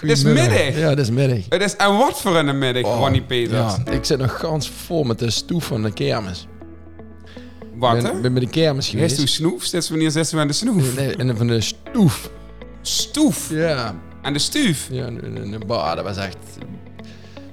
Het 0.00 0.10
is 0.10 0.22
middag. 0.22 0.76
Ja, 0.78 0.88
het 0.88 0.98
is 0.98 1.10
middag. 1.10 1.38
Het 1.48 1.62
is, 1.62 1.76
en 1.76 1.96
wat 1.96 2.20
voor 2.20 2.36
een 2.36 2.58
middag, 2.58 2.82
Oh, 2.84 2.98
Ronnie 2.98 3.22
Peters. 3.22 3.74
Ja, 3.84 3.92
ik 3.92 4.04
zit 4.04 4.18
nog 4.18 4.38
gans 4.38 4.70
vol 4.86 5.02
met 5.04 5.18
de 5.18 5.30
stoef 5.30 5.64
van 5.64 5.82
de 5.82 5.92
kermis. 5.92 6.46
Wat, 7.74 7.96
Ik 7.96 8.02
hè? 8.02 8.10
ben, 8.12 8.22
ben 8.22 8.32
bij 8.32 8.42
de 8.42 8.48
kermis 8.48 8.84
Is 8.86 8.90
geweest. 8.90 9.16
toen 9.16 9.26
snoef? 9.28 9.62
Sinds 9.64 9.88
wanneer 9.88 10.10
zitten 10.10 10.34
we 10.34 10.40
aan 10.40 10.46
de 10.46 10.52
snoef? 10.52 10.96
Nee, 10.96 11.16
en 11.16 11.36
van 11.36 11.46
de 11.46 11.60
stoef. 11.60 12.30
Stoef. 12.82 13.50
Ja, 13.50 13.94
En 14.22 14.32
de 14.32 14.38
stuuf. 14.38 14.88
ja 14.90 15.06
een, 15.06 15.24
een, 15.36 15.52
een 15.52 15.62
bar, 15.66 15.96
dat 15.96 16.04
was 16.04 16.16
echt... 16.16 16.36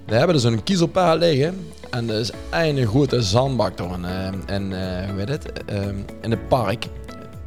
We 0.05 0.16
hebben 0.16 0.36
er 0.36 0.41
zo'n 0.41 0.64
kiezelpaal 0.64 1.18
liggen. 1.18 1.68
En 1.90 2.10
er 2.10 2.20
is 2.20 2.32
een 2.52 2.88
grote 2.88 3.22
zandbak 3.22 3.77
door. 3.77 3.94
En, 3.94 4.05
eh, 4.05 4.55
en 4.55 4.64
eh, 5.04 5.10
hoe 5.10 5.20
heet 5.20 5.30
het? 5.30 5.52
Eh, 5.66 5.77
in 6.22 6.32
het 6.32 6.48
park. 6.48 6.86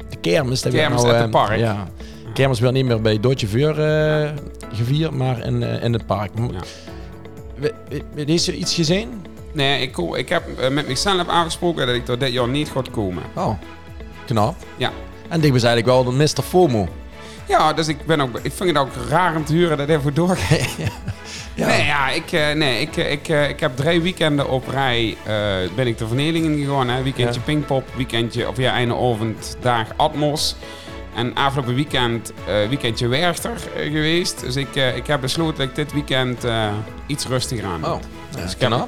De 0.09 0.17
kermis. 0.21 0.61
Kermis 0.61 1.01
nou, 1.01 1.13
uit 1.13 1.21
het 1.21 1.31
park. 1.31 1.59
Ja. 1.59 1.87
De 2.25 2.31
kermis 2.33 2.59
werd 2.59 2.73
niet 2.73 2.85
meer 2.85 3.01
bij 3.01 3.19
Dotje 3.19 3.47
Vuur 3.47 3.79
eh, 3.79 4.29
gevierd, 4.73 5.11
maar 5.11 5.45
in, 5.45 5.63
eh, 5.63 5.83
in 5.83 5.93
het 5.93 6.05
park. 6.05 6.31
Ja. 6.51 7.69
Heeft 8.15 8.45
je 8.45 8.55
iets 8.55 8.73
gezien? 8.73 9.25
Nee, 9.53 9.81
ik, 9.81 9.97
ik 9.97 10.29
heb 10.29 10.59
eh, 10.59 10.69
met 10.69 10.87
mezelf 10.87 11.27
afgesproken 11.27 11.87
dat 11.87 11.95
ik 11.95 12.07
er 12.07 12.19
dit 12.19 12.31
jaar 12.31 12.47
niet 12.47 12.69
ga 12.69 12.81
komen. 12.91 13.23
Oh, 13.35 13.53
knap. 14.25 14.55
Ja. 14.77 14.91
En 15.29 15.39
dit 15.39 15.51
was 15.51 15.63
eigenlijk 15.63 15.95
wel 15.95 16.03
de 16.03 16.23
Mr. 16.23 16.43
FOMO. 16.43 16.87
Ja, 17.47 17.73
dus 17.73 17.87
ik, 17.87 18.05
ben 18.05 18.21
ook, 18.21 18.39
ik 18.41 18.51
vind 18.51 18.69
het 18.69 18.77
ook 18.77 18.89
raar 19.09 19.35
om 19.35 19.45
te 19.45 19.53
huren 19.53 19.77
dat 19.77 19.89
even 19.89 20.13
doorgaat. 20.13 20.75
Ja. 21.55 21.67
Nee, 21.67 21.85
ja, 21.85 22.09
ik, 22.09 22.31
eh, 22.31 22.51
nee 22.51 22.81
ik, 22.81 22.95
ik, 22.95 23.27
ik 23.27 23.59
heb 23.59 23.75
drie 23.75 24.01
weekenden 24.01 24.49
op 24.49 24.67
rij 24.67 25.17
eh, 25.23 25.75
ben 25.75 25.87
ik 25.87 25.97
de 25.97 26.07
Vernelingen 26.07 26.57
gegaan. 26.57 26.89
Hè. 26.89 27.03
Weekendje 27.03 27.39
Ja. 27.39 27.45
Pinkpop, 27.45 27.83
weekendje, 27.95 28.47
of 28.47 28.57
ja, 28.57 28.71
einde 28.71 28.93
avond, 28.93 29.57
dag 29.61 29.87
Atmos. 29.95 30.55
En 31.15 31.33
afgelopen 31.35 31.75
weekend, 31.75 32.33
eh, 32.47 32.67
weekendje 32.69 33.07
Werchter 33.07 33.51
eh, 33.75 33.83
geweest. 33.91 34.39
Dus 34.39 34.55
ik, 34.55 34.75
eh, 34.75 34.95
ik 34.95 35.07
heb 35.07 35.21
besloten 35.21 35.57
dat 35.57 35.67
ik 35.67 35.75
dit 35.75 35.93
weekend 35.93 36.43
iets 37.05 37.25
rustiger 37.27 37.65
aan. 37.65 37.85
Oh, 37.85 37.99
ja, 38.35 38.41
Dus 38.41 38.53
ik 38.53 38.59
heb- 38.59 38.69
knap. 38.69 38.87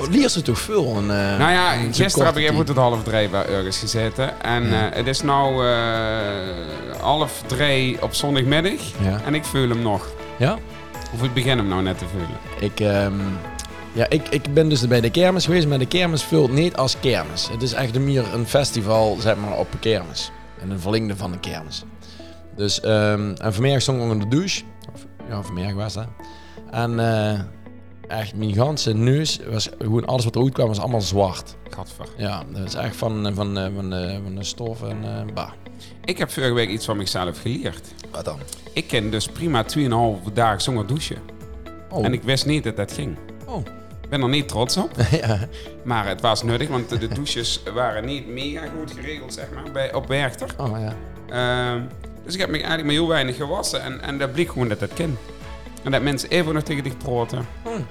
Oh, 0.00 0.26
ze 0.26 0.42
toch 0.42 0.58
veel? 0.58 0.96
Een, 0.96 1.06
Nou 1.06 1.50
ja, 1.50 1.74
een 1.76 1.94
gisteren 1.94 2.26
heb 2.26 2.36
ik 2.36 2.50
even 2.50 2.64
tot 2.64 2.76
half 2.76 3.02
drie 3.02 3.28
bij 3.28 3.46
ergens 3.46 3.78
gezeten. 3.78 4.42
En 4.42 4.68
Ja. 4.70 4.90
het 4.92 5.06
is 5.06 5.22
nou 5.22 5.66
eh, 5.66 7.00
half 7.00 7.42
drie 7.46 8.02
op 8.02 8.14
zondagmiddag. 8.14 8.80
Ja. 9.00 9.20
En 9.24 9.34
ik 9.34 9.44
voel 9.44 9.68
hem 9.68 9.82
nog. 9.82 10.08
ja? 10.36 10.58
Of 11.14 11.22
ik 11.22 11.34
begin 11.34 11.58
hem 11.58 11.68
nou 11.68 11.82
net 11.82 11.98
te 11.98 12.04
voelen. 12.10 12.38
Ik, 12.60 12.80
ehm, 12.80 13.12
ja, 13.92 14.06
ik, 14.08 14.28
ik 14.28 14.54
ben 14.54 14.68
dus 14.68 14.86
bij 14.88 15.00
de 15.00 15.10
kermis 15.10 15.44
geweest, 15.44 15.66
maar 15.66 15.78
de 15.78 15.86
kermis 15.86 16.22
vult 16.22 16.52
niet 16.52 16.76
als 16.76 16.96
kermis. 17.00 17.48
Het 17.52 17.62
is 17.62 17.72
echt 17.72 17.98
meer 17.98 18.24
een 18.34 18.46
festival, 18.46 19.16
zeg 19.20 19.36
maar, 19.36 19.52
op 19.58 19.72
een 19.72 19.78
kermis. 19.78 20.30
En 20.60 20.70
een 20.70 20.80
verlengde 20.80 21.16
van 21.16 21.32
een 21.32 21.40
kermis. 21.40 21.84
Dus, 22.56 22.80
ehm, 22.80 23.34
en 23.34 23.54
vanmiddag 23.54 23.82
stond 23.82 23.96
ik 24.02 24.02
onder 24.10 24.28
de 24.28 24.36
douche. 24.36 24.62
Of, 24.94 25.06
ja, 25.28 25.42
vanmiddag 25.42 25.74
was 25.74 25.94
dat. 25.94 26.06
En 26.70 26.98
eh, 27.00 27.40
echt, 28.18 28.34
mijn 28.34 28.54
ganse 28.54 28.94
neus, 28.94 29.40
was 29.50 29.68
gewoon 29.78 30.06
alles 30.06 30.24
wat 30.24 30.36
eruit 30.36 30.52
kwam, 30.52 30.68
was 30.68 30.78
allemaal 30.80 31.00
zwart. 31.00 31.56
Gadver. 31.70 32.06
Ja, 32.16 32.42
dat 32.52 32.66
is 32.66 32.74
echt 32.74 32.96
van, 32.96 33.22
van, 33.22 33.34
van, 33.34 33.72
van, 33.74 33.90
de- 33.90 34.20
van 34.24 34.34
de 34.34 34.44
stof 34.44 34.82
en 34.82 34.96
uh, 35.04 35.34
bah. 35.34 35.50
Ik 36.04 36.18
heb 36.18 36.30
vorige 36.30 36.52
week 36.52 36.68
iets 36.68 36.84
van 36.84 36.96
mezelf 36.96 37.40
geleerd. 37.40 37.94
Wat 38.10 38.24
dan? 38.24 38.38
Ik 38.72 38.86
ken 38.88 39.10
dus 39.10 39.26
prima 39.28 39.64
2,5 40.26 40.32
dagen 40.32 40.60
zonder 40.60 40.86
douchen. 40.86 41.16
Oh. 41.90 42.04
En 42.04 42.12
ik 42.12 42.22
wist 42.22 42.46
niet 42.46 42.64
dat 42.64 42.76
dat 42.76 42.92
ging. 42.92 43.16
Oh. 43.46 43.64
Ik 44.10 44.14
ben 44.14 44.22
er 44.22 44.28
niet 44.28 44.48
trots 44.48 44.76
op. 44.76 44.90
ja. 45.22 45.38
Maar 45.82 46.06
het 46.08 46.20
was 46.20 46.42
nuttig, 46.42 46.68
want 46.68 46.88
de 46.88 47.08
douches 47.08 47.62
waren 47.74 48.04
niet 48.04 48.26
mega 48.28 48.60
goed 48.78 48.92
geregeld, 48.96 49.34
zeg 49.34 49.46
maar, 49.54 49.72
bij, 49.72 49.94
op 49.94 50.06
Werchter. 50.08 50.54
Oh 50.56 50.78
ja. 50.80 50.94
Ehm, 51.72 51.80
dus 52.24 52.34
ik 52.34 52.40
heb 52.40 52.48
me 52.48 52.54
eigenlijk 52.54 52.84
maar 52.84 52.94
heel 52.94 53.08
weinig 53.08 53.36
gewassen. 53.36 53.82
En, 53.82 54.00
en 54.02 54.18
dat 54.18 54.32
bleek 54.32 54.48
gewoon 54.48 54.68
dat 54.68 54.80
dat 54.80 54.92
kan. 54.94 55.16
En 55.82 55.90
dat 55.90 56.02
mensen 56.02 56.28
even 56.28 56.54
nog 56.54 56.62
tegen 56.62 56.82
dich 56.84 56.96
praten. 56.96 57.46
Hmm. 57.62 57.86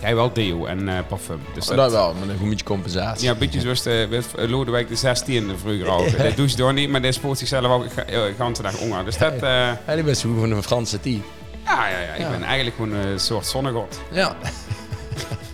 Jij 0.00 0.14
wel 0.14 0.32
deo 0.32 0.66
en 0.66 0.88
eh, 0.88 0.98
parfum. 1.08 1.40
Dus 1.54 1.70
Oh, 1.70 1.76
dat 1.76 1.90
wel, 1.92 2.14
met 2.14 2.40
een 2.40 2.48
beetje 2.48 2.64
compensatie. 2.64 3.24
Ja, 3.26 3.32
een 3.32 3.38
beetje 3.38 3.60
zoals 3.60 3.82
de, 3.82 4.06
met 4.10 4.26
Lodewijk 4.50 4.88
de 4.88 4.96
16e 4.96 5.58
vroeger 5.60 5.86
ook. 5.88 6.16
Dat 6.18 6.36
doucht 6.36 6.56
door 6.56 6.72
niet, 6.72 6.88
maar 6.90 7.02
dat 7.02 7.14
spoort 7.14 7.38
zichzelf 7.38 7.66
ook 7.66 7.94
de 7.94 8.02
hele 8.06 8.52
dag 8.62 8.78
onder. 8.80 9.04
Dus 9.04 9.18
dat... 9.18 9.32
eh, 9.32 9.70
Ja, 9.96 10.02
best 10.04 10.22
goed 10.22 10.38
van 10.38 10.50
een 10.50 10.62
Franse 10.62 11.00
tea. 11.00 11.18
ja, 11.64 11.88
ja, 11.88 11.98
ja, 12.00 12.12
ik 12.12 12.20
Ja. 12.20 12.30
ben 12.30 12.42
eigenlijk 12.42 12.76
gewoon 12.76 12.92
een 12.92 13.20
soort 13.20 13.46
zonnegod. 13.46 14.00
Ja. 14.12 14.36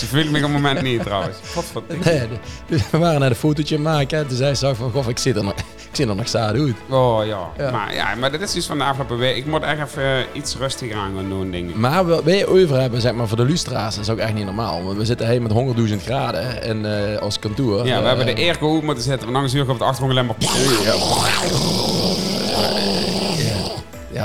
Ze 0.00 0.06
voelt 0.06 0.30
me 0.30 0.36
op 0.36 0.42
het 0.42 0.52
moment 0.52 0.82
niet 0.82 1.02
trouwens. 1.02 1.36
Nee, 2.04 2.18
de- 2.18 2.28
dus 2.66 2.82
we 2.90 2.98
waren 2.98 3.20
naar 3.20 3.30
een 3.30 3.36
fotootje 3.36 3.78
maken. 3.78 4.18
en 4.18 4.26
Toen 4.26 4.36
zei 4.36 4.54
ze 4.54 4.74
van, 4.74 4.90
goh, 4.90 5.08
ik 5.08 5.18
zit 5.18 5.36
er 5.36 5.44
nog, 5.44 5.52
ik 5.52 5.64
zit 5.92 6.08
er 6.08 6.14
nog 6.16 6.34
uit. 6.34 6.74
Oh 6.88 7.26
ja. 7.26 7.38
Ja. 7.58 7.70
Maar, 7.70 7.94
ja, 7.94 8.14
maar 8.14 8.30
dat 8.32 8.40
is 8.40 8.52
dus 8.52 8.66
van 8.66 8.78
de 8.78 8.84
afgelopen 8.84 9.18
week. 9.18 9.36
Ik 9.36 9.46
moet 9.46 9.62
echt 9.62 9.80
even 9.88 10.02
eh, 10.02 10.10
iets 10.32 10.56
rustiger 10.56 10.96
aan 10.96 11.12
gaan 11.16 11.28
doen, 11.28 11.50
dingen. 11.50 11.80
Maar 11.80 12.06
wat 12.06 12.22
wij 12.24 12.46
over 12.46 12.80
hebben, 12.80 13.00
zeg 13.00 13.12
maar, 13.12 13.28
voor 13.28 13.36
de 13.36 13.44
lustra's, 13.44 13.94
dat 13.94 14.04
is 14.04 14.10
ook 14.10 14.18
echt 14.18 14.34
niet 14.34 14.44
normaal. 14.44 14.84
Want 14.84 14.96
we 14.96 15.04
zitten 15.04 15.30
hier 15.30 15.42
met 15.42 15.52
100.000 15.90 15.96
graden 16.04 16.62
en 16.62 17.12
eh, 17.12 17.18
als 17.20 17.38
kantoor. 17.38 17.86
Ja, 17.86 17.94
we 17.96 18.00
eh, 18.00 18.06
hebben 18.06 18.26
de 18.26 18.38
eer 18.42 18.54
gehoord 18.54 18.82
moeten 18.82 19.04
zetten. 19.04 19.24
Want 19.24 19.36
anders 19.36 19.54
uur 19.54 19.70
op 19.70 19.78
de 19.78 19.84
achtergrond 19.84 20.18
alleen 20.18 20.26
maar... 20.26 20.36
Ja, 20.84 20.94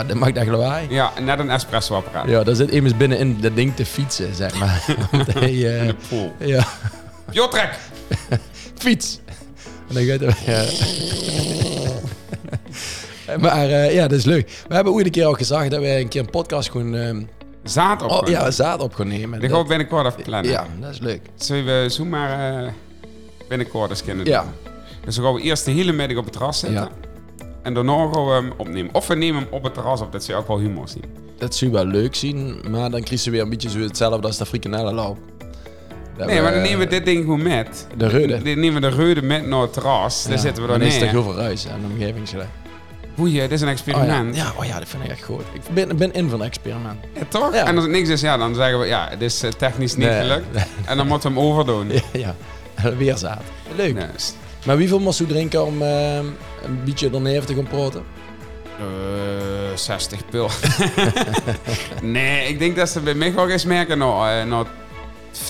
dat 0.03 0.17
maakt 0.17 0.38
echt 0.38 0.47
lawaai. 0.47 0.88
Ja, 0.89 1.11
net 1.22 1.39
een 1.39 1.50
espresso-apparaat. 1.50 2.28
Ja, 2.29 2.44
daar 2.44 2.56
zit 2.56 2.69
immers 2.72 2.97
binnenin 2.97 3.38
dat 3.41 3.56
ding 3.56 3.75
te 3.75 3.85
fietsen, 3.85 4.35
zeg 4.35 4.59
maar. 4.59 4.85
Hij, 5.39 5.50
eh, 5.50 5.81
In 5.81 5.88
de 5.88 5.95
pool. 6.09 6.33
ja, 6.39 6.66
Jotrek! 7.31 7.78
fiets. 8.78 9.19
En 9.88 9.94
dan 9.95 10.03
gaat 10.03 10.19
hij... 10.19 10.35
Ja. 10.56 10.66
maar 13.39 13.69
eh, 13.69 13.94
ja, 13.94 14.07
dat 14.07 14.17
is 14.19 14.25
leuk. 14.25 14.63
We 14.67 14.75
hebben 14.75 14.94
ooit 14.94 15.06
een 15.06 15.11
keer 15.11 15.25
al 15.25 15.33
gezegd 15.33 15.72
dat 15.72 15.79
wij 15.79 16.01
een 16.01 16.07
keer 16.07 16.22
een 16.22 16.29
podcast 16.29 16.72
gewoon... 16.72 16.95
ehm, 16.95 17.22
Zaad 17.63 18.01
op. 18.01 18.09
oh, 18.12 18.27
ja, 18.27 18.51
zaad 18.51 18.79
op 18.81 18.94
gaan 18.94 19.07
nemen. 19.07 19.39
Die 19.39 19.50
gaan 19.50 19.62
we 19.62 19.67
binnenkort 19.67 20.06
even 20.06 20.23
plannen. 20.23 20.51
Ja, 20.51 20.66
dat 20.79 20.89
is 20.91 21.00
leuk. 21.00 21.22
Zullen 21.35 21.66
we 21.83 21.89
zo 21.89 22.06
maar 22.06 22.63
eh, 22.63 22.69
binnenkort 23.50 23.89
eens 23.89 24.03
kunnen 24.03 24.25
Ja. 24.25 24.41
doen? 24.41 24.51
Dus 25.06 25.16
dan 25.16 25.23
gaan 25.25 25.33
we 25.33 25.41
eerst 25.41 25.66
de 25.66 25.72
hele 25.72 25.91
middag 25.91 26.17
op 26.17 26.23
het 26.23 26.33
terras 26.33 26.59
zitten. 26.59 26.79
Ja. 26.79 26.89
En 27.66 27.74
daarna 27.74 28.09
gaan 28.14 28.26
we 28.26 28.31
hem 28.31 28.52
opnemen. 28.58 28.94
Of 28.94 29.08
we 29.08 29.16
nemen 29.16 29.42
hem 29.42 29.48
op 29.52 29.64
het 29.64 29.74
terras 29.74 30.02
op, 30.02 30.12
dat 30.12 30.24
ze 30.24 30.36
ook 30.36 30.48
wel 30.48 30.59
humor 30.59 30.88
zien. 30.88 31.03
Dat 31.38 31.56
zou 31.56 31.72
wel 31.72 31.86
leuk 31.86 32.16
zien, 32.16 32.59
maar 32.70 32.90
dan 32.90 33.03
krijg 33.03 33.24
je 33.24 33.31
weer 33.31 33.42
een 33.42 33.50
beetje 33.50 33.70
zo 33.70 33.80
hetzelfde 33.80 34.28
als 34.28 34.38
de 34.38 34.46
frikanellenloop. 34.46 35.18
Nee, 36.18 36.42
maar 36.42 36.52
dan 36.54 36.62
nemen 36.62 36.80
we 36.80 36.88
dit 36.88 37.06
ding 37.06 37.24
gewoon 37.24 37.44
met. 37.44 37.88
De 37.98 38.09
rode. 38.09 38.28
Dan 38.28 38.59
nemen 38.59 38.74
we 38.74 38.80
de 38.90 38.90
rode 39.06 39.22
met 39.22 39.46
naar 39.48 39.62
het 39.62 39.74
terras. 39.74 40.24
Daar 40.24 40.31
Ja, 40.34 40.38
zitten 40.40 40.64
we 40.64 40.70
dan 40.70 40.80
dan 40.80 40.88
is 40.88 41.00
neer. 41.00 41.09
heel 41.09 41.24
veel 41.24 41.36
ruis 41.36 41.68
aan 41.68 41.80
de 41.81 41.88
omgevingsgeluid. 41.94 42.50
Boeien, 43.16 43.50
dit 43.50 43.52
is 43.52 43.62
een 43.62 43.68
Oh, 43.68 43.74
ja. 43.74 43.80
experiment. 43.80 44.36
ja, 44.36 44.54
oh 44.58 44.66
ja, 44.66 44.80
dat 44.80 44.88
vind 44.88 45.04
ik 45.04 45.09
echt 45.09 45.24
goed. 45.24 45.42
Ik 45.54 45.62
ben, 45.74 45.98
ben 45.98 46.14
in 46.14 46.30
van 46.30 46.40
een 46.40 46.46
experiment. 46.46 47.00
Ja, 47.14 47.22
toch? 47.28 47.54
Ja. 47.54 47.66
En 47.66 47.75
als 47.75 47.84
het 47.84 47.94
niks 47.94 48.09
is, 48.09 48.22
ja, 48.22 48.38
dan 48.38 48.56
zeggen 48.56 48.80
we, 48.80 48.86
ja, 48.86 49.08
het 49.09 49.22
is 49.22 49.44
eh, 49.44 49.52
technisch 49.52 49.96
niet 49.96 50.08
Nee. 50.08 50.22
gelukt. 50.22 50.46
En 50.86 50.98
dan 50.98 51.08
moeten 51.08 51.34
we 51.34 51.40
hem 51.40 51.48
overdoen. 51.50 51.92
Ja, 51.92 52.02
ja. 52.14 52.36
weer 52.98 53.18
zaad. 53.18 53.42
Leuk. 53.75 53.94
Nee, 53.94 54.06
Maar 54.66 54.78
wie 54.78 54.88
veel 54.88 55.00
moest 55.00 55.20
u 55.20 55.26
drinken 55.26 55.66
om 55.66 55.81
eh, 55.81 56.16
een 56.64 56.84
beetje 56.86 57.09
erneer 57.09 57.46
te 57.46 57.56
gaan 57.56 57.68
praten? 57.68 58.03
eh, 58.80 59.76
60 59.78 60.26
pil. 60.26 60.50
nee, 62.02 62.48
ik 62.48 62.59
denk 62.59 62.75
dat 62.75 62.90
ze 62.90 63.00
bij 63.00 63.14
mij 63.14 63.34
wel 63.34 63.50
eens 63.50 63.66
merken, 63.66 63.98
nou, 63.98 64.30
eh, 64.30 64.46
nou 64.46 64.66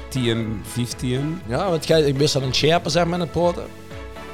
10, 0.09 0.62
15. 0.64 1.42
Ja, 1.48 1.69
want 1.69 1.88
jij, 1.88 2.01
ik 2.01 2.18
ben 2.18 2.28
dan 2.34 2.44
een 2.44 2.54
scherper 2.54 2.92
zeg 2.92 3.06
maar, 3.06 3.18
met 3.19 3.28
het 3.28 3.31
praten. 3.31 3.63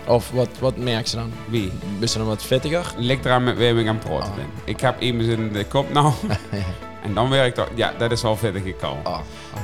Of 0.07 0.31
wat, 0.31 0.50
wat 0.59 0.77
merk 0.77 1.05
je 1.05 1.15
dan? 1.15 1.31
Wie? 1.50 1.71
Ben 2.00 2.09
je 2.11 2.17
dan 2.17 2.27
wat 2.27 2.44
vettiger? 2.44 2.94
Ligt 2.97 3.25
eraan 3.25 3.44
met 3.44 3.57
wie 3.57 3.75
ik 3.75 3.88
aan 3.88 3.95
het 3.95 4.03
praten 4.03 4.29
Oh. 4.29 4.35
ben. 4.35 4.45
Ik 4.63 4.79
heb 4.79 5.01
iemand 5.01 5.27
in 5.29 5.51
de 5.51 5.65
kop 5.65 5.94
nou. 5.94 6.13
en 7.03 7.13
dan 7.13 7.30
werkt 7.30 7.56
dat. 7.56 7.68
Ja, 7.75 7.94
dat 7.98 8.12
is 8.12 8.21
wel 8.21 8.36
vettig 8.38 8.63
gekal. 8.63 8.98
Ah, 9.03 9.19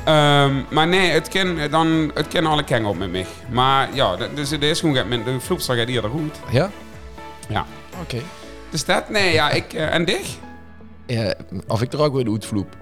Ehm, 0.05 0.55
maar 0.71 0.87
nee, 0.87 1.09
het 1.09 1.27
kan, 1.27 1.57
dan, 1.71 2.11
het 2.13 2.27
kan 2.27 2.45
alle 2.45 2.63
keng 2.63 2.85
op 2.85 2.97
met 2.97 3.11
mij. 3.11 3.25
Maar 3.49 3.89
ja, 3.93 4.15
dat- 4.15 4.35
dus 4.35 4.49
het 4.49 4.63
is 4.63 4.79
gewoon, 4.79 5.07
met 5.07 5.25
de 5.25 5.39
vloepstra 5.39 5.75
gaat 5.75 5.87
eerder 5.87 6.09
goed. 6.09 6.35
ja? 6.51 6.71
Ja. 7.49 7.65
Oké. 8.01 8.17
Dus 8.69 8.85
dat, 8.85 9.09
nee, 9.09 9.33
ja, 9.33 9.49
ik, 9.49 9.73
eh, 9.73 9.93
en 9.93 10.05
dich? 10.05 10.35
Ja, 11.05 11.33
of 11.67 11.81
ik 11.81 11.93
er 11.93 12.01
ook 12.01 12.13
weer 12.13 12.31
uit 12.31 12.45
vloep. 12.45 12.75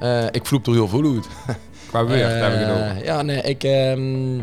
Eh, 0.00 0.24
ik 0.30 0.46
vloep 0.46 0.66
er 0.66 0.72
heel 0.72 0.88
veel 0.88 1.02
uit. 1.14 1.26
Qua 1.88 2.04
woord, 2.04 2.20
Eh, 2.20 2.40
heb 2.40 2.52
ik 2.52 2.58
het 2.58 2.70
over. 2.70 3.04
Ja, 3.04 3.22
nee, 3.22 3.42
ik... 3.42 3.64
ehm, 3.64 4.38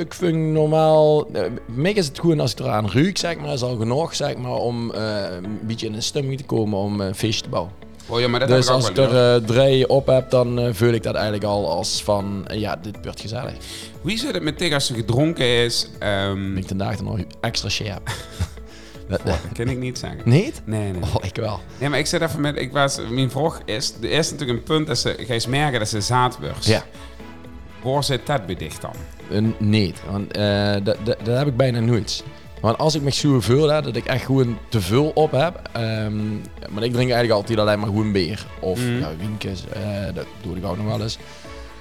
ik 0.00 0.14
vind 0.14 0.36
normaal... 0.36 1.26
eh, 1.32 1.42
mij 1.66 1.92
is 1.92 2.06
het 2.06 2.20
gewoon 2.20 2.40
als 2.40 2.52
ik 2.52 2.58
eraan 2.58 2.90
ruik, 2.90 3.18
zeg 3.18 3.36
maar, 3.38 3.52
is 3.52 3.62
al 3.62 3.76
genoeg, 3.76 4.14
zeg 4.14 4.36
maar, 4.36 4.52
om 4.52 4.90
eh, 4.92 5.24
een 5.42 5.58
beetje 5.62 5.86
in 5.86 5.94
een 5.94 6.02
stemming 6.02 6.36
te 6.38 6.44
komen 6.44 6.78
om 6.78 7.00
een 7.00 7.14
feestje 7.14 7.42
te 7.42 7.48
bouwen. 7.48 7.72
Oh 8.06 8.20
ja, 8.20 8.28
maar 8.28 8.40
dat 8.40 8.48
dus 8.48 8.56
heb 8.56 8.76
ik 8.76 8.82
als 8.82 8.88
ik 8.90 8.96
er 8.96 9.34
eh 9.34 9.44
drie 9.46 9.88
op 9.88 10.06
heb, 10.06 10.30
dan 10.30 10.58
eh 10.58 10.68
voel 10.72 10.92
ik 10.92 11.02
dat 11.02 11.14
eigenlijk 11.14 11.44
al 11.44 11.70
als 11.70 12.02
van, 12.02 12.44
eh, 12.46 12.60
ja, 12.60 12.76
dit 12.76 12.96
wordt 13.02 13.20
gezellig. 13.20 13.52
Wie 14.02 14.18
zit 14.18 14.34
het 14.34 14.42
met 14.42 14.58
tegen 14.58 14.74
als 14.74 14.86
ze 14.86 14.94
gedronken 14.94 15.46
is? 15.46 15.88
Ben 15.98 16.56
ik 16.56 16.68
vandaag 16.68 16.96
dan 16.96 17.04
nog 17.04 17.18
extra 17.40 17.68
scherp. 17.68 18.10
Dat- 19.08 19.20
dat 19.24 19.38
kan 19.52 19.68
ik 19.68 19.78
niet 19.78 19.98
zeggen. 19.98 20.20
Niet? 20.24 20.62
Nee, 20.64 20.92
nee. 20.92 21.02
Oh, 21.02 21.14
ik 21.24 21.36
wel. 21.36 21.60
Nee, 21.78 21.88
maar 21.88 21.98
ik 21.98 22.06
zit 22.06 22.20
even 22.20 22.40
met... 22.40 22.58
Ik 22.58 22.72
was, 22.72 22.98
mijn 23.10 23.30
vraag 23.30 23.60
is... 23.64 23.92
Er 24.02 24.10
is 24.10 24.30
natuurlijk 24.30 24.58
een 24.58 24.64
punt 24.64 24.86
dat 24.86 24.98
ze... 24.98 25.14
Ga 25.18 25.34
je 25.34 25.44
merken 25.48 25.78
dat 25.78 25.88
ze 25.88 26.00
zaad 26.00 26.38
wordt. 26.40 26.64
Ja. 26.64 26.84
Waar 27.82 28.04
zit 28.04 28.26
dat 28.26 28.46
bij 28.46 28.54
dicht 28.54 28.80
dan? 28.80 28.94
Niet, 29.58 30.02
want 30.10 30.34
dat, 30.84 30.96
dat, 31.04 31.16
dat 31.24 31.38
heb 31.38 31.46
ik 31.46 31.56
bijna 31.56 31.80
nooit. 31.80 32.24
Want 32.62 32.78
als 32.78 32.94
ik 32.94 33.02
me 33.02 33.10
zo 33.12 33.40
veel 33.40 33.68
heb, 33.68 33.84
dat 33.84 33.96
ik 33.96 34.04
echt 34.04 34.24
gewoon 34.24 34.58
te 34.68 34.80
veel 34.80 35.10
op 35.14 35.30
heb. 35.32 35.60
ehm, 35.72 36.16
maar 36.70 36.82
ik 36.82 36.92
drink 36.92 37.10
eigenlijk 37.10 37.30
altijd 37.30 37.58
alleen 37.58 37.78
maar 37.78 37.88
gewoon 37.88 38.12
bier. 38.12 38.46
Of 38.60 38.78
Mhm. 38.78 38.98
ja, 38.98 39.10
winkjes, 39.18 39.64
eh, 39.72 39.80
dat 40.14 40.24
doe 40.42 40.56
ik 40.56 40.64
ook 40.64 40.76
nog 40.76 40.86
wel 40.86 41.00
eens. 41.00 41.18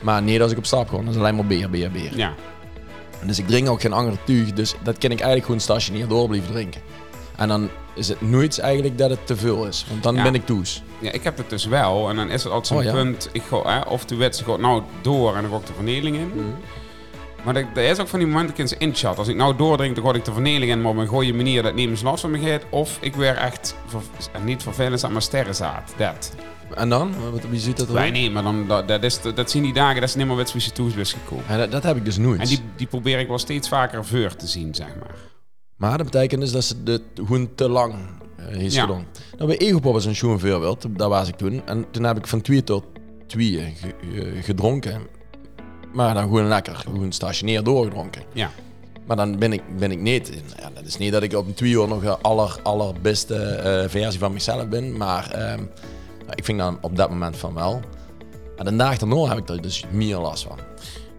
Maar 0.02 0.22
nee, 0.22 0.42
als 0.42 0.52
ik 0.52 0.58
op 0.58 0.66
stap 0.66 0.90
ga, 0.90 0.96
dan 0.96 1.08
is 1.10 1.16
alleen 1.16 1.36
maar 1.36 1.46
bier, 1.46 1.70
bier, 1.70 1.92
bier. 1.92 2.18
Ja. 2.18 2.34
Dus 3.26 3.40
ik 3.40 3.48
drink 3.48 3.70
ook 3.70 3.82
geen 3.82 3.94
andere 3.94 4.18
tuig. 4.26 4.54
Dus 4.54 4.74
dat 4.84 4.98
kan 4.98 5.10
ik 5.12 5.18
eigenlijk 5.18 5.46
gewoon 5.46 5.60
stationair 5.62 6.08
door 6.08 6.28
blijven 6.28 6.52
drinken. 6.54 6.82
En 7.38 7.48
dan 7.48 7.70
is 7.96 8.08
het 8.08 8.22
nooit 8.22 8.60
eigenlijk 8.60 8.98
dat 8.98 9.10
het 9.10 9.28
te 9.28 9.36
veel 9.38 9.66
is. 9.66 9.86
Want 9.90 10.04
dan 10.04 10.16
Ja. 10.16 10.24
ben 10.24 10.36
ik 10.36 10.46
toes. 10.46 10.84
ja, 11.00 11.12
ik 11.12 11.24
heb 11.24 11.38
het 11.38 11.50
dus 11.50 11.66
wel. 11.66 12.10
En 12.10 12.16
dan 12.16 12.30
is 12.30 12.44
het 12.44 12.52
altijd 12.54 12.68
zo'n 12.68 12.78
Oh, 12.78 12.84
ja. 12.84 12.92
punt. 13.04 13.30
Ik 13.32 13.42
ga, 13.50 13.62
hè, 13.66 13.80
of 13.90 14.06
de 14.06 14.16
wedstrijd 14.16 14.52
gaat 14.52 14.60
nou 14.62 14.82
door 15.02 15.36
en 15.36 15.42
dan 15.42 15.52
ga 15.52 15.58
ik 15.58 15.66
de 15.66 15.74
vernieling 15.74 16.16
in. 16.16 16.28
Mhm. 16.36 16.46
Maar 17.46 17.56
er, 17.56 17.68
er 17.76 17.84
is 17.90 18.00
ook 18.00 18.08
van 18.08 18.20
die 18.20 18.28
momenten 18.28 18.56
dat 18.58 18.72
ik 18.72 18.80
in 18.82 18.88
inschat. 18.88 19.18
Als 19.18 19.28
ik 19.28 19.36
nou 19.36 19.56
doordrink, 19.56 19.96
dan 19.96 20.06
ga 20.06 20.14
ik 20.14 20.26
de 20.26 20.34
vernieling 20.34 20.72
in. 20.72 20.82
Maar 20.82 20.92
op 20.92 20.98
een 20.98 21.08
goede 21.08 21.34
manier 21.34 21.64
dat 21.64 21.74
niemand 21.76 22.02
last 22.02 22.22
van 22.22 22.32
me 22.32 22.40
gaat. 22.40 22.64
Of 22.70 22.98
ik 23.02 23.16
weer 23.16 23.36
echt, 23.36 23.76
ver- 23.86 24.02
niet 24.44 24.64
vervelend 24.64 25.04
aan 25.04 25.10
mijn 25.12 25.22
sterrenzaad. 25.24 25.94
Dat. 25.98 26.36
En 26.76 26.90
dan? 26.90 27.14
Wat, 27.32 27.42
wie 27.50 27.60
ziet 27.60 27.78
dat 27.78 27.88
er? 27.88 27.94
Wij 27.94 28.12
nee, 28.12 28.32
maar 28.32 28.44
dan, 28.44 28.68
dat, 28.68 28.88
dat, 28.88 29.04
is, 29.04 29.22
dat 29.36 29.52
zien 29.52 29.64
die 29.64 29.74
dagen 29.74 30.02
dat 30.02 30.10
ze 30.10 30.18
niet 30.18 30.28
meer 30.28 30.36
wedstrijd 30.36 30.76
toes 30.76 30.94
gekomen. 31.14 31.46
Ja, 31.50 31.58
dat, 31.58 31.72
dat 31.72 31.84
heb 31.84 31.96
ik 31.98 32.06
dus 32.06 32.18
nooit. 32.18 32.40
En 32.42 32.48
die, 32.48 32.60
die 32.76 32.88
probeer 32.88 33.20
ik 33.20 33.28
wel 33.28 33.38
steeds 33.40 33.68
vaker 33.68 34.06
voor 34.06 34.36
te 34.36 34.48
zien, 34.48 34.76
zeg 34.76 34.88
maar. 35.00 35.16
Maar 35.76 35.98
dat 35.98 36.06
betekent 36.12 36.42
dus 36.42 36.52
dat 36.52 36.64
ze 36.64 36.76
het 36.86 37.02
gewoon 37.16 37.56
te 37.56 37.70
lang 37.70 37.94
uh, 38.40 38.62
is 38.62 38.74
Ja. 38.76 38.82
gedaan. 38.82 39.06
Nou, 39.38 39.48
bij 39.48 39.58
Egopop 39.58 39.96
is 39.96 40.06
een 40.06 40.16
schoen 40.16 40.40
voorbeeld. 40.40 40.86
Daar 40.90 41.10
was 41.10 41.28
ik 41.28 41.36
toen. 41.36 41.62
En 41.66 41.86
toen 41.92 42.04
heb 42.04 42.18
ik 42.18 42.28
van 42.28 42.42
twee 42.42 42.64
tot 42.64 42.84
twee 43.28 43.74
ge- 43.76 43.94
ge- 44.14 44.42
gedronken. 44.42 45.02
Maar 45.94 46.14
dan 46.14 46.24
gewoon 46.24 46.48
lekker, 46.48 46.76
gewoon 46.76 47.12
stationair 47.12 47.64
doorgedronken. 47.64 48.22
Ja. 48.34 48.50
Maar 49.06 49.16
dan 49.18 49.38
ben 49.40 49.54
ik, 49.54 49.62
ben 49.78 49.92
ik 49.92 50.00
niet. 50.00 50.32
Ja, 50.60 50.70
dat 50.74 50.86
is 50.86 50.98
niet 50.98 51.12
dat 51.12 51.24
ik 51.24 51.34
op 51.34 51.48
een 51.48 51.54
twee 51.54 51.72
uur 51.72 51.88
nog 51.88 52.02
de 52.02 52.18
aller, 52.18 52.56
allerbeste 52.64 53.36
eh, 53.36 53.90
versie 53.90 54.20
van 54.20 54.34
mezelf 54.34 54.68
ben. 54.68 54.98
Maar 54.98 55.32
ehm, 55.32 55.64
ik 56.36 56.46
vind 56.46 56.58
dan 56.60 56.78
op 56.82 56.96
dat 56.96 57.10
moment 57.10 57.38
van 57.38 57.54
wel. 57.54 57.80
Maar 58.56 58.66
de 58.66 58.76
dag 58.76 58.98
daarna 58.98 59.26
heb 59.28 59.38
ik 59.38 59.50
er 59.50 59.62
dus 59.62 59.84
meer 59.92 60.18
last 60.18 60.44
van. 60.44 60.58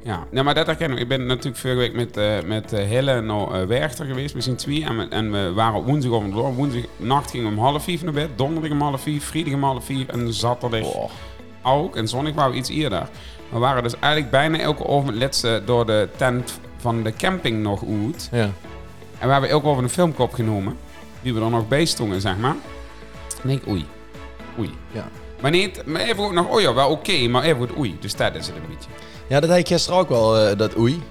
Ja, 0.05 0.27
nou, 0.31 0.45
maar 0.45 0.55
dat 0.55 0.67
herken 0.67 0.91
ik. 0.93 0.99
Ik 0.99 1.09
ben 1.09 1.27
natuurlijk 1.27 1.57
vorige 1.57 1.79
week 1.79 1.95
met, 1.95 2.17
eh 2.17 2.43
met 2.47 2.71
Hille 2.71 3.21
naar 3.21 3.61
eh, 3.61 3.67
Werchter 3.67 4.07
geweest. 4.07 4.35
We 4.35 4.41
zijn 4.41 4.57
twee 4.57 4.85
en 4.85 4.97
we, 4.99 5.09
en 5.09 5.33
we 5.33 5.53
waren 5.53 5.79
op 5.79 5.87
woensdag 5.87 6.13
om 6.13 6.31
door. 6.31 6.55
Woensdag 6.55 6.83
nacht 6.97 7.31
gingen 7.31 7.47
we 7.47 7.53
om 7.57 7.63
half 7.65 7.83
vier 7.85 8.05
naar 8.05 8.13
bed. 8.13 8.29
Donderdag 8.37 8.71
om 8.71 8.81
half 8.81 9.01
vier, 9.03 9.21
vrijdag 9.21 9.55
om 9.55 9.63
half 9.65 9.85
vier 9.85 10.09
en 10.09 10.33
zaterdag 10.33 10.83
Oh. 10.95 11.11
ook. 11.63 11.97
En 11.97 12.09
zondag 12.09 12.35
waren 12.35 12.53
we 12.53 12.59
iets 12.59 12.71
eerder. 12.71 13.09
We 13.53 13.59
waren 13.59 13.83
dus 13.83 13.95
eigenlijk 13.99 14.33
bijna 14.33 14.59
elke 14.59 14.85
ochtend 14.85 15.43
door 15.65 15.87
de 15.87 16.09
tent 16.17 16.61
van 16.77 17.03
de 17.03 17.13
camping 17.13 17.63
nog 17.63 17.85
uit. 17.87 18.29
Ja. 18.33 18.51
En 19.19 19.27
we 19.27 19.33
hebben 19.33 19.51
elke 19.51 19.67
over 19.67 19.83
een 19.83 19.89
filmpje 19.89 20.23
opgenomen. 20.23 20.77
Die 21.23 21.35
we 21.35 21.41
er 21.41 21.51
nog 21.51 21.69
bij 21.69 21.85
stonden, 21.85 22.21
zeg 22.21 22.37
maar. 22.37 22.57
En 23.43 23.51
ik, 23.51 23.69
oei. 23.69 23.87
Oei. 24.59 24.71
Ja. 24.93 25.09
Maar 25.41 25.51
niet, 25.51 25.87
maar 25.87 26.01
even 26.01 26.25
ook 26.25 26.33
nog, 26.33 26.49
oh 26.49 26.61
ja, 26.61 26.75
wel 26.75 26.91
oké, 26.91 27.29
maar 27.29 27.43
even 27.43 27.57
goed, 27.57 27.77
oei. 27.77 27.97
Dus 28.01 28.17
dat 28.17 28.35
is 28.35 28.47
het 28.47 28.57
een 28.57 28.63
beetje. 28.69 28.91
Ja, 29.27 29.41
dat 29.41 29.49
had 29.49 29.59
ik 29.59 29.67
gisteren 29.67 29.99
ook 29.99 30.09
wel, 30.09 30.39
eh, 30.39 30.59
dat 30.59 30.79
oei. 30.79 31.03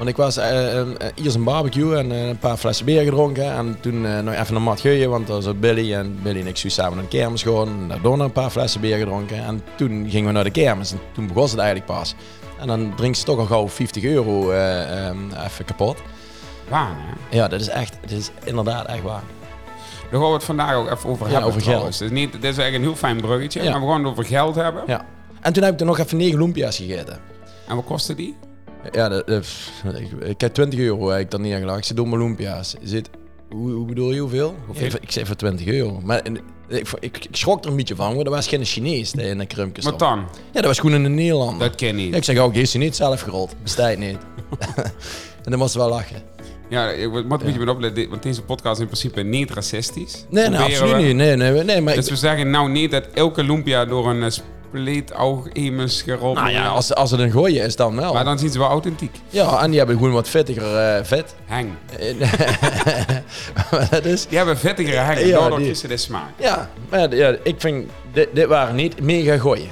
Want 0.00 0.12
ik 0.12 0.18
was 0.18 0.36
eh, 0.36 0.82
hier 1.14 1.34
een 1.34 1.44
barbecue 1.44 1.96
en 1.96 2.10
een 2.10 2.38
paar 2.38 2.56
flessen 2.56 2.84
bier 2.84 3.02
gedronken. 3.02 3.52
En 3.52 3.76
toen 3.80 4.24
nog 4.24 4.34
even 4.34 4.56
een 4.56 4.62
mat 4.62 4.80
geuien, 4.80 5.10
want 5.10 5.26
daar 5.26 5.42
zat 5.42 5.60
Billy. 5.60 5.94
En 5.94 6.18
Billy 6.22 6.40
en 6.40 6.46
ik 6.46 6.56
samen 6.56 6.94
naar 6.94 7.02
de 7.02 7.16
kermis 7.18 7.42
gewoon. 7.42 7.68
En 7.68 7.88
daardoor 7.88 8.16
nog 8.16 8.26
een 8.26 8.32
paar 8.32 8.50
flessen 8.50 8.80
bier 8.80 8.98
gedronken. 8.98 9.44
En 9.44 9.62
toen 9.76 10.06
gingen 10.10 10.26
we 10.26 10.32
naar 10.32 10.44
de 10.44 10.50
kermis. 10.50 10.92
En 10.92 10.98
toen 11.14 11.26
begon 11.26 11.42
het 11.42 11.56
eigenlijk 11.58 11.86
pas. 11.86 12.14
En 12.60 12.66
dan 12.66 12.92
drinkt 12.96 13.18
ze 13.18 13.24
toch 13.24 13.38
al 13.38 13.44
gauw 13.46 13.68
50 13.68 14.02
euro 14.04 14.52
even 15.44 15.64
kapot. 15.64 15.96
Waar, 16.68 16.90
hè? 16.96 17.36
Ja, 17.36 17.48
dat 17.48 17.60
is 17.60 17.68
echt, 17.68 17.96
dat 18.00 18.10
is 18.10 18.30
inderdaad 18.44 18.86
echt 18.86 19.02
waar. 19.02 19.22
Daar 20.10 20.20
gaan 20.20 20.28
we 20.28 20.34
het 20.34 20.44
vandaag 20.44 20.74
ook 20.74 20.90
even 20.90 21.10
over 21.10 21.26
Ja, 21.26 21.32
hebben. 21.32 21.48
over 21.50 21.62
trouwens. 21.62 21.98
Het 21.98 22.10
is, 22.10 22.18
niet, 22.18 22.32
dit 22.32 22.44
is 22.44 22.56
eigenlijk 22.58 22.76
een 22.76 22.82
heel 22.82 22.96
fijn 22.96 23.20
bruggetje, 23.20 23.62
Ja. 23.62 23.70
maar 23.70 23.80
we 23.80 23.86
gaan 23.86 24.00
het 24.02 24.10
over 24.12 24.24
geld 24.24 24.54
hebben. 24.54 24.82
Ja. 24.86 25.04
En 25.40 25.52
toen 25.52 25.62
heb 25.62 25.72
ik 25.72 25.80
er 25.80 25.86
nog 25.86 25.98
even 25.98 26.16
9 26.16 26.38
lumpia's 26.38 26.76
gegeten. 26.76 27.18
En 27.68 27.76
wat 27.76 27.84
kostte 27.84 28.14
die? 28.14 28.36
Ja, 28.92 29.08
dat, 29.08 29.28
ik, 30.24 30.40
heb 30.40 30.54
20 30.54 30.78
euro 30.78 31.10
ik 31.10 31.30
dan 31.30 31.40
neergelegd. 31.40 31.78
Ik 31.78 31.84
zit 31.84 31.96
door 31.96 32.08
mijn 32.08 32.22
lumpia's. 32.22 32.74
Zit, 32.82 33.10
hoe, 33.50 33.70
hoe 33.70 33.86
bedoel 33.86 34.12
je 34.12 34.20
hoeveel? 34.20 34.54
Of 34.68 34.78
Ja. 34.78 34.84
even, 34.84 35.02
ik 35.02 35.10
zei 35.10 35.26
voor 35.26 35.36
20 35.36 35.66
euro. 35.66 36.00
Maar 36.04 36.26
ik, 36.26 36.42
ik, 37.00 37.24
ik 37.24 37.36
schrok 37.36 37.64
er 37.64 37.70
een 37.70 37.76
beetje 37.76 37.96
van, 37.96 38.12
want 38.12 38.24
dat 38.24 38.34
was 38.34 38.48
geen 38.48 38.64
Chinees 38.64 39.12
die 39.12 39.26
in 39.26 39.38
de 39.38 39.46
krumpjes 39.46 39.84
Wat 39.84 39.98
dan? 39.98 40.18
Ja, 40.18 40.26
dat 40.52 40.64
was 40.64 40.78
gewoon 40.78 41.04
een 41.04 41.14
Nederlander. 41.14 41.68
Dat 41.68 41.76
ken 41.76 41.88
je 41.88 41.94
niet. 41.94 42.10
Ja, 42.10 42.16
ik 42.16 42.24
zeg 42.24 42.38
ook, 42.38 42.54
hij 42.54 42.68
niet 42.74 42.96
zelf 42.96 43.20
gerold? 43.20 43.54
Bestaat 43.62 43.96
niet. 43.96 44.18
en 45.44 45.50
dan 45.50 45.58
moest 45.58 45.72
ze 45.72 45.78
wel 45.78 45.88
lachen. 45.88 46.22
Ja, 46.68 46.90
ik 46.90 47.10
moet 47.10 47.22
een 47.22 47.38
beetje 47.38 47.58
met 47.58 47.68
opletten, 47.68 48.08
want 48.08 48.22
deze 48.22 48.42
podcast 48.42 48.74
is 48.74 48.80
in 48.80 48.86
principe 48.86 49.22
niet 49.22 49.50
racistisch. 49.50 50.24
Nee, 50.28 50.48
nee, 50.48 50.58
absoluut 50.58 50.96
we. 50.96 51.02
niet. 51.02 51.16
Nee, 51.16 51.36
nee, 51.36 51.64
nee, 51.64 51.80
maar 51.80 51.94
Dus 51.94 52.04
ik, 52.04 52.10
we 52.10 52.16
zeggen 52.18 52.50
nou 52.50 52.70
niet 52.70 52.90
dat 52.90 53.04
elke 53.14 53.42
lumpia 53.42 53.84
door 53.84 54.10
een 54.10 54.32
uh, 54.72 54.80
spleetoog 54.80 55.48
iemand 55.52 55.92
gerold 55.92 56.36
nou 56.36 56.50
ja, 56.50 56.66
als, 56.66 56.94
als 56.94 57.10
het 57.10 57.20
een 57.20 57.30
gooien 57.30 57.64
is, 57.64 57.76
dan 57.76 57.96
wel. 57.96 58.12
Maar 58.12 58.24
dan 58.24 58.38
zien 58.38 58.50
ze 58.50 58.58
wel 58.58 58.68
authentiek. 58.68 59.16
Ja, 59.28 59.62
en 59.62 59.68
die 59.70 59.78
hebben 59.78 59.96
gewoon 59.96 60.12
wat 60.12 60.28
vettiger 60.28 60.76
eh, 60.76 61.04
vet. 61.04 61.34
Hang. 61.46 61.70
Maar 63.70 63.88
dat 63.90 64.04
is... 64.04 64.26
Die 64.26 64.36
hebben 64.36 64.58
vettigere 64.58 64.98
hangen, 64.98 65.26
Ja, 65.26 65.38
daardoor 65.38 65.58
die- 65.58 65.66
kiezen 65.66 65.88
de 65.88 65.96
smaak. 65.96 66.28
Ja, 66.36 66.70
maar 66.88 67.14
ja, 67.14 67.36
ik 67.42 67.54
vind, 67.58 67.90
dit, 68.12 68.28
dit 68.34 68.46
waren 68.46 68.74
niet 68.74 69.00
mega 69.02 69.38
gooien. 69.38 69.68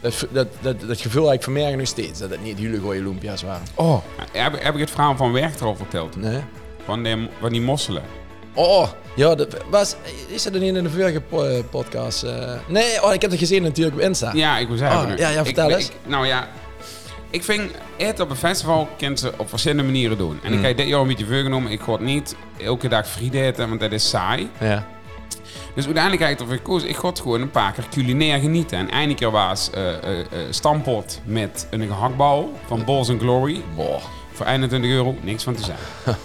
Dat, 0.00 0.26
dat, 0.30 0.46
dat, 0.60 0.80
dat 0.80 1.00
gevoel 1.00 1.26
heb 1.26 1.34
ik 1.34 1.42
vanmorgen 1.42 1.78
nog 1.78 1.86
steeds, 1.86 2.18
dat 2.18 2.30
het 2.30 2.42
niet 2.42 2.58
hele 2.58 2.80
gooie 2.80 3.02
lumpia's 3.02 3.42
waren. 3.42 3.66
Oh. 3.74 3.98
Heb, 4.32 4.62
heb 4.62 4.74
ik 4.74 4.80
het 4.80 4.90
verhaal 4.90 5.16
van 5.16 5.32
Werchter 5.32 5.66
al 5.66 5.76
verteld? 5.76 6.16
Nee? 6.16 6.40
Van, 6.84 7.02
de, 7.02 7.28
van 7.40 7.52
die 7.52 7.60
mosselen. 7.60 8.02
Oh, 8.56 8.88
ja, 9.16 9.34
dat 9.34 9.56
was, 9.70 9.96
is 10.28 10.42
dat 10.42 10.54
er 10.54 10.60
niet 10.60 10.74
in 10.74 10.82
de 10.82 10.90
vorige 10.90 11.20
po- 11.20 11.42
eh, 11.44 11.62
podcast? 11.70 12.22
eh? 12.22 12.52
nee, 12.68 13.02
oh, 13.04 13.14
ik 13.14 13.20
heb 13.22 13.30
het 13.30 13.40
gezien 13.40 13.62
natuurlijk 13.62 13.96
op 13.96 14.02
Insta. 14.02 14.30
Ja, 14.34 14.58
ik 14.58 14.68
wil 14.68 14.76
zeggen. 14.76 15.08
Nu. 15.08 15.16
ja, 15.16 15.28
ja, 15.28 15.44
vertel 15.44 15.68
ik, 15.70 15.76
eens. 15.76 15.86
ik- 15.88 15.96
nou 16.06 16.26
ja, 16.26 16.48
ik 17.30 17.44
vind 17.44 17.70
het 17.96 18.20
op 18.20 18.30
een 18.30 18.36
festival 18.36 18.88
kan 18.98 19.18
ze 19.18 19.32
op 19.36 19.48
verschillende 19.48 19.82
manieren 19.82 20.18
doen. 20.18 20.38
En 20.42 20.52
ik 20.52 20.58
Mm. 20.58 20.64
heb 20.64 20.76
dit 20.76 20.86
jaar 20.88 21.00
een 21.00 21.06
beetje 21.06 21.26
voorgenomen. 21.26 21.70
Ik 21.70 21.80
ga 21.80 21.92
het 21.92 22.00
niet 22.00 22.36
elke 22.62 22.88
dag 22.88 23.08
frieten 23.08 23.40
eten, 23.40 23.68
want 23.68 23.80
dat 23.80 23.92
is 23.92 24.08
saai. 24.08 24.50
Ja. 24.60 24.86
Dus 25.74 25.84
uiteindelijk 25.84 26.22
heb 26.22 26.32
ik 26.32 26.40
ervoor 26.40 26.56
gekozen, 26.56 26.88
ik 26.88 26.96
het 27.02 27.20
gewoon 27.20 27.40
een 27.40 27.50
paar 27.50 27.72
keer 27.72 27.84
culinair 27.90 28.38
genieten. 28.40 28.78
En 28.78 28.90
eindelijk 28.90 29.18
keer 29.18 29.30
was 29.30 29.70
eh, 29.70 29.94
eh, 29.94 30.26
stampot 30.50 31.20
met 31.24 31.66
een 31.70 31.86
gehaktbal 31.86 32.52
van 32.66 32.84
Balls 32.84 33.08
and 33.10 33.20
Glory. 33.20 33.62
Boah. 33.74 34.02
Voor 34.32 34.46
21 34.46 34.90
euro, 34.90 35.14
niks 35.20 35.42
van 35.42 35.54
te 35.54 35.62
zeggen. 35.64 35.86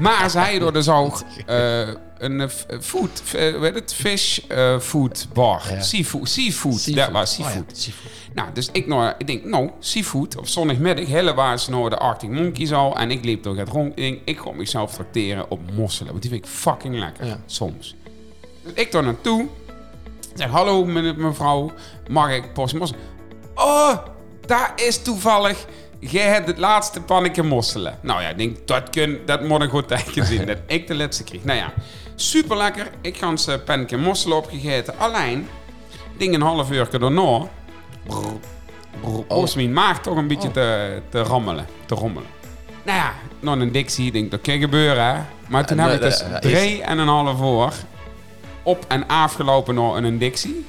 maar 0.00 0.30
ze 0.30 0.38
hadden 0.38 0.72
dus 0.72 0.88
ook 0.88 1.22
eh, 1.46 1.88
een 2.18 2.40
eh, 2.40 2.48
f- 2.48 2.66
food, 2.80 3.22
eh, 3.36 3.54
hoe 3.54 3.64
heet 3.64 3.74
het? 3.74 3.94
Fish 3.94 4.38
eh, 4.48 4.78
food 4.78 5.26
bar. 5.34 5.62
Ja. 5.70 5.80
Seafood, 5.80 6.28
seafood, 6.28 6.94
dat 6.96 7.10
was 7.10 7.38
Oh, 7.38 7.44
ja, 7.46 7.52
seafood. 7.72 7.88
Nou, 8.34 8.48
dus 8.52 8.68
ik, 8.72 8.86
nou, 8.86 9.12
ik 9.18 9.26
denk, 9.26 9.44
nou, 9.44 9.70
seafood 9.78 10.36
op 10.36 10.46
zondagmiddag, 10.48 11.06
hele 11.06 11.34
waars 11.34 11.68
naar 11.68 11.90
de 11.90 11.96
Arctic 11.98 12.30
Monkeys 12.30 12.72
al. 12.72 12.96
En 12.96 13.10
ik 13.10 13.24
liep 13.24 13.42
door 13.42 13.56
het 13.56 13.68
rond. 13.68 13.98
Ik 13.98 14.20
ik 14.24 14.38
ga 14.38 14.50
mezelf 14.52 14.94
tracteren 14.94 15.50
op 15.50 15.60
mosselen. 15.74 16.10
Want 16.10 16.22
die 16.22 16.30
vind 16.30 16.44
ik 16.44 16.50
fucking 16.50 16.98
lekker, 16.98 17.26
Ja. 17.26 17.38
soms. 17.46 17.94
Dus 18.62 18.72
ik 18.74 18.92
daar 18.92 19.02
naartoe. 19.02 19.46
Zeg, 20.34 20.48
hallo 20.50 20.84
me- 20.84 21.14
mevrouw, 21.16 21.72
mag 22.08 22.30
ik 22.30 22.52
post 22.52 22.74
mosselen? 22.74 23.02
Oh, 23.54 23.96
daar 24.46 24.72
is 24.76 25.02
toevallig... 25.02 25.64
Jij 26.10 26.26
hebt 26.28 26.46
het 26.46 26.58
laatste 26.58 27.00
pannetje 27.00 27.42
mosselen. 27.42 27.98
Nou 28.00 28.22
ja, 28.22 28.28
ik 28.28 28.38
denk, 28.38 28.66
dat, 28.66 28.90
kun, 28.90 29.20
dat 29.26 29.42
moet 29.42 29.60
een 29.60 29.68
goed 29.68 29.88
teken 29.88 30.26
zien. 30.32 30.46
dat 30.46 30.56
ik 30.66 30.86
de 30.86 30.94
laatste 30.94 31.24
kreeg. 31.24 31.44
Nou 31.44 31.58
ja, 31.58 31.72
super 32.14 32.56
lekker. 32.56 32.90
Ik 33.00 33.16
ga 33.16 33.28
eens 33.28 33.46
een 33.46 33.64
pannetje 33.64 33.96
mosselen 33.96 34.36
opgegeten. 34.36 34.94
Alleen, 34.98 35.48
ding 36.16 36.34
een 36.34 36.40
half 36.42 36.70
uur 36.70 36.88
daarna... 36.90 37.38
Brrr, 38.06 38.22
brrr, 39.00 39.24
oh. 39.28 39.54
mijn 39.54 39.72
maag 39.72 40.00
toch 40.00 40.16
een 40.16 40.26
beetje 40.28 40.48
Oh. 40.48 40.54
te, 40.54 41.00
te 41.08 41.22
rammelen. 41.22 41.66
Te 41.86 41.94
rommelen. 41.94 42.28
Nou 42.82 42.98
ja, 42.98 43.12
nog 43.40 43.54
een 43.58 43.72
dictie. 43.72 44.06
Ik 44.06 44.12
denk, 44.12 44.30
dat 44.30 44.40
kan 44.40 44.58
gebeuren, 44.58 45.04
hè. 45.14 45.20
Maar 45.48 45.66
toen 45.66 45.78
En, 45.78 45.84
heb 45.88 45.94
ik 45.94 46.00
eh, 46.02 46.08
dus 46.08 46.20
eh, 46.22 46.32
is- 46.32 46.40
drie 46.40 46.82
en 46.82 46.98
een 46.98 47.08
half 47.08 47.40
uur 47.40 47.72
op 48.62 48.84
en 48.88 49.06
afgelopen 49.08 49.74
naar 49.74 49.94
een 49.96 50.18
dictie. 50.18 50.66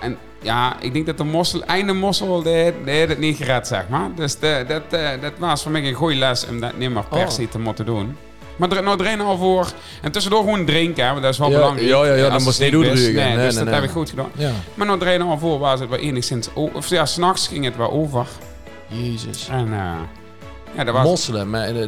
En 0.00 0.18
ja, 0.42 0.76
ik 0.80 0.92
denk 0.92 1.06
dat 1.06 1.18
de 1.18 1.24
mossel, 1.24 1.62
einde 1.64 1.92
mossel, 1.92 2.42
heeft 2.44 3.08
het 3.08 3.18
niet 3.18 3.36
gered, 3.36 3.66
zeg 3.66 3.88
maar. 3.88 4.08
Dus 4.14 4.38
de, 4.38 4.64
dat, 4.68 5.00
eh, 5.00 5.08
dat 5.20 5.32
was 5.38 5.62
voor 5.62 5.70
mij 5.70 5.84
een 5.88 5.94
goede 5.94 6.14
les 6.14 6.46
om 6.48 6.60
dat 6.60 6.76
niet 6.78 6.90
meer 6.90 7.04
per 7.04 7.18
Oh. 7.18 7.28
se 7.28 7.48
te 7.48 7.58
moeten 7.58 7.86
doen. 7.86 8.16
Maar 8.56 8.68
drie- 8.68 8.82
nou, 8.82 8.96
drieënhalf 8.98 9.40
uur. 9.42 9.72
En 10.02 10.12
tussendoor 10.12 10.40
gewoon 10.42 10.64
drinken, 10.64 11.04
hè, 11.04 11.10
want 11.10 11.22
dat 11.22 11.32
is 11.32 11.38
wel 11.38 11.50
Ja, 11.50 11.56
belangrijk. 11.56 11.88
ja, 11.88 12.04
ja, 12.04 12.14
ja, 12.14 12.28
dan 12.30 12.42
moest 12.42 12.58
je 12.58 12.64
niet 12.64 12.72
doordrukken. 12.72 13.14
Nee, 13.14 13.24
Nee, 13.24 13.34
dus 13.34 13.44
nee, 13.54 13.54
dat 13.54 13.64
nee. 13.64 13.74
heb 13.74 13.82
ik 13.84 13.90
goed 13.90 14.10
gedaan. 14.10 14.30
Ja. 14.36 14.50
Maar 14.74 14.86
na 14.86 14.96
drieënhalf 14.96 15.42
uur 15.42 15.58
was 15.58 15.80
het 15.80 15.88
wel 15.88 15.98
enigszins... 15.98 16.48
Of 16.54 16.88
ja, 16.88 17.06
s'nachts 17.06 17.48
ging 17.48 17.64
het 17.64 17.76
wel 17.76 17.90
over. 17.90 18.26
Jezus. 18.86 19.48
En 19.48 19.72
eh, 19.72 19.92
ja, 20.76 20.84
dat 20.84 20.94
was... 20.94 21.04
Mosselen, 21.04 21.50
maar 21.50 21.68
eh, 21.68 21.86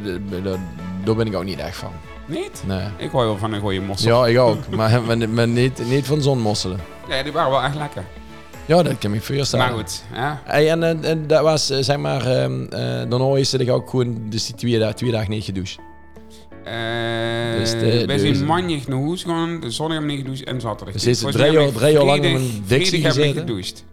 daar 1.04 1.16
ben 1.16 1.26
ik 1.26 1.34
ook 1.36 1.44
niet 1.44 1.58
echt 1.58 1.76
van. 1.76 1.92
Niet? 2.26 2.62
Nee. 2.66 2.86
Ik 2.96 3.10
hoor 3.10 3.24
wel 3.24 3.38
van 3.38 3.52
een 3.52 3.60
goede 3.60 3.80
mossel. 3.80 4.26
Ja, 4.26 4.30
ik 4.32 4.38
ook. 4.38 4.68
maar 4.68 5.00
maar, 5.06 5.28
maar 5.28 5.48
niet, 5.48 5.78
niet 5.88 6.06
van 6.06 6.22
zonmosselen. 6.22 6.80
Ja, 7.08 7.22
die 7.22 7.32
waren 7.32 7.50
wel 7.50 7.62
echt 7.62 7.74
lekker. 7.74 8.04
Ja, 8.66 8.82
dat 8.82 8.98
kan 8.98 9.14
ik 9.14 9.22
voorstellen. 9.22 9.66
Maar 9.66 9.74
goed, 9.74 10.02
ja. 10.14 10.42
Hey, 10.44 10.70
en, 10.70 10.82
en, 10.82 11.04
en 11.04 11.26
dat 11.26 11.42
was, 11.42 11.70
eh, 11.70 11.78
zeg 11.80 11.96
maar, 11.96 12.26
ehm 12.26 12.62
eh 12.64 12.78
daarna 13.08 13.36
is 13.36 13.54
ik 13.54 13.70
ook 13.70 13.90
gewoon 13.90 14.16
dus 14.28 14.46
die 14.46 14.54
twee, 14.54 14.78
dagen- 14.78 14.96
twee 14.96 15.10
dagen 15.10 15.30
niet 15.30 15.44
gedoucht. 15.44 15.76
Eh 16.64 16.72
Dus 17.58 17.70
de- 17.70 18.02
wij 18.06 18.16
dus- 18.16 18.36
zijn 18.36 18.46
maandag 18.46 18.86
naar 18.86 18.98
huis 19.02 19.22
gegaan, 19.22 19.60
de 19.60 19.70
zondag 19.70 19.96
hebben 19.98 20.16
we 20.16 20.22
niet 20.22 20.26
gedoucht 20.26 20.44
en 20.54 20.60
zaterdag. 20.60 20.92
Dus 20.94 21.04
niet. 21.04 21.16
is 21.16 21.22
het 21.22 21.32
drie 21.32 21.52
jaar- 21.52 21.72
drie 21.72 21.92
jaar 21.92 22.04
lang 22.04 22.18
op 22.18 22.24
een 22.24 22.64
dictie 22.66 23.02
gezeten? 23.04 23.34
gedoucht. 23.40 23.84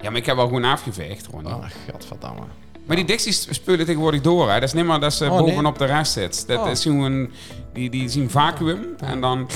Ja, 0.00 0.10
maar 0.10 0.18
ik 0.18 0.26
heb 0.26 0.36
wel 0.36 0.46
gewoon 0.46 0.64
afgeveegd, 0.64 1.26
gewoon. 1.26 1.46
Oh, 1.46 1.64
godverdamme. 1.90 2.40
Maar 2.86 2.96
die 2.96 3.04
dicties 3.04 3.46
spelen 3.50 3.86
tegenwoordig 3.86 4.20
door. 4.20 4.48
Hè. 4.48 4.54
Dat 4.54 4.62
is 4.68 4.72
niet 4.72 4.84
maar 4.84 5.00
dat 5.00 5.14
ze 5.14 5.24
Oh, 5.24 5.30
nee. 5.30 5.40
bovenop 5.48 5.78
de 5.78 5.84
rest 5.84 6.12
zit. 6.12 6.44
Dat 6.46 6.58
Oh. 6.58 6.70
is 6.70 6.82
gewoon, 6.82 7.28
die, 7.72 7.90
die 7.90 8.08
zien 8.08 8.30
vacuüm 8.30 8.78
en 9.00 9.20
dan... 9.20 9.48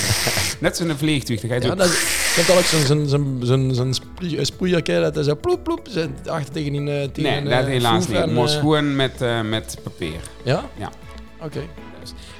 Net 0.60 0.76
zo'n 0.76 0.92
vliegtuig. 0.96 1.40
Dan 1.40 1.50
ga 1.50 1.56
je 1.56 1.62
Ja, 1.66 1.74
je 2.34 2.40
hebt 2.40 2.50
al 2.50 2.56
ook 2.58 2.64
zo'n 2.64 2.86
zo'n 2.86 3.08
zo'n 3.08 3.40
zo'n 3.42 3.74
zo'n 3.74 3.94
sproei- 3.94 4.44
sproeierke 4.44 5.00
dat 5.00 5.16
is 5.16 5.26
zo 5.26 5.36
ploep 5.36 5.64
ploep 5.64 5.88
achter 6.26 6.52
tegen 6.52 6.72
die 6.72 6.80
eh, 6.80 7.08
tegen 7.08 7.22
nee, 7.22 7.36
een, 7.38 7.44
dat 7.44 7.52
eh, 7.52 7.64
helaas 7.66 8.08
niet. 8.08 8.26
moest 8.32 8.54
eh, 8.54 8.60
gewoon 8.60 8.96
met, 8.96 9.22
eh, 9.22 9.40
met 9.40 9.76
papier. 9.82 10.20
Ja? 10.44 10.64
Ja. 10.76 10.90
Oké. 11.42 11.60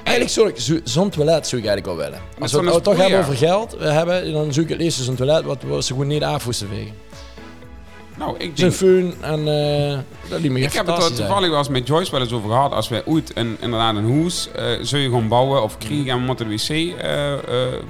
Eigenlijk 0.02 0.48
ik 0.48 0.60
zo- 0.60 0.80
zo'n 0.84 1.10
toilet 1.10 1.46
zou 1.46 1.62
ik 1.62 1.68
eigenlijk 1.68 1.86
wel 1.86 2.06
willen. 2.06 2.20
Als 2.40 2.52
we 2.52 2.70
het 2.70 2.84
toch 2.84 2.96
hebben 2.96 3.18
over 3.18 3.36
geld 3.36 3.76
we 3.78 3.84
hebben, 3.86 4.32
dan 4.32 4.52
zoek 4.52 4.64
ik 4.64 4.70
het 4.70 4.78
liefst 4.78 5.02
zo'n 5.04 5.14
toilet 5.14 5.44
wat, 5.44 5.62
wat 5.62 5.84
ze 5.84 5.92
gewoon 5.92 6.06
niet 6.08 6.22
af 6.22 6.44
hoesten 6.44 6.68
wegen. 6.70 6.94
Nou, 8.18 8.34
ik 8.38 8.56
denk... 8.56 8.74
en 9.20 9.48
eh 9.48 9.98
dat 10.28 10.40
liet 10.40 10.50
me 10.50 10.60
Ik 10.60 10.72
heb 10.72 10.86
het 10.86 11.04
er 11.04 11.14
toevallig 11.14 11.48
wel 11.48 11.58
eens 11.58 11.68
met 11.68 11.86
Joyce 11.86 12.10
wel 12.10 12.20
eens 12.20 12.32
over 12.32 12.50
gehad. 12.50 12.72
Als 12.72 12.88
wij 12.88 13.02
ooit 13.04 13.30
een, 13.34 13.56
inderdaad 13.60 13.96
een 13.96 14.30
eh 14.54 14.64
zul 14.80 14.98
je 14.98 15.10
gaan 15.10 15.28
bouwen 15.28 15.62
of 15.62 15.78
krijgen 15.78 16.08
en 16.08 16.18
we 16.18 16.24
moeten 16.24 16.48
wc 16.48 16.68
eh 16.68 17.32
eh, 17.32 17.38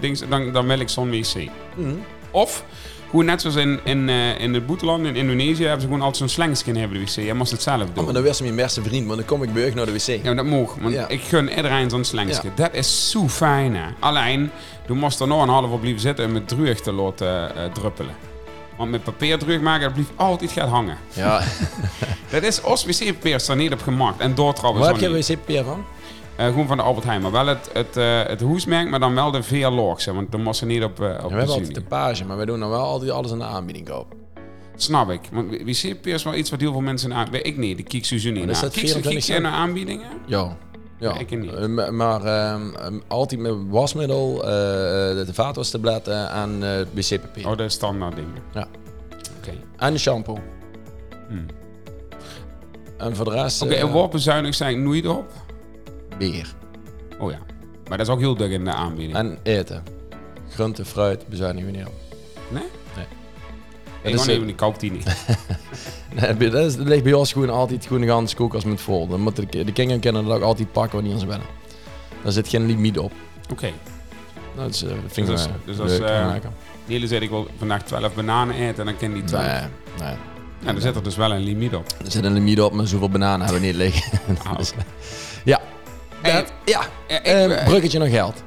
dings, 0.01 0.23
dan, 0.29 0.53
dan 0.53 0.67
wil 0.67 0.79
ik 0.79 0.89
zo'n 0.89 1.11
wc. 1.11 1.35
Mhm. 1.75 1.95
Of, 2.31 2.65
hoe 3.11 3.25
net 3.25 3.41
zoals 3.41 3.57
in, 3.57 3.81
in, 3.85 4.09
in 4.39 4.55
het 4.55 4.67
boeteland 4.67 5.07
in 5.07 5.17
Indonesië 5.17 5.63
hebben 5.63 5.81
ze 5.81 5.87
gewoon 5.87 6.03
altijd 6.03 6.17
zo'n 6.17 6.29
slangskin 6.29 6.77
hebben 6.77 6.99
de 6.99 7.05
wc. 7.05 7.27
Je 7.27 7.35
moest 7.35 7.51
het 7.51 7.63
zelf 7.63 7.79
doen. 7.79 7.99
Oh, 7.99 8.05
maar 8.05 8.15
dan 8.15 8.25
was 8.25 8.41
mijn 8.41 8.57
beste 8.57 8.83
vriend, 8.83 9.07
maar 9.07 9.17
dan 9.17 9.25
kom 9.25 9.43
ik 9.43 9.53
bij 9.53 9.69
u 9.69 9.75
naar 9.75 9.87
de 9.87 9.93
wc. 9.93 10.07
Ja, 10.07 10.19
maar 10.23 10.37
dat 10.37 10.45
mag. 10.45 10.75
Want 10.81 10.95
Ja. 10.95 11.09
ik 11.09 11.21
gun 11.21 11.49
iedereen 11.57 11.91
zo'n 11.91 12.05
slangskin. 12.05 12.53
Dat 12.55 12.75
is 12.75 13.11
zo 13.11 13.29
fijn. 13.29 13.77
Hè. 13.77 13.87
Alleen, 13.99 14.51
toen 14.87 14.99
moest 14.99 15.21
er 15.21 15.27
nog 15.27 15.43
een 15.43 15.49
half 15.49 15.71
op 15.71 15.81
blijven 15.81 16.01
zitten 16.01 16.25
en 16.25 16.33
met 16.33 16.49
druig 16.49 16.81
te 16.81 16.93
laten 16.93 17.53
druppelen. 17.73 18.15
Want 18.79 18.91
met 18.91 19.05
papier 19.05 19.39
druig 19.39 19.61
maken, 19.61 19.83
dat 19.83 19.93
blijft 19.93 20.13
altijd 20.17 20.53
gaat 20.53 20.69
hangen. 20.69 20.97
Ja. 21.13 21.43
Dat 22.31 22.43
is 22.43 22.63
als 22.63 22.85
wc-papier 22.85 23.41
staat 23.41 23.57
niet 23.57 23.73
op 23.73 23.83
gemaakt. 23.83 24.21
En 24.21 24.35
doortrappen 24.35 24.81
Waar 24.81 24.91
heb 24.93 25.01
je 25.01 25.11
wc-papier 25.11 25.65
van? 25.65 25.85
Eh, 26.37 26.47
gewoon 26.47 26.67
van 26.67 26.77
de 26.77 26.83
Albert 26.83 27.07
Heijn. 27.07 27.23
Maar 27.23 27.31
wel 27.31 27.47
het, 27.47 27.71
het, 27.73 27.97
eh, 27.97 28.23
het 28.23 28.41
hoesmerk, 28.41 28.91
maar 28.91 29.01
dan 29.01 29.15
wel 29.15 29.31
de 29.31 29.43
VLOX. 29.43 30.05
Want 30.05 30.33
dan 30.33 30.43
moest 30.43 30.59
ze 30.59 30.67
niet 30.67 30.83
op, 30.83 31.01
eh 31.01 31.07
op 31.07 31.21
Ja, 31.21 31.29
we 31.29 31.35
hebben 31.35 31.55
altijd 31.55 31.75
de 31.75 31.83
page, 31.83 32.25
maar 32.25 32.37
wij 32.37 32.47
doen 32.47 32.61
dan 32.61 32.71
wel 32.71 32.85
altijd 32.85 33.11
alles 33.11 33.31
in 33.31 33.39
de 33.39 33.45
aanbieding 33.45 33.89
kopen. 33.89 34.17
Snap 34.77 35.11
ik. 35.11 35.21
Want 35.33 35.51
wc-papier 35.51 36.15
is 36.15 36.23
wel 36.23 36.35
iets 36.35 36.51
wat 36.51 36.61
heel 36.61 36.73
veel 36.73 36.81
mensen 36.81 37.15
aan... 37.15 37.31
Weet 37.31 37.47
ik 37.47 37.57
niet, 37.57 37.77
de 37.77 37.83
kiek 37.83 38.05
Suzu 38.05 38.31
niet 38.31 38.45
Maar 38.45 38.55
is 38.55 38.61
dat 38.61 38.73
Kiek 38.73 38.83
Kiek 38.83 38.93
24 38.93 39.27
jij 39.27 39.39
naar 39.39 39.53
aanbiedingen? 39.53 40.09
Ja. 40.27 40.57
Ja, 40.99 41.19
Ik 41.19 41.39
niet. 41.41 41.53
Eh, 41.53 41.89
maar- 41.91 42.25
ehm, 42.25 43.01
altijd 43.09 43.41
met 43.41 43.55
wasmiddel, 43.69 44.43
eh, 44.43 44.49
de 45.27 45.35
vaatwastabletten 45.35 46.31
en 46.31 46.63
eh, 46.63 46.87
wc-papier. 46.93 47.45
Oh, 47.45 47.57
dat 47.57 47.61
is 47.67 47.73
standaard 47.73 48.17
dingen. 48.17 48.43
Ja. 48.55 48.67
Oké. 49.39 49.53
En 49.77 49.99
shampoo. 49.99 50.39
Hmm. 51.29 51.47
En 52.99 53.17
voor 53.17 53.25
de 53.25 53.31
rest... 53.31 53.63
Oké, 53.63 53.75
eh, 53.75 53.81
en 53.81 53.93
wat 53.93 54.11
bezuinig 54.11 54.55
zijn 54.55 54.83
nooit 54.83 55.07
op? 55.07 55.31
Bier. 56.19 56.55
Oh 57.19 57.31
ja. 57.31 57.39
Maar 57.89 57.99
dat 57.99 58.07
is 58.07 58.13
ook 58.13 58.21
heel 58.21 58.35
druk 58.35 58.51
in 58.51 58.65
de 58.65 58.73
aanbieding. 58.73 59.17
En 59.19 59.39
eten. 59.43 59.83
Groente, 60.49 60.85
fruit, 60.85 61.29
bezuinigen 61.29 61.71
we 61.73 61.77
niet 61.79 61.87
op. 61.87 61.93
Nee? 62.49 62.63
Nee. 62.97 63.07
Ik 64.05 64.15
is, 64.15 64.27
eh, 64.27 64.35
even 64.35 64.47
niet, 64.47 64.57
koop 64.57 64.81
die 64.81 64.93
niet. 64.93 65.07
Nee, 66.21 66.51
dat, 66.51 66.65
is, 66.67 66.77
dat 66.77 66.87
ligt 66.87 67.03
bij 67.03 67.13
ons 67.13 67.33
gewoon 67.33 67.51
altijd 67.51 67.87
gewoon 67.87 68.03
een 68.03 68.09
ganse 68.09 68.35
koelkast 68.37 68.67
met 68.67 68.81
vol. 68.81 69.07
Dan 69.09 69.21
moeten 69.21 69.47
de, 69.51 69.65
de 69.65 69.73
kinderen 69.73 70.01
kunnen 70.01 70.25
dat 70.25 70.37
ook 70.37 70.43
altijd 70.43 70.73
pakken 70.73 71.01
wanneer 71.01 71.19
ze 71.19 71.27
willen. 71.27 71.45
Daar 72.23 72.33
zit 72.33 72.49
geen 72.49 72.67
limiet 72.67 72.99
op. 72.99 73.13
Oké. 73.53 73.71
Nou, 74.55 74.67
dat 74.67 74.75
is, 74.75 74.83
eh, 74.83 74.89
vind 75.07 75.17
ik 75.17 75.27
Dus 75.27 75.27
dat 75.27 75.39
is- 75.39 75.47
dus 75.65 75.77
dat 75.77 75.91
is, 75.91 75.99
eh, 75.99 76.21
en 76.21 76.31
lekker. 76.33 76.51
Nele 76.87 77.07
zei 77.07 77.21
ik 77.21 77.31
wil 77.31 77.49
vandaag 77.59 77.83
12 77.83 78.15
bananen 78.15 78.55
eten 78.55 78.79
en 78.79 78.85
dan 78.85 78.97
kan 78.97 79.13
die 79.13 79.25
12. 79.25 79.47
Nee, 79.47 79.61
nee. 80.01 80.15
Ja, 80.59 80.75
er 80.75 80.81
zit 80.81 80.97
er 80.97 81.03
dus 81.03 81.17
wel 81.17 81.33
een 81.33 81.43
limiet 81.43 81.75
op. 81.75 81.87
Er 82.05 82.11
zit 82.11 82.25
een 82.25 82.33
limiet 82.33 82.61
op, 82.61 82.73
maar 82.73 82.87
zoveel 82.87 83.09
bananen 83.09 83.41
hebben 83.47 83.61
we 83.61 83.67
niet 83.67 83.77
liggen. 83.77 84.19
Ah, 84.45 84.57
Dus, 84.59 84.73
ja. 85.45 85.61
Dat- 86.23 86.53
ja. 86.65 86.81
Ja, 87.09 87.21
ik, 87.23 87.65
bruggetje 87.65 87.99
nog 87.99 88.09
geld. 88.11 88.43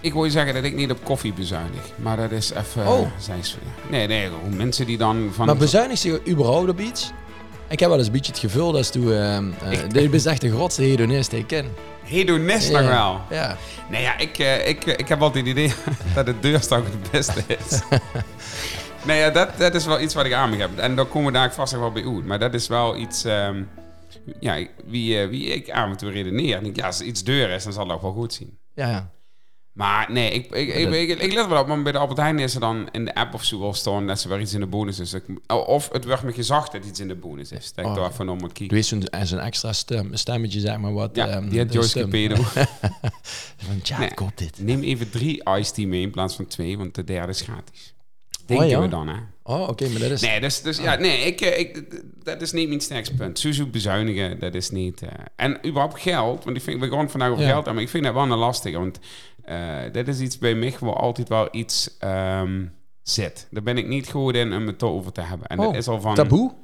Ik 0.00 0.12
wil 0.12 0.24
je 0.24 0.30
zeggen 0.30 0.54
dat 0.54 0.64
ik 0.64 0.74
niet 0.74 0.90
op 0.90 1.04
koffie 1.04 1.32
bezuinig. 1.32 1.82
Maar 1.96 2.16
dat 2.16 2.30
is 2.30 2.50
even... 2.50 2.86
Oh. 2.86 3.06
zijsfeer. 3.18 3.62
Nee, 3.90 4.06
nee, 4.06 4.28
hoe 4.42 4.54
mensen 4.54 4.86
die 4.86 4.98
dan 4.98 5.30
van... 5.32 5.46
Maar 5.46 5.56
bezuinigt 5.56 6.02
je 6.02 6.20
überhaupt 6.28 6.68
op 6.68 6.80
iets? 6.80 7.12
Ik 7.68 7.80
heb 7.80 7.88
wel 7.88 7.98
eens 7.98 8.06
een 8.06 8.12
beetje 8.12 8.32
het 8.32 8.40
gevoel 8.40 8.72
dat 8.72 8.92
toen... 8.92 9.12
eh 9.12 9.36
eh, 9.36 9.88
dit 9.88 10.14
is 10.14 10.26
echt 10.26 10.40
de 10.40 10.50
grootste 10.50 10.82
hedonist 10.82 11.30
die 11.30 11.38
ik 11.38 11.46
ken. 11.46 11.66
Hedonist 12.02 12.72
nog 12.72 12.80
wel. 12.80 13.20
Ja. 13.30 13.56
Nee, 13.90 14.02
ja, 14.02 14.18
ik, 14.18 14.38
eh, 14.38 14.68
ik, 14.68 14.84
ik 14.84 15.08
heb 15.08 15.22
altijd 15.22 15.46
het 15.46 15.56
idee 15.56 15.72
dat 16.14 16.26
het 16.26 16.42
deurstak 16.42 16.84
het 16.84 17.10
beste 17.10 17.42
is. 17.46 17.80
nee, 19.06 19.18
ja, 19.18 19.30
dat, 19.30 19.58
dat 19.58 19.74
is 19.74 19.86
wel 19.86 20.00
iets 20.00 20.14
wat 20.14 20.24
ik 20.24 20.32
aan 20.32 20.50
me 20.50 20.56
heb. 20.56 20.78
En 20.78 20.96
dan 20.96 21.08
komen 21.08 21.32
we 21.32 21.38
daar 21.38 21.54
vast 21.54 21.72
nog 21.72 21.80
wel 21.82 21.92
bij 21.92 22.04
uit. 22.04 22.24
Maar 22.24 22.38
dat 22.38 22.54
is 22.54 22.66
wel 22.66 22.96
iets... 22.96 23.24
ehm, 23.24 23.62
ja, 24.40 24.66
wie, 24.84 25.26
wie 25.26 25.46
ik 25.46 25.70
aan 25.70 25.96
toe 25.96 26.10
redeneer. 26.10 26.56
En 26.56 26.66
ik, 26.66 26.76
ja, 26.76 26.86
als 26.86 27.00
iets 27.00 27.24
deur 27.24 27.50
is, 27.50 27.64
dan 27.64 27.72
zal 27.72 27.84
het 27.84 27.92
ook 27.92 28.02
wel 28.02 28.12
goed 28.12 28.32
zien. 28.32 28.58
Ja, 28.74 28.88
ja. 28.88 29.10
Maar 29.80 30.12
nee, 30.12 30.30
ik, 30.30 30.50
ik, 30.50 30.74
ik, 30.74 30.92
ik, 31.10 31.20
ik 31.20 31.32
let 31.32 31.46
wel 31.46 31.60
op. 31.60 31.66
Maar 31.66 31.82
bij 31.82 31.92
de 31.92 31.98
Albert 31.98 32.18
Heijn 32.18 32.38
is 32.38 32.54
er 32.54 32.60
dan 32.60 32.88
in 32.92 33.04
de 33.04 33.14
app 33.14 33.34
of 33.34 33.44
zo 33.44 33.60
wel 33.60 33.74
staan 33.74 34.06
dat 34.06 34.20
ze 34.20 34.28
weer 34.28 34.40
iets 34.40 34.54
in 34.54 34.60
de 34.60 34.66
bonus 34.66 34.98
is. 34.98 35.14
Ik- 35.14 35.24
Of 35.66 35.88
het 35.92 36.04
wordt 36.04 36.22
me 36.22 36.32
gezegd 36.32 36.72
dat 36.72 36.84
iets 36.84 37.00
in 37.00 37.08
de 37.08 37.14
bonus 37.14 37.52
is. 37.52 37.72
Dat 37.74 37.84
ik 37.84 37.90
Oh. 37.90 37.96
daar 37.96 38.10
even 38.10 38.28
om 38.28 38.38
moet 38.38 38.48
Er 38.48 38.52
kijken. 38.54 38.76
is 38.76 38.88
zo'n 38.88 39.02
zo'n 39.22 39.38
extra 39.38 39.72
stem, 39.72 40.16
stemmetje, 40.16 40.60
zeg 40.60 40.78
maar, 40.78 40.92
wat... 40.92 41.10
Ja, 41.16 41.26
ehm, 41.28 41.48
die 41.48 41.58
had 41.58 41.72
Joyce. 41.72 42.00
Capedo. 42.00 42.34
Van, 43.56 43.80
ja, 43.82 44.08
koopt 44.08 44.38
dit. 44.38 44.58
Neem 44.62 44.82
even 44.82 45.10
drie 45.10 45.42
iced 45.58 45.74
tea 45.74 45.86
mee 45.86 46.00
in 46.00 46.10
plaats 46.10 46.34
van 46.36 46.46
twee, 46.46 46.78
want 46.78 46.94
de 46.94 47.04
derde 47.04 47.32
is 47.32 47.40
gratis. 47.40 47.94
Denken 48.46 48.76
Oh, 48.76 48.82
we 48.82 48.88
dan, 48.88 49.08
hè? 49.08 49.14
Oh, 49.42 49.68
oké, 49.68 49.88
maar 49.88 50.00
dat 50.00 50.10
is... 50.10 50.20
Nee, 50.20 50.40
dus, 50.40 50.62
dus 50.62 50.78
ja, 50.78 50.94
nee, 50.94 51.18
ik, 51.20 51.40
eh, 51.40 51.58
ik, 51.58 52.00
dat 52.22 52.42
is 52.42 52.52
niet 52.52 52.68
mijn 52.68 52.80
sterkste 52.80 53.14
punt. 53.14 53.38
Suzu 53.38 53.66
bezuinigen, 53.66 54.38
dat 54.38 54.54
is 54.54 54.70
niet... 54.70 55.02
eh, 55.02 55.08
en 55.36 55.58
überhaupt 55.66 56.00
geld, 56.00 56.44
want 56.44 56.56
ik 56.56 56.62
vind, 56.62 56.80
we 56.80 56.88
gaan 56.88 56.98
het 56.98 57.10
vandaag 57.10 57.30
over 57.30 57.44
geld, 57.44 57.64
maar 57.64 57.80
ik 57.80 57.88
vind 57.88 58.04
dat 58.04 58.14
wel 58.14 58.22
een 58.22 58.28
lastige, 58.28 58.78
want 58.78 58.98
dat 59.92 60.08
is 60.08 60.20
iets 60.20 60.38
bij 60.38 60.54
mij 60.54 60.74
waar 60.80 60.94
altijd 60.94 61.28
wel 61.28 61.48
iets 61.50 61.96
ehm, 61.98 62.66
zit. 63.02 63.48
Daar 63.50 63.62
ben 63.62 63.78
ik 63.78 63.86
niet 63.86 64.10
goed 64.10 64.34
in 64.34 64.52
om 64.52 64.66
het 64.66 64.82
over 64.82 65.12
te 65.12 65.20
hebben. 65.20 65.46
En 65.46 65.56
dat 65.56 65.66
Oh, 65.66 65.76
is 65.76 65.88
al 65.88 66.00
van... 66.00 66.14
Taboe? 66.14 66.54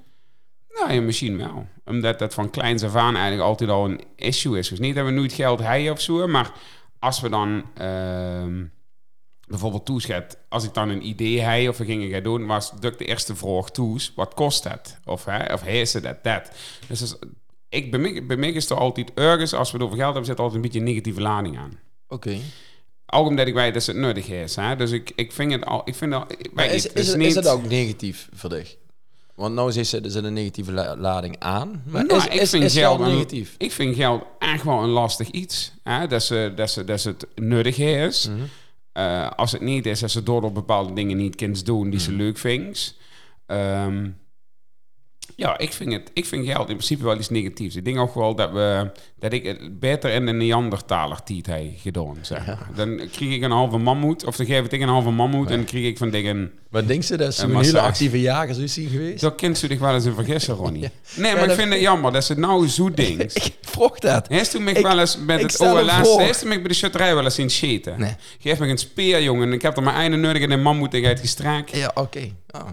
Nou 0.68 0.92
ja, 0.92 1.00
misschien 1.00 1.36
wel. 1.36 1.66
Omdat 1.84 2.18
dat 2.18 2.34
van 2.34 2.50
kleins 2.50 2.82
af 2.82 2.94
aan 2.94 3.14
eigenlijk 3.14 3.48
altijd 3.48 3.70
al 3.70 3.84
een 3.84 4.00
issue 4.16 4.58
is. 4.58 4.68
Dus 4.68 4.78
niet 4.78 4.94
dat 4.94 5.04
we 5.04 5.10
nooit 5.10 5.32
geld 5.32 5.58
hebben 5.58 5.92
of 5.92 6.00
zo, 6.00 6.26
maar 6.26 6.52
als 6.98 7.20
we 7.20 7.28
dan 7.28 7.64
ehm, 7.74 8.64
bijvoorbeeld 9.46 9.84
toeschet, 9.84 10.38
als 10.48 10.64
ik 10.64 10.74
dan 10.74 10.88
een 10.88 11.06
idee 11.06 11.40
heb 11.40 11.68
of 11.68 11.78
we 11.78 11.84
gingen 11.84 12.10
gaan 12.10 12.22
doen, 12.22 12.46
was 12.46 12.72
de 12.80 12.96
eerste 12.96 13.36
vraag 13.36 13.70
toes, 13.70 14.12
wat 14.14 14.34
kost 14.34 14.62
dat? 14.62 14.98
Of, 15.04 15.24
hè, 15.24 15.52
of 15.52 15.62
heeft 15.62 15.90
ze 15.90 16.00
dat, 16.00 16.24
dat? 16.24 16.50
Dus, 16.88 16.98
dus 16.98 17.16
ik, 17.68 17.90
bij, 17.90 18.00
mij, 18.00 18.26
bij 18.26 18.36
mij 18.36 18.52
is 18.52 18.70
er 18.70 18.76
altijd 18.76 19.14
ergens, 19.14 19.54
als 19.54 19.70
we 19.70 19.76
het 19.76 19.86
over 19.86 19.98
geld 19.98 20.12
hebben, 20.12 20.30
zit 20.30 20.38
altijd 20.38 20.56
een 20.56 20.62
beetje 20.62 20.78
een 20.78 20.84
negatieve 20.84 21.20
lading 21.20 21.58
aan. 21.58 21.78
Oké. 22.08 22.36
Ook 23.06 23.26
omdat 23.26 23.46
ik 23.46 23.54
weet 23.54 23.74
dat 23.74 23.86
het 23.86 23.96
nodig 23.96 24.28
is. 24.28 24.56
Hè? 24.56 24.76
Dus 24.76 24.90
ik, 24.90 25.12
ik 25.16 25.32
vind 25.32 25.52
het 25.52 25.64
al, 25.64 25.82
ik 25.84 25.94
vind 25.94 26.12
dat, 26.12 26.32
ik 26.38 26.52
Maar 26.52 26.64
weet 26.66 26.74
is, 26.74 26.82
niet, 26.84 26.94
is, 26.98 27.06
het 27.08 27.16
niet- 27.16 27.26
is 27.26 27.34
het 27.34 27.48
ook 27.48 27.68
negatief 27.68 28.28
voor 28.34 28.50
dich? 28.50 28.76
Want 29.34 29.54
nou 29.54 29.72
is 29.74 29.92
er, 29.92 30.24
een 30.24 30.32
negatieve 30.32 30.72
la- 30.72 30.96
lading 30.96 31.36
aan. 31.38 31.82
Maar 31.86 32.04
Nou, 32.06 32.18
is, 32.18 32.26
ik 32.26 32.32
is, 32.32 32.50
vind 32.50 32.64
is 32.64 32.72
geld 32.72 32.96
geld 32.96 33.08
een- 33.08 33.14
negatief? 33.14 33.54
Ik 33.58 33.72
vind 33.72 33.96
geld 33.96 34.22
echt 34.38 34.62
wel 34.64 34.82
een 34.82 34.88
lastig 34.88 35.30
iets. 35.30 35.72
Hè? 35.82 36.06
Dat, 36.06 36.22
ze, 36.22 36.52
dat, 36.56 36.70
ze, 36.70 36.84
dat 36.84 37.00
ze 37.00 37.08
het 37.08 37.26
nuttig 37.34 37.78
is. 37.78 38.28
Mhm. 38.28 38.38
Eh, 38.92 39.30
als 39.30 39.52
het 39.52 39.60
niet 39.60 39.86
is, 39.86 40.00
dat 40.00 40.10
ze 40.10 40.22
door 40.22 40.42
op 40.42 40.54
bepaalde 40.54 40.92
dingen 40.92 41.16
niet 41.16 41.34
kunnen 41.36 41.64
doen 41.64 41.90
die 41.90 42.00
ze 42.00 42.10
Mhm. 42.10 42.20
leuk 42.20 42.38
vindt. 42.38 42.94
Ehm, 43.46 44.08
ja, 45.34 45.58
ik 45.58 45.72
vind, 45.72 45.92
het, 45.92 46.10
ik 46.14 46.24
vind 46.26 46.46
geld 46.46 46.68
in 46.68 46.74
principe 46.76 47.04
wel 47.04 47.16
iets 47.16 47.28
negatiefs. 47.30 47.76
Ik 47.76 47.84
denk 47.84 47.98
ook 47.98 48.14
wel 48.14 48.34
dat, 48.34 48.52
we, 48.52 48.90
dat 49.18 49.32
ik 49.32 49.44
het 49.44 49.80
beter 49.80 50.10
in 50.10 50.26
de 50.26 50.32
Neandertaler 50.32 51.22
tijd 51.22 51.46
heb 51.46 51.72
gedaan. 51.80 52.16
Zeg. 52.22 52.44
Dan 52.74 53.00
kreeg 53.12 53.34
ik 53.34 53.42
een 53.42 53.50
halve 53.50 53.78
mammoet, 53.78 54.24
of 54.24 54.36
dan 54.36 54.46
geef 54.46 54.64
ik 54.64 54.80
een 54.80 54.88
halve 54.88 55.10
mammoet 55.10 55.50
en 55.50 55.56
dan 55.56 55.64
kreeg 55.64 55.86
ik 55.86 55.98
van 55.98 56.10
dingen... 56.10 56.52
Wat 56.70 56.88
denk 56.88 57.02
je 57.02 57.16
dat 57.16 57.34
ze 57.34 57.42
Een 57.44 57.50
een 57.54 57.62
hele 57.64 57.80
actieve 57.80 58.20
jagers 58.20 58.58
is 58.58 58.72
zien 58.74 58.88
geweest? 58.88 59.20
Zo 59.20 59.30
kind 59.30 59.58
ze 59.58 59.66
zich 59.66 59.78
wel 59.78 59.94
eens 59.94 60.04
in 60.04 60.14
vergissen, 60.14 60.54
Ronnie. 60.64 60.90
Nee, 61.16 61.32
maar 61.32 61.42
ik 61.42 61.48
dat- 61.48 61.56
vind 61.56 61.72
het 61.72 61.80
jammer 61.80 62.12
dat 62.12 62.24
ze 62.24 62.32
het 62.32 62.40
nou 62.40 62.68
zo 62.68 62.90
ding. 62.90 63.20
Ik 63.32 63.52
vroeg 63.60 63.98
dat. 63.98 64.28
Heeft 64.28 64.54
u 64.54 64.60
mij 64.60 64.72
Ik- 64.72 64.82
wel 64.86 64.98
eens 65.00 65.18
met 65.18 65.42
het 65.42 65.60
OLS... 65.60 66.16
Heeft 66.16 66.44
u 66.44 66.48
mij 66.48 66.58
bij 66.60 66.68
de 66.68 66.74
shutterij 66.74 67.14
wel 67.14 67.24
eens 67.24 67.34
zien 67.34 67.50
scheten? 67.50 68.00
Nee. 68.00 68.14
Geef 68.38 68.58
me 68.58 68.66
een 68.68 68.78
speer, 68.78 69.22
jongen. 69.22 69.52
Ik 69.52 69.62
heb 69.62 69.76
er 69.76 69.82
maar 69.82 70.04
een 70.04 70.20
nodig 70.20 70.42
en 70.42 70.50
een 70.50 70.62
man 70.62 70.76
moet 70.76 70.94
ik 70.94 71.04
uitgestraakt. 71.06 71.76
Ja, 71.76 71.90
oké. 71.94 72.30
Oh. 72.50 72.66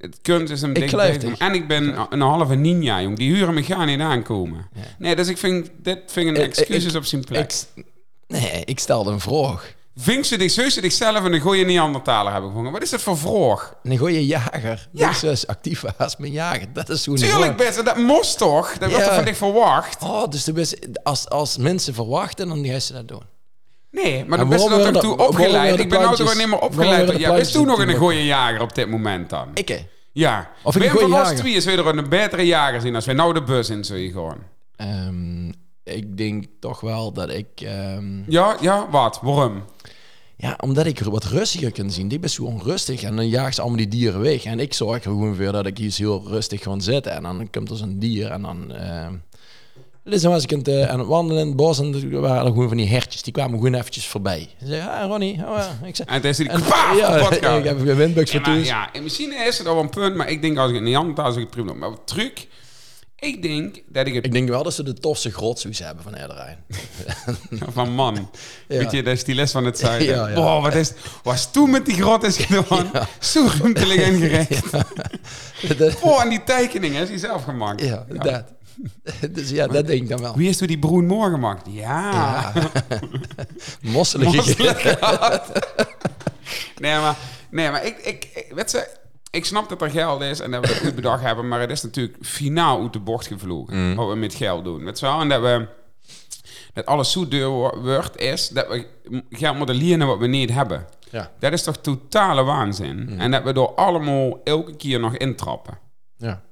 Het 0.00 0.18
kunst 0.22 0.52
is 0.52 0.62
een 0.62 0.74
Ik 0.74 1.20
ding. 1.20 1.38
En 1.38 1.54
ik 1.54 1.68
ben 1.68 2.06
een 2.10 2.20
halve 2.20 2.54
ninja, 2.54 3.02
jong. 3.02 3.16
Die 3.16 3.34
huren 3.34 3.54
me 3.54 3.62
gaan 3.62 3.86
niet 3.86 4.00
aankomen. 4.00 4.68
Nee, 4.98 5.16
dus 5.16 5.28
ik 5.28 5.38
vind... 5.38 5.70
Dit 5.82 5.98
vind 6.06 6.28
een 6.28 6.34
Ik- 6.36 6.42
excuses 6.56 6.92
ik- 6.92 6.96
op 6.98 7.04
zijn 7.04 7.24
plek. 7.24 7.52
Ik, 7.74 7.84
nee, 8.26 8.62
ik 8.64 8.78
stelde 8.78 9.10
een 9.10 9.20
vraag. 9.20 9.74
Vink 9.96 10.24
ze 10.24 10.36
zich, 10.38 10.50
zeus 10.50 10.74
ze 10.74 10.80
zichzelf 10.80 11.24
en 11.24 11.32
een 11.32 11.40
goeie 11.40 11.64
Neandertaler 11.64 12.32
hebben 12.32 12.50
gevonden. 12.50 12.72
Wat 12.72 12.82
is 12.82 12.90
dat 12.90 13.00
voor 13.02 13.18
vroeg? 13.18 13.74
Een 13.82 13.96
goede 13.98 14.26
jager. 14.26 14.88
Ja. 14.92 15.12
Dus 15.20 15.46
actief 15.46 15.84
was 15.98 16.16
met 16.16 16.32
jagen. 16.32 16.72
Dat 16.72 16.88
is 16.88 17.06
hoe 17.06 17.16
Tuurlijk 17.16 17.56
best, 17.56 17.84
dat 17.84 17.96
moest 17.96 18.38
toch? 18.38 18.78
Dat 18.78 18.90
wordt 18.90 19.04
Ja. 19.04 19.10
er 19.10 19.14
van 19.16 19.24
dich 19.24 19.36
verwacht. 19.36 20.02
Oh, 20.02 20.28
dus 20.28 20.44
best, 20.52 20.76
als, 21.02 21.28
als 21.28 21.56
mensen 21.56 21.94
verwachten, 21.94 22.48
dan 22.48 22.66
gaan 22.66 22.80
ze 22.80 22.92
dat 22.92 23.08
doen. 23.08 23.22
Nee, 23.90 24.24
maar 24.24 24.38
dan 24.38 24.48
ben 24.48 24.58
je 24.58 24.64
waarom 24.68 24.86
er 24.86 24.92
toch 24.92 25.02
werden 25.02 25.16
toe 25.16 25.26
opgeleid? 25.28 25.78
Ik 25.78 25.88
ben 25.88 26.00
nou 26.00 26.16
toch 26.16 26.36
niet 26.36 26.46
meer 26.46 26.58
opgeleid. 26.58 27.18
Ja, 27.18 27.34
bist 27.34 27.52
toen 27.52 27.66
nog 27.66 27.78
een 27.78 27.94
goede 27.96 28.24
jager 28.24 28.60
op 28.60 28.74
dit 28.74 28.88
moment 28.88 29.30
dan? 29.30 29.48
Ik? 29.54 29.84
Ja. 30.12 30.50
Of 30.62 30.76
ik 30.76 30.90
van 30.90 31.02
ons 31.02 31.12
jager? 31.12 31.36
tweeën 31.36 31.62
zou 31.62 31.76
je 31.76 31.82
er 31.82 31.98
een 31.98 32.08
betere 32.08 32.46
jager 32.46 32.80
zien 32.80 32.94
als 32.94 33.04
wij 33.06 33.14
nou 33.14 33.34
de 33.34 33.42
bus 33.42 33.70
in 33.70 33.84
zullen 33.84 34.12
gaan. 34.12 34.38
Ehm, 34.76 35.48
ik 35.94 36.16
denk 36.16 36.44
toch 36.60 36.80
wel 36.80 37.12
dat 37.12 37.30
ik... 37.30 37.46
ehm, 37.56 38.30
Ja, 38.30 38.56
ja, 38.60 38.86
wat? 38.90 39.18
Waarom? 39.22 39.64
ja, 40.36 40.56
omdat 40.60 40.86
ik 40.86 40.98
er 41.00 41.10
wat 41.10 41.24
rustiger 41.24 41.72
kan 41.72 41.90
zien. 41.90 42.10
Ik 42.10 42.20
ben 42.20 42.30
zo 42.30 42.42
onrustig 42.44 43.02
en 43.02 43.16
dan 43.16 43.28
jaagt 43.28 43.54
ze 43.54 43.60
allemaal 43.60 43.78
die 43.78 43.88
dieren 43.88 44.20
weg. 44.20 44.44
En 44.44 44.60
ik 44.60 44.74
zorg 44.74 44.96
er 44.96 45.10
gewoon 45.10 45.36
voor 45.36 45.52
dat 45.52 45.66
ik 45.66 45.78
hier 45.78 45.94
heel 45.96 46.22
rustig 46.26 46.62
gewoon 46.62 46.80
zit. 46.80 47.06
En 47.06 47.22
dan 47.22 47.48
komt 47.50 47.70
er 47.70 47.76
zo'n 47.76 47.98
dier 47.98 48.30
en 48.30 48.42
dan... 48.42 48.72
ehm 48.72 49.14
dus 50.04 50.22
dan 50.22 50.30
was 50.32 50.42
ik 50.42 50.52
aan 50.52 50.58
het, 50.58 50.68
eh, 50.68 50.88
aan 50.88 50.98
het 50.98 51.08
wandelen 51.08 51.42
in 51.42 51.48
het 51.48 51.56
bos 51.56 51.78
en 51.78 51.94
er 52.12 52.20
waren 52.20 52.40
er 52.46 52.52
gewoon 52.52 52.68
van 52.68 52.76
die 52.76 52.88
hertjes. 52.88 53.22
Die 53.22 53.32
kwamen 53.32 53.58
gewoon 53.58 53.74
eventjes 53.74 54.06
voorbij. 54.06 54.48
Ze 54.60 54.66
zeiden, 54.66 54.90
ah 54.90 55.06
Ronnie, 55.08 55.32
oh, 55.32 55.56
ja." 55.56 55.86
ik 55.86 55.96
zei... 55.96 56.08
En 56.08 56.14
het 56.14 56.24
is 56.24 56.36
die 56.36 56.48
En, 56.48 56.62
kwaaf 56.62 56.98
ja, 57.40 57.56
ik 57.56 57.64
heb 57.64 57.78
een 57.86 57.96
windbugs 57.96 58.30
voor 58.30 58.40
thuis. 58.40 58.66
ja, 58.66 58.92
en 58.92 59.02
misschien 59.02 59.32
is 59.46 59.58
het 59.58 59.66
al 59.66 59.78
een 59.80 59.90
punt, 59.90 60.14
maar 60.14 60.30
ik 60.30 60.42
denk 60.42 60.58
als 60.58 60.68
ik 60.68 60.74
het 60.74 60.84
niet 60.84 60.96
anders 60.96 61.18
als 61.26 61.34
ik 61.34 61.40
het 61.40 61.50
prima. 61.50 61.72
Maar 61.72 61.90
wat 61.90 62.00
truc, 62.04 62.46
ik 63.18 63.42
denk 63.42 63.82
dat 63.88 64.06
ik 64.06 64.14
het 64.14 64.24
Ik 64.24 64.32
denk 64.32 64.48
wel 64.48 64.62
dat 64.62 64.74
ze 64.74 64.82
de 64.82 64.94
tofste 64.94 65.30
grotzoes 65.30 65.78
hebben 65.78 66.02
van 66.04 66.14
Erderijn. 66.14 66.58
van 67.72 67.92
man, 67.94 68.30
Ja. 68.68 68.78
weet 68.78 68.90
je, 68.90 69.02
dat 69.02 69.12
is 69.14 69.24
die 69.24 69.34
les 69.34 69.50
van 69.50 69.64
het 69.64 69.78
zuiden. 69.84 70.08
Ja, 70.14 70.28
ja. 70.28 70.34
Boah, 70.34 70.62
wat 70.62 70.74
is, 70.74 70.92
was 71.22 71.50
toen 71.52 71.70
met 71.70 71.86
die 71.86 71.94
grot 71.94 72.22
is 72.22 72.36
gedaan, 72.36 72.90
zo 73.20 73.46
ruimtelijk 73.60 74.00
ingericht. 74.00 74.70
Dat- 75.78 75.98
Oh, 76.00 76.22
en 76.22 76.28
die 76.28 76.44
tekening 76.44 76.96
is 76.96 77.08
die 77.08 77.18
zelf 77.18 77.44
gemaakt. 77.44 77.82
ja, 77.84 78.06
dat. 78.08 78.44
Dus 79.30 79.50
ja, 79.50 79.66
dat 79.66 79.86
denk 79.86 80.02
ik 80.02 80.08
dan 80.08 80.20
wel. 80.20 80.36
Wie 80.36 80.48
is 80.48 80.58
door 80.58 80.68
die 80.68 80.78
Broen 80.78 81.06
Moor 81.06 81.30
gemaakt? 81.30 81.66
Ja. 81.70 82.10
Ja. 82.10 82.52
Nee, 86.78 86.98
maar, 87.00 87.16
nee, 87.50 87.70
maar 87.70 87.84
ik, 87.86 87.98
ik, 87.98 88.24
ik, 88.34 88.52
weet 88.54 88.70
ze, 88.70 88.88
ik 89.30 89.44
snap 89.44 89.68
dat 89.68 89.82
er 89.82 89.90
geld 89.90 90.20
is 90.22 90.40
en 90.40 90.50
dat 90.50 90.60
we 90.60 90.66
dat 90.72 90.76
goed 90.82 90.94
bedacht 90.94 91.22
hebben, 91.22 91.48
maar 91.48 91.60
het 91.60 91.70
is 91.70 91.82
natuurlijk 91.82 92.16
finaal 92.20 92.82
uit 92.82 92.92
de 92.92 92.98
bocht 93.00 93.26
gevlogen. 93.26 93.94
Wat 93.94 94.08
we 94.08 94.14
met 94.14 94.34
geld 94.34 94.64
doen. 94.64 94.84
Je 94.86 94.92
wel? 95.00 95.20
En 95.20 95.28
dat 95.28 95.40
we 95.40 95.66
dat 96.72 96.86
alles 96.86 97.12
zo 97.12 97.28
duur 97.28 97.48
wo- 97.48 97.80
wordt, 97.82 98.16
is 98.16 98.48
dat 98.48 98.68
we 98.68 98.86
geld 99.30 99.56
moeten 99.56 99.74
lenen 99.74 100.06
wat 100.06 100.18
we 100.18 100.26
niet 100.26 100.50
hebben. 100.50 100.86
Ja. 101.10 101.30
Dat 101.38 101.52
is 101.52 101.62
toch 101.62 101.76
totale 101.76 102.42
waanzin. 102.44 103.14
En 103.18 103.30
dat 103.30 103.42
we 103.42 103.52
door 103.52 103.74
allemaal 103.74 104.40
elke 104.44 104.76
keer 104.76 105.00
nog 105.00 105.16
intrappen. 105.16 105.78
Ja. 106.16 106.42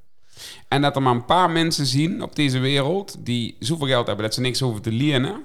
En 0.68 0.82
dat 0.82 0.96
er 0.96 1.02
maar 1.02 1.14
een 1.14 1.24
paar 1.24 1.50
mensen 1.50 1.86
zien 1.86 2.22
op 2.22 2.36
deze 2.36 2.58
wereld 2.58 3.16
die 3.18 3.56
zoveel 3.58 3.86
geld 3.86 4.06
hebben 4.06 4.24
dat 4.24 4.34
ze 4.34 4.40
niks 4.40 4.60
hoeven 4.60 4.82
te 4.82 4.92
lenen. 4.92 5.42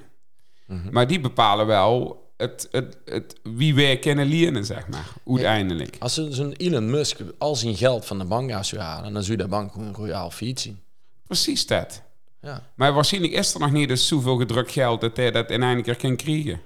Maar 0.92 1.08
die 1.08 1.20
bepalen 1.20 1.65
wel 1.65 2.22
het, 2.38 2.68
het, 2.72 2.98
het, 3.06 3.36
wie 3.44 3.75
wij 3.75 4.00
kunnen 4.00 4.25
lenen, 4.27 4.65
zeg 4.65 4.88
maar. 4.88 5.13
Uiteindelijk. 5.27 5.96
Als 6.00 6.13
zo'n 6.13 6.53
Elon 6.53 6.89
Musk 6.89 7.20
al 7.38 7.56
zijn 7.56 7.75
geld 7.75 8.06
van 8.06 8.20
de 8.20 8.25
bank 8.25 8.63
zou 8.65 8.82
halen, 8.82 9.13
dan 9.13 9.24
zou 9.24 9.38
je 9.38 9.44
de 9.44 9.50
bank 9.50 9.72
gewoon 9.72 9.94
royaal 9.94 10.32
fiets 10.32 10.62
zien. 10.63 10.80
Precies 11.27 11.68
dat. 11.68 12.01
Ja. 12.42 12.70
Maar 12.75 12.94
waarschijnlijk 12.94 13.34
is 13.34 13.53
er 13.53 13.60
nog 13.60 13.72
niet 13.72 13.88
dus 13.88 14.08
zoveel 14.08 14.38
gedrukt 14.38 14.72
geld 14.72 15.01
dat 15.01 15.17
hij 15.17 15.32
dat 15.32 15.50
in 15.52 15.63
één 15.63 15.82
keer 15.82 15.95
kan 15.95 16.15
krijgen. 16.15 16.62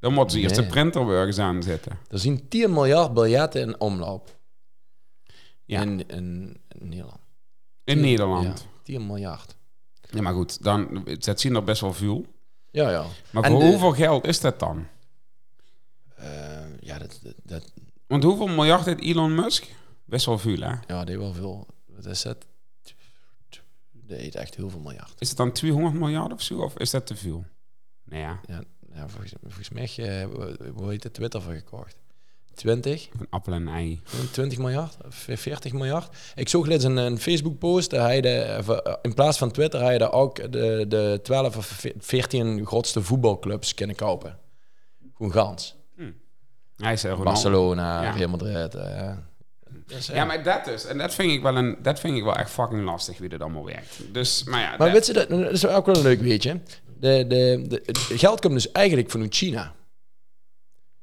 Dan 0.00 0.12
moeten 0.12 0.36
ze 0.36 0.42
eerst 0.42 0.56
de 0.56 0.66
printerwerkers 0.66 1.38
aanzetten. 1.38 1.98
Er 2.10 2.18
zien 2.18 2.48
10 2.48 2.72
miljard 2.72 3.14
biljetten 3.14 3.60
in 3.60 3.80
omloop 3.80 4.36
Ja. 5.64 5.80
in, 5.80 6.08
in, 6.08 6.56
in 6.68 6.88
Nederland. 6.88 7.20
In 7.86 8.00
Nederland. 8.00 8.60
Ja, 8.60 8.70
10 8.82 9.06
miljard. 9.06 9.56
Ja, 10.10 10.22
maar 10.22 10.32
goed, 10.34 10.62
dan, 10.62 11.06
dat 11.18 11.40
zien 11.40 11.54
er 11.54 11.64
best 11.64 11.80
wel 11.80 11.92
veel. 11.92 12.26
Ja, 12.70 12.90
ja. 12.90 13.04
Maar 13.30 13.42
En 13.42 13.50
voor 13.50 13.60
de- 13.60 13.66
hoeveel 13.66 13.92
geld 13.92 14.26
is 14.26 14.40
dat 14.40 14.58
dan? 14.58 14.86
Eh, 16.16 16.80
ja, 16.80 16.98
dat, 16.98 17.20
dat, 17.22 17.34
dat, 17.42 17.72
Want 18.06 18.22
hoeveel 18.22 18.46
miljard 18.46 18.84
heeft 18.84 19.00
Elon 19.00 19.34
Musk? 19.34 19.66
Best 20.04 20.26
wel 20.26 20.38
veel, 20.38 20.60
hè? 20.60 20.74
ja, 20.86 21.04
die 21.04 21.18
wel 21.18 21.32
veel. 21.32 21.66
Wat 21.86 22.06
is 22.06 22.22
dat? 22.22 22.46
Die 23.92 24.16
heeft 24.16 24.34
echt 24.34 24.54
heel 24.54 24.70
veel 24.70 24.80
miljard. 24.80 25.14
Is 25.18 25.28
het 25.28 25.36
dan 25.36 25.52
200 25.52 25.94
miljard 25.94 26.32
of 26.32 26.42
zo? 26.42 26.58
Of 26.62 26.78
is 26.78 26.90
dat 26.90 27.06
te 27.06 27.16
veel? 27.16 27.44
Nou 28.04 28.22
ja, 28.22 28.40
Ja, 28.46 28.62
ja 28.94 29.08
volgens, 29.08 29.32
volgens 29.42 29.68
mij, 29.70 29.90
uh, 29.98 30.26
hoe 30.74 30.90
heet 30.90 31.02
het 31.02 31.14
Twitter 31.14 31.42
voor 31.42 31.52
gekocht? 31.54 31.96
20? 32.56 33.08
een 33.18 33.26
appel 33.30 33.52
en 33.52 33.66
een 33.66 33.74
ei. 33.74 34.00
20 34.30 34.58
miljard? 34.58 34.96
Of 35.06 35.26
40 35.28 35.72
miljard? 35.72 36.16
Ik 36.34 36.48
zag 36.48 36.66
laatst 36.66 36.84
een, 36.84 36.96
een 36.96 37.18
Facebook-post. 37.18 37.90
hij 37.90 38.20
de, 38.20 38.58
in 39.02 39.14
plaats 39.14 39.38
van 39.38 39.50
Twitter, 39.50 39.80
hij 39.80 39.98
de 39.98 40.10
ook 40.10 40.52
de, 40.52 40.84
de 40.88 41.20
12 41.22 41.56
of 41.56 41.84
14 41.98 42.66
grootste 42.66 43.02
voetbalclubs 43.02 43.74
kunnen 43.74 43.96
kopen. 43.96 44.38
Gewoon 45.16 45.32
gans. 45.32 45.74
Hij 46.76 46.92
is 46.92 47.02
er 47.04 47.10
Ronaldo. 47.10 47.30
Barcelona, 47.30 48.02
Ja. 48.02 48.10
Real 48.10 48.28
Madrid. 48.28 48.74
eh. 48.74 49.12
Dus, 49.86 50.06
Ja, 50.06 50.24
maar 50.24 50.42
dat 50.42 50.64
dus. 50.64 50.84
En 50.86 50.98
dat 50.98 51.14
vind 51.14 51.32
ik 51.32 51.42
wel, 51.42 51.56
een, 51.56 51.76
dat 51.82 52.00
vind 52.00 52.16
ik 52.16 52.22
wel 52.24 52.36
echt 52.36 52.50
fucking 52.50 52.84
lastig, 52.84 53.18
wie 53.18 53.28
dit 53.28 53.40
allemaal 53.40 53.64
werkt. 53.64 54.00
Dus, 54.12 54.44
maar 54.44 54.60
ja. 54.60 54.74
Maar 54.78 54.92
weet 54.92 55.06
je, 55.06 55.12
dat, 55.12 55.28
dat 55.28 55.50
is 55.50 55.66
ook 55.66 55.86
wel 55.86 55.96
een 55.96 56.02
leuk 56.02 56.20
weetje. 56.20 56.60
De, 57.00 57.24
de, 57.28 57.64
de, 57.68 57.82
het 57.86 57.98
geld 57.98 58.40
komt 58.40 58.52
dus 58.52 58.72
eigenlijk 58.72 59.10
vanuit 59.10 59.34
China. 59.34 59.74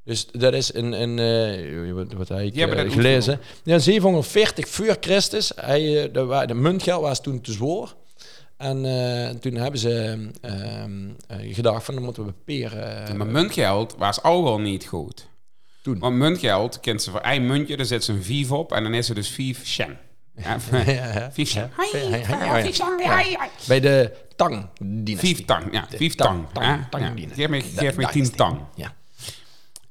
Dus 0.05 0.27
dat 0.31 0.53
is 0.53 0.73
een, 0.73 1.01
een 1.01 1.19
eh, 1.19 1.93
wat, 1.93 2.13
wat 2.13 2.27
heb 2.29 2.39
ik 2.39 2.51
Die 2.51 2.59
hebben 2.61 2.77
eh, 2.79 2.83
dat 2.85 2.93
gelezen. 2.93 3.39
Ja, 3.63 3.79
740 3.79 4.67
voor 4.69 4.97
Christus. 4.99 5.51
Hij, 5.55 6.03
eh, 6.03 6.13
de, 6.13 6.43
de 6.47 6.53
muntgeld 6.53 7.01
was 7.01 7.21
toen 7.21 7.41
te 7.41 7.51
zwaar. 7.51 7.93
En 8.57 9.39
toen 9.39 9.55
hebben 9.55 9.79
ze 9.79 10.27
ehm, 10.41 11.09
eh, 11.27 11.55
gedacht 11.55 11.85
van 11.85 11.93
dan 11.93 12.03
moeten 12.03 12.25
we 12.25 12.33
peren. 12.45 13.17
maar 13.17 13.27
muntgeld 13.27 13.95
was 13.97 14.21
al 14.21 14.43
wel 14.43 14.59
niet 14.59 14.85
goed. 14.85 15.27
Toen. 15.81 15.99
Want 15.99 16.15
muntgeld 16.15 16.79
kent 16.79 17.01
ze 17.01 17.11
voor 17.11 17.19
één 17.19 17.47
muntje, 17.47 17.77
daar 17.77 17.85
zit 17.85 18.03
ze 18.03 18.11
een 18.11 18.23
vief 18.23 18.51
op 18.51 18.71
en 18.71 18.83
dan 18.83 18.93
is 18.93 19.09
er 19.09 19.15
dus 19.15 19.29
vief 19.29 19.65
shen. 19.65 19.97
Ja, 20.43 21.29
vief 21.31 21.49
shen. 21.49 21.71
Bij 23.67 23.79
de 23.79 24.11
Tang-dynastie. 24.35 25.17
Vief 25.17 25.45
tang, 25.45 25.71
ja, 25.71 25.87
vief 25.89 26.15
Tang-. 26.15 26.45
Geef 27.35 27.47
me, 27.49 27.61
geef 27.61 27.95
me 27.95 28.03
Da- 28.03 28.09
tien 28.09 28.31
tang. 28.31 28.59
Ja. 28.75 28.95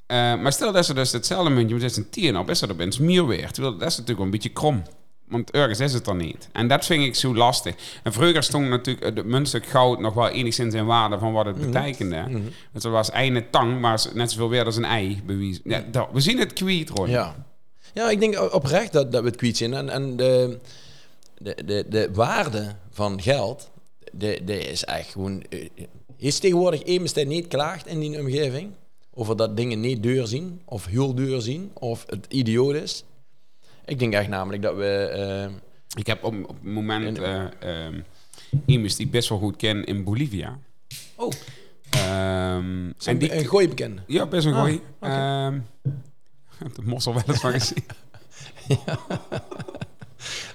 Eh, 0.07 0.17
maar 0.41 0.53
stel 0.53 0.73
dat 0.73 0.87
ze 0.87 0.95
dus 0.95 1.13
hetzelfde 1.13 1.51
muntje, 1.51 1.81
zit 1.81 1.97
een 1.97 2.11
tien 2.11 2.39
op, 2.39 2.51
is 2.51 2.59
dat 2.59 2.71
opeens 2.71 2.99
meer 2.99 3.27
weer. 3.27 3.51
Terwijl 3.51 3.73
dat 3.77 3.83
is 3.89 3.93
natuurlijk 3.97 4.17
wel 4.17 4.27
een 4.27 4.31
beetje 4.33 4.49
krom. 4.49 4.83
Want 5.29 5.51
ergens 5.51 5.81
is 5.81 5.93
het 5.93 6.07
er 6.07 6.15
niet. 6.15 6.49
En 6.53 6.69
dat 6.69 6.85
vind 6.87 7.05
ik 7.05 7.15
zo 7.15 7.35
lastig. 7.35 7.75
En 8.03 8.13
vroeger 8.13 8.43
stond 8.43 8.69
natuurlijk 8.69 9.17
het 9.17 9.25
muntstuk 9.25 9.67
goud 9.67 10.01
nog 10.01 10.15
wel 10.15 10.29
enigszins 10.29 10.75
in 10.75 10.85
waarde 10.87 11.19
van 11.19 11.33
wat 11.33 11.47
het 11.47 11.57
Mhm. 11.57 11.67
betekende. 11.71 12.25
Want 12.73 12.85
er 12.85 12.91
was 12.91 13.11
eine 13.11 13.51
tang, 13.51 13.81
maar 13.81 14.05
net 14.15 14.31
zoveel 14.31 14.49
weer 14.49 14.65
als 14.65 14.77
een 14.77 14.85
ei 14.85 15.23
bewezen. 15.27 15.61
Ja, 15.65 15.85
dat- 15.91 16.09
we 16.13 16.21
zien 16.21 16.39
het 16.39 16.53
kwiet, 16.53 16.91
Ron. 16.91 17.09
Ja. 17.11 17.47
Ja, 17.95 18.11
ik 18.11 18.21
denk 18.21 18.53
oprecht 18.55 18.93
dat, 18.93 19.13
dat 19.13 19.23
we 19.23 19.27
het 19.29 19.37
kwijt 19.37 19.57
zijn. 19.57 19.75
En, 19.75 19.89
en 19.89 20.17
de, 20.17 20.59
de, 21.39 21.57
de, 21.65 21.85
de 21.89 22.09
waarde 22.13 22.75
van 22.91 23.23
geld, 23.23 23.71
de, 24.13 24.41
de 24.45 24.59
is 24.59 24.85
echt 24.85 25.11
gewoon... 25.13 25.43
eh, 25.49 25.69
Is 26.17 26.39
tegenwoordig 26.39 26.83
besteed 27.01 27.27
niet 27.29 27.49
klaagt 27.49 27.87
in 27.87 28.01
die 28.01 28.19
omgeving? 28.21 28.71
Over 29.15 29.37
dat 29.37 29.57
dingen 29.57 29.81
niet 29.81 30.03
duur 30.03 30.27
zien, 30.27 30.63
of 30.65 30.87
heel 30.87 31.15
duur 31.15 31.41
zien, 31.41 31.71
of 31.75 32.05
het 32.09 32.27
idioot 32.29 32.75
is. 32.75 33.05
Ik 33.85 33.99
denk 33.99 34.13
echt 34.13 34.29
namelijk 34.29 34.63
dat 34.63 34.77
we... 34.77 34.87
eh, 34.87 35.53
Ik 35.99 36.07
heb 36.07 36.25
op, 36.25 36.35
op 36.43 36.49
het 36.49 36.63
moment 36.73 37.19
eh 37.19 37.45
ehm, 37.61 38.01
iemand 38.67 38.97
die 38.97 39.07
ik 39.07 39.13
best 39.13 39.29
wel 39.29 39.39
goed 39.39 39.57
ken 39.57 39.85
in 39.85 40.05
Bolivia. 40.05 40.59
oh, 41.17 41.33
Ehm, 41.91 42.91
en 43.05 43.19
die, 43.19 43.35
een 43.37 43.47
gooi 43.47 43.69
bekende. 43.69 44.03
ja, 44.07 44.27
best 44.27 44.47
een 44.47 44.55
Ah. 44.55 44.79
Ehm, 45.01 45.57
ik 45.83 45.93
heb 46.65 46.75
de 46.75 46.83
mossel 46.83 47.15
wel 47.15 47.23
eens 47.27 47.41
van 47.41 47.53
gezien. 47.53 47.85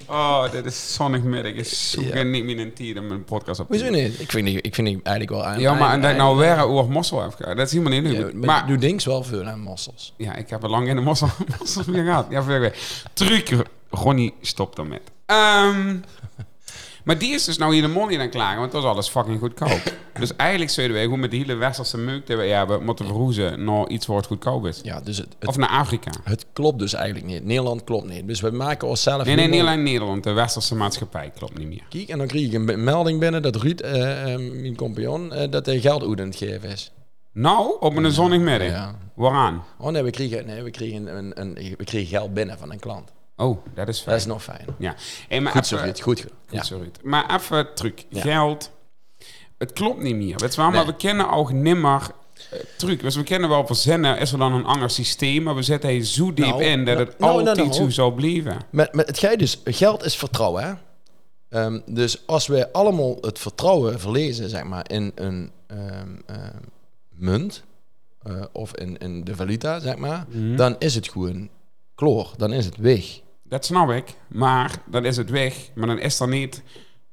Oh, 0.10 0.52
dit 0.52 0.66
is 0.66 0.94
zondagmiddag. 0.94 1.52
Ik 1.52 1.66
zoek 1.66 2.04
Ja. 2.04 2.24
niet 2.24 2.44
meer 2.44 2.60
een 2.60 2.74
tijd 2.74 2.98
om 3.00 3.12
een 3.12 3.24
podcast 3.24 3.60
op 3.60 3.68
te 3.72 3.90
niet? 3.90 4.20
Ik 4.20 4.32
vind 4.32 4.46
die, 4.46 4.62
ik 4.62 4.76
vind 4.76 4.88
die 4.88 5.00
eigenlijk 5.04 5.30
wel 5.42 5.46
aan. 5.52 5.60
Ja, 5.60 5.74
maar 5.74 5.92
en 5.94 6.02
dat 6.02 6.12
ik 6.12 6.18
nou 6.18 6.38
weer 6.38 6.60
over 6.60 6.92
mossel 6.92 7.22
heb 7.22 7.34
gehad, 7.34 7.58
dat 7.58 7.66
is 7.68 7.74
helemaal 7.74 8.00
niet 8.02 8.12
leuk. 8.12 8.34
maar, 8.34 8.46
maar 8.46 8.68
doe 8.68 8.78
dings 8.78 9.06
wel 9.06 9.24
veel 9.24 9.44
aan 9.44 9.60
mossels. 9.60 10.14
ja, 10.18 10.36
ik 10.36 10.50
heb 10.50 10.64
er 10.64 10.70
lang 10.70 10.88
in 10.88 10.96
de 10.96 11.02
mossel, 11.02 11.30
mossels 11.60 11.86
meer 11.86 12.04
gehad. 12.04 12.26
Ja, 12.30 12.44
weer. 12.46 12.76
Truc, 13.14 13.56
Ronnie, 13.90 14.34
stop 14.42 14.78
ermee. 14.80 15.00
Ehm 15.26 15.96
maar 17.08 17.18
die 17.18 17.34
is 17.34 17.46
dus 17.46 17.58
nou 17.58 17.74
hier 17.74 17.82
de 17.82 17.88
money 17.88 18.20
aan 18.20 18.30
klagen, 18.30 18.60
want 18.60 18.72
dat 18.72 18.84
was 18.84 18.92
alles 18.92 19.10
fucking 19.10 19.40
goedkoop. 19.40 19.82
dus 20.20 20.36
eigenlijk 20.36 20.72
zouden 20.72 20.96
wij 20.96 21.06
gewoon 21.06 21.20
met 21.20 21.32
die 21.32 21.40
hele 21.40 21.56
westerse 21.56 21.98
meuk 21.98 22.28
die 22.28 22.36
we 22.36 22.44
hebben 22.44 22.84
moeten 22.84 23.06
verroezen 23.06 23.64
naar 23.64 23.88
iets 23.88 24.06
wat 24.06 24.26
goedkoop 24.26 24.66
is. 24.66 24.80
Ja, 24.84 25.02
dus 25.02 25.18
het, 25.18 25.36
het, 25.40 25.50
Of 25.50 25.58
naar 25.58 25.70
Afrika. 25.70 26.12
het 26.24 26.46
klopt 26.54 26.80
dus 26.80 26.94
eigenlijk 26.94 27.26
niet. 27.26 27.44
Nederland 27.44 27.84
klopt 27.84 28.08
niet. 28.08 28.28
Dus 28.28 28.42
we 28.42 28.52
maken 28.52 28.88
onszelf... 28.88 29.26
Nee, 29.26 29.48
nee, 29.48 29.62
alleen 29.62 29.84
Nederland. 29.84 30.24
De 30.24 30.32
westerse 30.32 30.76
maatschappij 30.76 31.32
klopt 31.36 31.58
niet 31.58 31.68
meer. 31.68 31.84
Kijk, 31.90 32.10
en 32.10 32.18
dan 32.18 32.28
kreeg 32.28 32.48
ik 32.48 32.54
een 32.54 32.84
melding 32.84 33.20
binnen 33.20 33.42
dat 33.42 33.56
Ruud, 33.56 33.82
eh, 33.82 34.34
eh, 34.34 34.40
mijn 34.40 34.76
compagnon, 34.76 35.34
eh, 35.34 35.52
dat 35.52 35.66
hij 35.66 35.80
geld 35.80 36.18
het 36.20 36.36
geven 36.36 36.70
is. 36.70 36.92
Nou, 37.32 37.76
op 37.80 37.96
een 37.96 38.12
zondagmiddag. 38.12 38.68
Ja. 38.68 38.96
Waaraan? 39.14 39.64
Oh 39.78 39.92
nee, 39.92 40.04
we 40.04 40.12
kregen, 40.12 40.46
nee, 40.46 40.62
we 40.64 40.72
kregen, 40.72 41.18
een, 41.18 41.42
een, 41.42 41.54
we 41.78 41.84
kregen 41.84 42.08
geld 42.08 42.34
binnen 42.34 42.58
van 42.58 42.72
een 42.72 42.80
klant. 42.80 43.12
Oh, 43.38 43.58
dat 43.74 43.88
is 43.88 43.96
Dat 43.96 44.04
fijn. 44.04 44.16
is 44.18 44.26
nog 44.26 44.44
fijn. 44.44 44.66
Ja. 44.78 44.96
Maar 45.42 45.52
Goed 45.52 45.68
zo, 45.68 45.76
Ruud. 45.76 46.00
Goed. 46.02 46.22
goed. 46.22 46.32
Ja. 46.50 46.64
zo, 46.64 46.78
Ruud. 46.78 46.98
Maar 47.04 47.36
even 47.36 47.68
truc. 47.76 48.06
Ja. 48.10 48.22
Geld. 48.22 48.72
Het 49.58 49.74
klopt 49.74 50.02
niet 50.02 50.16
meer. 50.16 50.36
Weet 50.38 50.56
je 50.56 50.62
wel, 50.62 50.70
maar 50.70 50.76
Nee. 50.78 50.86
we 50.86 50.96
kennen 50.96 51.30
ook 51.32 51.52
nimmer 51.52 52.02
uh, 52.54 52.60
truc. 52.78 53.02
Dus 53.02 53.16
we 53.16 53.24
kennen 53.24 53.50
wel 53.50 53.66
verzinnen, 53.68 54.18
is 54.20 54.32
er 54.32 54.38
dan 54.38 54.54
een 54.54 54.66
ander 54.66 54.90
systeem, 54.90 55.44
maar 55.44 55.56
we 55.56 55.62
zetten 55.62 55.90
hij 55.90 56.04
zo 56.06 56.34
diep 56.34 56.46
Nou, 56.46 56.64
in 56.64 56.86
dat 56.86 56.96
nou, 56.96 57.08
het 57.08 57.20
nou, 57.20 57.38
altijd 57.38 57.58
nou. 57.58 57.72
zo 57.74 57.90
zal 57.90 58.12
blijven. 58.12 58.58
Met, 58.72 58.94
met 58.94 59.08
het 59.08 59.20
geld 59.20 59.40
dus, 59.40 59.62
geld 59.64 60.04
is 60.04 60.16
vertrouwen. 60.16 60.64
Hè? 60.64 60.74
Ehm, 61.50 61.80
dus 61.86 62.24
als 62.28 62.48
wij 62.48 62.72
allemaal 62.72 63.18
het 63.22 63.40
vertrouwen 63.40 64.00
verlezen, 64.00 64.50
zeg 64.50 64.64
maar, 64.64 64.90
in 64.92 65.12
een 65.16 65.52
ehm, 65.68 66.16
ehm, 66.26 66.56
munt 67.10 67.64
eh, 68.24 68.44
of 68.52 68.76
in, 68.76 68.98
in 68.98 69.24
de 69.24 69.36
valuta, 69.36 69.80
zeg 69.80 69.96
maar, 69.98 70.26
Mhm. 70.30 70.56
dan 70.56 70.76
is 70.80 70.96
het 70.96 71.10
gewoon 71.10 71.50
kloor. 71.96 72.32
Dan 72.38 72.54
is 72.54 72.66
het 72.66 72.78
weg. 72.78 73.20
Dat 73.50 73.66
snap 73.66 73.90
ik, 73.90 74.14
maar 74.28 74.72
dan 74.86 75.06
is 75.06 75.18
het 75.18 75.30
weg. 75.30 75.70
Maar 75.76 75.88
dan 75.88 76.00
is 76.00 76.20
er 76.20 76.28
niet 76.28 76.64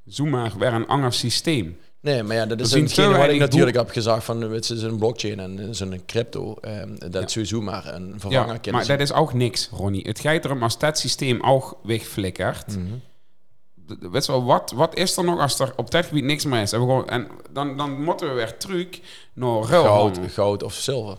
zomaar 0.04 0.52
weer 0.58 0.72
een 0.72 0.86
ander 0.86 1.12
systeem. 1.12 1.78
Nee, 2.00 2.22
maar 2.22 2.36
ja, 2.36 2.46
dat 2.46 2.60
is 2.60 2.72
hetgene 2.74 3.16
wat 3.16 3.28
ik 3.28 3.38
natuurlijk 3.38 3.76
heb 3.76 3.90
gezegd 3.90 4.24
van 4.24 4.40
het 4.40 4.70
is 4.70 4.82
een 4.82 4.98
blockchain 4.98 5.40
en 5.40 5.74
zo'n 5.74 6.02
crypto. 6.06 6.54
ehm, 6.60 6.94
dat 6.98 7.12
Ja. 7.22 7.26
sowieso 7.26 7.60
maar 7.60 7.86
een 7.94 8.10
vervanger 8.20 8.58
Ja, 8.62 8.72
maar 8.72 8.86
dat 8.86 9.00
is 9.00 9.12
ook 9.12 9.32
niks, 9.32 9.68
Ronnie. 9.72 10.02
Het 10.06 10.20
gaat 10.20 10.44
erom 10.44 10.62
als 10.62 10.78
dat 10.78 10.98
systeem 10.98 11.42
ook 11.42 11.78
wegflikkert. 11.82 12.76
Mhm. 12.76 14.10
Weet 14.12 14.26
je 14.26 14.32
wel, 14.32 14.44
wat, 14.44 14.72
wat 14.74 14.96
is 14.96 15.16
er 15.16 15.24
nog 15.24 15.40
als 15.40 15.58
er 15.58 15.72
op 15.76 15.90
dat 15.90 16.06
gebied 16.06 16.24
niks 16.24 16.44
meer 16.44 16.60
is? 16.62 16.72
En, 16.72 16.80
we 16.80 16.86
gewoon, 16.86 17.08
en 17.08 17.28
dan, 17.50 17.76
dan 17.76 18.02
moeten 18.02 18.28
we 18.28 18.34
weer 18.34 18.56
terug 18.56 18.86
naar. 19.32 19.62
Goud, 19.64 20.18
goud 20.28 20.62
of 20.62 20.74
zilver. 20.74 21.16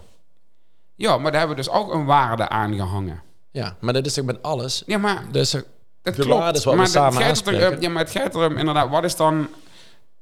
Ja, 0.96 1.18
maar 1.18 1.32
daar 1.32 1.40
hebben 1.40 1.58
we 1.58 1.64
dus 1.64 1.72
ook 1.74 1.94
een 1.94 2.06
waarde 2.06 2.50
aan 2.50 2.74
gehangen. 2.76 3.22
Ja, 3.56 3.76
maar 3.80 3.94
dat 3.94 4.06
is 4.06 4.14
toch 4.14 4.26
met 4.26 4.42
alles. 4.44 4.84
Ja, 4.86 4.98
maar 4.98 5.24
Dus 5.32 5.54
er- 5.54 5.66
dat 6.02 6.16
De 6.16 6.22
klopt. 6.22 6.44
wat 6.44 6.64
we 6.64 6.70
maar 6.70 6.80
het 6.80 6.90
samen 6.92 7.22
gaat 7.22 7.48
er- 7.48 7.82
ja, 7.82 7.90
maar 7.90 8.04
het 8.04 8.12
gaat 8.12 8.36
erom 8.36 8.58
inderdaad, 8.58 8.90
wat 8.90 9.04
is 9.04 9.16
dan 9.16 9.48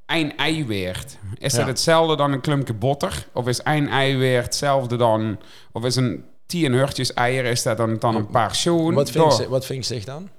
een 0.05 0.37
ei 0.37 0.65
weert? 0.65 1.17
Is 1.37 1.51
Ja. 1.51 1.57
dat 1.57 1.67
hetzelfde 1.67 2.15
dan 2.15 2.31
een 2.31 2.41
klumpje 2.41 2.73
boter? 2.73 3.27
Of 3.33 3.47
is 3.47 3.59
een 3.63 3.89
ei 3.89 4.17
weert 4.17 4.45
hetzelfde 4.45 4.95
dan... 4.95 5.39
Of 5.71 5.83
is 5.85 5.95
een 5.95 6.25
tien 6.45 6.71
hurtjes 6.73 7.13
eieren, 7.13 7.51
is 7.51 7.63
dat 7.63 7.77
dan, 7.77 7.97
dan 7.99 8.15
een 8.15 8.27
paar 8.27 8.55
schoen? 8.55 8.93
wat 8.93 9.11
vindt 9.11 9.29
Door. 9.29 9.37
ze- 9.37 9.49
wat 9.49 9.65
vindt 9.65 9.85
zich 9.85 10.03
dan? 10.03 10.29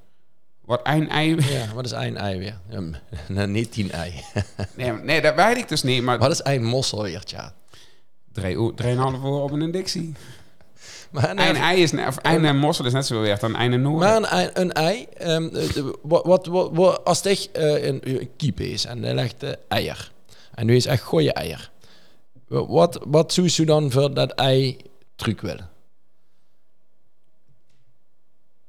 Wat 0.65 0.81
een 0.83 1.09
ei... 1.09 1.37
Ja, 1.53 1.67
wat 1.75 1.85
is 1.85 1.91
een 1.91 2.17
ei 2.17 2.39
weer? 2.39 2.59
Ja, 2.69 2.81
m- 2.81 2.95
nee, 3.29 3.47
niet 3.47 3.73
tien 3.73 3.91
ei. 3.93 4.13
Nee, 4.77 4.93
nee, 4.93 5.21
dat 5.21 5.35
weet 5.35 5.57
ik 5.57 5.69
dus 5.69 5.83
niet, 5.83 6.03
maar... 6.03 6.19
Wat 6.19 6.31
is 6.31 6.41
een 6.43 6.65
mossel 6.65 7.03
weer, 7.03 7.25
tja? 7.25 7.55
Drie, 8.33 8.55
uur 8.57 9.23
op 9.25 9.51
een 9.51 9.63
indictie. 9.63 10.15
Maar, 11.15 11.31
Een 11.31 11.57
ei 11.57 11.83
is 11.83 11.93
net, 11.93 12.07
of 12.09 12.17
een 12.23 12.59
mossel 12.59 12.85
is 12.85 12.93
net 12.93 13.07
zo 13.07 13.21
weert 13.21 13.41
dan 13.41 13.59
een 13.61 13.83
noord. 13.83 13.99
maar 13.99 14.17
een, 14.17 14.25
ei- 14.25 14.51
een 14.53 14.73
ei, 14.73 15.07
eh, 15.17 15.37
de- 15.51 15.99
wat, 16.03 16.25
wat, 16.25 16.47
wat, 16.47 16.71
wat- 16.73 17.05
als 17.05 17.17
het 17.17 17.27
echt 17.27 17.53
eh, 17.53 17.85
een, 17.87 18.31
kiep 18.37 18.61
is 18.61 18.85
en 18.85 19.03
hij 19.03 19.15
legt 19.15 19.43
eh, 19.43 19.53
eier. 19.69 20.13
En 20.55 20.67
nu 20.67 20.77
is 20.77 20.87
echt 20.87 21.03
goeie 21.03 21.33
eier. 21.33 21.71
Wat, 22.49 23.01
wat 23.07 23.33
zou 23.33 23.49
je 23.53 23.65
dan 23.67 23.91
voor 23.91 24.15
dat 24.15 24.31
ei 24.33 24.77
truc 25.17 25.41
willen? 25.41 25.71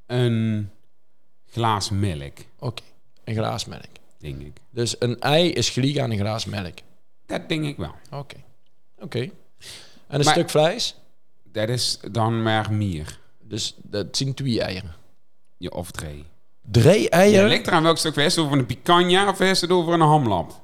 Een 0.05 0.69
glaas 1.51 1.89
melk, 1.89 2.38
Oké, 2.60 2.84
een 3.23 3.34
glaas 3.36 3.65
melk. 3.65 3.84
denk 4.17 4.41
ik. 4.41 4.58
Dus 4.69 4.95
een 4.99 5.19
ei 5.19 5.51
is 5.51 5.69
gelijk 5.69 5.99
aan 5.99 6.12
een 6.12 6.17
glaas 6.19 6.45
melk. 6.45 6.77
Dat 7.25 7.49
denk 7.49 7.65
ik 7.65 7.77
wel. 7.77 7.95
Oké. 8.12 8.36
Oké. 8.99 9.19
En 9.19 9.29
een 10.08 10.23
Maar- 10.23 10.34
stuk 10.34 10.49
vlees? 10.49 10.95
Dat 11.56 11.70
is 11.70 12.00
dan 12.12 12.41
maar 12.44 12.72
meer. 12.74 13.20
Dus 13.44 13.76
dat 13.84 14.06
zien 14.12 14.34
twee 14.34 14.62
eieren. 14.62 14.96
Ja, 15.58 15.70
of 15.70 15.91
drie. 15.91 16.26
Drie 16.72 17.02
Ja, 17.02 17.10
eieren? 17.10 17.50
ligt 17.50 17.68
eraan 17.68 17.84
welk 17.84 17.98
stuk 17.98 18.15
we 18.15 18.34
over 18.38 18.58
een 18.58 18.65
picanha 18.65 19.30
of 19.30 19.39
is 19.39 19.62
het 19.62 19.70
over 19.72 19.94
een 19.94 20.00
hamlap? 20.02 20.62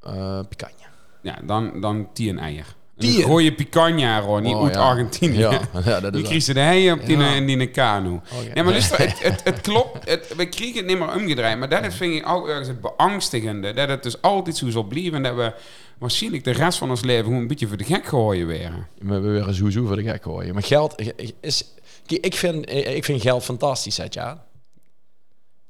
Eh 0.00 0.40
picanha. 0.48 0.74
Ja, 1.22 1.38
dan, 1.44 1.80
dan 1.80 2.08
tien 2.12 2.38
eier. 2.38 2.76
Tien? 2.98 3.16
Een 3.16 3.22
gooie 3.22 3.52
picanha, 3.54 4.20
Ronnie, 4.20 4.54
Oh, 4.54 4.64
uit 4.64 4.74
ja. 4.74 4.80
Argentinië. 4.80 5.38
Ja, 5.38 5.50
ja, 5.84 6.00
dat 6.00 6.12
Die 6.12 6.22
is 6.22 6.26
kregen 6.28 6.42
ze 6.44 6.54
de 6.54 6.60
hei 6.60 6.92
op 6.92 7.06
die, 7.06 7.18
Ja. 7.18 7.34
in 7.34 7.46
die 7.46 7.70
kano. 7.70 8.14
Oké. 8.32 8.52
Nee, 8.54 8.62
maar 8.64 8.72
luister, 8.72 8.98
het, 9.08 9.22
het, 9.22 9.44
het 9.44 9.60
klopt. 9.60 10.08
Het, 10.08 10.34
we 10.36 10.48
kregen 10.48 10.76
het 10.76 10.86
niet 10.86 10.98
meer 10.98 11.14
omgedraaid. 11.14 11.58
Maar 11.58 11.68
dat 11.68 11.84
is, 11.84 11.94
vind 11.94 12.14
ik 12.14 12.28
ook 12.28 12.48
ergens 12.48 12.68
het 12.68 12.80
beangstigende. 12.80 13.72
Dat 13.72 13.88
het 13.88 14.02
dus 14.02 14.22
altijd 14.22 14.56
zo 14.56 14.70
zal 14.70 14.82
blijven. 14.84 15.14
En 15.14 15.22
dat 15.22 15.34
we 15.34 15.52
waarschijnlijk 15.98 16.44
de 16.44 16.50
rest 16.50 16.78
van 16.78 16.90
ons 16.90 17.02
leven 17.04 17.24
gewoon 17.24 17.40
een 17.40 17.46
beetje 17.46 17.66
voor 17.66 17.76
de 17.76 17.84
gek 17.84 18.06
gooien 18.06 18.46
weer. 18.46 18.88
We 18.98 19.18
weer 19.18 19.46
zoezoe 19.54 19.86
voor 19.86 19.96
de 19.96 20.02
gek 20.02 20.22
gooien. 20.22 20.54
Maar 20.54 20.62
geld 20.62 21.02
is... 21.40 21.64
Ik 22.06 22.34
vind, 22.34 22.70
ik 22.70 23.04
vind 23.04 23.22
geld 23.22 23.44
fantastisch, 23.44 23.96
hè, 23.96 24.04
ja. 24.08 24.46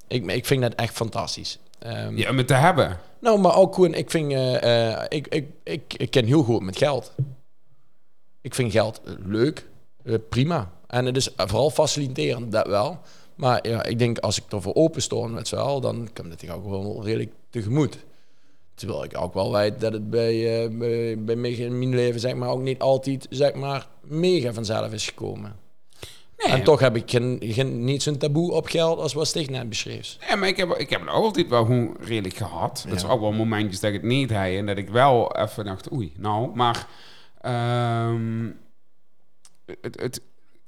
Ik, 0.08 0.30
ik 0.32 0.46
vind 0.46 0.62
dat 0.62 0.74
echt 0.74 0.94
fantastisch. 0.94 1.58
Ehm, 1.78 2.16
Ja, 2.16 2.30
om 2.30 2.36
het 2.36 2.46
te 2.46 2.54
hebben. 2.54 3.00
Nou, 3.20 3.40
maar 3.40 3.56
ook 3.56 3.74
gewoon, 3.74 3.94
ik 3.94 4.10
vind... 4.10 4.32
eh, 4.32 4.92
eh, 4.92 5.04
ik, 5.08 5.26
ik, 5.28 5.46
ik, 5.62 5.94
ik 5.96 6.10
ken 6.10 6.24
heel 6.24 6.42
goed 6.42 6.62
met 6.62 6.76
geld. 6.76 7.14
Ik 8.40 8.54
vind 8.54 8.72
geld 8.72 9.00
leuk, 9.24 9.66
eh, 10.04 10.14
prima. 10.28 10.72
En 10.86 11.04
het 11.04 11.16
is 11.16 11.30
vooral 11.36 11.70
faciliterend, 11.70 12.52
dat 12.52 12.66
wel. 12.66 13.00
Maar 13.34 13.68
ja, 13.68 13.82
ik 13.84 13.98
denk 13.98 14.18
als 14.18 14.38
ik 14.38 14.52
ervoor 14.52 14.74
open 14.74 15.02
sta, 15.02 15.26
met 15.26 15.48
z'n 15.48 15.56
dan 15.56 16.08
kan 16.12 16.30
het 16.30 16.50
ook 16.50 16.68
wel 16.68 17.04
redelijk 17.04 17.32
tegemoet. 17.50 17.98
Terwijl 18.78 19.04
ik 19.04 19.18
ook 19.18 19.34
wel 19.34 19.52
weet 19.52 19.80
dat 19.80 19.92
het 19.92 20.10
bij, 20.10 20.62
eh, 20.62 20.70
bij, 20.78 21.24
bij 21.24 21.36
mij 21.36 21.50
in 21.50 21.78
mijn 21.78 21.94
leven 21.94 22.20
zeg 22.20 22.34
maar, 22.34 22.48
ook 22.48 22.60
niet 22.60 22.78
altijd 22.78 23.26
zeg 23.30 23.54
maar, 23.54 23.86
mega 24.02 24.52
vanzelf 24.52 24.92
is 24.92 25.06
gekomen. 25.06 25.56
Nee, 26.38 26.52
En 26.52 26.64
toch 26.64 26.80
heb 26.80 26.96
ik 26.96 27.10
geen, 27.10 27.38
geen, 27.40 27.84
niet 27.84 28.02
zo'n 28.02 28.16
taboe 28.16 28.52
op 28.52 28.66
geld 28.66 28.98
als 28.98 29.12
wat 29.12 29.26
Stig 29.26 29.48
net 29.48 29.68
beschreef. 29.68 30.16
nee, 30.28 30.36
maar 30.36 30.48
ik 30.48 30.56
heb, 30.56 30.70
ik 30.70 30.90
heb 30.90 31.00
het 31.00 31.10
altijd 31.10 31.48
wel 31.48 31.64
gewoon 31.64 31.96
redelijk 32.00 32.36
gehad. 32.36 32.84
Ja. 32.88 32.98
zijn 32.98 33.12
ook 33.12 33.20
wel 33.20 33.32
momentjes 33.32 33.80
dat 33.80 33.92
ik 33.92 33.96
het 33.96 34.10
niet 34.10 34.30
heb. 34.30 34.56
En 34.56 34.66
dat 34.66 34.76
ik 34.76 34.88
wel 34.88 35.36
even 35.36 35.64
dacht, 35.64 35.92
oei, 35.92 36.12
nou. 36.16 36.50
Maar 36.54 36.86
ehm, 37.40 38.50
het, 39.80 40.00
het, 40.00 40.20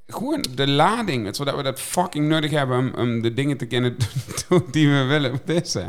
gewoon 0.06 0.44
de 0.54 0.68
lading. 0.68 1.26
Het, 1.26 1.36
zodat 1.36 1.56
we 1.56 1.62
dat 1.62 1.80
fucking 1.80 2.28
nodig 2.28 2.50
hebben 2.50 2.78
om, 2.78 2.92
om 2.94 3.22
de 3.22 3.34
dingen 3.34 3.56
te 3.56 3.66
kunnen 3.66 3.96
doen 4.48 4.64
die 4.70 4.88
we 4.88 5.02
willen. 5.02 5.40
Boah, 5.44 5.86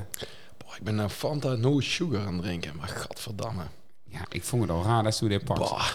ik 0.81 0.87
ben 0.87 0.97
een 0.97 1.09
Fanta 1.09 1.55
No 1.55 1.79
Sugar 1.79 2.25
aan 2.25 2.33
het 2.33 2.41
drinken, 2.43 2.75
maar 2.75 2.87
godverdamme. 2.87 3.63
Ja, 4.03 4.19
ik 4.29 4.43
vond 4.43 4.61
het 4.61 4.71
al 4.71 4.83
raar 4.83 5.03
dat 5.03 5.15
ze 5.15 5.27
dit 5.27 5.43
pakt. 5.43 5.59
Bah. 5.59 5.89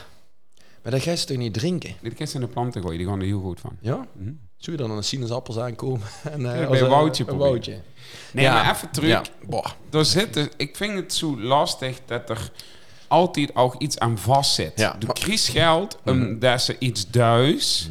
Maar 0.82 0.92
dat 0.92 1.02
ga 1.02 1.10
je 1.10 1.24
toch 1.24 1.36
niet 1.36 1.54
drinken? 1.54 1.94
Dit 2.02 2.14
kan 2.14 2.26
in 2.32 2.40
de 2.40 2.46
planten 2.46 2.82
gooien, 2.82 2.98
die 2.98 3.06
gaan 3.06 3.20
er 3.20 3.26
heel 3.26 3.40
goed 3.40 3.60
van. 3.60 3.76
Ja? 3.80 4.06
Mhm. 4.12 4.32
Zou 4.56 4.76
je 4.76 4.82
dan 4.82 4.90
een 4.96 5.04
sinaasappels 5.04 5.58
aankomen? 5.58 6.06
En, 6.32 6.40
Ja, 6.40 6.58
als 6.64 6.68
bij 6.68 6.80
een 6.80 6.88
woudje 6.88 7.24
een 7.28 7.36
woudje. 7.36 7.80
Nee, 8.32 8.44
Ja. 8.44 8.52
maar 8.52 8.74
even 8.74 8.90
terug. 8.90 9.08
Ja. 9.08 9.22
Boah. 9.46 9.66
Er 9.90 10.04
zitten, 10.04 10.50
ik 10.56 10.76
vind 10.76 10.94
het 10.94 11.14
zo 11.14 11.40
lastig 11.40 11.98
dat 12.06 12.30
er 12.30 12.50
altijd 13.08 13.56
ook 13.56 13.74
iets 13.74 13.98
aan 13.98 14.18
vast 14.18 14.54
zit. 14.54 14.72
Ja, 14.76 14.96
De 14.98 15.06
crisis 15.06 15.48
geldt 15.48 15.98
omdat 16.04 16.62
ze 16.62 16.76
iets 16.78 17.10
duis. 17.10 17.90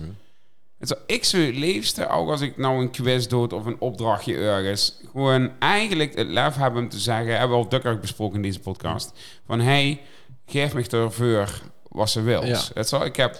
Het 0.85 0.97
zou 0.97 1.17
ik 1.17 1.23
zou 1.23 1.43
het 1.43 1.55
liefste, 1.55 2.09
ook 2.09 2.29
als 2.29 2.41
ik 2.41 2.57
nou 2.57 2.81
een 2.81 2.91
quiz 2.91 3.27
doe 3.27 3.47
of 3.47 3.65
een 3.65 3.79
opdrachtje 3.79 4.35
ergens, 4.35 4.97
gewoon 5.11 5.51
eigenlijk 5.59 6.15
het 6.15 6.27
lef 6.27 6.55
hebben 6.55 6.83
om 6.83 6.89
te 6.89 6.99
zeggen, 6.99 7.37
hebben 7.37 7.57
we 7.57 7.63
al 7.63 7.69
dukker 7.69 7.99
besproken 7.99 8.35
in 8.35 8.41
deze 8.41 8.59
podcast, 8.59 9.11
van 9.45 9.59
hey, 9.59 10.01
geef 10.45 10.73
me 10.73 10.87
ervoor 10.89 11.61
wat 11.89 12.09
ze 12.09 12.21
wil. 12.21 12.45
Ja. 12.45 12.61
Het 12.73 12.87
zou, 12.89 13.05
ik 13.05 13.15
heb, 13.15 13.39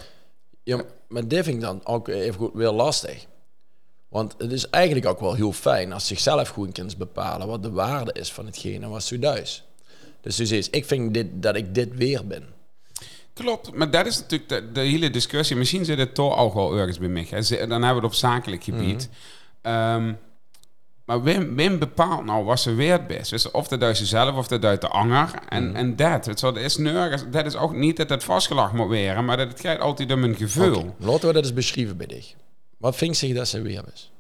Ja, 0.64 0.84
maar 1.08 1.28
dit 1.28 1.44
vind 1.44 1.56
ik 1.56 1.62
dan 1.62 1.86
ook 1.86 2.08
even 2.08 2.40
goed 2.40 2.54
weer 2.54 2.72
lastig. 2.72 3.26
Want 4.08 4.36
het 4.38 4.52
is 4.52 4.70
eigenlijk 4.70 5.06
ook 5.06 5.20
wel 5.20 5.34
heel 5.34 5.52
fijn 5.52 5.94
als 5.94 6.08
zichzelf 6.08 6.50
gewoon 6.50 6.72
kunt 6.72 6.98
bepalen 6.98 7.48
wat 7.48 7.64
de 7.64 7.72
waarde 7.72 8.14
is 8.14 8.32
van 8.32 8.46
hetgene 8.46 8.88
wat 8.88 9.04
ze 9.04 9.20
duis. 9.20 9.64
Dus 10.22 10.36
dus 10.36 10.52
is, 10.52 10.70
ik 10.70 10.86
vind 10.86 11.14
dit, 11.14 11.28
dat 11.34 11.56
ik 11.56 11.76
dit 11.76 11.96
weer 11.96 12.28
ben. 12.28 12.55
Klopt, 13.36 13.74
maar 13.74 13.92
dat 13.92 14.06
is 14.06 14.20
natuurlijk 14.20 14.50
de, 14.50 14.72
de 14.72 14.80
hele 14.80 15.10
discussie. 15.10 15.56
Misschien 15.56 15.86
zit 15.86 15.98
het 15.98 16.16
toch 16.16 16.38
ook 16.38 16.54
wel 16.54 16.78
ergens 16.78 16.98
bij 16.98 17.08
mij. 17.08 17.28
Hè. 17.30 17.68
Dan 17.68 17.70
hebben 17.70 17.90
we 17.90 17.96
het 17.96 18.04
op 18.04 18.14
zakelijk 18.14 18.64
gebied. 18.64 19.10
Ehm, 19.62 20.14
maar 21.06 21.24
Wim, 21.24 21.56
Wim 21.56 21.80
bepaalt 21.80 22.26
nou 22.26 22.44
wat 22.44 22.60
ze 22.60 22.76
waard 22.76 23.12
is. 23.12 23.30
Dus 23.30 23.52
of 23.52 23.68
dat 23.68 23.82
uit 23.82 23.98
zelf 23.98 24.36
of 24.36 24.48
dat 24.48 24.66
uit 24.66 24.82
de 24.82 24.88
anger. 24.88 25.32
En, 25.50 25.76
en 25.76 25.96
dat. 25.96 26.26
Het 26.26 26.40
dat, 26.40 26.58
is 26.58 26.78
nergens, 26.78 27.24
dat 27.32 27.46
is 27.46 27.56
ook 27.56 27.74
niet 27.74 27.98
dat 27.98 28.10
het 28.10 28.24
vastgelegd 28.24 28.74
moet 28.74 28.88
worden, 28.88 29.26
maar 29.26 29.38
dat 29.38 29.48
het 29.48 29.60
gaat 29.60 29.80
altijd 29.80 30.12
om 30.12 30.24
een 30.24 30.36
gevoel. 30.36 30.78
Oké, 30.78 30.94
Laten 30.98 31.28
we 31.28 31.34
dat 31.34 31.44
eens 31.44 31.54
beschrijven 31.54 31.98
bij 31.98 32.08
dich. 32.08 32.34
Wat 32.78 32.96
vindt 32.96 33.18
zich 33.18 33.36
dat 33.36 33.48
ze 33.48 33.62
weer 33.62 33.84
is? 33.94 34.12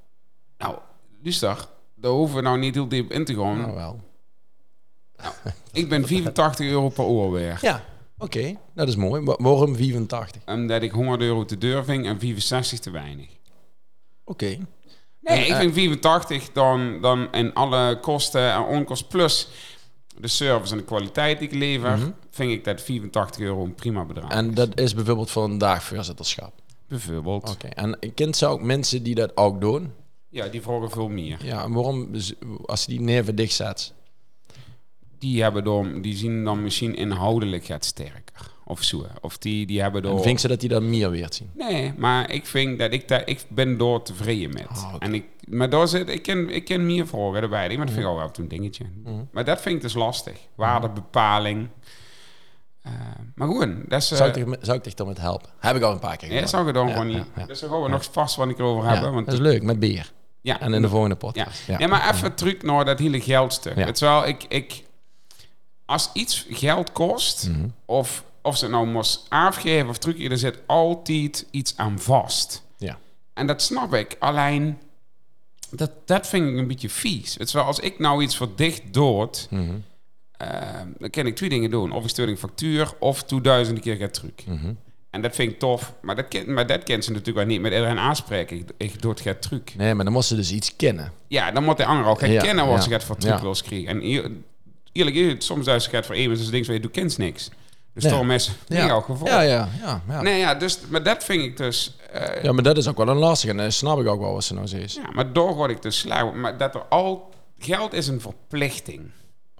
Nou, 0.57 0.77
dus 1.21 1.39
daar, 1.39 1.65
hoeven 2.01 2.35
we 2.35 2.41
nou 2.41 2.57
niet 2.57 2.75
heel 2.75 2.87
diep 2.87 3.11
in 3.11 3.25
te 3.25 3.35
gaan. 3.35 3.57
Nou 3.57 3.73
wel. 3.73 3.99
Ik 5.71 5.89
ben 5.89 6.07
84 6.15 6.67
euro 6.67 6.89
per 6.89 7.09
uur 7.09 7.31
weer. 7.31 7.57
Ja, 7.61 7.83
oké. 8.17 8.55
Dat 8.75 8.87
is 8.87 8.95
mooi. 8.95 9.21
Wa- 9.23 9.37
Waarom 9.41 9.75
84? 9.75 10.41
Omdat 10.45 10.81
ik 10.81 10.91
100 10.91 11.21
euro 11.21 11.45
te 11.45 11.57
duur 11.57 11.83
vind 11.83 12.05
en 12.05 12.19
65 12.19 12.79
te 12.79 12.91
weinig. 12.91 13.27
Oké. 14.23 14.45
Nee, 14.45 15.37
En, 15.37 15.41
ik 15.43 15.49
eh, 15.49 15.57
vind 15.59 15.73
84 15.73 16.51
dan, 16.51 17.01
dan 17.01 17.31
in 17.33 17.53
alle 17.53 17.99
kosten 17.99 18.51
en 18.51 18.61
onkosten 18.63 19.07
plus. 19.07 19.47
de 20.19 20.27
service 20.27 20.71
en 20.71 20.77
de 20.77 20.83
kwaliteit 20.85 21.39
die 21.39 21.47
ik 21.47 21.53
lever, 21.55 22.13
vind 22.29 22.51
ik 22.51 22.63
dat 22.63 22.81
84 22.81 23.41
euro 23.41 23.63
een 23.63 23.75
prima 23.75 24.05
bedrag. 24.05 24.29
Mhm. 24.29 24.37
En 24.37 24.49
is. 24.49 24.55
dat 24.55 24.79
is 24.79 24.93
bijvoorbeeld 24.93 25.31
voor 25.31 25.43
een 25.43 25.57
dagvoorzitterschap. 25.57 26.53
bijvoorbeeld. 26.87 27.49
Oké. 27.49 27.67
En 27.67 27.97
ik 27.99 28.15
ken 28.15 28.33
ze 28.33 28.45
ook 28.45 28.61
mensen 28.61 29.03
die 29.03 29.15
dat 29.15 29.37
ook 29.37 29.61
doen. 29.61 29.91
Ja, 30.29 30.47
die 30.47 30.61
vragen 30.61 30.89
veel 30.91 31.07
meer. 31.09 31.45
Ja, 31.45 31.63
en 31.63 31.71
waarom, 31.73 32.09
als 32.65 32.81
je 32.85 32.91
die 32.91 33.01
neven 33.01 33.35
dicht 33.35 33.53
zet? 33.53 33.93
Die 35.31 35.41
hebben 35.43 35.63
door, 35.63 36.01
die 36.01 36.15
zien 36.15 36.43
dan 36.43 36.63
misschien 36.63 36.95
inhoudelijk 36.95 37.67
het 37.67 37.85
sterker. 37.85 38.53
Of 38.67 38.83
zo. 38.83 39.05
Of 39.21 39.37
die, 39.37 39.65
die 39.65 39.81
hebben 39.81 40.01
Dan 40.01 40.11
door. 40.11 40.21
vind 40.21 40.41
ze 40.41 40.47
dat 40.47 40.59
die 40.59 40.69
dat 40.69 40.81
meer 40.81 41.09
weer 41.09 41.27
zien. 41.29 41.49
Nee, 41.53 41.93
maar 41.97 42.31
ik 42.31 42.45
vind 42.45 42.79
dat 42.79 42.93
ik 42.93 43.07
daar, 43.07 43.21
ik 43.27 43.43
ben 43.47 43.77
door 43.77 44.01
tevreden 44.03 44.49
met. 44.53 44.67
Ah. 44.69 44.93
En 44.99 45.13
ik, 45.13 45.23
maar 45.47 45.69
daar 45.69 45.87
zit, 45.87 46.09
ik 46.09 46.21
ken, 46.21 46.49
ik 46.49 46.65
ken 46.65 46.85
meer 46.85 47.07
vragen 47.07 47.41
erbij. 47.41 47.67
Maar 47.67 47.85
dat 47.85 47.95
vind 47.95 48.05
ik 48.05 48.11
Mhm. 48.11 48.15
wel 48.15 48.31
een 48.37 48.47
dingetje. 48.47 48.85
Maar 49.31 49.45
dat 49.45 49.61
vind 49.61 49.75
ik 49.75 49.81
dus 49.81 49.93
lastig. 49.93 50.37
Waardebepaling. 50.55 51.67
Eh, 52.81 52.91
maar 53.35 53.47
gewoon, 53.47 53.83
dat 53.87 54.01
is. 54.01 54.07
Zou 54.07 54.29
ik, 54.29 54.33
dich- 54.35 54.57
zou 54.61 54.77
ik 54.77 54.83
dich 54.83 54.93
dan 54.93 55.07
met 55.07 55.17
helpen? 55.17 55.49
Heb 55.59 55.75
ik 55.75 55.81
al 55.81 55.91
een 55.91 55.99
paar 55.99 56.17
keer 56.17 56.27
ja, 56.27 56.33
gedaan. 56.33 56.49
zou 56.49 56.67
ik 56.67 56.73
dan 56.73 56.87
Ja, 56.87 56.93
gewoon 56.93 57.09
ja, 57.09 57.17
niet. 57.17 57.25
ja. 57.35 57.45
Dus 57.45 57.59
daar 57.59 57.69
gaan 57.69 57.81
we 57.81 57.89
nog 57.89 58.07
vast 58.11 58.35
wat 58.35 58.49
ik 58.49 58.59
erover 58.59 58.83
Ja, 58.83 58.91
hebben. 58.93 59.13
Want 59.13 59.25
dat 59.25 59.33
is 59.35 59.39
leuk, 59.41 59.63
met 59.63 59.79
beer. 59.79 60.11
ja, 60.41 60.59
En 60.61 60.73
in 60.73 60.81
de 60.81 60.89
volgende 60.89 61.15
ja. 61.19 61.27
podcast. 61.27 61.67
Ja. 61.67 61.87
maar 61.87 62.13
even 62.13 62.35
terug 62.35 62.61
naar 62.61 62.85
dat 62.85 62.99
hele 62.99 63.21
geldstuk. 63.21 63.75
Ja. 63.77 63.85
Het 63.85 63.95
is 63.95 64.01
wel, 64.01 64.27
ik, 64.27 64.43
ik, 64.49 64.83
als 65.85 66.09
iets 66.13 66.45
geld 66.49 66.91
kost, 66.91 67.47
Mhm. 67.49 67.67
of, 67.85 68.23
of 68.41 68.57
ze 68.57 68.67
nou 68.67 68.87
moest 68.87 69.25
afgeven 69.29 69.89
of 69.89 69.97
terug, 69.97 70.23
er 70.23 70.37
zit 70.37 70.57
altijd 70.65 71.45
iets 71.51 71.77
aan 71.77 71.99
vast. 71.99 72.63
Ja. 72.77 72.97
En 73.33 73.47
dat 73.47 73.61
snap 73.61 73.93
ik. 73.93 74.15
Alleen, 74.19 74.77
dat, 75.69 75.91
dat 76.05 76.27
vind 76.27 76.47
ik 76.49 76.57
een 76.57 76.67
beetje 76.67 76.89
vies. 76.89 77.33
Het 77.33 77.47
is 77.47 77.53
wel, 77.53 77.63
als 77.63 77.79
ik 77.79 77.99
nou 77.99 78.23
iets 78.23 78.35
verdicht 78.37 78.81
dood, 78.93 79.47
eh, 80.37 80.49
dan 80.97 81.09
kan 81.09 81.25
ik 81.25 81.35
twee 81.35 81.49
dingen 81.49 81.69
doen. 81.69 81.91
Of 81.91 82.03
ik 82.03 82.09
stuur 82.09 82.29
een 82.29 82.37
factuur, 82.37 82.93
of 82.99 83.23
toe 83.23 83.41
duizenden 83.41 83.83
keer 83.83 83.95
gaat 83.95 84.13
terug. 84.13 84.45
Mhm. 84.45 84.73
En 85.09 85.21
dat 85.21 85.35
vind 85.35 85.51
ik 85.51 85.59
tof. 85.59 85.93
Maar 86.01 86.15
dat, 86.15 86.27
ken, 86.27 86.53
maar 86.53 86.67
dat 86.67 86.83
kent 86.83 87.03
ze 87.03 87.09
natuurlijk 87.11 87.37
wel 87.37 87.45
niet 87.45 87.61
met 87.61 87.71
iedereen 87.73 87.99
aanspreken. 87.99 88.57
Ik, 88.57 88.69
ik 88.77 89.01
doe 89.01 89.11
het 89.11 89.21
gaat 89.21 89.41
terug. 89.41 89.61
Nee, 89.77 89.93
maar 89.93 90.03
dan 90.05 90.13
moest 90.13 90.27
ze 90.27 90.35
dus 90.35 90.51
iets 90.51 90.75
kennen. 90.75 91.11
Ja, 91.27 91.51
dan 91.51 91.63
moet 91.63 91.77
de 91.77 91.85
ander 91.85 92.05
ook 92.05 92.19
gaan 92.19 92.31
Ja, 92.31 92.41
kennen 92.41 92.65
wat 92.67 92.75
ja, 92.75 92.81
ze 92.81 92.89
gaat 92.89 93.03
voor 93.03 93.17
terug 93.17 93.35
ja. 93.35 93.41
wil 93.41 93.55
krijgen. 93.63 93.87
En 93.87 94.43
eerlijk 94.95 95.15
is, 95.15 95.45
soms 95.45 95.67
als 95.67 95.83
ze 95.83 95.89
gaat 95.89 96.05
voor 96.05 96.15
even, 96.15 96.37
dus 96.51 96.65
van 96.65 96.73
je 96.75 96.79
doet 96.81 96.91
kent 96.91 97.17
niks. 97.17 97.49
Dus 97.93 98.03
Ja. 98.03 98.09
daarom 98.09 98.31
is 98.31 98.47
het 98.47 98.55
in 98.79 98.85
jouw 98.85 99.01
geval. 99.01 99.27
Ja, 99.27 99.41
ja, 99.41 99.69
ja. 99.81 100.01
Ja. 100.09 100.21
Nee, 100.21 100.39
ja, 100.39 100.55
dus, 100.55 100.79
maar 100.89 101.03
dat 101.03 101.23
vind 101.23 101.43
ik 101.43 101.57
dus... 101.57 101.95
eh, 102.11 102.43
ja, 102.43 102.51
maar 102.51 102.63
dat 102.63 102.77
is 102.77 102.87
ook 102.87 102.97
wel 102.97 103.07
een 103.07 103.17
lastige. 103.17 103.51
En 103.51 103.57
dan 103.57 103.71
snap 103.71 103.99
ik 103.99 104.07
ook 104.07 104.19
wel 104.19 104.33
wat 104.33 104.43
ze 104.43 104.53
nou 104.53 104.67
zegt. 104.67 104.93
ja, 104.93 105.11
maar 105.13 105.33
door 105.33 105.53
word 105.55 105.71
ik 105.71 105.81
dus 105.81 105.99
slauw. 105.99 106.31
Maar 106.31 106.57
dat 106.57 106.75
er 106.75 106.81
al... 106.89 107.33
Geld 107.59 107.93
is 107.93 108.07
een 108.07 108.21
verplichting 108.21 109.01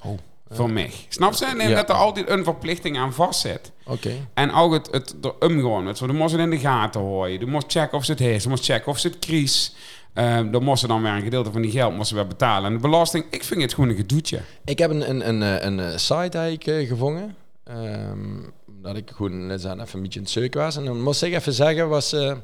Oh, 0.04 0.18
voor 0.50 0.70
mij. 0.72 0.92
Snap 1.10 1.34
je? 1.34 1.46
En 1.46 1.70
Ja. 1.70 1.76
dat 1.76 1.90
er 1.90 1.96
altijd 1.96 2.30
een 2.30 2.44
verplichting 2.44 2.98
aan 2.98 3.14
vastzit. 3.14 3.72
oké. 3.86 4.12
En 4.34 4.54
ook 4.54 4.74
het, 4.74 4.88
het 4.92 5.16
er 5.22 5.34
omgaan. 5.40 5.86
Het, 5.86 5.98
dan 6.00 6.16
moest 6.16 6.32
het 6.32 6.42
in 6.42 6.50
de 6.50 6.60
gaten 6.60 7.02
houden. 7.02 7.40
Je 7.40 7.46
moest 7.46 7.72
checken 7.72 7.98
of 7.98 8.06
ze 8.06 8.12
het 8.12 8.20
heeft. 8.20 8.44
Je 8.44 8.50
moest 8.50 8.66
checken 8.66 8.92
of 8.92 9.00
ze 9.00 9.08
het 9.08 9.20
kries. 9.20 9.76
Ehm 10.16 10.52
dan 10.52 10.64
moest 10.64 10.80
ze 10.80 10.88
dan 10.88 11.02
weer 11.02 11.12
een 11.12 11.22
gedeelte 11.22 11.52
van 11.52 11.62
die 11.62 11.72
geld 11.72 11.96
moesten 11.96 12.16
weer 12.16 12.28
betalen. 12.28 12.66
En 12.66 12.76
de 12.76 12.82
belasting, 12.82 13.26
ik 13.30 13.44
vind 13.44 13.62
het 13.62 13.74
gewoon 13.74 13.90
een 13.90 13.96
gedoetje. 13.96 14.40
Ik 14.66 14.80
heb 14.80 14.90
een, 14.90 15.10
een, 15.10 15.28
een, 15.28 15.44
eh, 15.44 15.66
een, 15.66 15.80
eh, 15.80 15.98
site 15.98 16.38
eigenlijk 16.38 16.68
eh, 16.68 16.88
gevonden. 16.88 17.36
Ehm, 17.64 18.40
dat 18.82 18.96
ik 18.96 19.12
gewoon 19.16 19.48
net 19.48 19.64
even 19.64 19.80
een 19.80 20.02
beetje 20.02 20.20
in 20.20 20.26
het 20.26 20.34
zoeken 20.34 20.62
was. 20.62 20.78
En 20.78 20.86
dan 20.86 21.02
moest 21.02 21.24
ik 21.24 21.34
even 21.34 21.54
zeggen, 21.54 21.90
was, 21.90 22.14
eh 22.14 22.36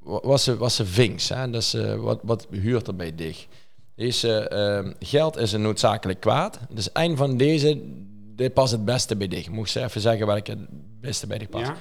was, 0.00 0.44
ze, 0.44 0.56
was 0.56 0.76
ze 0.76 0.86
vinks. 0.86 1.28
Hè? 1.28 1.50
Dus 1.50 1.76
wat, 1.98 2.18
wat 2.22 2.46
huurt 2.50 2.86
er 2.86 2.96
bij 2.96 3.14
dich? 3.14 3.46
Deze 3.94 4.48
ehm, 4.48 4.92
geld 4.98 5.36
is 5.36 5.52
een 5.52 5.62
noodzakelijk 5.62 6.20
kwaad. 6.20 6.58
Dus 6.68 6.88
een 6.92 7.16
van 7.16 7.36
deze, 7.36 7.80
dit 8.36 8.54
past 8.54 8.72
het 8.72 8.84
beste 8.84 9.16
bij 9.16 9.28
dich. 9.28 9.48
Mocht 9.48 9.70
ze 9.70 9.82
even 9.82 10.00
zeggen 10.00 10.26
welke 10.26 10.50
het 10.50 10.68
beste 11.00 11.26
bij 11.26 11.38
dich 11.38 11.48
past. 11.48 11.72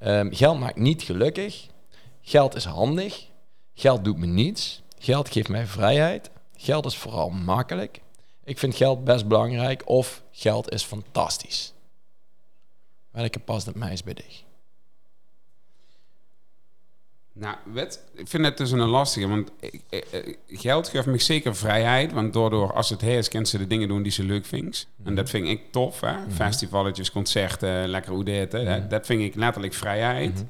Ja? 0.00 0.26
Geld 0.30 0.58
maakt 0.58 0.78
niet 0.78 1.02
gelukkig. 1.02 1.66
Geld 2.20 2.54
is 2.54 2.64
handig. 2.64 3.29
Geld 3.80 4.04
doet 4.04 4.18
me 4.18 4.26
niets. 4.26 4.82
Geld 4.98 5.28
geeft 5.32 5.48
mij 5.48 5.66
vrijheid. 5.66 6.30
Geld 6.56 6.86
is 6.86 6.96
vooral 6.96 7.30
makkelijk. 7.30 8.00
Ik 8.44 8.58
vind 8.58 8.74
geld 8.74 9.04
best 9.04 9.28
belangrijk. 9.28 9.88
Of 9.88 10.22
geld 10.32 10.70
is 10.72 10.82
fantastisch. 10.82 11.72
Welke 13.10 13.38
past 13.38 13.66
het 13.66 13.74
meest 13.74 14.04
bij 14.04 14.14
dich? 14.14 14.42
Nou, 17.32 17.56
ik 18.14 18.28
vind 18.28 18.44
het 18.44 18.56
dus 18.56 18.70
een 18.70 18.78
lastige. 18.80 19.28
Want 19.28 19.50
ik- 19.60 19.82
eh, 19.90 20.00
eh, 20.12 20.36
geld 20.48 20.88
geeft 20.88 21.06
me 21.06 21.18
zeker 21.18 21.56
vrijheid. 21.56 22.12
Want 22.12 22.32
daardoor, 22.32 22.72
als 22.72 22.90
het 22.90 23.00
heerst, 23.00 23.28
kan 23.28 23.46
ze 23.46 23.58
de 23.58 23.66
dingen 23.66 23.88
doen 23.88 24.02
die 24.02 24.12
ze 24.12 24.22
leuk 24.24 24.44
vindt. 24.46 24.86
En 25.04 25.14
dat 25.14 25.30
vind 25.30 25.46
ik 25.46 25.72
tof. 25.72 26.00
Hè? 26.00 26.30
Festivaletjes, 26.30 27.10
concerten, 27.10 27.88
lekker 27.88 28.12
hoe 28.12 28.24
dit. 28.24 28.52
Hè? 28.52 28.86
Dat 28.86 29.06
vind 29.06 29.20
ik 29.22 29.34
letterlijk 29.34 29.74
vrijheid. 29.74 30.44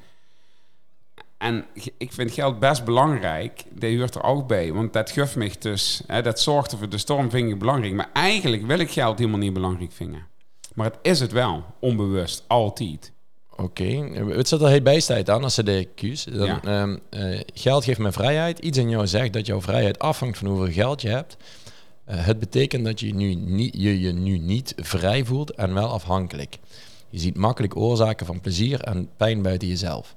En 1.41 1.65
ik 1.97 2.11
vind 2.11 2.31
geld 2.31 2.59
best 2.59 2.85
belangrijk. 2.85 3.63
Dat 3.73 3.93
hoort 3.93 4.15
er 4.15 4.23
ook 4.23 4.47
bij. 4.47 4.73
Want 4.73 4.93
dat 4.93 5.11
geeft 5.11 5.35
me 5.35 5.51
dus... 5.59 6.01
Hè, 6.07 6.21
dat 6.21 6.39
zorgt 6.39 6.75
voor 6.77 6.89
de 6.89 6.97
storm 6.97 7.29
vind 7.29 7.51
ik 7.51 7.59
belangrijk. 7.59 7.93
Maar 7.93 8.09
eigenlijk 8.13 8.65
wil 8.65 8.79
ik 8.79 8.91
geld 8.91 9.17
helemaal 9.17 9.39
niet 9.39 9.53
belangrijk 9.53 9.91
vinden. 9.91 10.27
Maar 10.73 10.85
het 10.85 10.97
is 11.01 11.19
het 11.19 11.31
wel. 11.31 11.63
Onbewust. 11.79 12.43
Altijd. 12.47 13.11
Oké, 13.55 14.09
wat 14.35 14.47
zit 14.47 14.61
er 14.61 14.67
heel 14.67 14.81
bijstijd 14.81 15.29
aan 15.29 15.43
als 15.43 15.53
ze 15.53 15.63
de 15.63 15.87
kies? 15.95 16.23
Dan, 16.23 16.45
Ja. 16.45 16.61
ehm, 16.63 16.97
eh, 17.09 17.39
geld 17.53 17.83
geeft 17.83 17.99
me 17.99 18.11
vrijheid. 18.11 18.59
Iets 18.59 18.77
in 18.77 18.89
jou 18.89 19.07
zegt 19.07 19.33
dat 19.33 19.45
jouw 19.45 19.61
vrijheid 19.61 19.99
afhangt 19.99 20.37
van 20.37 20.47
hoeveel 20.47 20.73
geld 20.73 21.01
je 21.01 21.09
hebt. 21.09 21.37
Eh, 22.05 22.25
het 22.25 22.39
betekent 22.39 22.85
dat 22.85 22.99
je, 22.99 23.13
nu 23.15 23.33
niet, 23.35 23.73
je 23.77 23.99
je 23.99 24.11
nu 24.11 24.37
niet 24.37 24.73
vrij 24.77 25.25
voelt 25.25 25.51
en 25.51 25.73
wel 25.73 25.87
afhankelijk. 25.89 26.57
Je 27.09 27.19
ziet 27.19 27.37
makkelijk 27.37 27.75
oorzaken 27.75 28.25
van 28.25 28.41
plezier 28.41 28.81
en 28.81 29.09
pijn 29.17 29.41
buiten 29.41 29.67
jezelf. 29.67 30.15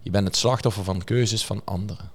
Je 0.00 0.10
bent 0.10 0.26
het 0.26 0.36
slachtoffer 0.36 0.84
van 0.84 1.04
keuzes 1.04 1.46
van 1.46 1.62
anderen. 1.64 2.10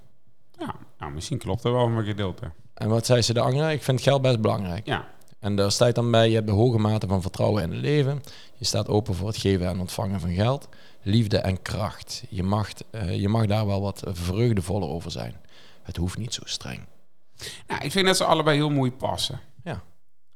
Ja, 0.59 0.75
nou, 0.99 1.11
misschien 1.11 1.37
klopt 1.37 1.63
er 1.63 1.73
wel 1.73 1.85
een 1.87 2.03
gedeelte. 2.05 2.51
En 2.73 2.89
wat 2.89 3.05
zei 3.05 3.21
ze 3.21 3.33
de 3.33 3.39
andere? 3.39 3.71
Ik 3.71 3.83
vind 3.83 4.01
geld 4.01 4.21
best 4.21 4.41
belangrijk. 4.41 4.85
Ja, 4.85 5.07
En 5.39 5.55
daar 5.55 5.71
staat 5.71 5.95
dan 5.95 6.11
bij, 6.11 6.29
je 6.29 6.35
hebt 6.35 6.47
de 6.47 6.53
hoge 6.53 6.77
mate 6.77 7.07
van 7.07 7.21
vertrouwen 7.21 7.63
in 7.63 7.71
het 7.71 7.81
leven. 7.81 8.23
Je 8.55 8.65
staat 8.65 8.87
open 8.87 9.15
voor 9.15 9.27
het 9.27 9.37
geven 9.37 9.67
en 9.67 9.79
ontvangen 9.79 10.19
van 10.19 10.33
geld. 10.33 10.67
Liefde 11.01 11.37
en 11.37 11.61
kracht. 11.61 12.23
Je 12.29 12.43
mag, 12.43 12.69
eh, 12.91 13.19
je 13.19 13.29
mag 13.29 13.45
daar 13.45 13.65
wel 13.65 13.81
wat 13.81 14.01
vreugdevoller 14.05 14.89
over 14.89 15.11
zijn. 15.11 15.35
Het 15.83 15.97
hoeft 15.97 16.17
niet 16.17 16.33
zo 16.33 16.41
streng. 16.45 16.85
nou, 17.67 17.83
ik 17.83 17.91
vind 17.91 18.05
dat 18.05 18.17
ze 18.17 18.23
allebei 18.25 18.57
heel 18.57 18.69
mooi 18.69 18.91
passen. 18.91 19.39
Ja. 19.63 19.81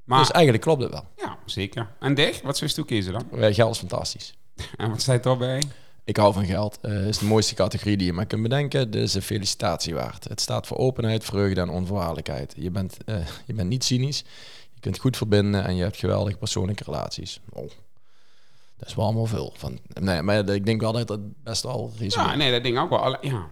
Maar, 0.04 0.20
dus 0.20 0.32
eigenlijk 0.32 0.64
klopt 0.64 0.82
het 0.82 0.92
wel. 0.92 1.06
ja, 1.18 1.38
zeker. 1.46 1.92
En 2.00 2.14
dich, 2.14 2.42
wat 2.42 2.58
zou 2.58 2.70
je 2.70 2.76
toe 2.76 2.86
kiezen 2.86 3.14
dan? 3.14 3.42
Eh, 3.42 3.54
Geld 3.54 3.72
is 3.74 3.78
fantastisch. 3.80 4.34
En 4.78 4.90
wat 4.90 5.02
staat 5.02 5.26
erbij? 5.26 5.64
Ik 6.06 6.18
hou 6.18 6.34
van 6.34 6.46
geld. 6.46 6.78
Het 6.82 7.08
is 7.08 7.18
de 7.18 7.26
mooiste 7.26 7.56
categorie 7.56 7.98
die 7.98 8.06
je 8.06 8.13
maar 8.13 8.26
kunt 8.26 8.42
bedenken. 8.42 8.92
Is 8.92 9.13
een 9.13 9.22
felicitatie 9.22 9.94
waard. 9.94 10.24
Het 10.24 10.42
staat 10.42 10.68
voor 10.68 10.78
openheid, 10.78 11.24
vreugde 11.24 11.62
en 11.62 11.70
onvoorwaardelijkheid. 11.70 12.54
Je 12.58 12.72
bent, 12.72 12.98
eh, 13.06 13.16
je 13.46 13.54
bent 13.54 13.70
niet 13.70 13.84
cynisch. 13.84 14.24
Je 14.74 14.80
kunt 14.80 15.00
goed 15.00 15.18
verbinden 15.18 15.66
en 15.66 15.76
je 15.76 15.84
hebt 15.84 15.98
geweldige 15.98 16.38
persoonlijke 16.38 16.84
relaties. 16.84 17.39
Oh. 17.50 17.70
Dat 18.78 18.88
is 18.88 18.96
wel 18.96 19.06
allemaal 19.06 19.26
veel. 19.26 19.54
Van, 19.56 19.80
nee, 20.00 20.22
maar 20.22 20.50
ik 20.50 20.66
denk 20.66 20.82
wel 20.82 20.92
dat 20.92 21.10
het 21.10 21.44
best 21.44 21.63
wel 21.63 21.92
resume. 21.98 22.26
Ja, 22.26 22.36
nee, 22.36 22.52
dat 22.52 22.63
ding 22.63 22.80
ook 22.80 22.89
wel. 22.89 23.00
Alle, 23.00 23.18
ja. 23.22 23.48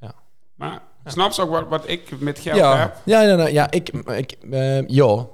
Ja. 0.00 0.14
Maar 0.54 0.82
snap 1.04 1.32
je 1.32 1.42
ook 1.42 1.50
wat, 1.50 1.68
wat 1.68 1.88
ik 1.88 2.20
met 2.20 2.38
geld 2.38 2.56
ja, 2.56 2.78
heb? 2.78 3.00
ja, 3.04 3.22
ja, 3.22 3.36
ja, 3.36 3.46
ja, 3.46 3.70
ik, 3.70 3.88
ik 3.88 4.32
eh, 4.50 4.88
ja. 4.88 5.26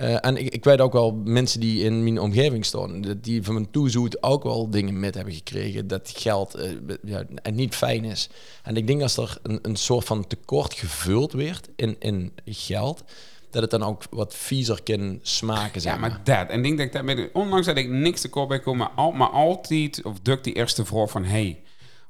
Eh, 0.00 0.16
en 0.20 0.36
ik, 0.36 0.48
ik 0.48 0.64
weet 0.64 0.80
ook 0.80 0.92
wel 0.92 1.20
mensen 1.24 1.60
die 1.60 1.84
in 1.84 2.02
mijn 2.02 2.20
omgeving 2.20 2.64
staan, 2.64 3.00
dat 3.00 3.24
die 3.24 3.42
van 3.42 3.54
mijn 3.54 3.70
toezoet 3.70 4.22
ook 4.22 4.42
wel 4.42 4.70
dingen 4.70 5.00
met 5.00 5.14
hebben 5.14 5.34
gekregen 5.34 5.86
dat 5.86 6.12
geld 6.16 6.54
eh, 6.54 6.70
ja, 7.02 7.24
en 7.42 7.54
niet 7.54 7.74
fijn 7.74 8.04
is. 8.04 8.28
En 8.62 8.76
ik 8.76 8.86
denk 8.86 9.02
als 9.02 9.16
er 9.16 9.38
een, 9.42 9.58
een 9.62 9.76
soort 9.76 10.04
van 10.04 10.26
tekort 10.26 10.74
gevuld 10.74 11.32
werd 11.32 11.68
in, 11.76 11.96
in 11.98 12.32
geld, 12.44 13.04
dat 13.50 13.62
het 13.62 13.70
dan 13.70 13.82
ook 13.82 14.02
wat 14.10 14.34
viezer 14.34 14.82
kan 14.82 15.18
smaken. 15.22 15.80
Zeg 15.80 15.92
Ja, 15.92 15.98
maar 15.98 16.20
dat. 16.24 16.48
En 16.48 16.56
ik 16.56 16.62
denk 16.62 16.76
dat 16.76 16.86
ik 16.86 16.92
dat 16.92 17.04
met, 17.04 17.30
ondanks 17.32 17.66
dat 17.66 17.76
ik 17.76 17.88
niks 17.88 18.20
te 18.20 18.28
koop 18.28 18.48
bij 18.48 18.60
kom, 18.60 18.76
maar, 18.76 18.90
al, 18.94 19.10
maar 19.10 19.30
altijd, 19.30 20.02
of 20.02 20.20
duk 20.20 20.44
die 20.44 20.54
eerste 20.54 20.84
vraag 20.84 21.10
van, 21.10 21.24
hey, 21.24 21.62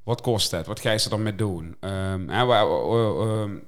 wat 0.03 0.21
kost 0.21 0.51
het? 0.51 0.67
Wat 0.67 0.81
ga 0.81 0.91
je 0.91 1.09
er 1.11 1.21
mee 1.21 1.35
doen? 1.35 1.77
Ehm, 1.81 2.31
ehm, 2.31 3.59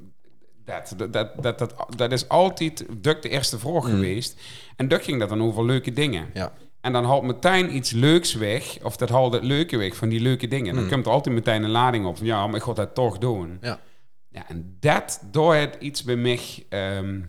dat, 0.65 0.95
dat, 0.97 1.13
dat, 1.43 1.59
dat, 1.59 1.75
dat, 1.97 2.13
is 2.13 2.29
altijd 2.29 2.87
duk 2.99 3.23
de 3.23 3.29
eerste 3.29 3.59
vraag 3.59 3.85
geweest. 3.85 4.41
En 4.77 4.89
duk 4.89 5.05
ging 5.05 5.21
dat 5.21 5.29
dan 5.29 5.43
over 5.43 5.65
leuke 5.65 5.93
dingen. 5.93 6.31
Ja. 6.35 6.53
En 6.81 6.93
dan 6.93 7.05
haalt 7.05 7.23
meteen 7.23 7.75
iets 7.77 7.91
leuks 7.91 8.35
weg, 8.35 8.79
of 8.83 8.97
dat 8.97 9.09
haalt 9.09 9.33
het 9.33 9.43
leuke 9.45 9.77
weg 9.77 9.97
van 9.97 10.09
die 10.09 10.21
leuke 10.21 10.49
dingen. 10.49 10.75
Dan 10.75 10.89
komt 10.89 11.07
er 11.07 11.13
altijd 11.13 11.35
meteen 11.35 11.63
een 11.63 11.71
lading 11.71 12.07
op 12.07 12.17
van, 12.17 12.27
ja, 12.27 12.47
maar 12.47 12.57
ik 12.57 12.63
ga 12.63 12.73
dat 12.73 12.95
toch 12.95 13.19
doen. 13.19 13.59
Ja. 13.61 13.81
Ja, 14.29 14.49
en 14.49 14.77
dat 14.81 15.23
door 15.31 15.55
het 15.55 15.77
iets 15.81 16.03
bij 16.03 16.17
mij 16.17 16.41
ehm, 16.69 17.21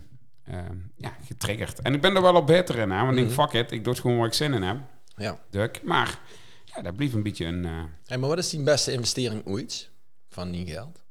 ehm, 0.44 0.76
ja, 0.96 1.16
getriggerd. 1.26 1.80
En 1.82 1.94
ik 1.94 2.00
ben 2.00 2.16
er 2.16 2.22
wel 2.22 2.34
op 2.34 2.46
beter 2.46 2.78
in, 2.78 2.90
hè? 2.90 2.98
want 3.04 3.10
ik 3.10 3.16
denk, 3.16 3.30
fuck 3.30 3.52
it, 3.62 3.72
ik 3.72 3.84
doe 3.84 3.92
het 3.92 4.02
gewoon 4.02 4.16
waar 4.16 4.26
ik 4.26 4.32
zin 4.34 4.52
in 4.52 4.62
heb. 4.62 4.76
ja. 5.16 5.38
Duk. 5.50 5.80
Maar 5.82 6.18
ja, 6.64 6.82
dat 6.82 6.96
bleef 6.96 7.12
een 7.12 7.22
beetje 7.22 7.44
een... 7.46 7.64
eh, 7.64 7.82
Hey, 8.06 8.18
maar 8.18 8.28
wat 8.28 8.38
is 8.38 8.50
die 8.50 8.62
beste 8.62 8.92
investering 8.92 9.46
ooit 9.46 9.90
van 10.28 10.50
die 10.50 10.66
geld? 10.66 11.02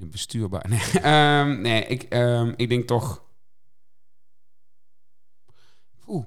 Een 0.00 0.10
bestuurbaar. 0.10 0.68
Nee, 0.70 1.00
ehm, 1.00 1.60
nee 1.60 1.86
ik, 1.86 2.02
ehm, 2.02 2.52
ik 2.56 2.68
denk 2.68 2.86
toch. 2.86 3.24
Oeh, 6.06 6.24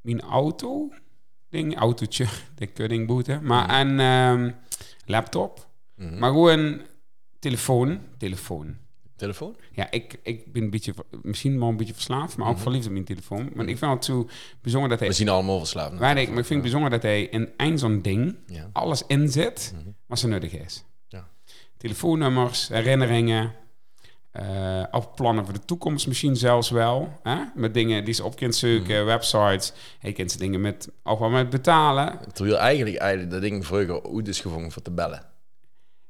mijn 0.00 0.20
auto. 0.20 0.92
Ding, 1.48 1.76
autootje, 1.76 2.26
de 2.54 2.66
kuddingboete. 2.66 3.40
Maar 3.42 3.64
mhm. 3.64 3.74
en 3.74 4.00
ehm, 4.00 4.52
laptop. 5.04 5.68
Mm 5.94 6.08
-hmm. 6.08 6.18
Maar 6.18 6.30
gewoon 6.30 6.80
telefoon. 7.38 8.00
Telefoon. 8.18 8.76
Telefoon? 9.16 9.56
Ja, 9.72 9.90
ik, 9.90 10.18
ik 10.22 10.52
ben 10.52 10.62
een 10.62 10.70
beetje, 10.70 10.94
misschien 11.22 11.58
wel 11.58 11.68
een 11.68 11.76
beetje 11.76 11.94
verslaafd, 11.94 12.36
maar 12.36 12.46
ook 12.46 12.54
mhm. 12.54 12.62
verliefd 12.62 12.86
op 12.86 12.92
mijn 12.92 13.04
telefoon. 13.04 13.44
Maar 13.44 13.64
mhm. 13.64 13.68
ik 13.68 13.78
vind 13.78 13.92
het 13.92 14.04
zo 14.04 14.28
bijzonder 14.60 14.90
dat 14.90 14.98
hij... 14.98 15.08
We 15.08 15.14
zien 15.14 15.28
allemaal 15.28 15.58
verslaafd. 15.58 15.98
Maar 15.98 16.18
ik 16.18 16.28
vind 16.28 16.48
het 16.48 16.60
bijzonder 16.60 16.90
dat 16.90 17.02
hij 17.02 17.22
in 17.22 17.48
één 17.56 17.78
zo'n 17.78 18.02
ding 18.02 18.36
alles 18.72 19.02
inzet 19.06 19.74
wat 20.06 20.18
ze 20.18 20.28
nodig 20.28 20.52
is. 20.52 20.84
Telefoonnummers, 21.76 22.68
herinneringen, 22.68 23.52
ook 24.90 25.14
plannen 25.14 25.44
voor 25.44 25.54
de 25.54 25.64
toekomst 25.64 26.06
misschien 26.06 26.36
zelfs 26.36 26.70
wel. 26.70 27.18
Hè? 27.22 27.36
Met 27.54 27.74
dingen 27.74 28.04
die 28.04 28.14
ze 28.14 28.24
op 28.24 28.36
kunt 28.36 28.54
zoeken, 28.54 28.96
Mhm. 28.96 29.04
websites. 29.04 29.72
Je 30.00 30.12
kent 30.12 30.30
ze 30.32 30.38
dingen 30.38 30.60
met, 30.60 30.90
ook 31.02 31.18
wel 31.18 31.28
met 31.30 31.50
betalen. 31.50 32.18
Terwijl 32.32 32.58
eigenlijk, 32.58 32.96
eigenlijk 32.96 33.30
dat 33.30 33.40
ding 33.40 33.66
vroeger 33.66 34.00
goed 34.02 34.28
is 34.28 34.40
gevonden 34.40 34.72
voor 34.72 34.82
te 34.82 34.90
bellen. 34.90 35.22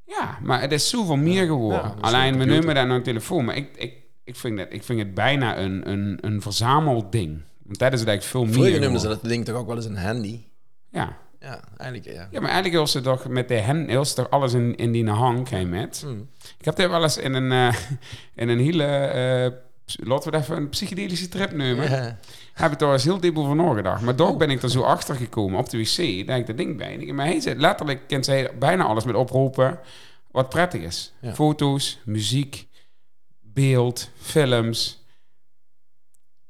Ja, 0.05 0.39
maar 0.43 0.61
het 0.61 0.73
is 0.73 0.89
zoveel 0.89 1.17
meer 1.17 1.47
geworden. 1.47 1.83
Ja, 1.83 1.95
Alleen 2.01 2.33
een 2.33 2.39
we 2.39 2.45
noemen 2.45 2.75
nou 2.75 2.91
een 2.91 3.03
telefoon. 3.03 3.45
Maar 3.45 3.57
ik, 3.57 3.77
ik, 3.77 3.95
ik, 4.25 4.37
vind, 4.37 4.59
dat, 4.59 4.67
ik 4.71 4.83
vind 4.85 4.99
het 4.99 5.15
bijna 5.15 5.59
een, 5.59 5.91
een, 5.91 6.19
een 6.21 6.43
verzamelding. 6.43 7.43
Want 7.63 7.79
dat 7.79 7.93
is 7.93 8.01
het 8.01 8.09
eigenlijk 8.09 8.23
veel 8.23 8.45
meer 8.45 8.53
Vroeger 8.53 8.81
noemden 8.81 9.01
ze 9.01 9.09
dat 9.09 9.25
ding 9.25 9.45
toch 9.45 9.57
ook 9.57 9.67
wel 9.67 9.77
eens 9.77 9.85
een 9.85 9.97
handy? 9.97 10.45
Ja. 10.91 11.17
Ja, 11.47 11.61
eigenlijk 11.77 12.15
ja. 12.17 12.29
ja, 12.31 12.41
maar 12.41 12.51
eigenlijk 12.51 12.75
was 12.81 12.93
ze 12.93 13.01
toch 13.01 13.29
met 13.29 13.49
de 13.49 13.55
hen, 13.55 13.95
was 13.95 14.15
toch 14.15 14.31
alles 14.31 14.53
in, 14.53 14.77
in 14.77 14.93
die 14.93 15.09
hang 15.09 15.49
geen 15.49 15.69
met. 15.69 16.01
Hmm. 16.05 16.29
Ik 16.59 16.65
heb 16.65 16.77
dit 16.77 16.89
wel 16.91 17.03
eens 17.03 17.17
in 17.17 17.35
een, 17.35 17.53
eh, 17.53 17.77
in 18.43 18.49
een 18.49 18.59
hele, 18.59 18.85
ps- 19.85 19.97
laten 20.03 20.31
we 20.31 20.37
het 20.37 20.45
even 20.47 20.57
een 20.57 20.69
psychedelische 20.69 21.29
trip 21.29 21.53
nemen. 21.53 21.91
Ja. 21.91 22.19
Heb 22.53 22.73
ik 22.73 22.79
daar 22.79 22.93
eens 22.93 23.05
heel 23.05 23.21
diep 23.21 23.39
over 23.39 23.57
nagedacht. 23.57 24.03
Maar 24.03 24.15
toch 24.15 24.37
ben 24.37 24.51
ik 24.51 24.63
er 24.63 24.71
zo 24.71 24.83
achter 24.83 25.15
gekomen 25.15 25.59
op 25.59 25.71
de 25.71 25.79
wc. 25.79 26.27
Daar 26.27 26.39
ik 26.39 26.47
dat 26.47 26.57
ding 26.57 26.77
bij. 26.77 26.93
En 26.95 27.01
ik- 27.01 27.13
Maar 27.13 27.27
hij 27.27 27.41
zei, 27.41 27.57
letterlijk 27.61 28.01
kent 28.07 28.25
zij 28.25 28.51
bijna 28.59 28.85
alles 28.85 29.05
met 29.05 29.15
oproepen 29.15 29.79
wat 30.31 30.49
prettig 30.49 30.81
is. 30.83 31.13
Ja. 31.21 31.35
Foto's, 31.35 31.99
muziek, 32.05 32.67
beeld, 33.41 34.11
films. 34.21 35.05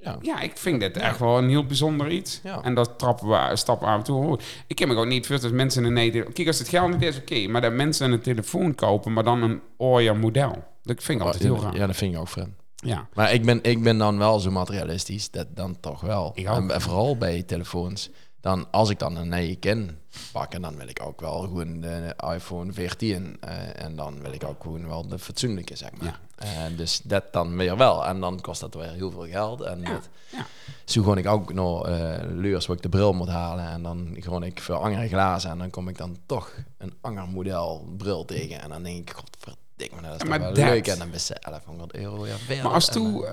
Ja. 0.07 0.19
Ja, 0.23 0.41
ik 0.41 0.57
vind 0.57 0.81
dit 0.81 0.97
echt 0.97 1.19
wel 1.19 1.39
een 1.39 1.49
heel 1.49 1.67
bijzonder 1.67 2.11
iets. 2.11 2.41
Ja. 2.43 2.63
En 2.63 2.75
dat 2.75 2.99
trappen 2.99 3.29
we, 3.29 3.37
af 3.37 3.97
en 3.97 4.03
toe. 4.03 4.39
Ik 4.67 4.77
ken 4.77 4.89
me 4.89 4.97
ook 4.97 5.07
niet 5.07 5.27
veel 5.27 5.41
dat 5.41 5.53
mensen 5.53 5.85
een 5.85 5.93
nee. 5.93 6.11
Kijk, 6.11 6.47
als 6.47 6.59
het 6.59 6.69
geld 6.69 6.91
niet 6.91 7.03
is, 7.03 7.19
oké. 7.19 7.47
maar 7.47 7.61
dat 7.61 7.73
mensen 7.73 8.13
een 8.13 8.21
telefoon 8.21 8.75
kopen, 8.75 9.13
maar 9.13 9.25
dan 9.25 9.43
een 9.43 9.61
ooier 9.77 10.17
model. 10.17 10.65
Dat 10.83 11.03
vind 11.03 11.21
ik 11.21 11.27
altijd 11.27 11.43
heel 11.43 11.63
raar. 11.63 11.77
Ja, 11.77 11.87
dat 11.87 11.97
vind 11.97 12.15
ik 12.15 12.21
ook 12.21 12.29
vreemd. 12.29 12.55
Ja. 12.77 13.09
Maar 13.15 13.33
ik 13.33 13.45
ben, 13.45 13.59
ik 13.63 13.83
ben 13.83 13.99
dan 13.99 14.19
wel 14.19 14.39
zo 14.39 14.51
materialistisch, 14.51 15.31
dat 15.31 15.47
dan 15.55 15.81
toch 15.81 16.01
wel. 16.01 16.35
En 16.35 16.81
vooral 16.81 17.17
bij 17.17 17.43
telefoons. 17.43 18.11
Dan, 18.41 18.71
als 18.71 18.91
ik 18.91 18.99
dan 18.99 19.17
een 19.17 19.29
nieuwe 19.29 19.57
kin 19.57 19.99
pak, 20.33 20.61
dan 20.63 20.77
wil 20.77 20.89
ik 20.89 21.03
ook 21.03 21.21
wel 21.21 21.41
gewoon 21.41 21.81
de 21.81 22.15
iPhone 22.35 22.73
14. 22.73 23.37
eh, 23.41 23.83
en 23.85 23.97
dan 23.97 24.21
wil 24.23 24.33
ik 24.33 24.45
ook 24.45 24.63
gewoon 24.63 24.89
wel 24.89 25.09
de 25.09 25.19
fatsoenlijke, 25.19 25.77
zeg 25.77 25.91
maar. 26.01 26.21
Eh, 26.37 26.49
dus 26.77 27.01
dat 27.05 27.33
dan 27.33 27.57
weer 27.57 27.77
wel. 27.77 28.07
En 28.07 28.21
dan 28.21 28.41
kost 28.41 28.61
dat 28.61 28.75
weer 28.75 28.91
heel 28.93 29.11
veel 29.11 29.27
geld. 29.27 29.61
En 29.61 29.81
Ja, 29.81 29.93
dat, 29.93 30.09
ja. 30.31 30.47
zo 30.85 31.03
gewoon 31.03 31.19
ik 31.19 31.27
ook 31.27 31.53
nog 31.53 31.89
uh, 31.89 32.15
leurs 32.23 32.67
waar 32.67 32.77
ik 32.77 32.83
de 32.83 32.89
bril 32.89 33.13
moet 33.13 33.29
halen. 33.29 33.69
En 33.69 33.83
dan 33.83 34.17
gewoon 34.19 34.43
ik 34.43 34.61
voor 34.61 34.75
andere 34.75 35.09
glazen. 35.09 35.51
En 35.51 35.59
dan 35.59 35.71
kom 35.71 35.89
ik 35.89 35.99
dan 35.99 36.17
toch 36.27 36.53
een 36.79 36.95
ander 37.01 37.29
model 37.29 37.95
bril 37.97 38.25
tegen. 38.25 38.61
En 38.61 38.69
dan 38.69 38.83
denk 38.83 39.11
ik, 39.11 39.17
godverdikke, 39.17 39.95
maar 39.95 40.03
dat 40.11 40.15
is 40.15 40.23
Ja, 40.23 40.29
maar 40.29 40.41
wel 40.41 40.49
dat- 40.55 40.65
leuk. 40.65 40.87
En 40.87 40.99
dan 40.99 41.11
best 41.11 41.33
1100 41.41 41.95
euro. 41.95 42.27
Ja. 42.27 42.35
Maar 42.63 42.73
als 42.73 42.87
En, 42.89 42.93
toe 42.95 43.27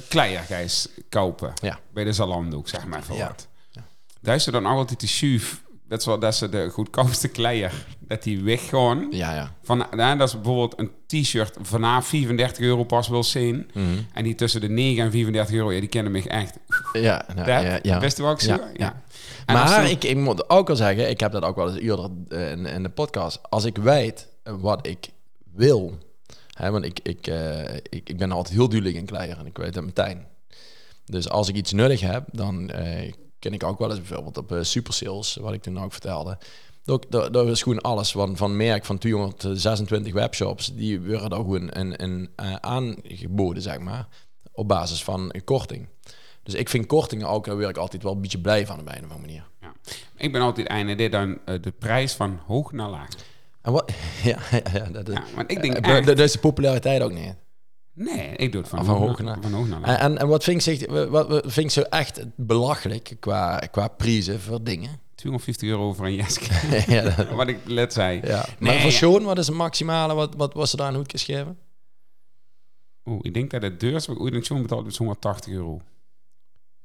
kleier 0.08 0.40
gijs 0.40 0.88
kopen 1.08 1.52
Ja. 1.62 1.78
bij 1.92 2.04
de 2.04 2.12
Zalando, 2.12 2.62
zeg 2.64 2.86
maar 2.86 3.02
voor 3.02 3.16
Ja. 3.16 3.26
wat. 3.28 3.46
Daar 4.22 4.34
is 4.34 4.46
er 4.46 4.52
dan 4.52 4.66
altijd 4.66 5.00
de 5.00 5.06
schuif. 5.06 5.62
Dat 5.88 6.00
is 6.00 6.06
wel 6.06 6.18
dat 6.18 6.34
ze 6.34 6.48
de 6.48 6.68
goedkoopste 6.68 7.28
kleier, 7.28 7.72
dat 8.00 8.22
die 8.22 8.42
weggaan. 8.42 9.06
Ja, 9.10 9.34
ja. 9.34 9.54
Van, 9.62 9.86
ja, 9.96 10.16
dat 10.16 10.28
is 10.28 10.34
bijvoorbeeld 10.34 10.78
een 10.78 10.90
t-shirt 11.06 11.56
vanaf 11.60 12.06
34 12.06 12.64
euro 12.64 12.84
pas 12.84 13.08
wil 13.08 13.24
zien. 13.24 13.70
Mhm. 13.74 13.86
En 14.12 14.24
die 14.24 14.34
tussen 14.34 14.60
de 14.60 14.68
9 14.68 15.04
en 15.04 15.10
34 15.10 15.54
euro, 15.54 15.72
ja, 15.72 15.80
die 15.80 15.88
kennen 15.88 16.12
me 16.12 16.28
echt. 16.28 16.58
Ja, 16.92 17.24
nou, 17.34 17.36
Dat, 17.36 17.62
ja, 17.62 17.78
ja. 17.82 17.98
Best 17.98 18.18
wel 18.18 18.28
ook 18.30 18.40
zo. 18.40 18.58
Ja, 18.76 19.02
Maar 19.46 19.90
ik, 19.90 20.04
ik 20.04 20.16
moet 20.16 20.50
ook 20.50 20.70
al 20.70 20.76
zeggen, 20.76 21.10
ik 21.10 21.20
heb 21.20 21.32
dat 21.32 21.42
ook 21.42 21.56
wel 21.56 21.68
eens 21.68 21.80
eerder 21.80 22.10
eh, 22.28 22.50
in, 22.50 22.66
in 22.66 22.82
de 22.82 22.88
podcast. 22.88 23.38
Als 23.42 23.64
ik 23.64 23.76
weet 23.76 24.28
wat 24.42 24.86
ik 24.86 25.08
wil, 25.54 25.98
hè, 26.52 26.70
want 26.70 26.84
ik, 26.84 27.00
ik, 27.02 27.26
eh, 27.26 27.74
ik, 27.74 28.08
ik 28.08 28.16
ben 28.16 28.32
altijd 28.32 28.54
heel 28.54 28.68
duidelijk 28.68 28.98
in 28.98 29.06
kleier 29.06 29.38
en 29.38 29.46
ik 29.46 29.56
weet 29.56 29.74
het 29.74 29.84
meteen. 29.84 30.24
Dus 31.04 31.28
als 31.28 31.48
ik 31.48 31.54
iets 31.54 31.72
nodig 31.72 32.00
heb, 32.00 32.24
dan 32.32 32.70
eh 32.70 33.12
ken 33.42 33.52
ik 33.52 33.62
ook 33.64 33.78
wel 33.78 33.90
eens 33.90 33.98
bijvoorbeeld 33.98 34.38
op 34.38 34.52
eh, 34.52 34.62
super 34.62 34.92
sales, 34.94 35.36
wat 35.40 35.52
ik 35.52 35.62
toen 35.62 35.82
ook 35.82 35.92
vertelde. 35.92 36.38
Dat, 36.84 37.06
dat, 37.10 37.46
is 37.48 37.62
gewoon 37.62 37.80
alles 37.80 38.10
van, 38.12 38.36
van 38.36 38.56
merk 38.56 38.84
van 38.84 38.98
226 38.98 40.12
webshops, 40.12 40.74
die 40.74 41.00
worden 41.00 41.30
daar 41.30 41.38
gewoon 41.38 41.70
in, 41.70 41.96
in, 41.96 42.30
eh, 42.36 42.54
aangeboden, 42.54 43.62
zeg 43.62 43.78
maar, 43.78 44.08
op 44.52 44.68
basis 44.68 45.04
van 45.04 45.28
een 45.32 45.44
korting. 45.44 45.88
Dus 46.42 46.54
ik 46.54 46.68
vind 46.68 46.86
kortingen 46.86 47.28
ook, 47.28 47.44
daar 47.44 47.56
word 47.56 47.68
ik 47.68 47.76
altijd 47.76 48.02
wel 48.02 48.12
een 48.12 48.20
beetje 48.20 48.40
blij 48.40 48.66
van 48.66 48.80
op 48.80 48.86
een 48.86 48.92
of 48.94 49.00
andere 49.02 49.20
manier. 49.20 49.44
Ja. 49.60 49.72
Ik 50.16 50.32
ben 50.32 50.40
altijd 50.40 50.66
einde 50.66 50.94
dit 50.94 51.12
dan 51.12 51.38
eh, 51.44 51.54
de 51.62 51.70
prijs 51.78 52.12
van 52.12 52.40
hoog 52.46 52.72
naar 52.72 52.88
laag. 52.90 53.08
En 53.62 53.72
wat? 53.72 53.92
Ja, 54.22 54.38
ja, 54.50 54.60
ja 54.72 54.84
dat, 54.90 55.08
is- 55.08 55.14
Ja, 55.14 55.24
want 55.34 55.50
ik 55.50 55.62
denk 55.62 55.74
echt- 55.76 56.06
dat 56.06 56.18
is 56.18 56.32
de 56.32 56.38
populariteit 56.38 57.02
ook 57.02 57.12
niet. 57.12 57.34
Nee, 57.94 58.36
ik 58.36 58.52
doe 58.52 58.60
het 58.60 58.70
van, 58.70 58.84
van 58.84 59.00
naar, 59.06 59.22
naar- 59.22 59.38
van 59.42 59.52
hoog 59.52 59.68
naar 59.68 59.80
laag. 59.80 59.88
En, 59.90 59.98
en, 59.98 60.18
en 60.18 60.28
wat 60.28 60.44
vind 60.44 60.66
ik, 60.66 60.78
zich- 60.78 60.90
wat, 60.90 61.28
wat 61.28 61.42
vind 61.46 61.66
ik 61.66 61.70
zo 61.70 61.80
echt 61.80 62.20
belachelijk 62.36 63.16
qua, 63.20 63.58
qua 63.58 63.88
prijzen 63.88 64.40
voor 64.40 64.62
dingen? 64.64 64.90
250 65.14 65.68
euro 65.68 65.92
voor 65.92 66.06
een 66.06 66.14
jasje. 66.14 66.40
ja, 66.94 67.02
dat- 67.02 67.28
wat 67.40 67.48
ik 67.48 67.66
net 67.68 67.92
zei. 67.92 68.20
ja. 68.24 68.46
Maar 68.58 68.74
voor 68.74 68.90
ja. 68.90 68.96
Sean, 68.96 69.22
wat 69.22 69.38
is 69.38 69.46
het 69.46 69.56
maximale? 69.56 70.14
Wat, 70.14 70.34
wat 70.36 70.54
was 70.54 70.72
er 70.72 70.78
daar 70.78 70.86
aan 70.86 70.94
goed 70.94 71.10
geschreven? 71.10 71.58
Oeh, 73.04 73.18
ik 73.22 73.34
denk 73.34 73.50
dat 73.50 73.62
het 73.62 73.80
deurs 73.80 74.06
wat 74.06 74.16
ik 74.16 74.22
ooit 74.22 74.34
een 74.34 74.42
tjoen 74.42 74.62
betaald 74.62 74.86
is 74.86 74.96
180 74.96 75.52
euro. 75.52 75.80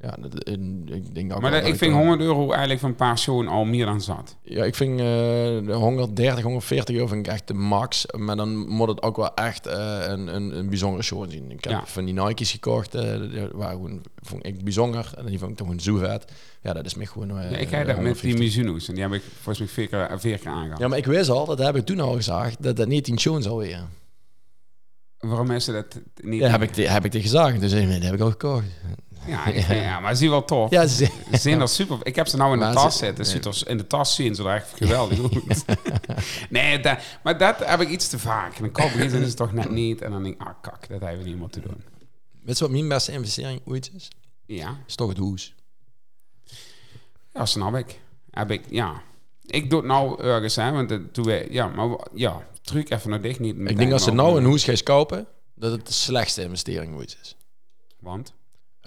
Ja, 0.01 0.15
dat, 0.19 0.43
in- 0.43 0.89
ik 0.93 1.15
denk 1.15 1.33
ook 1.33 1.41
maar 1.41 1.51
dat- 1.51 1.63
ik 1.63 1.67
dat 1.69 1.77
vind 1.77 1.91
wel- 1.91 1.99
100 2.01 2.21
euro 2.21 2.49
eigenlijk 2.49 2.79
van 2.79 2.89
een 2.89 2.95
paar 2.95 3.17
zoon 3.17 3.47
al 3.47 3.65
meer 3.65 3.85
dan 3.85 4.01
zat. 4.01 4.35
Ja, 4.43 4.63
ik 4.63 4.75
vind 4.75 4.97
de 4.97 5.71
130, 5.73 6.43
140 6.43 6.95
euro 6.95 7.07
vind 7.07 7.25
ik 7.27 7.31
echt 7.33 7.47
de 7.47 7.53
max. 7.53 8.05
Maar 8.17 8.35
dan 8.35 8.67
moet 8.67 8.87
het 8.87 9.01
ook 9.01 9.15
wel 9.15 9.33
echt 9.33 9.65
eh, 9.67 9.97
een, 10.07 10.35
een, 10.35 10.57
een 10.57 10.69
bijzondere 10.69 11.03
show 11.03 11.31
zien. 11.31 11.51
Ik 11.51 11.63
heb 11.63 11.73
Ja. 11.73 11.85
van 11.85 12.05
die 12.05 12.13
Nike's 12.13 12.51
gekocht, 12.51 12.91
die 12.91 13.47
waren 13.51 13.75
gewoon, 13.75 14.01
vond 14.15 14.45
ik 14.45 14.63
bijzonder. 14.63 15.11
En 15.17 15.25
die 15.25 15.39
vond 15.39 15.51
ik 15.51 15.57
toch 15.57 15.67
gewoon 15.67 15.81
zo 15.81 15.95
vet. 15.97 16.31
Ja, 16.61 16.73
dat 16.73 16.85
is 16.85 16.95
me 16.95 17.05
gewoon... 17.05 17.39
eh, 17.39 17.51
ja, 17.51 17.57
ik 17.57 17.67
ga 17.67 17.77
dat 17.83 17.85
met 17.85 17.95
die 17.95 18.03
150. 18.33 18.39
Mizuno's 18.39 18.87
en 18.87 18.93
die 18.93 19.03
heb 19.03 19.13
ik 19.13 19.21
volgens 19.33 19.59
mij 19.59 19.67
vier 19.67 19.87
keer, 19.87 20.19
vier 20.19 20.37
keer 20.37 20.51
aangehaald. 20.51 20.79
Ja, 20.79 20.87
maar 20.87 20.97
ik 20.97 21.05
wist 21.05 21.29
al, 21.29 21.45
dat 21.45 21.59
heb 21.59 21.75
ik 21.75 21.85
toen 21.85 21.99
al 21.99 22.13
gezegd, 22.13 22.63
dat 22.63 22.75
dat 22.75 22.87
niet 22.87 23.03
10 23.03 23.19
shows 23.19 23.47
alweer. 23.47 23.81
Waarom 25.19 25.59
ze 25.59 25.71
dat 25.71 25.99
niet? 26.23 26.41
Ja, 26.41 26.47
heb 26.49 26.61
ik, 26.61 26.73
die- 26.73 26.87
heb 26.87 27.05
ik 27.05 27.11
die 27.11 27.21
gezegd. 27.21 27.59
Dus 27.59 27.71
dat 27.71 27.81
heb 28.03 28.13
ik 28.13 28.19
al 28.19 28.29
gekocht. 28.29 28.65
Ja, 29.27 29.49
ja, 29.73 29.99
maar 29.99 30.15
ze 30.15 30.23
is 30.23 30.29
wel 30.29 30.45
tof. 30.45 30.69
Ja, 30.69 30.87
ze, 30.87 31.09
zijn 31.31 31.61
er 31.61 31.67
super. 31.67 31.97
Ik 32.03 32.15
heb 32.15 32.27
ze 32.27 32.37
nou 32.37 32.53
in 32.53 32.67
de 32.67 32.73
tas 32.73 32.97
zitten. 32.97 33.25
Ze 33.25 33.65
in 33.65 33.77
de 33.77 33.87
tas 33.87 34.15
zien 34.15 34.35
ze 34.35 34.43
er 34.43 34.55
echt 34.55 34.73
geweldig 34.75 35.17
goed. 35.19 35.65
nee, 36.49 36.79
dat, 36.79 36.99
maar 37.23 37.37
dat 37.37 37.55
heb 37.65 37.81
ik 37.81 37.89
iets 37.89 38.07
te 38.07 38.19
vaak. 38.19 38.55
En 38.55 38.61
dan 38.61 38.71
koop 38.71 38.89
ik 38.89 39.03
iets 39.03 39.13
en 39.13 39.21
is 39.21 39.27
het 39.27 39.37
toch 39.37 39.53
net 39.53 39.69
niet. 39.69 40.01
En 40.01 40.11
dan 40.11 40.23
denk 40.23 40.41
ik, 40.41 40.47
ah 40.47 40.53
kak, 40.61 40.87
dat 40.87 41.01
hebben 41.01 41.23
we 41.23 41.29
niet 41.29 41.37
moeten 41.37 41.61
doen. 41.61 41.83
weet 42.43 42.57
je 42.57 42.63
wat 42.63 42.73
mijn 42.73 42.87
beste 42.87 43.11
investering 43.11 43.61
ooit 43.65 43.91
is? 43.95 44.07
Ja, 44.45 44.77
is 44.87 44.95
toch 44.95 45.09
het 45.09 45.17
hoes. 45.17 45.55
ja, 47.33 47.45
snap 47.45 47.75
ik. 47.75 47.99
Heb 48.31 48.51
ik, 48.51 48.63
ja. 48.69 49.01
Ik 49.45 49.69
doe 49.69 49.79
het 49.79 49.87
nou 49.87 50.21
ergens, 50.23 50.55
hè, 50.55 50.71
want 50.71 51.13
toen 51.13 51.25
we, 51.25 51.47
ja, 51.49 51.67
maar 51.67 51.97
ja, 52.13 52.47
truc 52.61 52.89
even 52.89 53.09
naar 53.09 53.21
dicht 53.21 53.39
niet. 53.39 53.55
Ik 53.57 53.77
denk 53.77 53.91
als 53.91 54.03
ze 54.03 54.11
nou 54.11 54.37
een 54.37 54.45
hoes 54.45 54.63
gaat 54.63 54.83
kopen, 54.83 55.27
dat 55.55 55.71
het 55.71 55.87
de 55.87 55.93
slechtste 55.93 56.41
investering 56.41 56.95
ooit 56.95 57.17
is. 57.21 57.35
Want? 57.99 58.33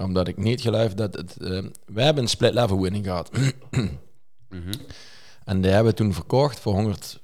Omdat 0.02 0.28
ik 0.28 0.36
niet 0.36 0.60
geloof 0.60 0.94
dat 0.94 1.14
het... 1.14 1.36
eh, 1.36 1.62
we 1.86 2.02
hebben 2.02 2.22
een 2.22 2.28
split 2.28 2.54
level 2.54 2.80
winning 2.80 3.04
gehad. 3.04 3.30
Mhm. 4.50 4.72
En 5.44 5.60
die 5.60 5.70
hebben 5.70 5.92
we 5.92 5.98
toen 5.98 6.14
verkocht 6.14 6.60
voor 6.60 6.72
100... 6.72 7.20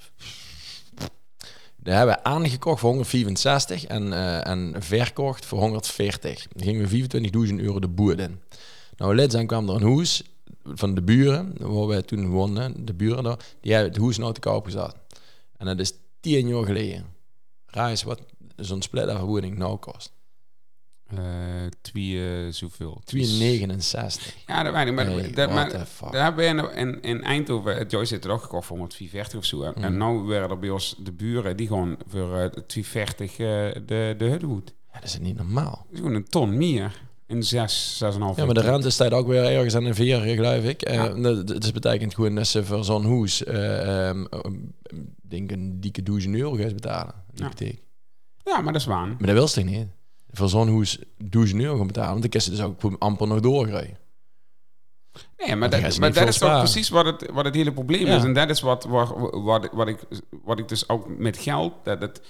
Die 1.77 1.95
hebben 1.95 2.15
we 2.15 2.25
aangekocht 2.25 2.81
voor 2.81 2.89
164 2.89 3.85
en, 3.85 4.13
eh, 4.13 4.47
en 4.47 4.75
verkocht 4.79 5.47
voor 5.47 5.59
140. 5.59 6.47
Dan 6.49 6.63
gingen 6.63 6.89
we 6.89 7.49
25.000 7.49 7.55
euro 7.61 7.81
de 7.81 7.89
boer 7.89 8.19
in. 8.21 8.41
Nou, 8.97 9.15
lid 9.15 9.33
zijn 9.33 9.47
kwam 9.47 9.69
er 9.69 9.75
een 9.75 9.83
hoes 9.83 10.23
van 10.65 10.95
de 10.95 11.03
buren, 11.03 11.53
waar 11.59 11.87
wij 11.87 12.03
toen 12.03 12.29
woonden, 12.29 12.87
de 12.87 12.95
buren 12.95 13.25
daar, 13.25 13.39
die 13.61 13.73
hebben 13.73 13.93
het 13.93 14.01
hoes 14.01 14.19
nou 14.19 14.33
te 14.33 14.41
koop 14.41 14.65
gezet. 14.65 14.95
En 15.57 15.67
dat 15.67 15.79
is 15.79 15.93
10 16.21 16.49
jaar 16.49 16.65
geleden. 16.65 17.07
Raar 17.67 17.93
is 17.93 18.03
wat 18.03 18.21
zo'n 18.57 18.83
split 18.83 19.05
level 19.05 19.33
winning 19.33 19.59
nou 19.59 19.77
kost. 19.77 20.13
Eh, 21.07 21.19
twee, 21.81 22.19
eh, 22.29 22.53
zoveel. 22.53 23.01
269. 23.05 24.35
Ja, 24.47 24.63
dat 24.63 24.73
weet 24.75 24.87
ik. 24.87 24.95
Maar, 24.95 25.07
Hey, 25.07 25.23
dat, 25.23 25.51
what 25.51 25.51
maar 25.51 25.87
daar 26.13 26.23
hebben 26.25 26.45
we 26.45 26.63
in, 26.75 26.77
in, 26.89 27.03
in 27.03 27.23
Eindhoven, 27.23 27.77
het 27.77 27.91
Joyce 27.91 28.15
zit 28.15 28.25
er 28.25 28.31
ook 28.31 28.43
gekocht 28.43 28.67
voor 28.67 28.77
140 28.79 29.39
of 29.39 29.45
zo. 29.45 29.63
En 29.63 29.93
Mm. 29.97 29.99
nu 29.99 30.19
werden 30.27 30.51
er 30.51 30.59
bij 30.59 30.71
ons 30.71 30.95
de 30.99 31.13
buren, 31.13 31.57
die 31.57 31.67
gewoon 31.67 31.97
voor 32.07 32.37
eh 32.39 32.47
240 32.67 33.31
eh, 33.33 33.37
de, 33.87 34.15
de 34.19 34.25
hutwoed. 34.25 34.75
Ja, 34.93 35.01
dat 35.01 35.05
is 35.09 35.19
niet 35.19 35.37
normaal. 35.37 35.71
Dat 35.85 35.93
is 35.93 35.99
gewoon 35.99 36.15
een 36.15 36.25
ton 36.29 36.57
meer. 36.57 37.05
In 37.27 37.43
6, 37.43 38.03
6,5 38.05 38.37
Ja, 38.37 38.45
maar 38.45 38.55
de 38.55 38.61
rente 38.61 38.91
staat 38.91 39.13
ook 39.13 39.27
weer 39.27 39.45
ergens 39.45 39.75
aan 39.75 39.85
de 39.85 39.95
vier, 39.95 40.21
geloof 40.21 40.65
ik. 40.65 40.83
Eh 40.83 40.95
Ja. 40.95 41.09
dat, 41.09 41.47
dat 41.47 41.73
betekent 41.73 42.15
gewoon 42.15 42.35
dat 42.35 42.47
ze 42.47 42.65
voor 42.65 42.85
zo'n 42.85 43.05
huis, 43.07 43.45
eh 43.45 44.09
ehm, 44.09 44.23
ik 44.23 45.31
denk 45.31 45.51
een 45.51 45.81
dikke 45.81 46.03
duizend 46.03 46.35
euro 46.35 46.53
gaan 46.55 46.73
betalen. 46.73 47.15
Ja. 47.35 47.51
maar 48.61 48.73
dat 48.73 48.75
is 48.81 48.85
waar. 48.87 49.07
Maar 49.07 49.17
dat 49.19 49.31
wil 49.33 49.49
ze 49.49 49.55
toch 49.61 49.71
niet? 49.71 49.87
Voor 50.37 50.49
zo'n 50.49 50.75
huis 50.75 50.99
duizend 51.19 51.63
euro 51.63 51.77
gaan 51.77 51.87
betalen, 51.87 52.11
want 52.11 52.21
dan 52.21 52.31
kan 52.31 52.41
ze 52.41 52.51
dus 52.51 52.61
ook 52.61 52.81
amper 52.99 53.27
nog 53.27 53.41
doorrijden. 53.41 53.99
Nee, 55.37 55.57
maar 55.57 55.71
dat, 55.71 55.93
ze 55.93 56.01
maar 56.01 56.13
dat 56.13 56.29
is 56.29 56.39
toch 56.39 56.59
precies 56.59 56.89
wat 56.89 57.05
het, 57.05 57.31
wat 57.33 57.45
het 57.45 57.55
hele 57.55 57.73
probleem 57.73 58.07
Ja. 58.07 58.17
is. 58.17 58.25
En 58.25 58.33
dat 58.33 58.51
is 58.51 58.61
wat, 58.61 58.85
wat, 58.85 59.13
wat, 59.33 59.69
wat, 59.73 59.89
ik, 59.89 59.99
wat 60.43 60.59
ik 60.59 60.69
dus 60.69 60.89
ook 60.89 61.19
met 61.19 61.37
geld... 61.37 61.73
Dat 61.85 62.01
het, 62.01 62.21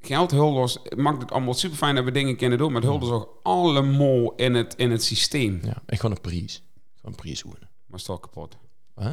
geld 0.00 0.30
hulders 0.30 0.78
maakt 0.96 1.22
het 1.22 1.30
allemaal 1.32 1.54
super 1.54 1.76
fijn 1.76 1.94
dat 1.94 2.04
we 2.04 2.10
dingen 2.10 2.36
kunnen 2.36 2.58
doen. 2.58 2.72
Maar 2.72 2.80
het 2.82 2.90
hulders 2.90 3.10
ook 3.12 3.40
allemaal 3.42 4.34
in 4.34 4.54
het, 4.54 4.74
in 4.74 4.90
het 4.90 5.04
systeem. 5.04 5.60
Ja, 5.62 5.82
ik 5.86 6.00
gewoon 6.00 6.16
een 6.16 6.22
prijs. 6.22 6.62
Gewoon 6.96 7.10
een 7.12 7.22
prijs 7.22 7.42
wonen. 7.42 7.68
Maar 7.86 7.98
is 7.98 8.04
kapot. 8.06 8.56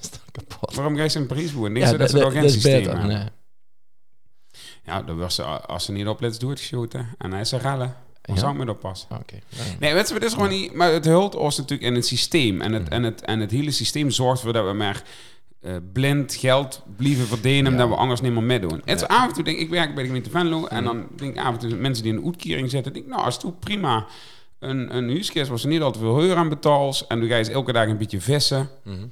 Is 0.00 0.10
kapot? 0.32 0.74
Waarom 0.74 0.96
ga 0.96 1.02
je 1.02 1.08
ze 1.08 1.18
een 1.18 1.26
prijs 1.26 1.52
wonen? 1.52 1.74
Denk 1.74 1.84
Ja, 1.86 1.90
ze 1.92 1.96
dat 1.98 2.10
ze 2.10 2.30
geen 2.30 2.44
is 2.44 2.52
systeem 2.52 2.82
beter. 2.84 3.06
Nee. 3.06 3.28
Ja, 4.84 5.02
dan 5.02 5.18
was 5.18 5.34
ze, 5.34 5.42
als 5.42 5.84
ze 5.84 5.92
niet 5.92 6.06
oplet, 6.06 6.40
doet 6.40 6.58
geschoten. 6.60 7.08
En 7.18 7.32
hij 7.32 7.44
een 7.50 7.58
rellen. 7.58 7.96
Dan 8.22 8.34
Ja? 8.34 8.40
zou 8.40 8.58
ik 8.58 8.64
me 8.64 8.70
oppassen. 8.70 9.08
Oké. 9.10 9.38
Nou, 9.56 9.68
Nee, 9.80 9.94
weet 9.94 10.08
je, 10.08 10.14
het 10.14 10.24
is 10.24 10.32
gewoon 10.32 10.48
niet... 10.48 10.74
Maar 10.74 10.92
het 10.92 11.04
hult 11.04 11.34
ons 11.34 11.56
natuurlijk 11.56 11.88
in 11.88 11.94
het 11.94 12.06
systeem. 12.06 12.60
En 12.60 12.72
het, 12.72 12.88
en 12.88 13.02
het, 13.02 13.20
en 13.24 13.40
het 13.40 13.50
hele 13.50 13.70
systeem 13.70 14.10
zorgt 14.10 14.38
ervoor 14.38 14.52
dat 14.52 14.66
we 14.66 14.72
maar 14.72 15.02
eh, 15.60 15.74
blind 15.92 16.34
geld 16.34 16.82
blijven 16.96 17.26
verdienen... 17.26 17.72
Ja. 17.72 17.78
dat 17.78 17.88
we 17.88 17.94
anders 17.94 18.20
niet 18.20 18.32
meer 18.32 18.42
meedoen. 18.42 18.82
Het 18.84 19.00
is 19.00 19.00
Ja. 19.00 19.06
af 19.06 19.28
en 19.28 19.34
toe 19.34 19.44
denk 19.44 19.58
ik, 19.58 19.68
werk 19.70 19.94
bij 19.94 20.02
de 20.02 20.08
gemeente 20.08 20.30
Venlo... 20.30 20.66
en 20.66 20.84
dan 20.84 21.06
denk 21.16 21.34
ik 21.36 21.44
af 21.44 21.52
en 21.52 21.58
toe 21.58 21.78
mensen 21.78 22.04
die 22.04 22.12
een 22.12 22.24
uitkering 22.24 22.70
zetten... 22.70 22.92
denk 22.92 23.04
ik, 23.04 23.10
nou, 23.10 23.24
als 23.24 23.34
het 23.34 23.42
toe 23.42 23.52
prima 23.52 24.06
een, 24.58 24.96
een 24.96 25.08
huiskist 25.08 25.60
ze 25.60 25.68
niet 25.68 25.80
al 25.82 25.92
te 25.92 25.98
veel 25.98 26.20
huur 26.20 26.36
aan 26.36 26.48
betaalt... 26.48 27.04
en 27.08 27.20
dan 27.20 27.28
ga 27.28 27.36
je 27.36 27.50
elke 27.50 27.72
dag 27.72 27.88
een 27.88 27.98
beetje 27.98 28.20
vissen... 28.20 28.68
mhm. 28.84 29.06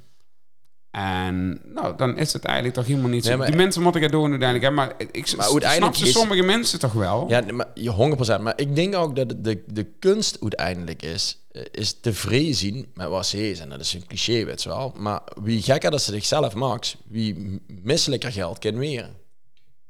En 0.92 1.60
nou, 1.74 1.96
dan 1.96 2.16
is 2.18 2.32
het 2.32 2.44
eigenlijk 2.44 2.74
toch 2.76 2.86
helemaal 2.86 3.10
niet 3.10 3.24
zo. 3.24 3.36
Nee, 3.36 3.46
Die 3.46 3.56
mensen 3.56 3.82
moeten 3.82 4.00
gaan 4.00 4.10
doen 4.10 4.30
uiteindelijk. 4.30 4.62
Hè? 4.64 4.70
Maar 4.70 4.94
ik 5.12 5.36
Maar 5.36 5.46
snap 5.72 5.94
ze 5.94 6.06
is- 6.06 6.12
sommige 6.12 6.42
mensen 6.42 6.78
toch 6.78 6.92
wel. 6.92 7.28
Ja, 7.28 7.42
maar 7.52 7.66
je 7.74 7.90
100%. 7.90 8.40
Maar 8.42 8.52
ik 8.60 8.74
denk 8.76 8.94
ook 8.94 9.16
dat 9.16 9.30
het 9.30 9.44
de, 9.44 9.62
de 9.66 9.84
kunst 9.98 10.38
uiteindelijk 10.40 11.02
is, 11.02 11.38
eh, 11.52 11.62
is 11.70 12.00
tevreden 12.00 12.54
zien 12.54 12.86
met 12.94 13.08
wat 13.08 13.26
ze 13.26 13.50
is. 13.50 13.60
En 13.60 13.68
dat 13.68 13.80
is 13.80 13.92
een 13.94 14.06
cliché, 14.06 14.44
weet 14.44 14.62
je 14.62 14.68
wel. 14.68 14.94
Maar 14.98 15.20
wie 15.42 15.62
gekker 15.62 15.90
dat 15.90 16.02
ze 16.02 16.12
zichzelf 16.12 16.54
maakt, 16.54 16.96
wie 17.06 17.60
misselijker 17.82 18.32
geld 18.32 18.58
kan 18.58 18.78
weren. 18.78 19.16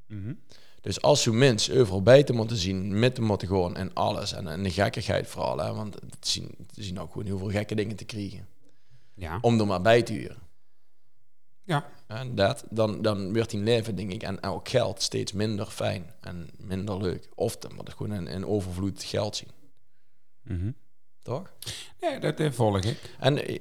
Mhm. 0.06 0.32
Dus 0.80 1.02
als 1.02 1.24
je 1.24 1.30
mensen 1.30 1.80
overal 1.80 2.02
bij 2.02 2.22
te 2.22 2.32
moeten 2.32 2.56
zien, 2.56 2.98
met 2.98 3.14
te 3.14 3.22
moeten 3.22 3.48
gewoon 3.48 3.76
en 3.76 3.90
alles. 3.94 4.32
En, 4.32 4.48
en 4.48 4.62
de 4.62 4.70
gekkigheid 4.70 5.28
vooral, 5.28 5.58
hè, 5.58 5.74
want 5.74 5.94
het 5.94 6.28
zien, 6.28 6.54
ze 6.74 6.82
zien 6.82 7.00
ook 7.00 7.12
gewoon 7.12 7.26
heel 7.26 7.38
veel 7.38 7.50
gekke 7.50 7.74
dingen 7.74 7.96
te 7.96 8.04
krijgen. 8.04 8.46
Ja. 9.14 9.38
Om 9.40 9.60
er 9.60 9.66
maar 9.66 9.82
bij 9.82 10.02
te 10.02 10.12
huren. 10.12 10.36
Ja. 11.64 11.90
En 12.06 12.34
dat, 12.34 12.64
dan, 12.70 13.02
dan 13.02 13.32
wordt 13.32 13.50
die 13.50 13.60
leven, 13.60 13.96
denk 13.96 14.12
ik, 14.12 14.22
en 14.22 14.42
ook 14.42 14.68
geld 14.68 15.02
steeds 15.02 15.32
minder 15.32 15.66
fijn 15.66 16.12
en 16.20 16.50
minder 16.56 17.02
leuk. 17.02 17.28
Of 17.34 17.56
dan 17.56 17.74
moet 17.74 17.86
het 17.86 17.96
gewoon 17.96 18.14
in, 18.14 18.26
in 18.26 18.46
overvloed 18.46 19.02
geld 19.02 19.36
zien. 19.36 19.50
Mhm. 20.42 20.70
Toch? 21.22 21.52
Ja, 22.00 22.18
dat 22.18 22.40
eh, 22.40 22.50
volg 22.50 22.84
ik. 22.84 23.16
En 23.18 23.46
eh, 23.46 23.58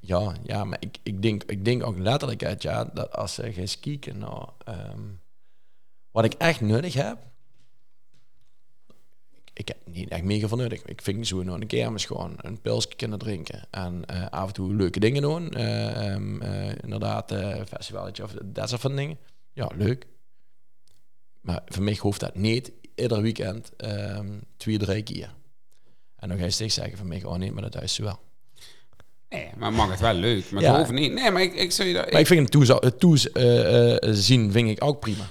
ja, 0.00 0.34
ja 0.42 0.64
maar 0.64 0.78
ik, 0.80 0.98
ik, 1.02 1.22
denk, 1.22 1.44
ik 1.44 1.64
denk 1.64 1.84
ook 1.84 1.98
letterlijk 1.98 2.44
uit, 2.44 2.62
ja, 2.62 2.84
dat 2.84 3.12
als 3.12 3.36
je 3.36 3.52
gaat 3.52 3.80
kijken 3.80 4.18
naar 4.18 4.48
ehm, 4.64 5.00
wat 6.10 6.24
ik 6.24 6.32
echt 6.32 6.60
nodig 6.60 6.94
heb, 6.94 7.18
ik 9.62 9.68
heb 9.68 9.76
niet 9.84 10.08
echt 10.08 10.22
mega 10.22 10.48
van 10.48 10.58
nodig. 10.58 10.82
Ik 10.84 11.02
vind 11.02 11.26
zo 11.26 11.42
nog 11.42 11.60
een 11.60 11.66
kermis 11.66 12.04
gewoon 12.04 12.34
een 12.36 12.60
pilsje 12.60 12.94
kunnen 12.96 13.18
drinken 13.18 13.66
en 13.70 14.04
eh, 14.06 14.28
af 14.30 14.46
en 14.48 14.54
toe 14.54 14.74
leuke 14.74 15.00
dingen 15.00 15.22
doen. 15.22 15.50
Ehm, 15.50 16.40
eh, 16.42 16.74
inderdaad, 16.82 17.30
eh 17.30 17.60
festivaletje 17.68 18.22
of 18.22 18.34
dat 18.44 18.68
soort 18.68 18.80
van 18.80 18.96
dingen. 18.96 19.18
Ja, 19.52 19.70
leuk. 19.76 20.06
Maar 21.40 21.62
voor 21.66 21.82
mij 21.82 21.96
hoeft 22.00 22.20
dat 22.20 22.34
niet 22.34 22.72
ieder 22.94 23.22
weekend 23.22 23.76
ehm, 23.76 24.28
twee, 24.56 24.78
drie 24.78 25.02
keer. 25.02 25.34
En 26.16 26.28
dan 26.28 26.38
ga 26.38 26.44
je 26.44 26.50
steeds 26.50 26.74
zeggen 26.74 26.96
van 26.98 27.08
mij, 27.08 27.24
oh 27.24 27.36
nee, 27.36 27.52
maar 27.52 27.70
dat 27.70 27.82
is 27.82 27.98
wel. 27.98 28.20
Nee, 29.28 29.50
maar 29.56 29.72
mag 29.72 29.90
het 29.90 30.00
wel 30.00 30.14
leuk. 30.14 30.50
Maar 30.50 30.62
Ja. 30.62 30.68
het 30.68 30.78
hoeft 30.78 31.00
niet. 31.00 31.12
Nee, 31.12 31.30
maar 31.30 31.42
ik, 31.42 31.54
ik 31.54 31.72
zou 31.72 31.88
je 31.88 31.94
dat... 31.94 32.10
Maar 32.10 32.20
ik 32.20 32.26
vind 32.26 32.40
het 32.40 32.50
toes, 32.50 32.68
het 32.68 33.00
toes 33.00 33.32
eh, 33.32 33.92
eh, 33.92 34.14
zien 34.14 34.52
vind 34.52 34.68
ik 34.68 34.84
ook 34.84 35.00
prima. 35.00 35.24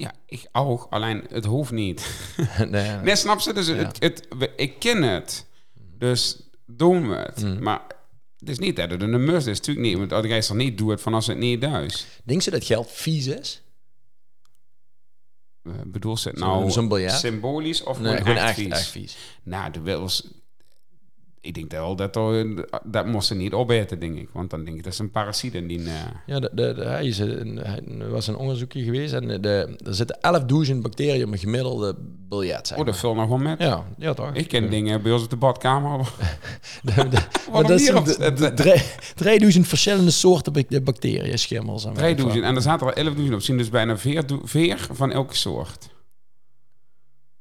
Ja, 0.00 0.12
ik 0.26 0.48
ook. 0.52 0.86
Alleen, 0.90 1.24
het 1.28 1.44
hoeft 1.44 1.70
niet. 1.70 2.10
nee, 2.68 2.96
Nee, 2.96 3.16
snap 3.16 3.40
ze? 3.40 3.52
Dus 3.52 3.66
Ja. 3.66 3.74
het, 3.74 3.96
het, 4.02 4.26
we- 4.38 4.52
ik 4.56 4.78
ken 4.78 5.02
het. 5.02 5.46
Dus 5.98 6.40
doen 6.66 7.08
we 7.08 7.14
het. 7.16 7.42
Mm. 7.42 7.62
Maar 7.62 7.82
het 8.38 8.48
is 8.48 8.58
niet 8.58 8.76
dat 8.76 8.90
het 8.90 9.02
een 9.02 9.24
must 9.24 9.46
is. 9.46 9.58
Natuurlijk 9.58 9.86
niet. 9.86 9.98
Want 9.98 10.12
als 10.12 10.26
jij 10.26 10.36
het 10.36 10.52
niet 10.54 10.78
doet, 10.78 11.00
van 11.00 11.14
als 11.14 11.26
het 11.26 11.38
niet 11.38 11.60
thuis. 11.60 12.06
Denk 12.24 12.42
je 12.42 12.50
dat 12.50 12.64
geld 12.64 12.90
vies 12.90 13.26
is? 13.26 13.62
Uh, 15.62 15.72
bedoel 15.86 16.16
ze 16.16 16.28
het 16.28 16.38
nou 16.38 16.70
symbolisch 17.08 17.82
of 17.82 18.00
Nee, 18.00 18.16
gewoon, 18.16 18.36
echt, 18.36 18.44
echt, 18.46 18.54
vies? 18.58 18.68
echt 18.68 18.86
vies. 18.88 19.16
Nou, 19.42 19.70
de. 19.72 20.39
Ik 21.42 21.54
denk 21.54 21.70
wel 21.70 21.96
dat 21.96 22.14
dat 22.84 23.06
moest 23.06 23.26
ze 23.28 23.34
niet 23.34 23.52
opeten, 23.52 23.98
denk 24.00 24.18
ik. 24.18 24.28
Want 24.32 24.50
dan 24.50 24.64
denk 24.64 24.76
ik 24.76 24.84
dat 24.84 24.92
is 24.92 24.98
een 24.98 25.10
parasiet 25.10 25.54
in 25.54 25.66
die... 25.66 25.78
eh, 25.78 25.92
Ja, 26.26 26.40
de, 26.40 26.50
de, 26.52 26.74
de, 26.74 26.84
hij 26.84 27.06
is 27.06 27.18
een, 27.18 27.56
hij- 27.56 27.82
er 28.00 28.10
was 28.10 28.26
een 28.26 28.36
onderzoekje 28.36 28.82
geweest 28.84 29.12
en 29.14 29.26
de, 29.42 29.76
er 29.84 29.94
zitten 29.94 30.18
11.000 30.72 30.76
bacteriën 30.76 31.24
op 31.26 31.32
een 31.32 31.38
gemiddelde 31.38 31.96
biljet. 32.28 32.66
Zeg 32.66 32.78
Oh, 32.78 32.86
dat 32.86 32.96
vult 32.96 33.16
nog 33.16 33.28
wel 33.28 33.38
met. 33.38 33.58
Ja, 33.58 33.84
ja 33.98 34.14
toch? 34.14 34.34
Ik 34.34 34.48
ken 34.48 34.64
Ja. 34.64 34.70
dingen 34.70 35.02
bij 35.02 35.12
ons 35.12 35.22
op 35.22 35.30
de 35.30 35.36
badkamer. 35.36 35.98
Maar 37.52 37.66
dat 37.66 37.80
hier 37.80 37.96
op 37.96 38.06
zijn 38.06 38.34
de- 38.34 38.42
het- 38.44 38.56
de- 38.56 38.62
drie- 38.62 38.82
3000 39.14 39.66
verschillende 39.68 40.10
soorten 40.10 40.52
bac- 40.52 40.84
bacteriën, 40.84 41.38
schimmels. 41.38 41.84
en 41.84 41.94
weet 41.94 42.10
ik 42.10 42.16
3000. 42.16 42.40
wat. 42.40 42.50
En 42.50 42.56
er 42.56 42.62
zaten 42.62 43.14
er 43.16 43.26
11.000 43.28 43.34
op. 43.34 43.40
Zien 43.40 43.56
dus 43.56 43.68
bijna 43.68 43.96
veer, 43.98 44.24
veer 44.44 44.86
van 44.92 45.12
elke 45.12 45.36
soort. 45.36 45.88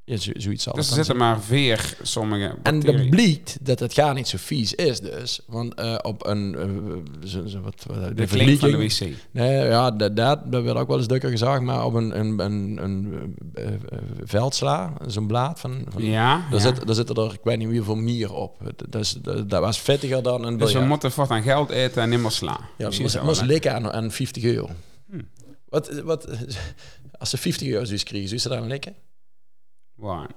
Ja, 0.09 0.17
zo, 0.17 0.31
zoiets 0.33 0.63
zal 0.63 0.73
Dus 0.73 0.89
er 0.89 0.95
zitten 0.95 1.17
maar 1.17 1.41
veer 1.41 1.97
sommige 2.01 2.55
En 2.63 2.79
dat 2.79 3.09
blijkt 3.09 3.57
dat 3.61 3.79
het 3.79 3.93
gar 3.93 4.13
niet 4.13 4.27
zo 4.27 4.37
vies 4.39 4.73
is 4.73 4.99
dus. 4.99 5.41
Want 5.47 5.73
eh, 5.73 5.95
op 6.01 6.25
een... 6.25 6.55
eh, 6.55 7.27
zo, 7.27 7.47
zo, 7.47 7.61
wat, 7.61 7.85
wat, 7.87 8.17
de 8.17 8.25
klink 8.25 8.59
van 8.59 8.71
de 8.71 8.77
wc. 8.77 8.99
Nee, 9.31 9.65
ja, 9.65 9.91
dat, 9.91 10.15
dat, 10.15 10.51
dat 10.51 10.63
werd 10.63 10.77
ook 10.77 10.87
wel 10.87 10.97
eens 10.97 11.07
dukker 11.07 11.29
gezegd, 11.29 11.61
maar 11.61 11.85
op 11.85 11.93
een, 11.93 12.19
een, 12.19 12.39
een, 12.39 12.83
een 12.83 13.35
eh, 13.53 13.67
veldsla, 14.23 14.93
zo'n 15.07 15.27
blaad 15.27 15.59
van... 15.59 15.85
van 15.89 16.03
Ja, 16.03 16.35
daar, 16.49 16.59
ja. 16.59 16.59
zit, 16.59 16.85
daar 16.85 16.95
zitten 16.95 17.15
er, 17.15 17.33
ik 17.33 17.43
weet 17.43 17.57
niet 17.57 17.67
hoeveel 17.67 17.95
mier 17.95 18.33
op. 18.33 18.73
Dat, 18.89 19.01
is, 19.01 19.11
dat, 19.21 19.49
dat 19.49 19.61
was 19.61 19.79
vettiger 19.79 20.23
dan 20.23 20.43
een 20.45 20.57
Dus 20.57 20.59
we 20.59 20.65
biljart. 20.65 20.87
moeten 20.87 21.11
voort 21.11 21.29
aan 21.29 21.43
geld 21.43 21.69
eten 21.69 22.01
en 22.01 22.09
niet 22.09 22.19
meer 22.19 22.31
slaan. 22.31 22.69
Ja, 22.77 22.89
moest, 22.99 23.21
moest 23.21 23.39
hè? 23.41 23.45
likken 23.45 23.73
aan, 23.73 23.91
aan 23.91 24.11
50 24.11 24.43
euro. 24.43 24.69
Hm. 25.09 25.21
Wat, 25.69 26.01
wat, 26.01 26.27
als 27.19 27.29
ze 27.29 27.37
50 27.37 27.67
euro 27.67 27.85
dus 27.85 28.03
kregen, 28.03 28.27
zou 28.27 28.39
ze 28.39 28.49
daar 28.49 28.61
aan 28.61 28.79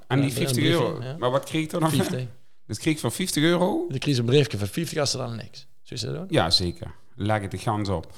En 0.09 0.21
die 0.21 0.25
een 0.25 0.31
50 0.33 0.57
briefje, 0.57 0.71
euro. 0.73 1.17
Maar 1.19 1.31
wat 1.31 1.45
kreeg 1.45 1.63
ik 1.65 1.73
er 1.73 1.81
dan? 1.81 1.91
50. 1.91 2.27
Dus 2.67 2.79
kreeg 2.79 2.95
ik 2.95 3.01
van 3.01 3.13
50 3.13 3.43
euro? 3.43 3.87
Dan 3.89 3.99
kreeg 3.99 4.15
ze 4.15 4.21
een 4.21 4.27
briefje 4.27 4.59
van 4.59 4.67
50 4.67 4.99
als 4.99 5.11
ze 5.11 5.17
dan 5.17 5.37
niks. 5.37 5.67
Zou 5.83 6.01
ze 6.01 6.07
dat 6.07 6.15
doen? 6.15 6.27
Ja, 6.31 6.51
zeker. 6.51 6.95
Leg 7.15 7.41
het 7.41 7.51
de 7.51 7.59
gans 7.59 7.89
op. 7.89 8.13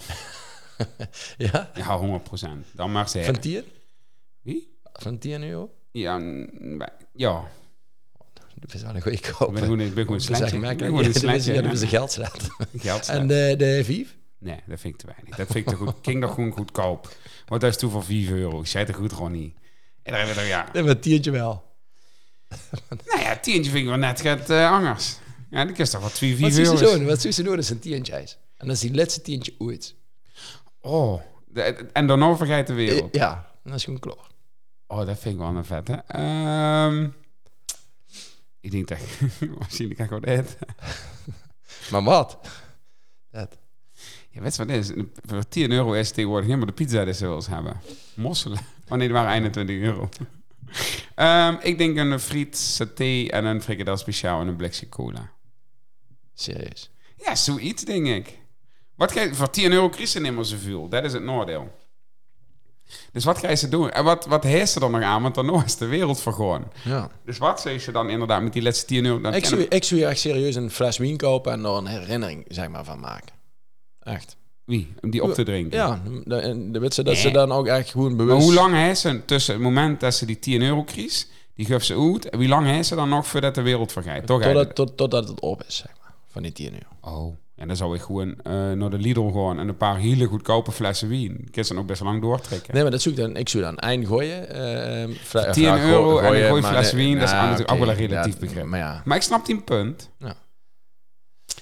Ja? 1.37 1.71
Ja, 1.75 2.21
100% 2.21 2.73
Dan 2.73 2.93
mag 2.93 3.09
ze 3.09 3.25
Van. 3.25 3.39
10? 3.39 3.63
Wie? 4.43 4.79
Van 4.93 5.19
10 5.19 5.43
euro? 5.43 5.71
Ja, 5.91 6.19
ja. 7.13 7.45
Dat 8.55 8.75
is 8.75 8.83
wel 8.83 8.95
een 8.95 9.03
goede 9.03 9.17
Ik 9.17 9.33
koop. 9.39 9.53
ben 9.53 9.63
gewoon, 9.63 9.81
ik 9.81 9.95
ben 9.95 10.05
gewoon 10.05 10.19
is 10.19 10.29
Ik 10.31 10.61
ben 10.61 10.77
gewoon 10.79 11.05
een 11.05 11.11
is- 11.11 11.19
sletje. 11.19 11.53
ja, 11.55 11.63
dat 11.63 11.73
is 11.73 11.81
een 11.81 11.89
geldslet. 11.89 12.49
Geld 12.77 13.09
En 13.19 13.27
de, 13.27 13.55
de 13.59 13.81
5? 13.85 14.17
Nee, 14.39 14.61
dat 14.67 14.81
vind 14.81 14.95
ik 14.95 15.01
te 15.01 15.07
weinig. 15.07 15.37
Dat 15.37 15.47
vind 15.47 15.59
ik 15.59 15.67
te 15.69 15.75
goed. 15.77 16.01
King 16.01 16.21
nog 16.21 16.35
gewoon 16.35 16.51
goedkoop. 16.53 17.17
Want 17.47 17.61
dat 17.61 17.71
is 17.71 17.77
toen 17.77 17.91
voor 17.91 18.05
4 18.05 18.31
euro. 18.33 18.61
Ik 18.61 18.67
zei 18.67 18.85
het 18.85 18.95
goed 18.97 19.13
gewoon 19.13 19.33
niet. 19.33 19.55
En 20.05 20.13
dan 20.13 20.15
hebben 20.15 20.35
we 20.35 20.41
er, 20.41 20.47
ja. 20.47 20.69
Nee, 20.73 20.83
maar 20.83 20.99
tiertje 20.99 21.31
wel. 21.31 21.63
Nou 23.07 23.21
ja, 23.21 23.37
tientje 23.37 23.71
vind 23.71 23.83
ik 23.83 23.89
wel 23.89 23.99
net 23.99 24.23
het 24.23 24.51
uh, 24.51 24.71
angers. 24.71 25.17
Ja, 25.51 25.65
die 25.65 25.75
kost 25.77 25.93
toch 25.93 26.01
wel 26.01 26.11
2, 26.11 26.35
4 26.37 26.41
Wat 26.43 26.53
zou 26.53 26.67
euro. 26.67 26.77
ze 26.93 26.99
doen? 26.99 27.07
Wat 27.07 27.21
ze 27.21 27.43
doen? 27.43 27.55
Dat 27.55 27.65
is 27.65 27.71
een 27.71 27.79
tientje 27.79 28.13
ijs. 28.13 28.39
En 28.57 28.67
dat 28.67 28.77
is 28.77 28.83
die 28.83 28.95
laatste 28.95 29.21
tientje 29.23 29.55
ooit. 29.59 29.95
Oh, 30.81 31.21
de- 31.47 31.63
en 31.93 32.07
daarna 32.07 32.37
vergeet 32.37 32.67
de 32.67 32.73
wereld. 32.73 33.15
Ja, 33.15 33.51
dat 33.65 33.75
is 33.75 33.85
gewoon 33.85 33.99
klaar. 34.01 34.27
Oh, 34.87 35.07
dat 35.07 35.19
vind 35.19 35.35
ik 35.35 35.41
wel 35.41 35.49
een 35.57 35.65
vette. 35.65 35.93
Ehm 36.07 37.09
ik 38.61 38.71
denk 38.71 38.89
dat 38.89 38.99
waarschijnlijk 39.59 39.99
ga 40.01 40.05
ik 40.05 40.09
gewoon 40.09 40.25
eten. 40.25 40.57
Maar 41.91 42.03
wat? 42.03 42.39
Dat. 43.31 43.57
Ja, 44.31 44.41
weet 44.41 44.57
je 44.57 44.65
wat 44.67 44.77
is? 44.77 44.91
Voor 45.27 45.49
10 45.49 45.71
euro 45.73 45.93
is 45.93 46.11
tegenwoordig 46.11 46.47
helemaal 46.47 46.67
de 46.67 46.73
pizza 46.73 47.05
die 47.05 47.15
ze 47.15 47.27
wel 47.27 47.35
eens 47.35 47.47
hebben. 47.47 47.81
Mosselen. 48.15 48.59
Oh 48.89 48.97
nee, 48.97 49.07
die 49.07 49.17
waren 49.17 49.33
21 49.33 49.77
euro. 49.77 50.09
Ehm, 51.15 51.57
ik 51.61 51.79
denk 51.79 51.97
een 51.97 52.21
friet, 52.21 52.57
saté 52.57 53.27
en 53.31 53.45
een 53.45 53.63
frikandel 53.63 53.97
speciaal 53.97 54.41
en 54.41 54.49
een 54.49 54.57
blikje 54.57 54.89
cola. 54.89 55.31
Serieus. 56.35 56.91
Ja, 57.17 57.35
zoiets 57.35 57.85
denk 57.85 58.07
ik. 58.07 58.39
Wat 58.95 59.13
ga 59.13 59.21
je, 59.21 59.35
voor 59.35 59.51
10 59.51 59.73
euro 59.73 59.91
niet 59.99 60.33
meer 60.33 60.45
zoveel. 60.45 60.89
Dat 60.89 61.05
is 61.05 61.13
het 61.13 61.23
nadeel. 61.23 61.73
Dus 63.13 63.25
wat 63.25 63.39
ga 63.39 63.49
je 63.49 63.57
ze 63.57 63.69
doen? 63.69 63.91
En 63.91 64.05
wat, 64.05 64.27
wat 64.27 64.43
heeft 64.43 64.71
ze 64.71 64.81
dan 64.81 64.91
nog 64.91 65.03
aan? 65.03 65.23
Want 65.23 65.35
dan 65.35 65.65
is 65.65 65.77
de 65.77 65.87
wereld 65.87 66.21
vergoren. 66.21 66.73
Ja. 66.85 67.11
Dus 67.25 67.39
wat 67.39 67.61
zou 67.61 67.81
je 67.81 67.93
dan 67.93 68.11
inderdaad 68.11 68.43
met 68.43 68.53
die 68.53 68.63
laatste 68.63 68.87
10 68.87 69.05
euro... 69.05 69.21
Dan 69.21 69.35
Ik 69.35 69.45
zou, 69.45 69.61
ik 69.61 69.85
zou 69.85 70.01
je 70.01 70.07
echt 70.07 70.21
serieus 70.21 70.55
een 70.55 70.71
fles 70.71 70.97
wien 70.97 71.17
kopen 71.17 71.53
en 71.53 71.65
er 71.65 71.71
een 71.71 71.87
herinnering 71.87 72.45
zeg 72.49 72.69
maar, 72.69 72.85
van 72.85 73.01
maken. 73.01 73.35
Echt. 74.01 74.37
Wie? 74.65 74.93
Om 75.01 75.11
die 75.11 75.23
op 75.23 75.33
te 75.35 75.43
drinken? 75.43 75.79
Ja, 75.79 76.01
de, 76.25 76.37
en 76.37 76.73
de 76.73 76.87
ze 76.93 77.03
dat 77.03 77.17
ze 77.17 77.31
dan 77.31 77.53
ook 77.53 77.67
echt 77.67 77.91
gewoon 77.91 78.17
bewust... 78.17 78.37
Maar 78.37 78.45
hoe 78.47 78.55
lang 78.55 78.75
heeft 78.75 79.01
ze 79.01 79.25
tussen 79.25 79.55
het 79.55 79.63
moment 79.63 80.01
dat 80.01 80.15
ze 80.15 80.27
die 80.27 80.39
10 80.39 80.63
euro 80.63 80.83
kies, 80.83 81.29
die 81.55 81.67
geeft 81.67 81.87
ze 81.87 82.11
uit, 82.13 82.29
en 82.31 82.39
wie 82.39 82.49
lang 82.49 82.67
heeft 82.67 82.89
ze 82.89 82.95
dan 82.95 83.09
nog 83.09 83.27
voordat 83.27 83.55
de 83.55 83.63
wereld 83.63 83.93
vergeet? 83.93 84.27
Toch 84.27 84.43
Totdat, 84.43 84.75
tot, 84.75 84.97
totdat 84.97 85.29
het 85.29 85.41
op 85.41 85.63
is, 85.69 85.77
zeg 85.77 85.91
maar. 86.03 86.13
Van 86.29 86.43
die 86.43 86.53
10 86.53 86.73
euro. 86.73 87.17
Oh, 87.19 87.37
en 87.57 87.67
dan 87.69 87.77
zou 87.77 87.95
ik 87.95 88.01
gewoon 88.03 88.35
eh, 88.43 88.53
naar 88.73 88.91
de 88.91 88.99
Lidl 88.99 89.29
gaan 89.31 89.59
en 89.59 89.69
een 89.69 89.77
paar 89.77 89.97
hele 89.97 90.27
goedkope 90.27 90.73
flessen 90.73 91.09
wien. 91.09 91.49
Ik 91.53 91.65
ze 91.65 91.75
nog 91.75 91.85
best 91.85 92.01
lang 92.03 92.21
doortrekken. 92.21 92.75
Nee, 92.75 92.83
maar 92.83 92.91
dat 92.91 93.01
zoek 93.03 93.17
dan, 93.17 93.37
ik 93.37 93.49
zou 93.49 93.63
dan 93.65 93.79
eind 93.79 94.07
gooien. 94.07 94.49
eh, 94.51 95.17
fle- 95.23 95.51
10 95.51 95.63
ja, 95.63 95.77
go- 95.77 95.87
euro 95.87 96.19
en 96.19 96.35
een 96.43 96.49
gooi 96.49 96.63
fles 96.63 96.93
wien, 96.93 97.19
dat 97.19 97.29
is 97.29 97.33
natuurlijk 97.35 97.71
ook 97.73 97.79
wel 97.79 97.89
een 97.89 97.95
relatief 97.95 98.39
begrip. 98.39 98.65
Maar 98.65 98.79
ja, 98.79 99.03
Maar 99.05 99.17
ik 99.17 99.23
snap 99.23 99.47
die 99.47 99.61
punt. 99.61 100.11
Ja. 100.19 100.35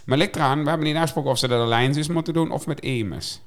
Maar 0.05 0.19
ligt 0.19 0.37
eraan, 0.37 0.63
we 0.63 0.69
hebben 0.69 0.87
niet 0.87 0.97
afgesproken 0.97 1.31
of 1.31 1.39
ze 1.39 1.49
dat 1.49 1.61
alleen 1.61 1.97
is 1.97 2.09
moeten 2.09 2.35
doen 2.35 2.51
of 2.51 2.67
met 2.67 2.83
Emus. 2.83 3.43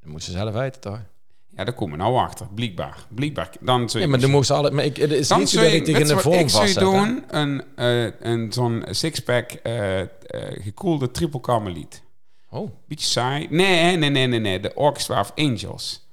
dat 0.00 0.10
moet 0.10 0.22
ze 0.22 0.30
zelf 0.30 0.52
weten, 0.54 0.80
toch? 0.80 1.00
Ja, 1.48 1.64
daar 1.64 1.74
komen 1.74 1.96
we 1.96 2.02
nou 2.02 2.16
achter. 2.16 2.46
Blijkbaar. 2.54 3.06
Blijkbaar. 3.08 3.50
Dan 3.60 3.80
Nee, 3.80 4.02
je 4.02 4.08
maar 4.08 4.20
dan 4.20 4.30
moest 4.30 4.46
ze 4.46 4.54
altijd... 4.54 4.74
Maar 4.74 4.84
ik, 4.84 4.96
het 4.96 5.10
is 5.10 5.28
Dan 5.28 5.38
niet 5.38 5.48
zo 5.48 5.58
zou 5.58 5.70
dat 5.70 5.78
ik 5.78 5.84
tegen 5.84 6.06
de 6.06 6.18
vorm 6.18 6.38
ik 6.38 6.48
zou 6.48 6.72
doen, 6.72 7.24
een, 7.28 7.62
eh, 7.76 8.20
een, 8.20 8.52
zo'n 8.52 8.84
sixpack 8.90 9.50
eh 9.50 10.00
eh, 10.00 10.62
gekoelde 10.62 11.10
triple 11.10 11.40
karmeliet. 11.40 12.02
Oh, 12.50 12.70
Beetje 12.86 13.06
saai. 13.06 13.46
Nee, 13.50 13.96
nee, 13.96 14.10
nee, 14.10 14.26
nee, 14.26 14.38
nee. 14.38 14.60
De 14.60 14.74
Orchestra 14.74 15.20
of 15.20 15.32
Angels. 15.34 16.06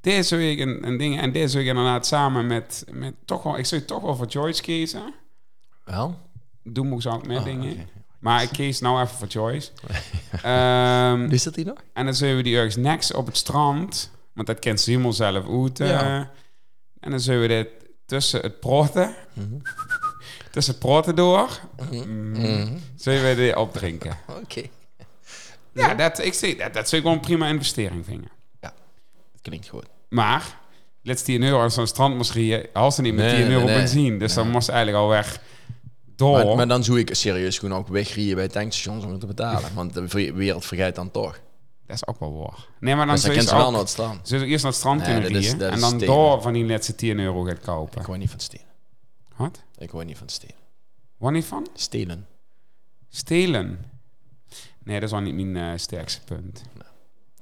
Deze 0.00 0.22
zou 0.22 0.42
ik 0.42 0.58
een, 0.58 0.86
een 0.86 0.96
ding... 0.96 1.20
En 1.20 1.32
deze 1.32 1.48
zou 1.48 1.62
ik 1.62 1.68
inderdaad 1.68 2.06
samen 2.06 2.46
met... 2.46 2.84
met 2.90 3.14
toch 3.24 3.42
wel, 3.42 3.58
ik 3.58 3.66
zou 3.66 3.82
toch 3.82 4.02
wel 4.02 4.16
voor 4.16 4.26
Joyce 4.26 4.62
kiezen. 4.62 5.14
wel? 5.84 6.18
Doe 6.62 6.86
moest 6.86 7.06
ook 7.06 7.26
meer 7.26 7.38
Oh, 7.38 7.44
dingen. 7.44 7.88
Maar 8.20 8.42
ik 8.42 8.48
kies 8.48 8.80
nou 8.80 9.02
even 9.02 9.16
voor 9.16 9.26
Joyce. 9.26 9.70
Ehm, 10.42 11.30
Is 11.30 11.42
dat 11.42 11.54
die 11.54 11.64
nog? 11.64 11.76
en 11.92 12.04
dan 12.04 12.14
zullen 12.14 12.36
we 12.36 12.42
die 12.42 12.56
ergens 12.56 12.76
next 12.76 13.14
op 13.14 13.26
het 13.26 13.36
strand. 13.36 14.10
Want 14.32 14.46
dat 14.46 14.58
kent 14.58 14.80
ze 14.80 14.90
helemaal 14.90 15.12
zelf 15.12 15.48
uit. 15.48 15.78
Ja. 15.78 16.30
En 17.00 17.10
dan 17.10 17.20
zullen 17.20 17.40
we 17.40 17.46
dit 17.46 17.68
tussen 18.06 18.40
het 18.40 18.60
proten... 18.60 19.14
Mhm. 19.32 19.54
tussen 20.52 20.72
het 20.72 20.82
proten 20.82 21.14
door... 21.16 21.60
mm, 21.90 22.80
zullen 22.96 23.28
we 23.28 23.34
dit 23.34 23.56
opdrinken. 23.56 24.18
Oké. 24.42 24.62
Ja, 25.72 25.94
dat, 25.94 26.18
ik 26.18 26.34
zie, 26.34 26.56
dat, 26.56 26.74
dat 26.74 26.88
zou 26.88 27.00
ik 27.00 27.06
wel 27.06 27.16
een 27.16 27.20
prima 27.22 27.46
investering 27.46 28.04
vinden. 28.04 28.30
Dat 28.60 28.72
klinkt 29.42 29.68
goed. 29.68 29.86
Maar, 30.08 30.58
let's 31.02 31.22
10 31.22 31.42
euro 31.42 31.60
aan 31.60 31.70
zo'n 31.70 31.86
strand 31.86 32.30
rijden, 32.30 32.66
als 32.72 32.94
ze 32.94 33.02
niet 33.02 33.14
met 33.14 33.24
Nee, 33.24 33.42
10 33.42 33.50
euro 33.50 33.64
nee, 33.64 33.74
nee. 33.74 33.82
benzine. 33.84 34.18
Dus 34.18 34.34
dan 34.34 34.50
moest 34.50 34.64
ze 34.64 34.72
eigenlijk 34.72 35.02
al 35.04 35.10
weg. 35.10 35.40
Maar, 36.20 36.56
maar 36.56 36.68
dan 36.68 36.84
zou 36.84 36.98
ik 36.98 37.14
serieus 37.14 37.58
gewoon 37.58 37.78
ook 37.78 37.88
wegrijden 37.88 38.34
bij 38.34 38.48
tankstations 38.48 39.04
om 39.04 39.10
het 39.10 39.20
te 39.20 39.26
betalen. 39.26 39.74
Want 39.74 39.94
de 39.94 40.32
wereld 40.34 40.64
vergeet 40.64 40.94
dan 40.94 41.10
toch. 41.10 41.40
Dat 41.86 41.96
is 41.96 42.06
ook 42.06 42.20
wel 42.20 42.38
waar. 42.38 42.66
Nee, 42.80 42.94
maar 42.94 43.06
dan 43.06 43.14
Dus 43.14 43.24
ze 43.24 43.40
ze 43.40 43.54
wel 43.54 43.70
naar 43.70 43.80
het 43.80 43.88
strand. 43.88 44.28
Zullen 44.28 44.44
we 44.44 44.50
eerst 44.50 44.62
naar 44.62 44.72
het 44.72 44.80
strand 44.80 45.00
Nee, 45.02 45.20
kunnen 45.20 45.40
rijden 45.40 45.70
en 45.70 45.80
dan 45.80 45.98
door 45.98 46.42
van 46.42 46.52
die 46.52 46.64
laatste 46.64 46.94
10 46.94 47.18
euro 47.18 47.42
gaat 47.42 47.60
kopen. 47.60 48.00
Ik 48.00 48.06
hoor 48.06 48.18
niet 48.18 48.30
van 48.30 48.40
stelen. 48.40 48.66
Wat? 49.36 49.62
Ik 49.78 49.90
hoor 49.90 50.04
niet 50.04 50.18
van 50.18 50.28
stelen. 50.28 50.54
Waar 51.16 51.32
niet 51.32 51.44
van? 51.44 51.66
Stelen. 51.74 52.26
Stelen. 53.08 53.84
Nee, 54.84 54.94
dat 54.94 55.02
is 55.02 55.10
wel 55.10 55.20
niet 55.20 55.34
mijn 55.34 55.72
eh, 55.72 55.78
sterkste 55.78 56.20
punt. 56.24 56.62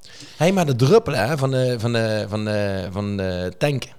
Hé, 0.00 0.16
hey, 0.36 0.52
maar 0.52 0.66
de 0.66 0.76
druppelen 0.76 1.28
hè, 1.28 1.38
van 1.38 1.50
de, 1.50 1.74
van 1.78 1.92
de, 1.92 2.26
van 2.28 2.44
de, 2.44 2.88
van 2.90 3.16
de 3.16 3.52
tanken. 3.58 3.90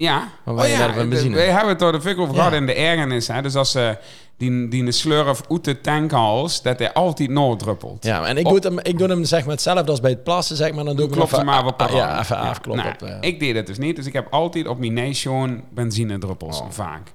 Ja. 0.00 0.28
Maar 0.44 0.68
je 0.68 0.76
naar 0.76 0.92
de 0.94 1.00
de- 1.00 1.06
benzine? 1.06 1.34
wij 1.34 1.46
hebben 1.48 1.68
het 1.68 1.78
door 1.78 1.92
de 1.92 2.00
fikkel 2.00 2.22
over 2.22 2.34
gehad 2.34 2.52
in 2.52 2.66
de 2.66 2.74
ergernis. 2.74 3.28
Hè? 3.28 3.42
Dus 3.42 3.54
als 3.54 3.70
ze 3.70 3.96
die, 4.36 4.68
die 4.68 4.84
een 4.86 4.92
slurf 4.92 5.40
uit 5.48 5.64
de 5.64 5.80
tankhals, 5.80 6.62
dat 6.62 6.78
hij 6.78 6.92
altijd 6.92 7.30
noorddruppelt. 7.30 8.04
Ja, 8.04 8.24
en 8.24 8.36
ik 8.36 8.46
Oh. 8.46 8.52
doe, 8.52 8.60
hem, 8.60 8.78
ik 8.82 8.98
doe 8.98 9.08
hem 9.08 9.24
zeg 9.24 9.40
maar 9.42 9.50
hetzelfde 9.52 9.90
als 9.90 10.00
bij 10.00 10.10
het 10.10 10.24
plassen, 10.24 10.56
zeg 10.56 10.72
maar. 10.72 10.84
Dan 10.84 10.96
doe 10.96 11.04
ik 11.04 11.10
hem 11.10 11.18
Klopt 11.18 11.32
even- 11.32 11.44
maar 11.44 11.64
de 11.88 11.96
Ja, 11.96 12.20
even 12.20 12.36
afkloppen. 12.36 12.94
Nou, 13.00 13.12
eh. 13.12 13.28
Ik 13.28 13.40
deed 13.40 13.54
het 13.56 13.66
dus 13.66 13.78
niet, 13.78 13.96
dus 13.96 14.06
ik 14.06 14.12
heb 14.12 14.26
altijd 14.30 14.66
op 14.68 14.78
mijn 14.78 14.92
nation 14.92 15.64
benzinedruppels, 15.70 16.60
Oh. 16.60 16.66
vaak. 16.70 17.12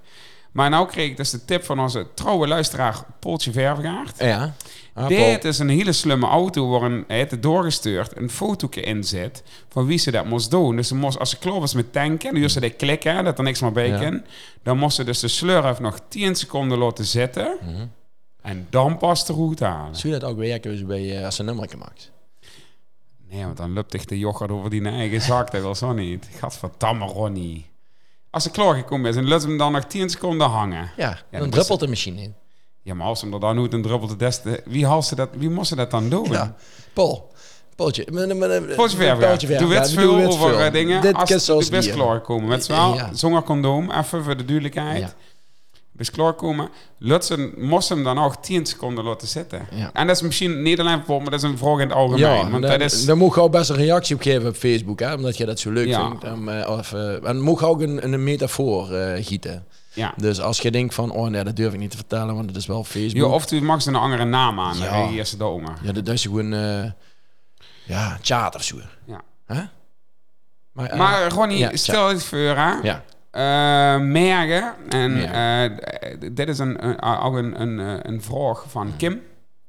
Maar 0.56 0.70
nou 0.70 0.88
kreeg 0.88 1.10
ik 1.10 1.18
dus 1.18 1.30
de 1.30 1.46
tip 1.46 1.64
van 1.64 1.80
onze 1.80 2.08
trouwe 2.14 2.48
luisteraar 2.48 3.06
Pooltje 3.20 3.52
Vervegaard. 3.52 4.20
ja. 4.20 4.54
Ah, 4.94 5.08
Dit 5.08 5.46
is 5.46 5.60
een 5.60 5.70
hele 5.70 5.92
slimme 5.92 6.28
auto 6.28 6.70
waar 6.70 6.82
een, 6.82 7.04
hij 7.08 7.18
heeft 7.18 7.32
het 7.32 7.44
doorgestuurd, 7.44 8.18
een 8.18 8.30
fotootje 8.30 8.82
in 8.82 9.04
zit 9.04 9.44
van 9.70 9.86
wie 9.86 9.98
ze 9.98 10.12
dat 10.12 10.26
moest 10.26 10.52
doen. 10.52 10.76
Dus 10.76 10.88
ze 10.88 10.96
moest, 10.96 11.20
als 11.20 11.30
ze 11.30 11.38
klaar 11.38 11.60
was 11.60 11.74
met 11.74 11.94
tanken, 11.94 12.40
dan 12.42 12.50
ze 12.50 12.60
dat 12.60 12.76
klikken, 12.76 13.24
dat 13.24 13.38
er 13.38 13.44
niks 13.44 13.62
meer 13.62 13.72
bij 13.72 13.88
Ja. 13.88 14.00
kan. 14.00 14.24
Dan 14.64 14.78
moest 14.78 14.96
ze 14.96 15.04
dus 15.04 15.20
de 15.20 15.28
slurf 15.28 15.80
nog 15.80 16.00
10 16.08 16.36
seconden 16.36 16.78
laten 16.78 17.06
zitten 17.06 17.58
Mhm. 17.62 17.86
en 18.42 18.68
dan 18.70 18.98
pas 18.98 19.26
de 19.26 19.34
route 19.34 19.66
halen. 19.66 19.96
Zie 19.96 20.12
je 20.14 20.20
dat 20.20 20.30
ook 20.30 20.38
werken 20.38 20.72
dus 20.72 20.86
bij, 20.86 21.18
eh, 21.18 21.26
als 21.26 21.40
een 21.40 21.46
nummer 21.46 21.70
maakt? 21.78 22.12
Nee, 23.30 23.44
want 23.46 23.58
dan 23.58 23.74
loopt 23.74 23.92
zich 23.92 24.06
de 24.06 24.20
yoghurt 24.20 24.52
over 24.52 24.70
die 24.70 24.86
eigen 24.90 25.22
zak, 25.22 25.52
dat 25.52 25.62
wil 25.62 25.76
zo 25.76 25.94
niet. 25.94 26.28
Gadverdamme 26.40 27.06
Ronnie. 27.06 27.66
Als 28.36 28.44
ze 28.44 28.50
klaargekomen 28.52 29.10
is 29.10 29.16
en 29.16 29.28
laat 29.28 29.42
hem 29.44 29.58
dan 29.58 29.72
nog 29.72 29.84
10 29.86 30.10
seconden 30.10 30.48
hangen. 30.50 30.92
Ja, 30.98 31.18
dan 31.32 31.42
is- 31.48 31.54
druppelt 31.54 31.80
de 31.80 31.88
machine 31.88 32.22
in. 32.22 32.36
Ja, 32.82 32.94
maar 32.94 33.08
als 33.08 33.20
ze 33.20 33.26
hem 33.26 33.34
er 33.34 33.40
dan 33.40 33.60
uit 33.60 33.74
en 33.74 33.82
druppelt 33.82 34.10
de 34.10 34.16
des 34.16 34.42
te- 34.42 34.62
Wie, 34.66 34.86
ze 35.08 35.16
dat, 35.16 35.30
wie 35.38 35.50
moest 35.50 35.68
ze 35.68 35.76
dat 35.76 35.92
dan 35.92 36.10
doen? 36.10 36.32
Ja. 36.32 36.56
Paul. 36.94 37.34
Pootje 37.76 38.98
verven. 38.98 39.28
Pootje 39.28 39.48
verven. 39.48 39.66
Doe 39.66 39.76
doe 39.76 39.90
veel 39.90 40.26
over 40.26 40.72
dingen. 40.72 41.02
Dit 41.02 41.16
als 41.16 41.30
je 41.30 41.36
best 41.70 41.86
hier. 41.88 41.94
klaarkomen. 41.94 42.48
Met 42.48 42.66
Ja. 42.68 43.10
zonder 43.14 43.44
condoom, 43.44 43.92
even 43.92 44.24
voor 44.24 44.38
de 44.38 44.46
duidelijkheid. 44.46 45.16
Best 45.98 46.12
klaarkomen. 46.12 46.70
Laat 46.98 47.26
ze, 47.26 47.54
moest 47.58 47.90
hem 47.90 48.04
dan 48.04 48.20
ook 48.20 48.36
10 48.44 48.66
seconden 48.66 49.04
laten 49.04 49.28
zitten. 49.28 49.68
Ja. 49.72 49.90
En 49.94 50.08
dat 50.08 50.16
is 50.16 50.22
misschien 50.22 50.62
niet 50.62 50.80
alleen 50.80 51.04
voor, 51.06 51.22
maar 51.22 51.32
dat 51.32 51.44
is 51.44 51.50
een 51.50 51.58
vraag 51.58 51.74
in 51.80 51.80
het 51.88 51.92
algemeen. 51.94 52.20
Ja, 52.20 52.50
want 52.50 52.52
dan, 52.52 52.62
dat 52.62 52.82
is... 52.82 53.06
dan 53.06 53.18
moet 53.18 53.36
je 53.36 53.42
ook 53.42 53.52
best 53.52 53.70
een 53.70 53.76
reactie 53.76 54.16
op 54.16 54.22
geven 54.22 54.48
op 54.50 54.56
Facebook, 54.56 55.00
hè, 55.00 55.14
omdat 55.14 55.38
je 55.38 55.46
dat 55.46 55.60
zo 55.60 55.72
leuk 55.72 55.88
Ja. 55.88 56.08
vindt. 56.08 56.24
Um, 56.26 56.50
eh, 56.50 56.70
of, 56.70 56.94
eh, 56.94 57.28
en 57.28 57.42
moet 57.42 57.60
je 57.60 57.66
ook 57.66 57.82
een, 57.82 58.14
een 58.14 58.24
metafoor 58.24 58.94
eh, 58.94 59.26
gieten. 59.26 59.66
ja. 59.94 60.14
Dus 60.18 60.42
als 60.42 60.60
je 60.62 60.72
denkt 60.72 60.94
van, 60.94 61.12
oh 61.12 61.28
nee, 61.28 61.44
dat 61.44 61.56
durf 61.56 61.74
ik 61.74 61.80
niet 61.80 61.92
te 61.92 61.98
vertellen, 61.98 62.36
want 62.36 62.48
het 62.48 62.56
is 62.56 62.66
wel 62.66 62.84
Facebook. 62.84 63.26
Ja, 63.26 63.34
of 63.34 63.52
u 63.52 63.62
mag 63.62 63.82
ze 63.82 63.90
een 63.90 63.96
andere 63.96 64.26
naam 64.26 64.60
aan. 64.60 64.78
Ja. 64.78 64.84
Ja. 64.98 65.10
Eerste 65.10 65.38
domer. 65.38 65.74
Ja, 65.82 65.92
dat 65.92 66.08
is 66.08 66.22
gewoon, 66.22 66.54
eh, 66.54 66.84
ja, 67.84 68.18
chat 68.22 68.56
of 68.56 68.64
zo. 68.64 68.76
Ja. 69.06 69.22
Maar, 70.72 70.98
Maar 70.98 71.30
Ronnie, 71.32 71.58
ja, 71.58 71.76
stel 71.76 72.12
je 72.12 72.20
voor, 72.20 72.40
hè. 72.40 72.74
ja. 72.84 73.04
Eh, 73.36 74.00
merken. 74.00 74.74
En 74.90 75.34
eh, 75.34 75.72
dit 76.34 76.48
is 76.50 76.60
een, 76.60 76.88
een, 76.88 77.02
ook 77.02 77.36
een, 77.36 77.62
een, 77.62 77.80
eh, 77.80 77.94
een 78.02 78.22
vraag 78.22 78.66
van 78.68 78.94
Kim, 78.98 79.22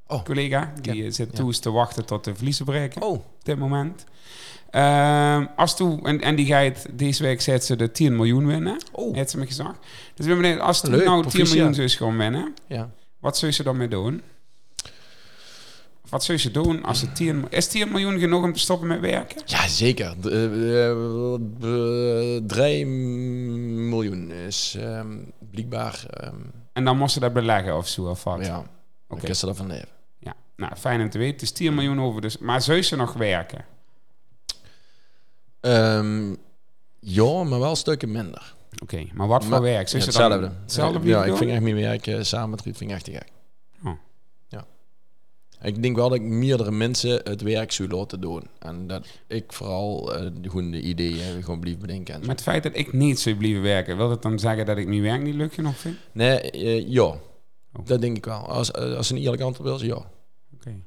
Oh. 0.06 0.24
collega. 0.24 0.72
Die 0.80 0.92
Kim, 0.92 1.04
eh, 1.04 1.12
zit 1.12 1.28
ja. 1.30 1.36
toe 1.36 1.52
te 1.58 1.70
wachten 1.70 2.04
tot 2.06 2.24
de 2.24 2.34
verliezen 2.34 2.64
breken. 2.64 3.02
Oh, 3.02 3.10
op 3.10 3.24
dit 3.42 3.58
moment. 3.58 4.04
Ehm, 4.70 5.46
als 5.56 5.76
toe, 5.76 6.02
en, 6.02 6.20
en 6.20 6.34
die 6.36 6.46
gaat 6.46 6.86
deze 6.92 7.22
week 7.22 7.40
zet 7.40 7.64
ze 7.64 7.76
de 7.76 7.90
10 7.90 8.16
miljoen 8.16 8.46
winnen. 8.46 8.76
oh. 8.92 9.14
Heeft 9.14 9.30
ze 9.30 9.38
me 9.38 9.46
gezegd. 9.46 9.78
Dus 10.14 10.26
we 10.26 10.32
hebben 10.32 10.60
als 10.60 10.80
toen 10.80 10.90
nou 10.90 11.02
10 11.04 11.20
proficiat. 11.20 11.48
miljoen 11.54 11.74
zou 11.74 11.88
gewoon 11.88 12.16
winnen, 12.16 12.54
Ja. 12.66 12.90
wat 13.20 13.36
zou 13.38 13.52
ze 13.52 13.62
dan 13.62 13.76
mee 13.76 13.88
doen? 13.88 14.22
Wat 16.08 16.24
zou 16.24 16.38
ze 16.38 16.50
doen 16.50 16.84
als 16.84 16.98
ze 16.98 17.12
10 17.12 17.44
Is 17.50 17.66
10 17.66 17.88
miljoen 17.90 18.18
genoeg 18.18 18.42
om 18.44 18.52
te 18.52 18.58
stoppen 18.58 18.88
met 18.88 19.00
werken? 19.00 19.42
Ja, 19.46 19.68
zeker. 19.68 20.14
D- 20.20 20.26
eh, 20.26 20.90
eh, 20.90 22.42
3 22.46 22.86
miljoen 22.86 24.30
is 24.30 24.76
ehm, 24.80 25.16
blijkbaar, 25.50 26.04
ehm, 26.10 26.34
En 26.72 26.84
dan 26.84 26.96
moest 26.98 27.12
ze 27.14 27.20
dat 27.20 27.32
beleggen 27.32 27.76
of 27.76 27.88
zo 27.88 28.04
of 28.08 28.24
wat? 28.24 28.46
ja, 28.46 28.64
Oké. 29.08 29.22
ik 29.22 29.28
is 29.28 29.42
er 29.42 29.54
van 29.54 29.66
leven. 29.66 29.88
Ja, 30.18 30.34
nou 30.56 30.74
fijn 30.76 31.00
om 31.00 31.10
te 31.10 31.18
weten. 31.18 31.32
Het 31.34 31.42
is 31.42 31.52
10 31.52 31.74
miljoen 31.74 32.00
over, 32.00 32.20
dus, 32.20 32.38
maar 32.38 32.62
zou 32.62 32.82
ze 32.82 32.96
nog 32.96 33.12
werken? 33.12 33.64
Ehm, 35.60 36.34
ja, 37.00 37.42
maar 37.44 37.58
wel 37.60 37.76
stukken 37.76 38.10
minder. 38.12 38.54
Oké, 38.82 39.04
maar 39.14 39.26
wat 39.26 39.42
voor 39.42 39.50
Maar- 39.52 39.62
werk? 39.62 39.88
Zou 39.88 40.02
Ja, 40.04 40.10
ze 40.10 40.18
dan 40.18 40.30
hetzelfde. 40.30 40.60
Hetzelfde 40.62 41.08
ja, 41.08 41.24
ik 41.24 41.36
vind 41.36 41.50
echt 41.50 41.60
mijn 41.62 41.74
werk 41.74 42.06
eh, 42.06 42.22
samen 42.22 42.50
met 42.50 42.60
Ruud 42.62 42.76
vind 42.76 42.90
ik 42.90 42.96
echt 42.96 43.04
te 43.04 43.12
gek. 43.12 43.28
Ik 45.62 45.82
denk 45.82 45.96
wel 45.96 46.08
dat 46.08 46.18
ik 46.18 46.24
meerdere 46.24 46.70
mensen 46.70 47.20
het 47.24 47.42
werk 47.42 47.72
zou 47.72 47.88
laten 47.88 48.20
doen. 48.20 48.42
En 48.58 48.86
dat 48.86 49.06
ik 49.26 49.52
vooral 49.52 50.14
eh, 50.14 50.30
de 50.40 50.48
goede 50.48 50.80
ideeën 50.80 51.42
gewoon 51.42 51.60
blijf 51.60 51.78
bedenken. 51.78 52.14
en. 52.14 52.20
Met 52.20 52.28
het 52.30 52.42
feit 52.42 52.62
dat 52.62 52.76
ik 52.76 52.92
niet 52.92 53.20
zou 53.20 53.36
blijven 53.36 53.62
werken, 53.62 53.96
wil 53.96 54.08
dat 54.08 54.22
dan 54.22 54.38
zeggen 54.38 54.66
dat 54.66 54.78
ik 54.78 54.86
mijn 54.86 55.02
werk 55.02 55.22
niet 55.22 55.34
leuk 55.34 55.54
genoeg 55.54 55.76
vind? 55.76 55.96
Nee, 56.12 56.40
eh, 56.50 56.88
ja. 56.88 57.02
Oh. 57.02 57.84
Dat 57.84 58.00
denk 58.00 58.16
ik 58.16 58.24
wel. 58.24 58.48
Als, 58.48 58.70
eh, 58.70 58.96
als 58.96 59.10
een 59.10 59.16
eerlijk 59.16 59.42
antwoord 59.42 59.68
wil, 59.68 59.88
ja. 59.88 60.10
Oké. 60.54 60.80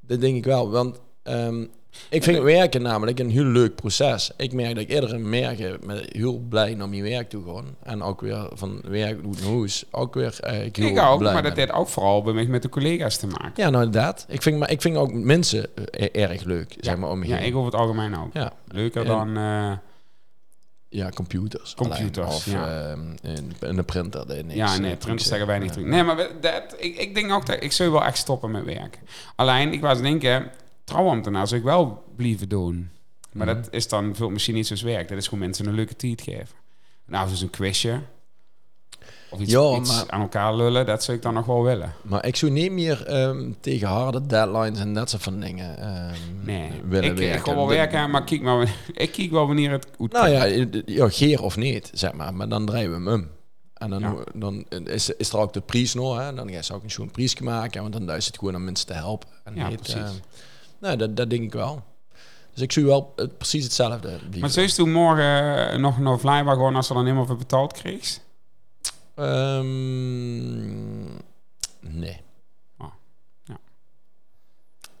Dat 0.00 0.20
denk 0.20 0.36
ik 0.36 0.44
wel. 0.44 0.70
Want 0.70 1.00
ehm, 1.22 1.66
Ik 2.10 2.22
vind 2.22 2.38
werken 2.38 2.82
namelijk 2.82 3.18
een 3.18 3.30
heel 3.30 3.44
leuk 3.44 3.74
proces. 3.74 4.30
Ik 4.36 4.52
merk 4.52 4.74
dat 4.74 4.82
ik 4.82 4.90
iedere 4.90 5.18
merken 5.18 5.78
met 5.84 6.08
heel 6.12 6.38
blij 6.48 6.74
naar 6.74 6.88
mijn 6.88 7.02
werk 7.02 7.28
toe 7.30 7.42
gewoon. 7.42 7.74
En 7.82 8.02
ook 8.02 8.20
weer 8.20 8.48
van 8.52 8.80
werk 8.88 9.22
naar 9.22 9.42
huis. 9.42 9.84
Ook 9.90 10.14
weer 10.14 10.38
eigenlijk 10.40 10.76
heel 10.76 10.86
Ik 10.88 10.98
ook, 10.98 11.18
blij 11.18 11.32
maar 11.32 11.42
dat 11.42 11.56
heeft 11.56 11.72
ook 11.72 11.88
vooral 11.88 12.22
bij 12.22 12.46
met 12.46 12.62
de 12.62 12.68
collega's 12.68 13.16
te 13.16 13.26
maken. 13.26 13.52
Ja, 13.54 13.70
nou 13.70 13.84
inderdaad. 13.84 14.26
Ik 14.28 14.42
vind, 14.42 14.58
maar 14.58 14.70
ik 14.70 14.80
vind 14.80 14.96
ook 14.96 15.12
mensen 15.12 15.66
eh, 15.90 16.22
erg 16.22 16.42
leuk, 16.44 16.74
zeg 16.80 16.96
maar, 16.96 17.10
om 17.10 17.18
me 17.18 17.26
Ja, 17.26 17.38
ik 17.38 17.54
over 17.54 17.70
het 17.72 17.80
algemeen 17.80 18.18
ook. 18.18 18.32
Ja, 18.32 18.52
Leuker 18.68 19.04
dan... 19.04 19.36
eh, 19.36 19.72
ja, 20.90 21.08
computers. 21.10 21.74
Computers, 21.74 22.26
alleen. 22.26 22.36
Of 22.36 22.46
ja. 22.68 22.90
ehm, 22.90 23.00
een, 23.22 23.52
een 23.60 23.84
printer. 23.84 24.26
Dat 24.26 24.36
niks, 24.36 24.54
ja, 24.54 24.78
nee, 24.78 24.92
eh, 24.92 24.98
printers 24.98 25.28
zeggen 25.28 25.46
weinig 25.46 25.68
Ja. 25.68 25.74
terug. 25.74 25.88
Nee, 25.88 26.02
maar 26.02 26.16
dat, 26.40 26.62
ik, 26.78 26.96
ik 26.96 27.14
denk 27.14 27.32
ook 27.32 27.46
dat 27.46 27.62
ik 27.62 27.72
zou 27.72 27.90
wel 27.90 28.04
echt 28.04 28.18
stoppen 28.18 28.50
met 28.50 28.64
werken. 28.64 29.00
Alleen, 29.36 29.72
ik 29.72 29.80
was 29.80 30.00
denken, 30.00 30.50
trouwambtenaar 30.88 31.46
zou 31.48 31.60
ik 31.60 31.66
wel 31.66 32.04
blijven 32.16 32.48
doen. 32.48 32.90
Maar 33.32 33.46
Mhm. 33.46 33.56
dat 33.56 33.68
is 33.70 33.88
dan 33.88 34.14
veel 34.14 34.30
misschien 34.30 34.54
niet 34.54 34.66
zoals 34.66 34.82
werk. 34.82 35.08
Dat 35.08 35.18
is 35.18 35.24
gewoon 35.24 35.38
mensen 35.40 35.66
een 35.66 35.74
leuke 35.74 35.96
tijd 35.96 36.22
geven. 36.22 36.56
Nou, 37.06 37.28
dus 37.28 37.40
een 37.40 37.50
quizje. 37.50 38.00
Of 39.30 39.40
iets, 39.40 39.50
Ja, 39.52 39.76
iets 39.76 39.96
maar- 39.96 40.10
aan 40.10 40.20
elkaar 40.20 40.54
lullen, 40.54 40.86
dat 40.86 41.04
zou 41.04 41.16
ik 41.16 41.22
dan 41.22 41.34
nog 41.34 41.46
wel 41.46 41.62
willen. 41.62 41.92
Maar 42.02 42.26
ik 42.26 42.36
zou 42.36 42.52
niet 42.52 42.72
meer 42.72 43.04
ehm, 43.06 43.50
tegen 43.60 43.88
harde 43.88 44.26
deadlines 44.26 44.78
en 44.78 44.94
dat 44.94 45.10
soort 45.10 45.22
van 45.22 45.40
dingen 45.40 45.78
ehm, 45.78 46.14
Nee, 46.44 46.70
willen 46.84 47.10
ik, 47.10 47.16
werken. 47.18 47.38
ik 47.50 47.56
wel 47.56 47.68
werken, 47.68 48.10
maar 48.10 48.24
kijk 48.24 48.42
maar, 48.42 48.74
ik 48.94 49.12
kijk 49.12 49.30
wel 49.30 49.46
wanneer 49.46 49.70
het 49.70 49.86
goed 49.96 50.12
Nou 50.12 50.28
ja, 50.28 50.46
eh, 50.46 50.66
ja, 50.86 51.08
geer 51.08 51.42
of 51.42 51.56
niet, 51.56 51.90
zeg 51.94 52.12
maar. 52.12 52.34
Maar 52.34 52.48
dan 52.48 52.66
draaien 52.66 52.88
we 52.90 52.94
hem 52.96 53.08
om. 53.08 53.28
En 53.74 53.90
dan, 53.90 54.00
Ja. 54.00 54.14
dan 54.34 54.64
is, 54.84 55.10
is 55.10 55.32
er 55.32 55.38
ook 55.38 55.52
de 55.52 55.60
prijs 55.60 55.94
nog. 55.94 56.18
Hè? 56.18 56.34
Dan 56.34 56.50
ga 56.52 56.58
je 56.62 56.74
ook 56.74 56.82
een 56.82 56.90
schoon 56.90 57.10
prijs 57.10 57.38
maken. 57.40 57.80
Want 57.82 57.92
dan 58.06 58.16
is 58.16 58.26
het 58.26 58.38
gewoon 58.38 58.54
om 58.54 58.64
mensen 58.64 58.86
te 58.86 58.92
helpen. 58.92 59.28
En 59.44 59.54
Ja, 59.54 59.68
niet, 59.68 59.76
precies. 59.80 59.94
eh, 59.96 60.10
nou, 60.78 60.96
dat, 60.96 61.16
dat 61.16 61.30
denk 61.30 61.42
ik 61.42 61.52
wel. 61.52 61.82
Dus 62.52 62.62
ik 62.62 62.72
zie 62.72 62.84
wel 62.84 63.12
eh, 63.16 63.26
precies 63.38 63.64
hetzelfde. 63.64 64.08
liever. 64.08 64.40
Maar 64.40 64.50
zou 64.50 64.66
je 64.66 64.72
toen 64.72 64.92
morgen 64.92 65.70
eh, 65.70 65.78
nog 65.78 65.98
naar 65.98 66.18
Vlijbaar 66.18 66.54
gewoon 66.54 66.76
als 66.76 66.86
ze 66.86 66.92
dan 66.92 67.04
helemaal 67.04 67.26
voor 67.26 67.36
betaald 67.36 67.72
kreeg? 67.72 68.18
Ehm, 69.14 71.04
nee. 71.80 72.20
Oh, 72.78 72.92
ja. 73.44 73.58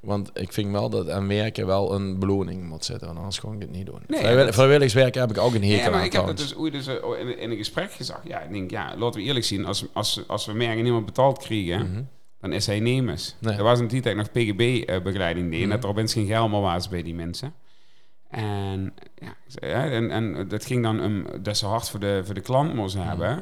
Want 0.00 0.30
ik 0.34 0.52
vind 0.52 0.70
wel 0.72 0.90
dat 0.90 1.10
aan 1.10 1.28
werken 1.28 1.66
wel 1.66 1.94
een 1.94 2.18
beloning 2.18 2.68
moet 2.68 2.84
zitten. 2.84 3.06
Want 3.06 3.18
anders 3.18 3.40
kon 3.40 3.54
ik 3.54 3.60
het 3.60 3.70
niet 3.70 3.86
doen. 3.86 4.02
Nee, 4.06 4.52
Vrijwillig, 4.52 4.92
heb 4.92 5.30
ik 5.30 5.38
ook 5.38 5.54
een 5.54 5.62
hekel 5.62 5.76
Ja, 5.84 5.90
maar 5.90 5.98
aan 5.98 6.04
ik 6.04 6.12
heb 6.12 6.26
dat 6.26 6.36
trouwens. 6.36 6.48
dus 6.48 6.54
ooit 6.56 6.72
dus, 6.72 6.86
in, 7.20 7.38
in 7.38 7.50
een 7.50 7.56
gesprek 7.56 7.92
gezegd. 7.92 8.20
Ja, 8.24 8.40
ik 8.40 8.52
denk, 8.52 8.70
ja, 8.70 8.96
laten 8.96 9.20
we 9.20 9.26
eerlijk 9.26 9.44
zien. 9.44 9.66
Als, 9.66 9.84
als, 9.92 10.20
als 10.26 10.46
we 10.46 10.52
merken 10.52 10.82
niemand 10.82 11.06
betaald 11.06 11.38
krijgen, 11.38 11.90
Mhm. 11.90 12.02
Dan 12.40 12.52
is 12.52 12.66
hij 12.66 12.80
nemers. 12.80 13.34
Nee. 13.40 13.56
Er 13.56 13.62
was 13.62 13.78
een 13.80 13.88
tijd 13.88 14.02
dat 14.02 14.12
ik 14.12 14.18
nog 14.18 14.30
PGB-begeleiding 14.32 15.50
deed. 15.50 15.60
En 15.60 15.66
Mhm. 15.66 15.74
dat 15.74 15.84
er 15.84 15.90
opeens 15.90 16.12
geen 16.12 16.26
geld 16.26 16.50
meer 16.50 16.60
was 16.60 16.88
bij 16.88 17.02
die 17.02 17.14
mensen. 17.14 17.54
En, 18.30 18.94
ja, 19.60 19.84
en, 19.90 20.10
en 20.10 20.48
dat 20.48 20.64
ging 20.64 20.82
dan 20.82 21.02
om 21.02 21.26
dat 21.42 21.56
ze 21.56 21.66
hard 21.66 21.90
voor 21.90 22.00
de, 22.00 22.20
voor 22.24 22.34
de 22.34 22.40
klant 22.40 22.74
moest 22.74 22.96
Mhm. 22.96 23.08
hebben. 23.08 23.38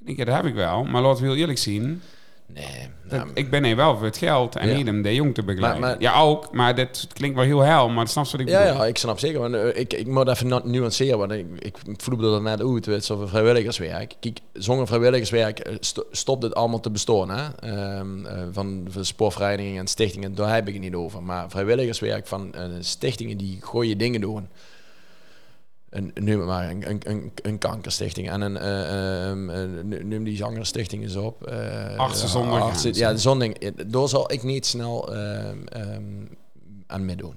Ik 0.00 0.06
denk, 0.06 0.18
ja, 0.18 0.24
dat 0.24 0.34
heb 0.34 0.44
ik 0.44 0.54
wel. 0.54 0.84
Maar 0.84 1.02
laten 1.02 1.22
we 1.22 1.28
heel 1.28 1.38
eerlijk 1.38 1.58
zien. 1.58 2.02
Nee. 2.54 2.64
dat- 3.08 3.18
nou, 3.18 3.30
ik 3.34 3.50
ben 3.50 3.64
hier 3.64 3.76
wel 3.76 3.96
voor 3.96 4.04
het 4.06 4.16
geld 4.16 4.56
en 4.56 4.68
Ja. 4.68 4.76
niet 4.76 4.88
om 4.88 5.02
de 5.02 5.14
jong 5.14 5.34
te 5.34 5.42
begeleiden. 5.42 5.80
Maar- 5.80 5.90
maar- 5.90 6.00
ja, 6.00 6.20
ook. 6.20 6.52
Maar 6.52 6.74
dit 6.74 7.06
klinkt 7.12 7.36
wel 7.36 7.44
heel 7.44 7.60
hel. 7.60 7.88
Maar 7.88 8.04
dat 8.04 8.12
snap 8.12 8.24
je 8.24 8.30
wat 8.32 8.40
ik 8.40 8.48
Ja, 8.48 8.62
bedoel. 8.62 8.76
ja, 8.82 8.86
ik 8.86 8.98
snap 8.98 9.18
zeker. 9.18 9.54
Eh, 9.54 9.80
ik, 9.80 9.92
ik 9.92 10.06
moet 10.06 10.28
even 10.28 10.46
nu- 10.46 10.60
nuanceren, 10.70 11.18
want 11.18 11.32
ik, 11.32 11.46
ik 11.58 11.76
voelde 11.96 12.34
er 12.34 12.42
net 12.42 12.60
uit, 12.62 12.86
weet 12.86 13.10
over 13.10 13.28
vrijwilligerswerk. 13.28 14.14
Kijk, 14.20 14.38
zonder 14.52 14.86
vrijwilligerswerk 14.86 15.58
eh, 15.58 15.76
sto- 15.80 16.06
stopt 16.10 16.42
het 16.42 16.54
allemaal 16.54 16.80
te 16.80 16.90
bestaan, 16.90 17.30
hè. 17.30 17.44
Ehm, 17.60 18.26
eh, 18.26 18.42
van, 18.52 18.86
van 18.88 19.04
sportverenigingen 19.04 19.80
en 19.80 19.86
stichtingen, 19.86 20.34
daar 20.34 20.54
heb 20.54 20.66
ik 20.68 20.74
het 20.74 20.82
niet 20.82 20.94
over. 20.94 21.22
Maar 21.22 21.50
vrijwilligerswerk 21.50 22.26
van 22.26 22.54
stichtingen 22.80 23.36
die 23.38 23.58
gooie 23.60 23.96
dingen 23.96 24.20
doen. 24.20 24.48
Een, 25.90 26.10
neem 26.14 26.44
maar 26.44 26.70
een, 26.70 27.00
een, 27.42 27.58
kankerstichting 27.58 28.30
en 28.30 28.40
een, 28.40 28.56
eh, 28.56 29.28
ehm, 29.30 29.50
eh, 29.50 29.84
neem 30.04 30.24
die 30.24 30.36
zangerstichting 30.36 31.02
eens 31.02 31.16
op. 31.16 31.42
eh, 31.46 31.96
Artsen 31.96 32.28
zonder 32.28 32.60
artsen- 32.60 32.94
grenzen. 32.94 33.38
Ja. 33.40 33.48
Eh, 33.60 33.72
Daar 33.86 34.08
zal 34.08 34.32
ik 34.32 34.42
niet 34.42 34.66
snel 34.66 35.14
ehm, 35.14 35.56
aan 36.86 37.04
meedoen. 37.04 37.34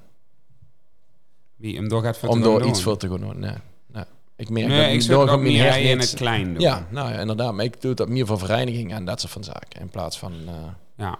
Wie 1.55 1.75
hem 1.75 1.89
door 1.89 2.03
gaat 2.03 2.17
voor 2.17 2.29
Om 2.29 2.41
door 2.41 2.65
iets 2.65 2.81
voor 2.83 2.97
te 2.97 3.09
gaan 3.09 3.19
doen. 3.19 3.39
Nee. 3.39 3.55
nee. 3.87 4.03
Ik 4.35 4.49
merk 4.49 4.67
Nee, 4.67 4.93
ik 4.93 5.01
zou 5.01 5.29
het 5.29 5.39
meer 5.39 5.77
in 5.77 5.99
het 5.99 6.13
klein 6.13 6.53
doen. 6.53 6.61
Ja, 6.61 6.87
nou 6.89 7.11
ja, 7.11 7.19
inderdaad. 7.19 7.53
Maar 7.53 7.65
ik 7.65 7.81
doe 7.81 7.93
dat 7.93 8.09
meer 8.09 8.25
voor 8.25 8.39
verenigingen 8.39 8.95
en 8.97 9.05
dat 9.05 9.19
soort 9.19 9.31
van 9.33 9.43
zaken. 9.43 9.81
In 9.81 9.89
plaats 9.89 10.17
van... 10.19 10.33
eh, 10.47 10.53
Ja. 10.97 11.19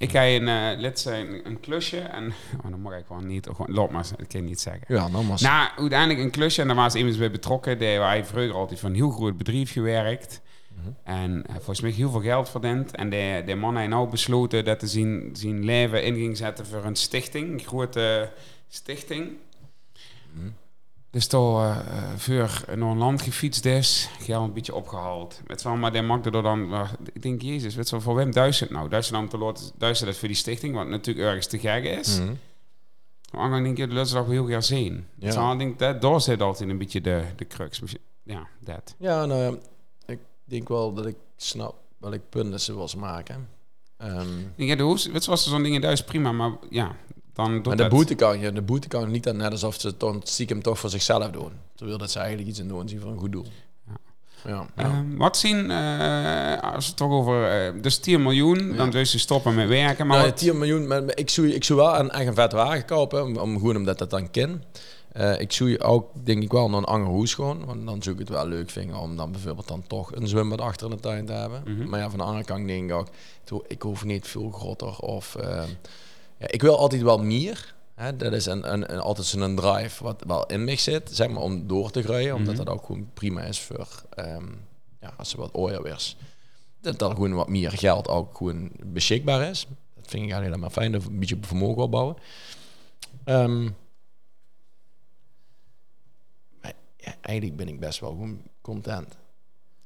Ik 0.00 0.10
ga 0.10 0.26
een, 0.26 0.48
eh 0.48 0.78
lid 0.78 0.98
zijn, 0.98 1.46
een 1.46 1.60
klusje 1.60 1.98
en... 1.98 2.32
Oh, 2.64 2.70
dan 2.70 2.80
mag 2.80 2.98
ik 2.98 3.06
gewoon 3.06 3.26
niet. 3.26 3.48
Gewoon, 3.56 3.92
maar, 3.92 4.06
dat 4.18 4.26
kan 4.26 4.40
je 4.40 4.46
niet 4.46 4.60
zeggen. 4.60 4.82
ja, 4.88 5.08
nogmaals. 5.08 5.40
Nou, 5.40 5.70
uiteindelijk 5.76 6.20
een 6.20 6.30
klusje 6.30 6.60
en 6.60 6.66
daar 6.66 6.76
was 6.76 6.94
iemand 6.94 7.18
bij 7.18 7.30
betrokken. 7.30 7.78
Die 7.78 7.88
hij 7.88 8.24
vroeger 8.24 8.54
altijd 8.54 8.80
van 8.80 8.90
een 8.90 8.96
heel 8.96 9.10
groot 9.10 9.36
bedrijf 9.36 9.72
gewerkt. 9.72 10.40
Mhm. 10.68 10.88
En 11.04 11.46
eh, 11.46 11.54
volgens 11.54 11.80
mij 11.80 11.90
heel 11.90 12.10
veel 12.10 12.20
geld 12.20 12.48
verdiend. 12.48 12.96
En 12.96 13.10
de, 13.10 13.42
de 13.46 13.54
man 13.54 13.76
heeft 13.76 13.88
nou 13.88 14.10
besloten 14.10 14.64
dat 14.64 14.80
hij 14.80 14.90
zijn, 14.90 15.30
zijn 15.32 15.64
leven 15.64 16.04
in 16.04 16.14
ging 16.14 16.36
zetten 16.36 16.66
voor 16.66 16.84
een 16.84 16.96
stichting. 16.96 17.52
Een 17.52 17.66
grote 17.66 18.32
stichting. 18.68 19.36
Mhm. 20.32 20.48
Dus 21.10 21.26
toch 21.26 21.62
eh, 21.62 21.76
voor 22.16 22.64
naar 22.66 22.88
een 22.88 22.98
land 22.98 23.22
gefietst 23.22 23.64
is, 23.64 24.08
een 24.28 24.52
beetje 24.52 24.74
opgehaald. 24.74 25.40
Met 25.46 25.62
wel, 25.62 25.76
maar 25.76 25.92
die 25.92 26.02
maakte 26.02 26.30
er 26.30 26.42
dan, 26.42 26.72
eh, 26.72 26.90
ik 27.12 27.22
denk, 27.22 27.42
jezus, 27.42 27.74
weet 27.74 27.84
je 27.84 27.90
wel, 27.90 28.00
voor 28.00 28.14
wem 28.14 28.32
duizend 28.32 28.70
nou? 28.70 28.88
Duizend 28.88 29.18
om 29.18 29.28
te 29.28 29.38
laten, 29.38 29.64
duizend 29.78 30.08
dat 30.08 30.18
voor 30.18 30.28
die 30.28 30.36
stichting, 30.36 30.74
wat 30.74 30.88
natuurlijk 30.88 31.26
ergens 31.26 31.46
te 31.46 31.58
gek 31.58 31.84
is. 31.84 32.18
Mhm. 32.18 32.34
Maar 33.32 33.50
dan 33.50 33.62
denk 33.62 33.76
je, 33.76 33.86
dat 33.86 34.06
is 34.06 34.12
wel 34.12 34.28
heel 34.28 34.44
graag 34.44 34.64
zien. 34.64 35.06
Ja. 35.18 35.54
Denk 35.54 35.78
dat, 35.78 36.02
daar 36.02 36.20
zit 36.20 36.42
altijd 36.42 36.70
een 36.70 36.78
beetje 36.78 37.00
de, 37.00 37.24
de 37.36 37.46
crux. 37.46 37.82
Ja, 38.22 38.46
dat. 38.58 38.94
Ja, 38.98 39.26
nou 39.26 39.40
ja, 39.42 39.58
ik 40.06 40.18
denk 40.44 40.68
wel 40.68 40.92
dat 40.92 41.06
ik 41.06 41.16
snap 41.36 41.74
welk 41.98 42.28
punt 42.28 42.50
dat 42.50 42.60
ze 42.60 42.74
was 42.74 42.94
maken. 42.94 43.48
Denk, 44.56 44.70
ja, 44.70 44.74
de 44.74 44.82
hoes, 44.82 45.06
weet 45.06 45.24
je, 45.24 45.30
was 45.30 45.44
er 45.44 45.50
zo'n 45.50 45.62
ding 45.62 45.74
in 45.74 45.80
Duits, 45.80 46.04
prima, 46.04 46.32
maar 46.32 46.52
ja, 46.70 46.96
dan 47.44 47.54
doet 47.62 47.64
de 47.64 47.74
dat. 47.76 47.88
boete 47.88 48.14
kan 48.14 48.38
je, 48.40 48.52
de 48.52 48.62
boete 48.62 48.88
kan 48.88 49.10
niet 49.10 49.24
dan 49.24 49.36
net 49.36 49.50
alsof 49.50 49.80
ze 49.80 49.86
het 49.86 50.00
dan 50.00 50.20
stiekem 50.24 50.62
toch 50.62 50.78
voor 50.78 50.90
zichzelf 50.90 51.30
doen. 51.30 51.52
Terwijl 51.74 51.98
dat 51.98 52.10
ze 52.10 52.18
eigenlijk 52.18 52.48
iets 52.48 52.58
in 52.58 52.68
doen 52.68 52.88
zien 52.88 53.00
voor 53.00 53.10
een 53.10 53.18
goed 53.18 53.32
doel. 53.32 53.46
Ja. 54.44 54.66
Ja. 54.76 54.84
Ehm, 54.84 55.16
wat 55.16 55.36
zien, 55.36 55.70
eh, 55.70 56.62
als 56.74 56.84
we 56.84 56.88
het 56.90 56.96
toch 56.96 57.10
over, 57.10 57.50
eh, 57.66 57.82
dus 57.82 57.98
10 57.98 58.22
miljoen, 58.22 58.70
Ja. 58.70 58.76
dan 58.76 58.90
wil 58.90 59.00
je 59.00 59.06
stoppen 59.18 59.54
met 59.54 59.68
werken. 59.68 60.06
Maar 60.06 60.16
Nou, 60.18 60.28
wat- 60.30 60.38
10 60.38 60.58
miljoen, 60.58 60.86
maar 60.86 61.02
ik 61.14 61.30
zou, 61.30 61.48
ik 61.48 61.64
zou 61.64 61.78
wel 61.78 61.98
een, 61.98 62.10
echt 62.10 62.26
een 62.26 62.34
vet 62.34 62.52
wagen 62.52 62.84
kopen, 62.84 63.24
om, 63.24 63.36
om 63.36 63.58
gewoon 63.58 63.76
omdat 63.76 63.98
dat 63.98 64.10
dan 64.10 64.30
kan. 64.30 64.62
Eh, 65.12 65.40
ik 65.40 65.52
zou 65.52 65.78
ook, 65.78 66.10
denk 66.24 66.42
ik 66.42 66.52
wel, 66.52 66.68
naar 66.68 66.78
een 66.78 66.84
ander 66.84 67.08
hoes 67.08 67.34
gewoon. 67.34 67.64
Want 67.64 67.86
dan 67.86 68.02
zou 68.02 68.14
ik 68.14 68.20
het 68.20 68.28
wel 68.30 68.46
leuk 68.46 68.70
vinden 68.70 68.96
om 68.96 69.16
dan 69.16 69.32
bijvoorbeeld 69.32 69.68
dan 69.68 69.84
toch 69.86 70.14
een 70.14 70.28
zwembad 70.28 70.60
achter 70.60 70.90
in 70.90 70.96
de 70.96 71.02
tuin 71.02 71.26
te 71.26 71.32
hebben. 71.32 71.62
Mhm. 71.66 71.88
Maar 71.88 72.00
ja, 72.00 72.08
van 72.10 72.18
de 72.18 72.24
andere 72.24 72.44
kant 72.44 72.66
denk 72.66 72.90
ik 72.90 72.96
ook, 72.96 73.08
ik 73.66 73.82
hoef 73.82 74.04
niet 74.04 74.26
veel 74.28 74.50
groter 74.50 74.98
of... 74.98 75.36
ja, 76.40 76.46
ik 76.50 76.62
wil 76.62 76.78
altijd 76.78 77.02
wel 77.02 77.18
meer. 77.18 77.74
Hè? 77.94 78.16
Dat 78.16 78.32
is 78.32 78.46
een, 78.46 78.72
een, 78.72 78.92
een, 78.92 79.00
altijd 79.00 79.26
zo'n 79.26 79.56
drive 79.56 80.04
wat 80.04 80.22
wel 80.26 80.46
in 80.46 80.64
mij 80.64 80.76
zit, 80.76 81.10
zeg 81.12 81.28
maar, 81.28 81.42
om 81.42 81.66
door 81.66 81.90
te 81.90 82.02
groeien. 82.02 82.34
Omdat 82.34 82.54
Mhm. 82.54 82.64
dat 82.64 82.74
ook 82.74 82.86
gewoon 82.86 83.10
prima 83.14 83.42
is 83.42 83.60
voor, 83.60 83.88
ehm, 84.14 84.46
ja, 85.00 85.12
als 85.16 85.30
ze 85.30 85.36
wat 85.36 85.54
ooier 85.54 85.86
is. 85.86 86.16
Dat 86.80 87.02
er 87.02 87.10
gewoon 87.10 87.34
wat 87.34 87.48
meer 87.48 87.70
geld 87.70 88.08
ook 88.08 88.36
gewoon 88.36 88.70
beschikbaar 88.86 89.48
is. 89.48 89.66
Dat 89.94 90.10
vind 90.10 90.24
ik 90.24 90.30
eigenlijk 90.32 90.44
helemaal 90.44 90.70
fijn, 90.70 90.92
dat 90.92 91.04
een 91.04 91.18
beetje 91.18 91.36
vermogen 91.40 91.82
opbouwen. 91.82 92.16
Ehm, 93.24 93.62
maar 96.60 96.72
ja, 96.96 97.14
eigenlijk 97.20 97.56
ben 97.56 97.68
ik 97.68 97.80
best 97.80 98.00
wel 98.00 98.10
gewoon 98.10 98.42
content. 98.60 99.16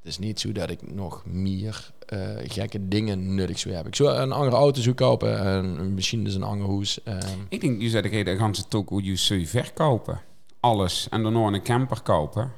Het 0.05 0.13
is 0.13 0.19
niet 0.19 0.41
zo 0.41 0.53
dat 0.53 0.71
ik 0.71 0.95
nog 0.95 1.25
meer 1.27 1.93
eh, 2.07 2.19
gekke 2.43 2.89
dingen 2.89 3.35
nuttig 3.35 3.59
zou 3.59 3.75
hebben. 3.75 3.93
Ik 3.93 3.99
zou 3.99 4.17
een 4.17 4.33
andere 4.33 4.57
auto 4.57 4.81
zou 4.81 4.95
kopen, 4.95 5.39
en 5.41 5.95
misschien 5.95 6.25
dus 6.25 6.35
een 6.35 6.43
ander 6.43 6.67
hoes. 6.67 7.03
ehm. 7.03 7.39
Ik 7.49 7.61
denk, 7.61 7.81
je 7.81 7.89
zei, 7.89 8.25
de 8.25 8.51
ze 8.55 8.65
ook 8.75 8.89
hoe 8.89 9.03
je 9.03 9.39
je 9.39 9.47
verkopen. 9.47 10.21
Alles. 10.61 11.07
En 11.11 11.23
dan 11.23 11.33
nog 11.33 11.53
een 11.53 11.63
camper 11.63 12.03
kopen. 12.03 12.53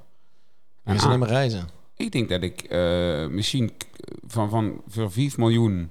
En 0.84 1.00
ze 1.00 1.06
alleen 1.06 1.18
maar 1.18 1.28
reizen. 1.28 1.68
Ik 1.96 2.12
denk 2.12 2.28
dat 2.28 2.42
ik 2.42 2.62
eh, 2.62 3.26
misschien 3.26 3.72
van, 4.26 4.50
van 4.50 4.80
voor 4.86 5.12
5 5.12 5.36
miljoen 5.36 5.90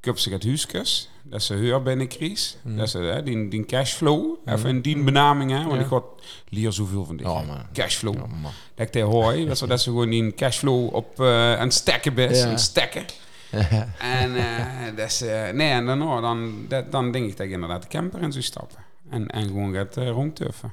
koop 0.00 0.18
ze 0.18 0.32
het 0.32 0.44
huisjes. 0.44 1.10
Dat 1.30 1.42
ze 1.42 1.54
huur 1.54 1.82
binnen 1.82 2.08
crisis. 2.08 2.56
Mhm. 2.62 2.76
Dat 2.76 2.90
ze 2.90 2.98
hè, 2.98 3.22
die, 3.22 3.48
die 3.48 3.64
cashflow. 3.64 4.36
Mhm. 4.44 4.54
Even 4.56 4.68
in 4.68 4.80
die 4.80 5.02
benaming. 5.02 5.50
Hè, 5.50 5.58
want 5.62 5.72
Ja. 5.74 5.80
ik 5.80 5.86
had 5.86 6.04
leer 6.48 6.72
zoveel 6.72 7.04
van 7.04 7.16
dit. 7.16 7.26
Cashflow. 7.72 8.14
Ja. 8.14 8.50
Dat 8.74 8.94
ik 8.94 9.02
hoor. 9.02 9.46
Dat 9.46 9.58
ze, 9.58 9.66
dat 9.66 9.80
ze 9.80 9.90
gewoon 9.90 10.10
die 10.10 10.34
cashflow 10.34 10.94
op 10.94 11.20
eh 11.20 11.52
aan 11.58 11.66
het 11.66 11.74
stekken 11.74 12.14
best. 12.14 12.44
Ja. 12.44 12.56
stekken. 12.56 13.04
En, 13.98 14.36
eh, 14.36 14.96
dat 14.96 15.20
eh, 15.20 15.50
nee, 15.50 15.70
en 15.70 15.86
dan, 15.86 16.00
hoor, 16.00 16.20
dan, 16.20 16.64
dat, 16.68 16.92
dan 16.92 17.12
denk 17.12 17.24
ik 17.30 17.36
dat 17.36 17.46
ik 17.46 17.52
inderdaad 17.52 17.82
de 17.82 17.88
camper 17.88 18.22
in 18.22 18.32
zou 18.32 18.44
stappen. 18.44 18.78
En, 19.10 19.26
en 19.26 19.46
gewoon 19.46 19.74
gaat 19.74 19.96
uh, 19.96 20.08
rondtuffen. 20.08 20.72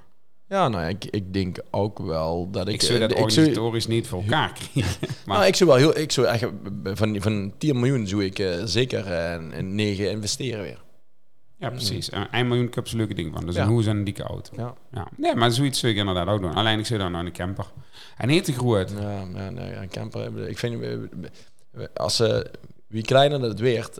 Ja, 0.50 0.68
nou 0.68 0.84
ja, 0.84 0.90
ik, 0.90 1.06
ik 1.06 1.34
denk 1.34 1.58
ook 1.72 2.00
wel 2.00 2.52
dat 2.52 2.68
ik... 2.68 2.74
Ik, 2.74 2.82
zou 2.82 3.00
dat 3.00 3.12
eh, 3.12 3.18
ik 3.22 3.30
zou- 3.30 3.32
organisatorisch 3.46 3.88
niet 3.88 4.08
voor 4.08 4.22
elkaar 4.22 4.54
krijgen. 4.54 5.08
Maar 5.26 5.38
Nou, 5.38 5.48
ik 5.48 5.56
zou 5.56 5.70
wel 5.70 5.80
heel, 5.80 5.98
ik 5.98 6.12
zou 6.12 6.28
echt 6.28 6.46
van, 6.84 7.22
van 7.22 7.54
10 7.58 7.80
miljoen 7.80 8.08
zou 8.08 8.26
ik 8.26 8.40
eh, 8.40 8.56
zeker 8.66 9.06
eh, 9.12 9.58
een 9.58 9.76
9 9.76 10.12
investeren 10.12 10.62
weer. 10.62 10.86
Ja, 11.60 11.70
precies. 11.70 12.10
En 12.10 12.32
1 12.32 12.48
miljoen 12.48 12.70
cups 12.70 12.92
leuke 12.92 13.14
ding 13.14 13.34
van. 13.34 13.46
Dus 13.46 13.56
Ja. 13.56 13.62
een 13.64 13.68
hoe 13.70 13.80
is 13.80 13.86
een 13.86 14.04
dikke 14.04 14.24
auto. 14.24 14.54
Ja. 14.58 14.74
Ja. 14.92 15.08
Nee, 15.18 15.36
maar 15.36 15.52
zoiets 15.52 15.80
zou 15.80 15.92
ik 15.92 15.98
inderdaad 15.98 16.28
ook 16.28 16.42
doen. 16.42 16.54
Alleen 16.54 16.80
ik 16.80 16.86
zou 16.86 17.00
dan 17.00 17.12
naar 17.12 17.26
een 17.26 17.32
camper. 17.32 17.66
En 18.18 18.28
niet 18.28 18.44
te 18.44 18.54
groot. 18.54 18.94
Ja, 19.00 19.24
ja, 19.36 19.50
nee, 19.50 19.74
een 19.76 19.90
camper. 19.90 20.48
Ik 20.50 20.58
vind, 20.58 20.84
als 21.94 22.16
ze, 22.16 22.52
wie 22.88 23.02
kleiner 23.04 23.42
het 23.42 23.60
weert, 23.60 24.00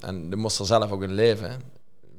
en 0.00 0.30
de 0.30 0.36
moest 0.36 0.58
er 0.58 0.66
zelf 0.66 0.90
ook 0.90 1.02
in 1.02 1.12
leven, 1.14 1.60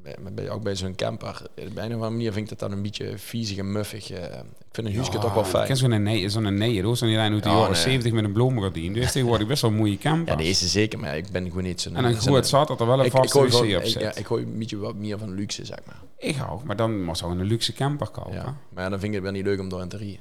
bij- 0.03 0.17
bij- 0.33 0.49
ook 0.49 0.63
bij 0.63 0.75
zo'n 0.75 0.95
camper, 0.95 1.41
op 1.55 1.57
een 1.57 1.71
of 1.73 1.77
andere 1.83 1.97
manier 2.11 2.33
vind 2.33 2.51
ik 2.51 2.57
dat 2.57 2.69
dan 2.69 2.77
een 2.77 2.83
beetje 2.83 3.17
viezig 3.17 3.57
en 3.57 3.71
muffig. 3.71 4.11
eh. 4.11 4.23
ik 4.23 4.77
vind 4.77 4.87
een 4.87 4.95
huisje 4.95 5.11
toch 5.11 5.33
wel 5.33 5.43
Ik 5.43 5.49
fijn. 5.49 5.65
ken 5.67 5.77
zo'n 5.77 6.03
nee, 6.03 6.29
zo'n 6.29 6.53
nee, 6.57 6.83
hoor. 6.83 6.97
Zo'n 6.97 7.07
die 7.07 7.17
uit 7.17 7.43
de 7.43 7.49
Ja, 7.49 7.55
jaren 7.55 7.71
nee. 7.71 7.81
70 7.81 8.11
met 8.11 8.23
een 8.23 8.31
bloemgordijn. 8.31 8.93
Dus 8.93 9.11
tegenwoordig 9.11 9.47
best 9.47 9.61
wel 9.61 9.71
een 9.71 9.77
mooie 9.77 9.97
camper. 9.97 10.31
Ja, 10.37 10.43
deze 10.43 10.67
zeker, 10.67 10.99
maar 10.99 11.17
ik 11.17 11.31
ben 11.31 11.47
gewoon 11.47 11.63
niet 11.63 11.81
zo'n... 11.81 11.95
en 11.95 12.03
een 12.03 12.15
groot 12.15 12.47
zat 12.47 12.67
dat 12.67 12.79
er 12.79 12.85
wel 12.87 12.99
een 12.99 13.05
ik, 13.05 13.13
ik, 13.13 13.17
vaste 13.17 13.39
wc 13.39 13.53
op 13.53 13.63
ik, 13.63 13.85
zit. 13.85 14.01
ja, 14.01 14.15
ik 14.15 14.25
gooi 14.25 14.43
een 14.43 14.57
beetje 14.57 14.77
wat 14.77 14.95
meer 14.95 15.17
van 15.17 15.33
luxe, 15.33 15.65
zeg 15.65 15.77
maar. 15.85 15.99
Ik 16.17 16.35
hou, 16.35 16.59
maar 16.65 16.75
dan 16.75 17.03
moest 17.03 17.23
ook 17.23 17.31
een 17.31 17.43
luxe 17.43 17.73
camper 17.73 18.07
kopen. 18.09 18.33
Ja. 18.33 18.55
Maar 18.73 18.83
ja, 18.83 18.89
dan 18.89 18.99
vind 18.99 19.03
ik 19.03 19.13
het 19.13 19.23
wel 19.23 19.31
niet 19.31 19.45
leuk 19.45 19.59
om 19.59 19.69
door 19.69 19.81
in 19.81 19.87
te 19.89 19.97
rijden. 19.97 20.19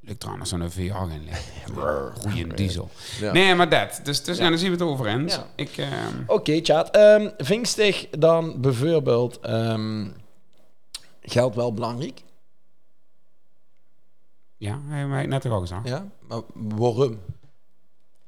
Lukt 0.00 0.20
trouwens 0.20 0.50
zo'n 0.50 0.70
VR 0.70 0.80
in 0.80 1.24
liggen. 1.24 2.12
Goeie 2.20 2.46
diesel. 2.46 2.90
Ja. 3.20 3.32
Nee, 3.32 3.54
maar 3.54 3.68
dat. 3.68 4.00
Dus, 4.02 4.24
dus 4.24 4.36
Ja. 4.36 4.44
ja. 4.44 4.50
dan 4.50 4.58
zien 4.58 4.70
we 4.70 4.76
het 4.76 4.84
over 4.86 5.06
eens. 5.06 5.34
Ja. 5.34 5.46
Ik, 5.54 5.76
ehm, 5.76 6.22
Oké, 6.26 6.60
chat. 6.62 6.90
Ehm 6.90 7.28
vingstig 7.38 8.08
dan 8.10 8.60
bijvoorbeeld... 8.60 9.40
ehm, 9.40 10.08
geld 11.22 11.54
wel 11.54 11.74
belangrijk? 11.74 12.22
ja, 14.56 14.80
hij 14.88 15.26
net 15.26 15.46
al 15.46 15.60
gezegd. 15.60 15.88
Ja. 15.88 16.06
Maar 16.28 16.40
waarom? 16.54 17.18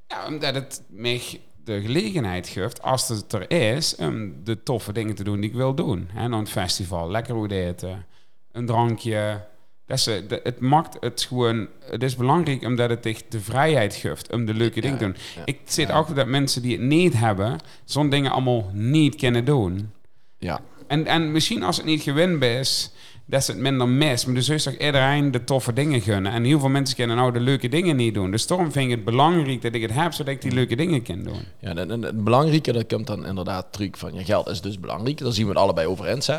Ja, 0.06 0.26
omdat 0.26 0.54
het 0.54 0.82
mij 0.88 1.40
de 1.64 1.80
gelegenheid 1.80 2.48
geeft, 2.48 2.82
als 2.82 3.08
het 3.08 3.32
er 3.32 3.50
is, 3.50 3.96
om 3.96 4.44
de 4.44 4.62
toffe 4.62 4.92
dingen 4.92 5.14
te 5.14 5.24
doen 5.24 5.40
die 5.40 5.50
ik 5.50 5.56
wil 5.56 5.74
doen. 5.74 6.08
Hè, 6.12 6.28
dan 6.28 6.38
een 6.38 6.46
festival, 6.46 7.10
lekker 7.10 7.34
goed 7.34 7.50
eten, 7.50 8.06
een 8.52 8.66
drankje. 8.66 9.44
Dat 9.93 9.99
is, 9.99 10.05
de- 10.28 10.40
het 10.43 10.61
maakt 10.61 10.97
het 11.01 11.22
gewoon... 11.28 11.66
Het 11.84 12.03
is 12.03 12.16
belangrijk 12.16 12.64
omdat 12.64 12.90
het 12.90 13.07
echt 13.07 13.24
de 13.28 13.40
vrijheid 13.40 13.95
geeft 13.95 14.32
om 14.32 14.45
de 14.45 14.55
leuke 14.55 14.80
dingen 14.80 14.99
te 14.99 15.05
doen. 15.05 15.16
Ik 15.45 15.59
zit 15.64 15.90
achter 15.90 16.14
dat 16.14 16.26
mensen 16.26 16.62
die 16.62 16.72
het 16.72 16.80
niet 16.80 17.12
hebben, 17.12 17.59
zo'n 17.84 18.11
dingen 18.11 18.30
allemaal 18.30 18.70
niet 18.72 19.14
kunnen 19.14 19.45
doen. 19.45 19.90
Ja. 20.38 20.61
En, 20.86 21.07
en 21.07 21.32
misschien 21.32 21.62
als 21.62 21.76
het 21.76 21.86
niet 21.86 22.03
gewin 22.03 22.40
is, 22.40 22.93
dat 23.24 23.45
ze 23.45 23.51
het 23.51 23.61
minder 23.61 23.88
mis. 23.88 24.24
Maar 24.24 24.34
dus 24.34 24.49
is 24.49 24.62
toch 24.62 24.76
iedereen 24.76 25.30
de 25.30 25.45
toffe 25.45 25.72
dingen 25.72 26.01
gunnen. 26.01 26.32
En 26.32 26.45
heel 26.45 26.59
veel 26.61 26.68
mensen 26.68 26.97
kunnen 26.97 27.16
nou 27.16 27.32
de 27.32 27.40
leuke 27.40 27.68
dingen 27.68 27.97
niet 27.97 28.14
doen. 28.14 28.30
Dus 28.30 28.47
daarom 28.47 28.72
vind 28.72 28.84
ik 28.84 28.97
het 28.97 29.05
belangrijk 29.05 29.62
dat 29.62 29.74
ik 29.74 29.82
het 29.82 29.95
heb, 29.95 30.12
zodat 30.12 30.34
ik 30.34 30.43
die 30.43 30.53
leuke 30.53 30.76
dingen 30.76 31.03
kan 31.03 31.22
doen. 31.22 31.40
Ja, 31.59 31.74
en, 31.74 31.90
en 31.90 32.03
het 32.03 32.24
belangrijke, 32.24 32.72
dat 32.72 32.86
komt 32.86 33.07
dan 33.07 33.26
inderdaad 33.26 33.72
truc 33.72 33.97
van 33.97 34.14
je 34.14 34.24
geld 34.24 34.49
is 34.49 34.61
dus 34.61 34.80
belangrijk. 34.80 35.18
Daar 35.18 35.32
zien 35.32 35.45
we 35.45 35.51
het 35.51 35.61
allebei 35.61 35.86
over 35.86 36.07
eens, 36.07 36.26
hè? 36.26 36.38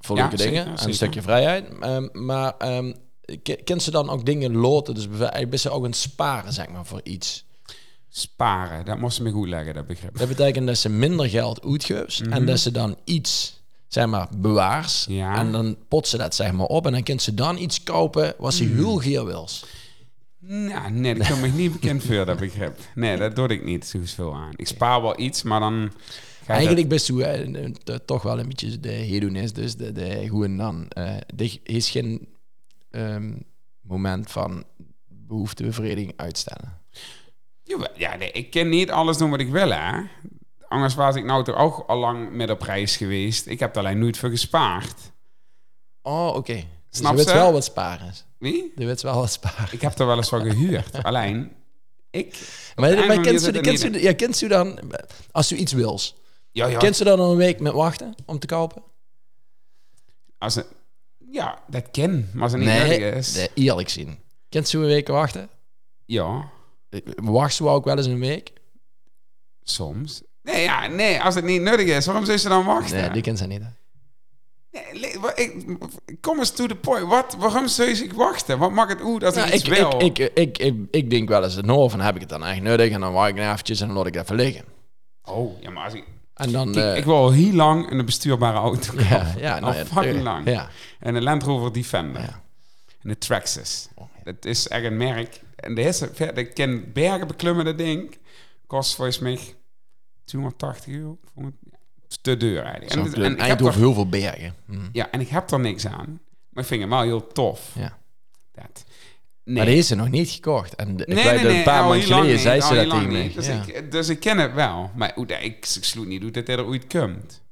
Voor 0.00 0.16
leuke 0.16 0.36
zeker, 0.36 0.52
dingen 0.64 0.76
en 0.78 0.86
een 0.88 0.94
stukje 0.94 1.22
vrijheid. 1.22 1.66
Ehm, 1.80 2.08
maar 2.12 2.52
ke- 3.42 3.62
kent 3.64 3.82
ze 3.82 3.90
dan 3.90 4.10
ook 4.10 4.26
dingen 4.26 4.56
loten? 4.56 4.94
Dus 4.94 5.08
ben 5.48 5.58
ze 5.58 5.70
ook 5.70 5.84
het 5.84 5.96
sparen, 5.96 6.52
zeg 6.52 6.68
maar, 6.68 6.86
voor 6.86 7.00
iets? 7.02 7.46
Sparen, 8.08 8.84
dat 8.84 8.98
moest 8.98 9.16
ze 9.16 9.22
me 9.22 9.30
goed 9.30 9.48
leggen, 9.48 9.74
dat 9.74 9.86
begrip. 9.86 10.18
Dat 10.18 10.28
betekent 10.28 10.66
dat 10.66 10.78
ze 10.78 10.88
minder 10.88 11.28
geld 11.28 11.64
uitgeeft 11.64 12.20
en 12.30 12.46
dat 12.46 12.58
ze 12.60 12.70
dan 12.70 12.96
iets, 13.04 13.60
zeg 13.88 14.06
maar, 14.06 14.28
bewaars. 14.36 15.06
Ja. 15.08 15.36
En 15.36 15.52
dan 15.52 15.76
pot 15.88 16.08
ze 16.08 16.16
dat, 16.16 16.34
zeg 16.34 16.52
maar, 16.52 16.66
op 16.66 16.86
en 16.86 16.92
dan 16.92 17.02
kan 17.02 17.20
ze 17.20 17.34
dan 17.34 17.58
iets 17.58 17.82
kopen 17.82 18.34
wat 18.38 18.54
ze 18.54 18.64
heel 18.64 18.96
geer 18.96 19.24
wil. 19.24 19.48
Nou, 20.40 20.90
nee, 20.90 21.14
dat 21.14 21.26
kan 21.26 21.40
me 21.40 21.48
niet 21.48 21.72
bekend 21.72 22.04
voor, 22.04 22.24
dat 22.24 22.38
begrip. 22.38 22.78
Nee, 22.94 23.16
dat 23.16 23.36
doe 23.36 23.48
ik 23.48 23.64
niet 23.64 23.86
zo 23.86 23.98
veel 24.02 24.34
aan. 24.34 24.52
Ik 24.56 24.66
spaar 24.66 25.02
wel 25.02 25.20
iets, 25.20 25.42
maar 25.42 25.60
dan... 25.60 25.92
Eigenlijk 26.56 26.88
best 26.88 27.08
hè, 27.08 27.50
de- 27.84 28.04
toch 28.04 28.22
wel 28.22 28.38
een 28.38 28.48
beetje 28.48 28.80
de 28.80 28.88
hedonis, 28.88 29.52
dus 29.52 29.76
de, 29.76 29.92
de 29.92 30.42
en 30.42 30.56
dan. 30.56 30.88
Eh 30.88 31.16
er 31.36 31.58
is 31.62 31.90
geen 31.90 32.28
ehm, 32.90 33.32
moment 33.80 34.30
van 34.30 34.64
behoeftebevrediging 35.08 36.12
uitstellen. 36.16 36.76
Ja, 37.94 38.16
nee, 38.16 38.30
ik 38.30 38.50
kan 38.50 38.68
niet 38.68 38.90
alles 38.90 39.16
doen 39.16 39.30
wat 39.30 39.40
ik 39.40 39.50
wil, 39.50 39.70
hè. 39.70 40.00
Anders 40.68 40.94
was 40.94 41.16
ik 41.16 41.24
nou 41.24 41.44
toch 41.44 41.56
ook 41.56 41.84
al 41.86 41.98
lang 41.98 42.30
met 42.32 42.50
op 42.50 42.62
reis 42.62 42.96
geweest. 42.96 43.46
Ik 43.46 43.60
heb 43.60 43.74
er 43.74 43.80
alleen 43.80 43.98
nooit 43.98 44.18
voor 44.18 44.30
gespaard. 44.30 45.12
Oh, 46.02 46.34
oké. 46.34 46.54
Dus 46.54 46.64
Snap 46.90 47.10
je 47.10 47.16
weet 47.16 47.32
wel 47.32 47.52
wat 47.52 47.64
sparen 47.64 48.08
is. 48.08 48.24
Wie? 48.38 48.72
Je 48.76 48.86
weet 48.86 49.02
wel 49.02 49.14
wat 49.14 49.32
sparen. 49.32 49.68
Ik 49.70 49.80
heb 49.80 49.98
er 49.98 50.06
wel 50.06 50.16
eens 50.16 50.28
van 50.28 50.40
gehuurd. 50.40 51.02
alleen, 51.02 51.52
ik... 52.10 52.38
Maar, 52.76 53.06
maar 53.06 53.20
kent 53.20 53.46
u, 53.46 53.60
kent 53.60 53.84
u, 53.84 54.02
ja, 54.02 54.14
kent 54.14 54.40
u 54.40 54.48
dan, 54.48 54.78
als 55.30 55.52
u 55.52 55.56
iets 55.56 55.72
wils, 55.72 56.14
Ja, 56.58 56.66
ja. 56.66 56.78
kent 56.78 57.00
u 57.00 57.04
dan 57.04 57.20
een 57.20 57.36
week 57.36 57.60
met 57.60 57.72
wachten 57.72 58.14
om 58.26 58.38
te 58.38 58.46
kopen? 58.46 58.82
Als 60.38 60.60
ja, 61.30 61.58
dat 61.66 61.90
ken. 61.90 62.30
Maar 62.32 62.42
als 62.42 62.52
het 62.52 62.60
niet 62.60 62.70
nodig 62.70 63.14
is... 63.14 63.34
nee, 63.34 63.48
eerlijk 63.54 63.88
zien. 63.88 64.18
Kent 64.48 64.72
u 64.72 64.78
een 64.78 64.84
week 64.84 65.08
wachten? 65.08 65.48
Ja, 66.04 66.50
Wacht 67.16 67.54
ze 67.54 67.68
ook 67.68 67.84
wel 67.84 67.96
eens 67.96 68.06
een 68.06 68.18
week? 68.18 68.52
soms. 69.62 70.22
Nee, 70.42 70.62
ja, 70.62 70.86
nee, 70.86 71.20
als 71.20 71.34
het 71.34 71.44
niet 71.44 71.62
nodig 71.62 71.86
is, 71.86 72.06
waarom 72.06 72.24
zou 72.24 72.38
ze 72.38 72.48
dan 72.48 72.64
wachten? 72.64 73.00
Nee, 73.00 73.10
die 73.10 73.22
kent 73.22 73.38
ze 73.38 73.46
niet. 73.46 73.62
hè. 73.62 73.68
Nee, 74.92 75.78
kom 76.20 76.38
eens 76.38 76.50
to 76.50 76.66
the 76.66 76.74
point. 76.74 77.06
Wat, 77.08 77.36
waarom 77.38 77.68
zou 77.68 77.88
je 77.88 78.10
wachten? 78.14 78.58
Wat 78.58 78.72
mag 78.72 78.88
het 78.88 79.00
uit 79.04 79.24
als 79.24 79.36
ik 79.36 79.42
Nou, 79.42 79.52
ik, 79.52 79.66
wil? 79.66 80.00
ik, 80.00 80.18
ik, 80.18 80.32
ik, 80.34 80.58
ik, 80.58 80.74
ik 80.90 81.10
denk 81.10 81.28
wel 81.28 81.44
eens, 81.44 81.60
nou, 81.60 81.90
van 81.90 82.00
heb 82.00 82.14
ik 82.14 82.20
het 82.20 82.30
dan 82.30 82.44
echt 82.44 82.60
nodig? 82.62 82.90
En 82.90 83.00
dan 83.00 83.12
wacht 83.12 83.28
ik 83.30 83.38
eventjes 83.38 83.80
en 83.80 83.86
dan 83.86 83.96
laat 83.96 84.06
ik 84.06 84.14
het 84.14 84.22
even 84.22 84.36
liggen. 84.36 84.64
oh, 85.24 85.60
ja, 85.62 85.70
maar 85.70 85.84
als 85.84 85.94
ik... 85.94 86.04
En 86.38 86.52
dan... 86.52 86.72
Kijk, 86.72 86.92
eh, 86.92 86.96
ik 86.96 87.04
wil 87.04 87.30
heel 87.30 87.52
lang 87.52 87.90
een 87.90 88.04
bestuurbare 88.04 88.58
auto 88.58 88.90
kopen. 88.90 89.04
ja, 89.08 89.34
ja, 89.38 89.60
nou 89.60 89.72
al 89.72 89.78
ja, 89.78 89.86
fucking 89.86 90.22
lang. 90.22 90.48
Ja, 90.48 90.68
En 90.98 91.14
een 91.14 91.22
Land 91.22 91.42
Rover 91.42 91.72
Defender. 91.72 92.22
ja. 92.22 92.42
En 93.02 93.08
de 93.08 93.18
Traxxas. 93.18 93.88
Oh. 93.94 94.06
Dat 94.24 94.44
is 94.44 94.68
echt 94.68 94.84
een 94.84 94.96
merk. 94.96 95.40
En 95.56 95.74
de 95.74 95.82
eerste, 95.82 96.10
ik 96.34 96.54
ken 96.54 96.92
bergen 96.92 97.26
beklimmen, 97.26 97.64
dat 97.64 97.78
ding. 97.78 98.16
Kost 98.66 98.94
volgens 98.94 99.18
mij 99.18 99.38
280 100.24 100.94
euro. 100.94 101.18
Te 102.22 102.36
duur 102.36 102.62
eigenlijk. 102.62 103.14
En, 103.16 103.24
en, 103.24 103.32
ik 103.32 103.42
heb 103.42 103.60
er, 103.60 103.74
heel 103.74 103.94
veel 103.94 104.08
bergen. 104.08 104.54
Hm. 104.66 104.88
ja, 104.92 105.10
en 105.10 105.20
ik 105.20 105.28
heb 105.28 105.50
er 105.50 105.60
niks 105.60 105.86
aan. 105.86 106.20
Maar 106.48 106.62
ik 106.62 106.68
vind 106.68 106.80
hem 106.80 106.90
wel 106.90 107.02
heel 107.02 107.26
tof. 107.26 107.72
Ja. 107.74 107.98
Dat. 108.52 108.84
Maar 109.56 109.64
die 109.66 109.76
is 109.76 109.86
ze 109.86 109.94
nog 109.94 110.08
niet 110.10 110.30
gekocht. 110.30 110.74
En 110.74 110.96
de- 110.96 111.04
ik 111.06 111.14
Nee, 111.14 111.24
weet 111.24 111.34
nee, 111.34 111.44
nee, 111.44 111.56
een 111.58 111.62
paar 111.64 111.82
maanden 111.84 112.02
geleden 112.02 112.30
niet, 112.30 112.40
zei 112.40 112.60
ze 112.60 112.74
dat 112.74 112.90
tegen 112.90 113.12
mij. 113.12 113.32
Dus, 113.34 113.46
Ja. 113.46 113.62
ik, 113.66 113.90
dus 113.92 114.08
ik 114.08 114.20
ken 114.20 114.38
het 114.38 114.54
wel. 114.54 114.90
Maar 114.96 115.12
ik, 115.16 115.30
ik 115.40 115.64
sloot 115.64 116.06
niet 116.06 116.22
hoe 116.22 116.30
dat 116.30 116.48
er 116.48 116.66
ooit 116.66 116.86
komt. 116.86 117.42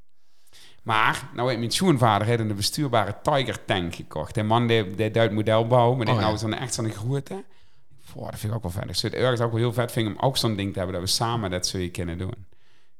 Maar, 0.82 1.28
nou 1.34 1.46
heeft 1.48 1.58
mijn 1.60 1.70
schoonvader 1.70 2.26
heeft 2.26 2.40
een 2.40 2.54
bestuurbare 2.56 3.14
Tiger 3.22 3.64
tank 3.64 3.94
gekocht. 3.94 4.36
En 4.36 4.46
man, 4.46 4.66
die, 4.66 4.94
die 4.94 5.10
duidt 5.10 5.32
modelbouw, 5.34 5.94
maar 5.94 6.04
die 6.04 6.14
Oh, 6.14 6.20
nou 6.20 6.32
ja. 6.32 6.38
zo'n 6.38 6.54
echt 6.54 6.74
zo'n 6.74 6.90
grote. 6.90 7.44
Voor, 8.04 8.30
dat 8.30 8.38
vind 8.40 8.52
ik 8.52 8.56
ook 8.58 8.62
wel 8.62 8.72
vet. 8.72 8.88
Ik 8.88 8.94
zou 8.94 9.12
het 9.12 9.22
ergens 9.22 9.40
ook 9.40 9.50
wel 9.50 9.60
heel 9.60 9.72
vet 9.72 9.92
vinden 9.92 10.12
om 10.12 10.20
ook 10.20 10.36
zo'n 10.36 10.56
ding 10.56 10.72
te 10.72 10.78
hebben 10.78 10.96
dat 11.00 11.04
we 11.08 11.14
samen 11.14 11.50
dat 11.50 11.70
je 11.70 11.88
kunnen 11.90 12.18
doen. 12.18 12.28
Het 12.28 12.36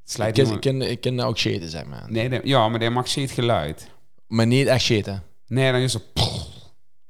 Ik 0.05 0.12
slijt 0.34 0.38
ik, 0.38 0.61
ken, 0.61 0.82
ik 0.90 1.01
ken 1.01 1.20
ook 1.20 1.38
shiten, 1.38 1.68
zeg 1.68 1.84
maar. 1.84 2.05
Nee, 2.09 2.28
die- 2.28 2.40
ja, 2.44 2.68
maar 2.68 2.78
die 2.78 2.90
maakt 2.90 3.09
shit 3.09 3.30
geluid. 3.30 3.88
Maar 4.26 4.47
niet 4.47 4.66
echt 4.66 4.82
shiten. 4.82 5.22
Nee, 5.47 5.72
dan 5.72 5.80
is 5.80 5.92
het... 5.92 6.03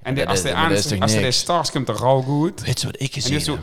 En 0.06 0.14
die, 0.14 0.26
als 0.28 0.44
aan, 0.44 0.68
dat 0.68 0.78
is 0.78 0.86
toch 0.86 1.00
als 1.00 1.14
niks? 1.14 1.38
stars 1.38 1.70
komt 1.70 1.88
er 1.88 2.04
al 2.04 2.22
goed. 2.22 2.60
Weet 2.62 2.80
je 2.80 2.86
wat 2.86 2.94
ik 2.94 3.00
En 3.00 3.06
die 3.12 3.22
gezien 3.22 3.36
is 3.36 3.44
zo... 3.44 3.52
heb? 3.52 3.62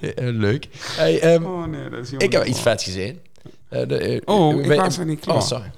Eh, 0.00 0.28
eh, 0.28 0.34
leuk. 0.46 0.68
Hey, 0.96 1.20
ehm, 1.20 1.44
Oh 1.44 1.64
nee, 1.64 1.88
dat 1.88 1.98
is 2.04 2.12
ik 2.12 2.32
heb 2.32 2.44
iets 2.44 2.60
vets 2.60 2.84
gezien. 2.84 3.20
Eh, 3.68 3.88
de, 3.88 3.98
eh, 3.98 4.20
Oh, 4.24 4.60
ik 4.60 4.66
we- 4.66 4.74
was 4.76 4.98
er 4.98 5.04
niet 5.04 5.20
klaar. 5.20 5.36
Oh, 5.36 5.42
sorry. 5.42 5.70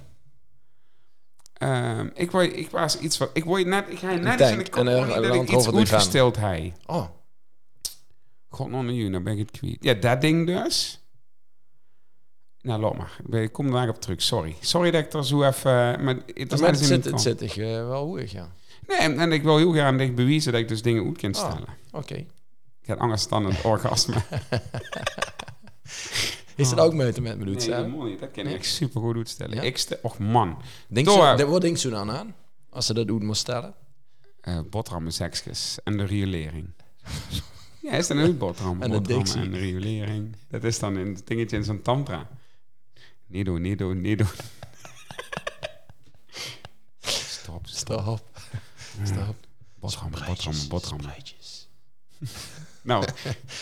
Ehm, 1.52 2.08
ik, 2.14 2.30
wou, 2.30 2.44
ik 2.44 2.70
was 2.70 2.98
iets 2.98 3.18
wat... 3.18 3.30
Ik 3.32 3.44
word 3.44 3.66
net... 3.66 3.84
Ik 3.88 3.98
ga 3.98 4.14
net 4.14 4.40
eens 4.40 4.50
in 4.50 4.58
de 4.58 4.70
kop 4.70 4.86
en 4.86 5.06
dat 5.22 5.34
ik 5.34 5.42
iets 5.42 5.50
Defender. 5.50 5.74
uitgesteld 5.78 6.36
hij. 6.36 6.72
Oh, 6.86 7.06
God, 8.48 8.70
nog 8.70 8.80
een 8.80 8.94
uur, 8.94 9.12
dan 9.12 9.22
ben 9.22 9.32
ik 9.32 9.38
het 9.38 9.50
kwijt. 9.58 9.76
Ja, 9.80 9.94
dat 9.94 10.20
ding 10.20 10.46
dus. 10.46 11.03
Nou, 12.64 12.80
laat 12.80 12.96
maar. 12.96 13.42
Ik 13.42 13.52
kom 13.52 13.70
daar 13.70 13.88
op 13.88 14.00
terug, 14.00 14.22
sorry. 14.22 14.56
Sorry 14.60 14.90
dat 14.90 15.04
ik 15.04 15.12
er 15.12 15.24
zo 15.26 15.42
even... 15.42 16.04
Maar 16.04 16.14
het 16.34 16.52
is 16.52 16.60
maar 16.60 16.70
het 16.70 16.80
in 16.80 16.86
zit, 16.86 17.04
het 17.04 17.20
zit 17.20 17.40
ik, 17.40 17.56
eh, 17.56 17.64
wel 17.66 17.92
hoog, 18.06 18.30
ja. 18.32 18.52
Nee, 18.86 18.98
en, 18.98 19.18
en 19.18 19.32
ik 19.32 19.42
wil 19.42 19.56
heel 19.56 19.72
graag 19.72 19.96
dicht 19.96 20.14
bewijzen 20.14 20.52
dat 20.52 20.60
ik 20.60 20.68
dus 20.68 20.82
dingen 20.82 21.04
uit 21.06 21.18
kan 21.18 21.34
Oh. 21.34 21.40
stellen. 21.50 21.68
Oké. 21.92 22.14
Ik 22.14 22.86
heb 22.90 22.98
anders 22.98 23.28
dan 23.28 23.44
een 23.46 23.56
orgasme. 23.64 24.14
Is 26.56 26.68
dat 26.70 26.78
ook 26.78 26.94
meuten 26.94 27.22
met 27.22 27.38
me 27.38 27.44
doet, 27.44 27.66
nee, 27.66 27.74
helemaal 27.74 28.06
niet. 28.06 28.20
Dat 28.20 28.30
kan 28.30 28.44
ik 28.44 28.50
Nee? 28.50 28.62
super 28.64 29.00
goed 29.00 29.16
uitstellen. 29.16 29.54
Ja? 29.56 29.62
Ik 29.62 29.78
stel... 29.78 29.98
Och 30.02 30.18
man. 30.18 30.58
Denk 30.88 31.06
Door. 31.06 31.38
ze, 31.38 31.46
wat 31.46 31.60
denkt 31.60 31.80
ze 31.80 31.88
dan 31.90 32.10
aan? 32.10 32.34
Als 32.70 32.86
ze 32.86 32.94
dat 32.94 33.06
doet 33.06 33.22
moest 33.22 33.40
stellen? 33.40 33.74
Eh 34.40 34.58
boterhammen, 34.70 35.12
seksjes 35.12 35.78
en 35.84 35.96
de 35.96 36.04
riolering. 36.04 36.70
ja, 37.82 37.92
is 37.92 38.06
dat 38.06 38.16
een 38.16 38.38
boterham? 38.44 38.82
En 38.82 38.90
de 38.90 38.96
boterhammen 39.00 39.24
dictie. 39.24 39.40
en 39.42 39.50
de 39.50 39.58
riolering. 39.58 40.36
Dat 40.48 40.64
is 40.64 40.78
dan 40.78 40.96
een 40.96 41.18
dingetje 41.24 41.56
in 41.56 41.64
zo'n 41.64 41.82
tantra. 41.82 42.28
Niet 43.35 43.45
doen, 43.45 43.61
niet 43.62 43.78
doen, 43.78 44.01
niet 44.01 44.18
doen. 44.18 44.26
Stop, 47.01 47.66
stop. 47.66 47.66
Stop. 47.66 48.20
Stop. 49.05 49.35
Boterhammen, 49.80 50.22
boterhammen, 50.26 50.68
boterhammen. 50.68 51.05
Spreidjes. 51.11 51.68
Nou, 52.82 53.05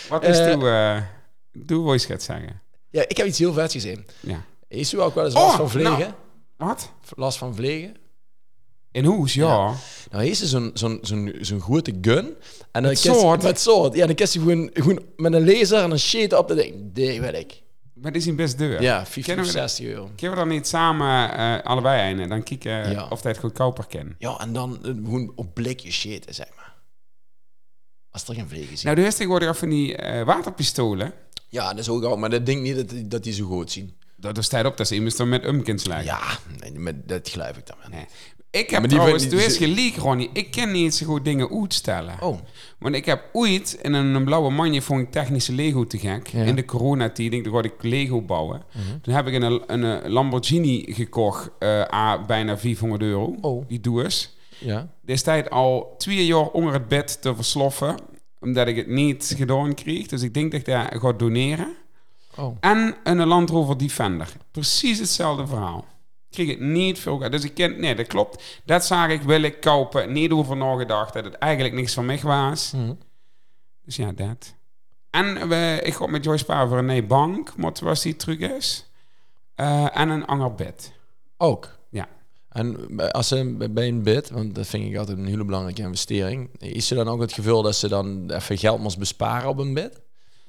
wat 0.09 0.25
is 0.25 0.39
Eh, 0.39 0.53
toe... 0.53 0.68
eh, 0.68 1.03
Doe 1.53 1.85
wat 1.85 2.03
je 2.03 2.09
gaat 2.09 2.23
zeggen. 2.23 2.61
Ja, 2.91 3.05
ik 3.09 3.16
heb 3.16 3.27
iets 3.27 3.39
heel 3.39 3.53
vets 3.53 3.73
gezien. 3.75 4.07
Ja. 4.20 4.45
Is 4.68 4.93
u 4.95 5.01
ook 5.01 5.14
wel 5.14 5.25
eens 5.25 5.35
last 5.35 5.53
Oh, 5.53 5.57
van 5.57 5.70
vliegen? 5.70 5.99
nou. 5.99 6.12
Wat? 6.57 6.93
Last 7.16 7.39
van 7.39 7.55
vliegen? 7.55 7.97
In 8.91 9.05
hoes, 9.05 9.35
ja. 9.35 9.47
Ja. 9.49 9.75
Nou, 10.11 10.23
hier 10.23 10.33
is 10.33 10.41
er 10.41 10.47
zo'n 10.47 10.70
zo'n 10.75 10.99
zo'n 11.03 11.33
zo'n 11.41 11.61
grote 11.61 11.99
gun. 12.01 12.27
En 12.73 12.83
dan 12.83 12.83
Met 12.83 12.99
soort? 12.99 13.43
Met 13.43 13.61
soort. 13.61 13.95
Ja, 13.95 14.07
dan 14.07 14.14
kist 14.14 14.33
je 14.33 14.39
gewoon, 14.39 14.70
gewoon 14.73 15.03
met 15.16 15.33
een 15.33 15.45
laser 15.47 15.83
en 15.83 15.91
een 15.91 15.99
sheet 15.99 16.33
op 16.33 16.49
de 16.49 16.55
ding. 16.55 16.93
Die 16.93 17.20
weet 17.20 17.35
ik. 17.35 17.62
Maar 18.03 18.12
dit 18.12 18.20
is 18.22 18.28
een 18.28 18.36
best 18.36 18.59
duur. 18.59 18.82
Ja, 18.82 18.96
50 19.07 19.24
Kennen 19.24 19.44
of 19.44 19.53
we 19.53 19.59
dat? 19.59 19.70
60 19.70 19.86
euro. 19.94 20.11
Kunnen 20.16 20.30
we 20.38 20.44
dan 20.44 20.48
niet 20.55 20.66
samen 20.68 21.34
eh, 21.36 21.62
allebei 21.64 22.00
einde? 22.00 22.26
Dan 22.26 22.42
kijken 22.42 22.90
Ja. 22.90 23.07
of 23.09 23.20
dat 23.20 23.38
goedkoper 23.38 23.86
kan. 23.86 24.14
Ja, 24.18 24.38
en 24.38 24.53
dan 24.53 24.76
eh, 24.76 24.82
gewoon 24.82 25.32
op 25.36 25.55
blikje 25.55 25.90
shit, 25.92 26.26
zeg 26.30 26.46
maar. 26.57 26.74
Als 28.11 28.28
er 28.28 28.34
geen 28.34 28.48
vliegen 28.48 28.78
zien. 28.78 28.94
Nou, 28.94 29.07
is 29.07 29.14
tegenwoordig 29.14 29.48
af 29.48 29.59
van 29.59 29.68
die 29.68 29.96
eh, 29.96 30.24
waterpistolen. 30.24 31.12
Ja, 31.48 31.68
dat 31.68 31.78
is 31.78 31.88
ook 31.88 32.03
al. 32.05 32.16
Maar 32.16 32.30
dat 32.30 32.46
ding 32.46 32.62
niet 32.62 32.76
dat, 32.76 32.88
die- 32.88 33.09
dat 33.09 33.22
die 33.22 33.32
zo 33.32 33.46
goed 33.46 33.70
zien. 33.70 33.96
Dat 34.16 34.44
staat 34.44 34.64
op 34.64 34.76
dat 34.76 34.86
ze 34.88 34.94
immers 34.94 35.16
dan 35.16 35.28
met 35.28 35.44
umkins 35.44 35.84
lijken. 35.84 36.05
Ja, 36.07 36.38
nee, 36.61 36.72
met, 36.72 37.09
dat 37.09 37.28
geloof 37.28 37.57
ik 37.57 37.66
dan 37.66 37.76
wel. 37.80 37.90
Nee. 37.90 38.07
Ik 38.53 38.70
heb 38.70 38.84
trouwens, 38.84 39.28
toen 39.28 39.38
is 39.38 39.57
geleek, 39.57 39.96
Ronnie. 39.96 40.30
Ik 40.32 40.50
ken 40.50 40.72
niet 40.72 40.94
zo 40.94 41.07
goed 41.07 41.24
dingen 41.24 41.61
uitstellen. 41.61 42.14
Oh, 42.20 42.38
Want 42.78 42.94
ik 42.94 43.05
heb 43.05 43.28
ooit 43.32 43.78
in 43.82 43.92
een, 43.92 44.24
blauwe 44.24 44.50
manje 44.50 44.82
vond 44.82 45.00
ik 45.00 45.11
technische 45.11 45.53
Lego 45.53 45.86
te 45.86 45.98
gek. 45.98 46.26
Ja. 46.26 46.38
Mhm. 46.38 46.48
In 46.48 46.55
de 46.55 46.64
coronatijd, 46.64 47.32
ik 47.32 47.44
wilde 47.44 47.68
ik 47.68 47.82
Lego 47.82 48.22
bouwen. 48.22 48.62
Toen 49.03 49.14
heb 49.14 49.26
ik 49.26 49.42
een, 49.42 49.62
een, 49.66 50.11
Lamborghini 50.11 50.84
gekocht, 50.88 51.50
a 51.92 52.24
bijna 52.24 52.59
400 52.59 53.03
euro. 53.03 53.36
Oh. 53.40 53.68
Die 53.68 53.80
doe 53.80 54.05
eens. 54.05 54.36
ja. 54.59 54.88
Destijds 55.00 55.50
al 55.50 55.94
twee 55.98 56.26
jaar 56.26 56.48
onder 56.48 56.72
het 56.72 56.88
bed 56.88 57.22
te 57.22 57.34
versloffen, 57.34 57.94
omdat 58.40 58.66
ik 58.66 58.76
het 58.76 58.88
niet 58.88 59.34
gedaan 59.36 59.74
kreeg. 59.74 60.07
Dus 60.07 60.22
ik 60.22 60.34
denk 60.34 60.50
dat 60.50 60.61
ik 60.61 60.66
daar 60.66 60.96
ga 61.00 61.12
doneren. 61.12 61.74
Oh. 62.36 62.57
En 62.61 62.96
een 63.05 63.26
Land 63.26 63.50
Rover 63.50 63.78
Defender. 63.78 64.32
Precies 64.50 64.98
hetzelfde 64.98 65.46
verhaal. 65.46 65.84
Kreeg 66.33 66.49
het 66.49 66.61
niet 66.61 66.99
veel 66.99 67.18
geld. 67.18 67.33
Dus 67.33 67.45
ik 67.45 67.55
ken, 67.55 67.80
nee, 67.80 67.95
dat 67.95 68.07
klopt. 68.07 68.61
Dat 68.64 68.85
zag 68.85 69.09
ik, 69.09 69.22
wil 69.22 69.43
ik 69.43 69.61
kopen. 69.61 70.12
Niet 70.12 70.30
over 70.30 70.57
nagedacht 70.57 71.12
dat 71.12 71.24
het 71.24 71.35
eigenlijk 71.35 71.74
niks 71.74 71.95
van 71.95 72.07
mij 72.07 72.20
was. 72.22 72.72
Mhm. 72.72 72.93
Dus 73.85 73.97
ja, 73.97 74.12
dat. 74.12 74.55
En 75.11 75.49
we, 75.49 75.80
ik 75.83 75.95
ga 75.95 76.07
met 76.07 76.24
Joyce 76.24 76.45
Paar 76.45 76.68
voor 76.68 76.78
een 76.78 76.85
nee 76.87 77.03
bank, 77.05 77.53
wat 77.57 77.80
was 77.80 78.03
die 78.03 78.16
truc 78.16 78.41
is. 78.41 78.91
Eh, 79.55 79.97
en 79.99 80.09
een 80.09 80.26
ander 80.26 80.55
bed. 80.55 80.93
Ook. 81.37 81.78
Ja. 81.89 82.09
En 82.49 82.97
bij- 82.97 83.11
als 83.12 83.28
ze 83.28 83.68
bij 83.70 83.89
een 83.89 84.03
bid, 84.03 84.30
want 84.30 84.55
dat 84.55 84.66
vind 84.66 84.91
ik 84.91 84.97
altijd 84.99 85.18
een 85.18 85.26
hele 85.26 85.45
belangrijke 85.45 85.83
investering, 85.83 86.51
is 86.59 86.91
er 86.91 86.97
dan 86.97 87.09
ook 87.09 87.20
het 87.20 87.33
gevoel 87.33 87.62
dat 87.62 87.76
ze 87.76 87.89
dan 87.89 88.30
even 88.30 88.59
geld 88.59 88.80
moest 88.80 88.99
besparen 88.99 89.49
op 89.49 89.59
een 89.59 89.74
bid? 89.74 90.01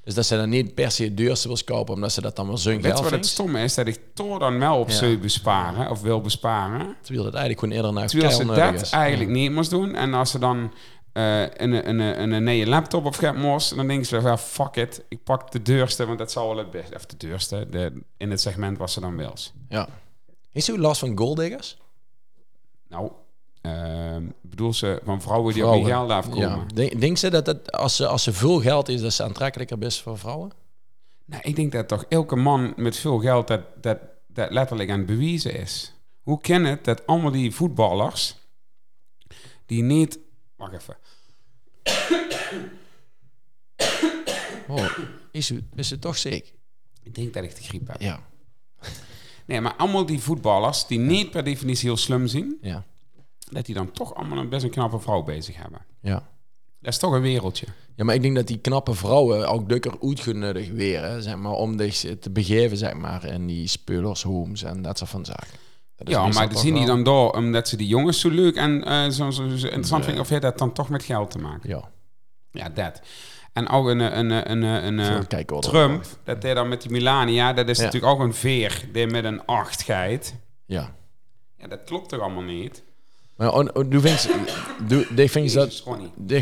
Dus 0.04 0.14
dat 0.14 0.26
ze 0.26 0.36
dan 0.36 0.48
niet 0.48 0.74
per 0.74 0.90
se 0.90 1.04
het 1.04 1.16
duurste 1.16 1.48
wil 1.48 1.58
kopen, 1.64 1.94
omdat 1.94 2.12
ze 2.12 2.20
dat 2.20 2.36
dan 2.36 2.46
wel 2.46 2.58
zo'n 2.58 2.80
Weet 2.80 3.00
wat 3.00 3.10
het 3.10 3.26
stomme 3.26 3.62
is? 3.62 3.74
Dat 3.74 3.86
ik 3.86 4.00
toch 4.14 4.38
dan 4.38 4.58
wel 4.58 4.78
op 4.78 4.88
Ja. 4.88 4.94
zou 4.94 5.18
besparen, 5.18 5.90
of 5.90 6.00
wil 6.00 6.20
besparen. 6.20 6.96
Terwijl 7.02 7.24
het 7.26 7.34
eigenlijk 7.34 7.58
gewoon 7.58 7.74
eerder 7.74 7.92
naar 7.92 8.08
Terwijl 8.08 8.32
ze 8.32 8.44
dat 8.44 8.80
is. 8.80 8.90
eigenlijk 8.90 9.30
Ja. 9.30 9.36
niet 9.36 9.50
moest 9.52 9.70
doen. 9.70 9.94
En 9.94 10.14
als 10.14 10.30
ze 10.30 10.38
dan 10.38 10.72
eh, 11.12 11.40
een, 11.42 11.88
een, 11.88 11.98
een, 11.98 12.32
een 12.32 12.44
nieuwe 12.44 12.66
laptop 12.68 13.04
of 13.04 13.16
gaat 13.16 13.36
moest, 13.36 13.76
dan 13.76 13.86
denken 13.86 14.06
ze 14.06 14.20
wel, 14.20 14.36
fuck 14.36 14.76
it, 14.76 15.02
ik 15.08 15.24
pak 15.24 15.52
de 15.52 15.62
duurste, 15.62 16.06
want 16.06 16.18
dat 16.18 16.32
zal 16.32 16.48
wel 16.48 16.56
het 16.56 16.70
beste. 16.70 16.94
Of 16.94 17.06
de 17.06 17.16
duurste, 17.16 17.66
de, 17.70 18.02
in 18.16 18.30
het 18.30 18.40
segment 18.40 18.78
wat 18.78 18.90
ze 18.90 19.00
dan 19.00 19.16
wil. 19.16 19.34
Ja. 19.68 19.88
Heeft 20.52 20.68
u 20.68 20.78
last 20.78 21.00
van 21.00 21.18
golddiggers? 21.18 21.76
Nou, 22.88 23.10
bedoel 24.40 24.72
ze 24.72 25.00
van 25.04 25.22
vrouwen 25.22 25.54
die 25.54 25.66
op 25.66 25.74
die 25.74 25.84
geld 25.84 26.10
afkomen. 26.10 26.40
Ja. 26.40 26.66
Denk, 26.74 27.00
denk 27.00 27.16
ze 27.16 27.30
dat 27.30 27.46
het, 27.46 27.72
als 27.72 27.96
ze, 27.96 28.06
als 28.06 28.22
ze 28.22 28.32
veel 28.32 28.60
geld 28.60 28.88
is, 28.88 29.00
dat 29.00 29.12
ze 29.12 29.22
aantrekkelijker 29.22 29.82
is 29.82 30.00
voor 30.00 30.18
vrouwen? 30.18 30.52
Nou, 31.24 31.42
ik 31.44 31.56
denk 31.56 31.72
dat 31.72 31.88
toch 31.88 32.04
elke 32.08 32.36
man 32.36 32.72
met 32.76 32.96
veel 32.96 33.18
geld 33.18 33.48
dat, 33.48 33.60
dat, 33.80 33.98
dat 34.26 34.50
letterlijk 34.50 34.90
aan 34.90 34.98
het 34.98 35.06
bewijzen 35.06 35.54
is. 35.54 35.94
Hoe 36.22 36.40
kan 36.40 36.64
het 36.64 36.84
dat 36.84 37.06
allemaal 37.06 37.30
die 37.30 37.54
voetballers 37.54 38.36
die 39.66 39.82
niet... 39.82 40.18
Wacht 40.56 40.72
even. 40.72 40.96
Oh, 44.68 44.98
is, 45.30 45.50
u, 45.50 45.64
is 45.74 45.90
het 45.90 46.00
toch 46.00 46.18
zeker? 46.18 46.52
Ik 47.02 47.14
denk 47.14 47.34
dat 47.34 47.44
ik 47.44 47.56
de 47.56 47.62
griep 47.62 47.86
heb. 47.86 48.00
Ja. 48.00 48.20
Nee, 49.44 49.60
maar 49.60 49.74
allemaal 49.74 50.06
die 50.06 50.20
voetballers 50.20 50.86
die 50.86 50.98
niet 50.98 51.30
per 51.30 51.44
definitie 51.44 51.88
heel 51.88 51.96
slim 51.96 52.26
zien, 52.26 52.58
Ja. 52.60 52.84
Dat 53.50 53.66
die 53.66 53.74
dan 53.74 53.90
toch 53.90 54.14
allemaal 54.14 54.38
een 54.38 54.48
best 54.48 54.64
een 54.64 54.70
knappe 54.70 54.98
vrouw 54.98 55.22
bezig 55.22 55.56
hebben. 55.56 55.80
Ja. 56.00 56.28
Dat 56.80 56.92
is 56.92 56.98
toch 56.98 57.12
een 57.12 57.20
wereldje. 57.20 57.66
Ja, 57.96 58.04
maar 58.04 58.14
ik 58.14 58.22
denk 58.22 58.34
dat 58.36 58.46
die 58.46 58.58
knappe 58.58 58.94
vrouwen 58.94 59.48
ook 59.48 59.68
dukker 59.68 59.94
uitgenuttigd 60.02 60.72
weer, 60.72 61.16
zeg 61.18 61.36
maar, 61.36 61.52
om 61.52 61.80
zich 61.90 62.18
te 62.18 62.30
begeven, 62.30 62.76
zeg 62.76 62.94
maar, 62.94 63.24
in 63.24 63.46
die 63.46 63.66
speulershomes 63.68 64.62
en 64.62 64.82
dat 64.82 64.98
soort 64.98 65.10
van 65.10 65.24
zaken. 65.24 65.58
Ja, 65.96 66.26
maar 66.26 66.56
zien 66.56 66.74
die 66.74 66.86
dan 66.86 67.02
door 67.04 67.30
omdat 67.30 67.68
ze 67.68 67.76
die 67.76 67.86
jongens 67.86 68.20
zo 68.20 68.30
leuk 68.30 68.56
en 68.56 68.84
eh, 68.84 69.08
zo, 69.08 69.30
zo, 69.30 69.48
zo 69.48 69.66
interessant 69.66 70.04
vinden, 70.04 70.22
of 70.22 70.28
heeft 70.28 70.42
dat 70.42 70.58
dan 70.58 70.72
toch 70.72 70.88
met 70.88 71.02
geld 71.02 71.30
te 71.30 71.38
maken? 71.38 71.68
Ja, 71.68 71.90
Ja, 72.50 72.68
dat. 72.68 73.00
En 73.52 73.68
ook 73.68 73.86
een, 73.86 74.00
een, 74.00 74.30
een, 74.50 74.62
een, 74.62 74.98
een, 74.98 75.26
kijken 75.26 75.54
hoor. 75.54 75.64
Trump, 75.64 76.04
dat 76.24 76.42
hij 76.42 76.54
dan 76.54 76.68
met 76.68 76.82
die 76.82 76.90
Melania, 76.90 77.52
dat 77.52 77.68
is 77.68 77.78
Ja. 77.78 77.84
natuurlijk 77.84 78.12
ook 78.12 78.20
een 78.20 78.34
veer 78.34 78.84
die 78.92 79.06
met 79.06 79.24
een 79.24 79.44
acht 79.46 79.82
geit. 79.82 80.34
Ja. 80.66 80.94
Ja, 81.56 81.66
dat 81.66 81.84
klopt 81.84 82.08
toch 82.08 82.20
allemaal 82.20 82.42
niet? 82.42 82.82
Maar 83.36 83.52
oh, 83.52 83.66
doe 83.88 84.00
vindt 84.00 84.28
doe, 84.88 85.06
die 85.14 85.28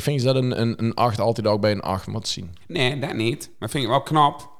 vindt 0.00 0.22
dat, 0.22 0.36
een, 0.36 0.60
een, 0.60 0.84
een 0.84 0.94
8 0.94 1.20
altijd 1.20 1.46
ook 1.46 1.60
bij 1.60 1.72
een 1.72 1.80
8 1.80 2.06
moet 2.06 2.28
zien. 2.28 2.54
Nee, 2.66 2.98
dat 2.98 3.14
niet. 3.14 3.50
Maar 3.58 3.70
vind 3.70 3.84
ik 3.84 3.90
wel 3.90 4.02
knap. 4.02 4.50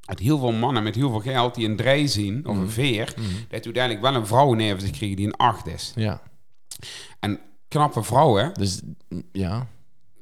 Dat 0.00 0.18
heel 0.18 0.38
veel 0.38 0.52
mannen 0.52 0.82
met 0.82 0.94
heel 0.94 1.10
veel 1.10 1.20
geld 1.20 1.54
die 1.54 1.68
een 1.68 1.76
draai 1.76 2.08
zien, 2.08 2.46
of 2.46 2.56
een 2.56 2.70
veer, 2.70 3.14
dat 3.48 3.64
uiteindelijk 3.64 4.04
wel 4.04 4.14
een 4.14 4.26
vrouw 4.26 4.52
neer 4.52 4.80
zich 4.80 4.90
krijgen 4.90 5.16
die 5.16 5.26
een 5.26 5.36
acht 5.36 5.66
is. 5.66 5.92
Ja. 5.94 6.22
En 7.20 7.40
knappe 7.68 8.02
vrouwen, 8.02 8.54
Dus 8.54 8.80
ja. 9.32 9.66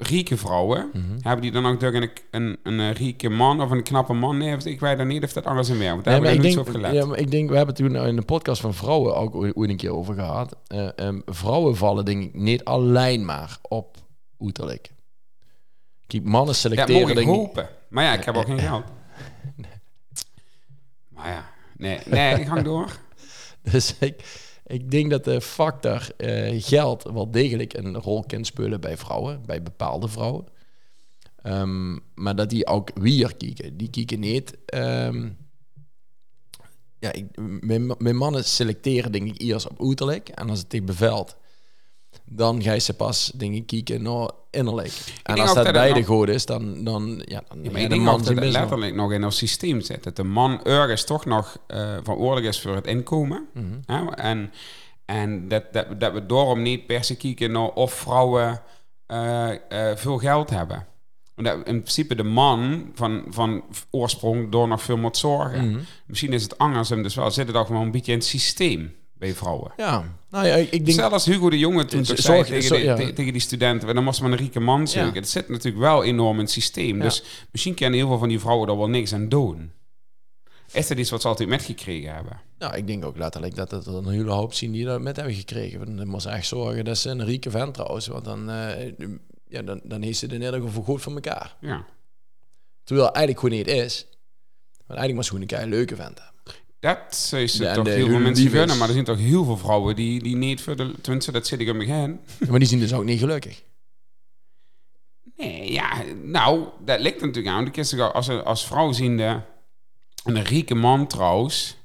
Rieke 0.03 0.37
vrouwen, 0.37 0.91
hebben 1.21 1.41
die 1.43 1.51
dan 1.53 1.67
ook 1.67 1.83
een, 1.83 2.11
een, 2.31 2.59
een, 2.63 2.81
eh, 2.81 2.93
rieke 2.93 3.29
man 3.29 3.61
of 3.63 3.71
een 3.71 3.83
knappe 3.83 4.13
man 4.13 4.39
neer 4.39 4.67
Ik 4.67 4.81
weet 4.81 4.97
dan 4.99 5.07
niet 5.07 5.25
of 5.25 5.33
dat 5.33 5.45
anders 5.47 5.69
in 5.69 5.79
werkt. 5.79 5.93
Want 5.93 6.05
daar 6.05 6.21
Nee, 6.21 6.31
heb 6.31 6.39
maar 6.39 6.45
ik 6.47 6.51
ik 6.51 6.57
nog 6.57 6.65
denk, 6.65 6.77
niet 6.77 6.85
zo 6.85 6.89
op 6.89 6.93
gelet. 6.93 7.03
ja, 7.03 7.09
maar 7.09 7.19
ik 7.19 7.31
denk, 7.31 7.51
we 7.51 7.57
hebben 7.57 7.75
toen 7.75 7.97
in 7.97 8.17
de 8.17 8.23
podcast 8.23 8.61
van 8.61 8.75
vrouwen 8.75 9.17
ook 9.17 9.35
ooit 9.35 9.71
een 9.71 9.77
keer 9.77 9.95
over 9.95 10.15
gehad. 10.15 10.57
Eh, 10.67 10.89
ehm, 10.97 11.21
vrouwen 11.27 11.77
vallen 11.77 12.05
denk 12.05 12.23
ik 12.23 12.35
niet 12.35 12.65
alleen 12.65 13.25
maar 13.25 13.59
op 13.63 13.97
uiterlijk. 14.41 14.91
Kijk, 16.07 16.25
mannen 16.25 16.55
selecteren 16.55 17.07
denk 17.15 17.19
ik... 17.19 17.35
hopen. 17.35 17.69
Maar 17.89 18.05
ja, 18.05 18.13
ik 18.13 18.25
heb 18.25 18.37
ook 18.37 18.47
geen 18.47 18.59
geld. 18.59 18.85
Maar 21.09 21.31
ja, 21.31 21.51
nee, 21.77 21.99
nee, 22.07 22.41
ik 22.41 22.47
gang 22.47 22.63
door. 22.63 22.91
Dus 23.73 23.95
ik, 23.99 24.25
ik 24.73 24.91
denk 24.91 25.11
dat 25.11 25.25
de 25.25 25.41
factor 25.41 26.09
eh, 26.16 26.62
geld 26.62 27.03
wel 27.03 27.31
degelijk 27.31 27.75
een 27.75 27.97
rol 27.97 28.25
kan 28.27 28.45
spelen 28.45 28.81
bij 28.81 28.97
vrouwen, 28.97 29.43
bij 29.47 29.62
bepaalde 29.62 30.09
vrouwen. 30.09 30.45
Ehm, 31.43 31.99
maar 32.14 32.37
dat 32.37 32.51
die 32.51 32.66
ook 32.66 32.91
weer 32.95 33.37
kijken. 33.37 33.77
Die 33.77 33.91
kijken 33.91 34.20
niet. 34.20 34.57
ehm, 34.66 35.29
ja, 36.99 37.12
ik, 37.12 37.27
mijn, 37.99 38.16
mannen 38.16 38.45
selecteren 38.45 39.12
denk 39.12 39.29
ik 39.29 39.41
eerst 39.41 39.68
op 39.68 39.81
uiterlijk. 39.81 40.29
En 40.29 40.49
als 40.49 40.59
het 40.59 40.68
tegen 40.68 40.87
bevalt, 40.87 41.37
dan 42.25 42.63
ga 42.63 42.73
je 42.73 42.81
ze 42.81 42.95
pas 42.95 43.33
ik 43.39 43.67
kijken 43.67 44.03
naar 44.03 44.31
innerlijk. 44.51 44.93
En 45.23 45.39
als 45.39 45.55
dat 45.55 45.65
dat 45.65 45.73
beide 45.73 45.99
nog- 45.99 46.07
goed 46.09 46.29
is, 46.29 46.47
dan, 46.47 46.85
dan, 46.85 47.23
ja, 47.25 47.43
dan 47.49 47.63
Ja, 47.65 47.71
maar 47.71 47.81
ik 47.81 47.89
denk 47.89 48.03
man 48.03 48.19
dat 48.19 48.29
het 48.29 48.39
wel. 48.39 48.49
letterlijk 48.51 48.95
nog 48.95 49.13
in 49.13 49.25
ons 49.25 49.37
systeem 49.37 49.81
zit. 49.81 50.03
Dat 50.03 50.17
de 50.17 50.25
man 50.25 50.65
ergens 50.65 51.05
toch 51.05 51.25
nog 51.25 51.59
eh 51.67 51.79
verantwoordelijk 52.03 52.47
is 52.47 52.61
voor 52.61 52.75
het 52.75 52.87
inkomen. 52.87 53.47
Mhm. 53.55 53.67
hè? 53.87 54.11
En, 54.11 54.53
en 55.05 55.49
dat, 55.49 55.73
dat, 55.73 56.01
dat 56.01 56.13
we 56.13 56.27
daarom 56.27 56.63
niet 56.63 56.87
per 56.87 57.05
se 57.05 57.17
kijken 57.17 57.53
naar 57.53 57.69
of 57.69 57.93
vrouwen 57.93 58.63
eh, 59.07 59.51
eh, 59.51 59.97
veel 59.97 60.19
geld 60.19 60.51
hebben. 60.51 60.87
Omdat 61.37 61.57
in 61.57 61.63
principe 61.81 62.15
de 62.15 62.23
man 62.23 62.91
van, 62.95 63.25
van 63.29 63.65
oorsprong 63.91 64.51
door 64.51 64.69
nog 64.69 64.83
veel 64.83 64.97
moet 64.97 65.17
zorgen. 65.17 65.71
Mhm. 65.71 65.81
Misschien 66.07 66.33
is 66.33 66.43
het 66.43 66.59
andersom 66.59 67.03
dus 67.03 67.15
wel. 67.15 67.31
Zit 67.31 67.47
het 67.47 67.57
ook 67.57 67.67
gewoon 67.67 67.83
een 67.83 67.91
beetje 67.91 68.13
in 68.13 68.19
het 68.19 68.27
systeem 68.27 68.95
bij 69.23 69.35
vrouwen. 69.35 69.73
Ja, 69.77 70.05
nou 70.31 70.47
ja, 70.47 70.55
ik, 70.55 70.70
denk... 70.70 70.91
Zelfs 70.99 71.25
Hugo 71.25 71.51
de 71.51 71.59
Jonge 71.59 71.85
toen 71.85 72.05
Z- 72.05 72.09
toch 72.09 72.18
zorg- 72.18 72.47
zei 72.47 72.61
tegen, 72.61 72.62
zo- 72.68 72.75
die, 72.75 72.85
ja. 72.85 72.95
te- 72.97 73.12
tegen 73.12 73.33
die 73.33 73.41
studenten... 73.43 73.95
dan 73.95 74.05
moest 74.05 74.20
maar 74.20 74.31
een 74.31 74.37
rieke 74.37 74.61
man 74.61 74.89
zoeken. 74.89 75.14
Dat 75.14 75.29
zit 75.29 75.49
natuurlijk 75.49 75.83
wel 75.83 76.05
enorm 76.05 76.35
in 76.35 76.43
het 76.43 76.51
systeem. 76.51 76.99
Dus 76.99 77.23
misschien 77.51 77.75
kennen 77.75 77.99
heel 77.99 78.09
veel 78.09 78.18
van 78.18 78.29
die 78.29 78.41
vrouwen 78.41 78.68
er 78.68 78.77
wel 78.77 78.89
niks 78.89 79.12
aan 79.14 79.29
doen. 79.29 79.73
Is 80.73 80.87
dat 80.89 80.99
iets 80.99 81.11
wat 81.11 81.20
ze 81.23 81.29
altijd 81.29 81.49
metgekregen 81.49 82.14
hebben? 82.14 82.41
Nou, 82.59 82.77
ik 82.77 82.87
denk 82.87 83.05
ook 83.05 83.16
letterlijk 83.16 83.55
dat 83.55 83.70
het 83.70 83.87
een 83.87 84.09
hele 84.09 84.31
hoop 84.31 84.55
zien 84.55 84.73
die 84.73 84.85
dat 84.85 85.01
met 85.01 85.16
hebben 85.16 85.35
gekregen. 85.35 85.79
Want 85.85 85.97
dan 85.99 86.09
moet 86.09 86.23
ze 86.23 86.29
echt 86.29 86.47
zorgen 86.47 86.85
dat 86.85 86.99
ze 86.99 87.11
een 87.11 87.25
rieke 87.25 87.51
vent 87.51 87.75
trouwens. 87.75 88.07
Want 88.07 88.25
dan, 88.25 88.51
eh, 88.51 88.93
ja, 89.49 89.62
dan, 89.62 89.81
dan 89.85 90.03
heeft 90.03 90.18
ze 90.18 90.27
de 90.27 90.39
nederig 90.39 90.70
voor 90.73 90.85
goed 90.85 91.03
voor 91.03 91.12
elkaar. 91.14 91.57
Ja. 91.61 91.85
Terwijl 92.85 93.07
het 93.07 93.16
eigenlijk 93.16 93.47
gewoon 93.47 93.64
niet 93.64 93.85
is. 93.87 94.07
Want 94.87 94.99
eigenlijk 95.01 95.23
ze 95.23 95.29
gewoon 95.35 95.41
een 95.41 95.57
kei 95.57 95.70
leuke 95.70 95.97
vent. 95.97 96.20
Dat 96.83 97.33
is 97.37 97.57
Ja, 97.57 97.68
en 97.68 97.74
toch 97.74 97.85
de 97.85 97.91
heel 97.91 98.09
veel 98.09 98.18
mensen 98.18 98.51
gunnen. 98.51 98.78
Maar 98.78 98.87
er 98.87 98.93
zijn 98.93 99.05
toch 99.05 99.18
heel 99.18 99.45
veel 99.45 99.57
vrouwen 99.57 99.97
die, 99.97 100.22
die 100.22 100.37
niet 100.37 100.61
voor 100.61 100.76
de... 100.76 100.93
Tenminste, 101.01 101.33
dat 101.33 101.47
zit 101.47 101.61
ik 101.61 101.66
in 101.66 101.76
mijn 101.76 101.89
begin. 101.89 102.49
Maar 102.51 102.59
die 102.59 102.68
zien 102.68 102.78
dus 102.78 102.93
ook 102.93 103.05
niet 103.05 103.18
gelukkig. 103.18 103.62
Nee, 105.37 105.72
ja, 105.72 106.03
nou, 106.22 106.64
dat 106.85 107.01
ligt 107.01 107.20
natuurlijk 107.20 107.55
aan. 107.55 107.64
De 107.64 108.12
als, 108.12 108.28
als 108.28 108.66
vrouw 108.66 108.93
ziende, 108.93 109.43
en 110.24 110.37
een 110.37 110.45
rieke 110.45 110.74
man 110.74 111.07
trouwens, 111.07 111.76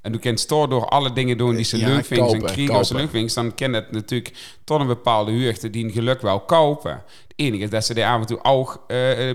en 0.00 0.12
du 0.12 0.18
kent 0.18 0.48
door 0.48 0.68
door 0.68 0.86
alle 0.86 1.12
dingen 1.12 1.38
doen 1.38 1.54
die 1.54 1.64
ze 1.64 1.78
Ja, 1.78 1.88
leuk 1.88 2.04
vindt 2.04 2.32
en 2.32 2.42
kriegen 2.42 2.74
als 2.74 2.88
ze 2.88 2.94
leuk 2.94 3.10
vindt, 3.10 3.34
dan 3.34 3.54
kan 3.54 3.72
het 3.72 3.90
natuurlijk 3.90 4.56
tot 4.64 4.80
een 4.80 4.86
bepaalde 4.86 5.30
huurte 5.30 5.70
die 5.70 5.84
een 5.84 5.92
geluk 5.92 6.20
wel 6.20 6.40
kopen. 6.40 6.92
Het 6.92 7.32
enige 7.36 7.64
is 7.64 7.70
dat 7.70 7.84
ze 7.84 8.06
af 8.06 8.20
en 8.20 8.26
toe 8.26 8.44
ook 8.44 8.86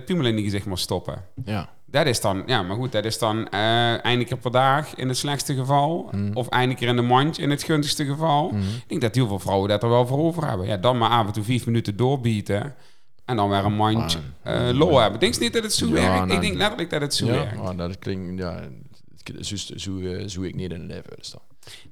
piemel 0.05 0.25
in 0.25 0.35
die 0.35 0.43
gezicht 0.43 0.65
maar 0.65 0.77
stoppen. 0.77 1.25
Ja. 1.45 1.77
Dat 1.91 2.05
is 2.05 2.21
dan, 2.21 2.43
ja, 2.45 2.61
maar 2.63 2.75
goed, 2.75 2.91
dat 2.91 3.05
is 3.05 3.17
dan 3.19 3.49
eh 3.49 3.59
eindelijk 3.91 4.27
keer 4.27 4.37
per 4.37 4.51
dag 4.51 4.95
in 4.95 5.07
het 5.07 5.17
slechtste 5.17 5.55
geval. 5.55 6.09
Mhm. 6.11 6.33
Of 6.33 6.47
eindelijk 6.47 6.79
keer 6.79 6.87
in 6.89 6.95
de 6.95 7.01
mandje 7.01 7.41
in 7.41 7.49
het 7.49 7.63
gunstigste 7.63 8.05
geval. 8.05 8.49
Ik 8.55 8.83
denk 8.87 9.01
dat 9.01 9.15
heel 9.15 9.27
veel 9.27 9.39
vrouwen 9.39 9.69
dat 9.69 9.83
er 9.83 9.89
wel 9.89 10.07
voor 10.07 10.19
over 10.19 10.47
hebben. 10.47 10.67
Ja, 10.67 10.77
dan 10.77 10.97
maar 10.97 11.09
af 11.09 11.25
en 11.27 11.31
toe 11.33 11.43
vijf 11.43 11.65
minuten 11.65 11.95
doorbieten. 11.95 12.75
En 13.25 13.35
dan 13.35 13.49
weer 13.49 13.65
een 13.65 13.75
mandje 13.75 14.19
eh 14.43 14.69
lol 14.73 14.99
hebben. 14.99 15.19
Denk 15.19 15.33
je 15.33 15.39
niet 15.39 15.53
dat 15.53 15.63
het 15.63 15.73
zo 15.73 15.85
Ja, 15.87 15.91
werkt? 15.93 16.09
nou, 16.25 16.31
Ik 16.31 16.41
denk 16.41 16.55
letterlijk 16.57 16.89
dat 16.89 17.01
het 17.01 17.13
zo 17.15 17.25
ja, 17.25 17.31
werkt. 17.31 17.55
maar 17.63 17.75
dat 17.77 17.99
klinkt, 17.99 18.39
ja, 18.41 18.59
zo, 19.39 19.55
zo, 19.75 19.99
eh, 19.99 20.27
zo 20.27 20.41
ik 20.41 20.55
niet 20.55 20.71
in 20.71 20.79
het 20.79 20.89
leven 20.89 21.13
staan. 21.19 21.41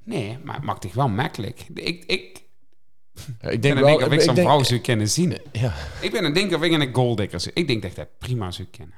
Nee, 0.04 0.38
maar 0.44 0.56
het 0.56 0.64
maakt 0.64 0.82
toch 0.82 0.94
wel 0.94 1.10
makkelijk. 1.10 1.66
Ik, 1.74 2.04
ik 2.06 2.42
Ja, 3.42 3.50
ik 3.50 3.62
denk 3.62 3.80
wel, 3.80 3.98
het 4.00 4.08
of 4.08 4.14
ik 4.14 4.22
zo'n 4.22 4.36
denk- 4.36 4.48
vrouw 4.48 4.64
zou 4.64 4.80
kunnen 4.80 5.10
zien. 5.10 5.38
Ja, 5.52 5.74
Ik 6.02 6.12
ben 6.12 6.20
aan 6.20 6.26
het 6.26 6.36
denken 6.36 6.58
of 6.58 6.64
ik 6.64 6.72
een 6.72 6.94
goaldikker. 6.94 7.46
Ik 7.54 7.68
denk 7.68 7.82
dat 7.82 7.92
ik 7.92 7.98
dat 7.98 8.08
prima 8.18 8.52
zou 8.52 8.68
kennen. 8.72 8.96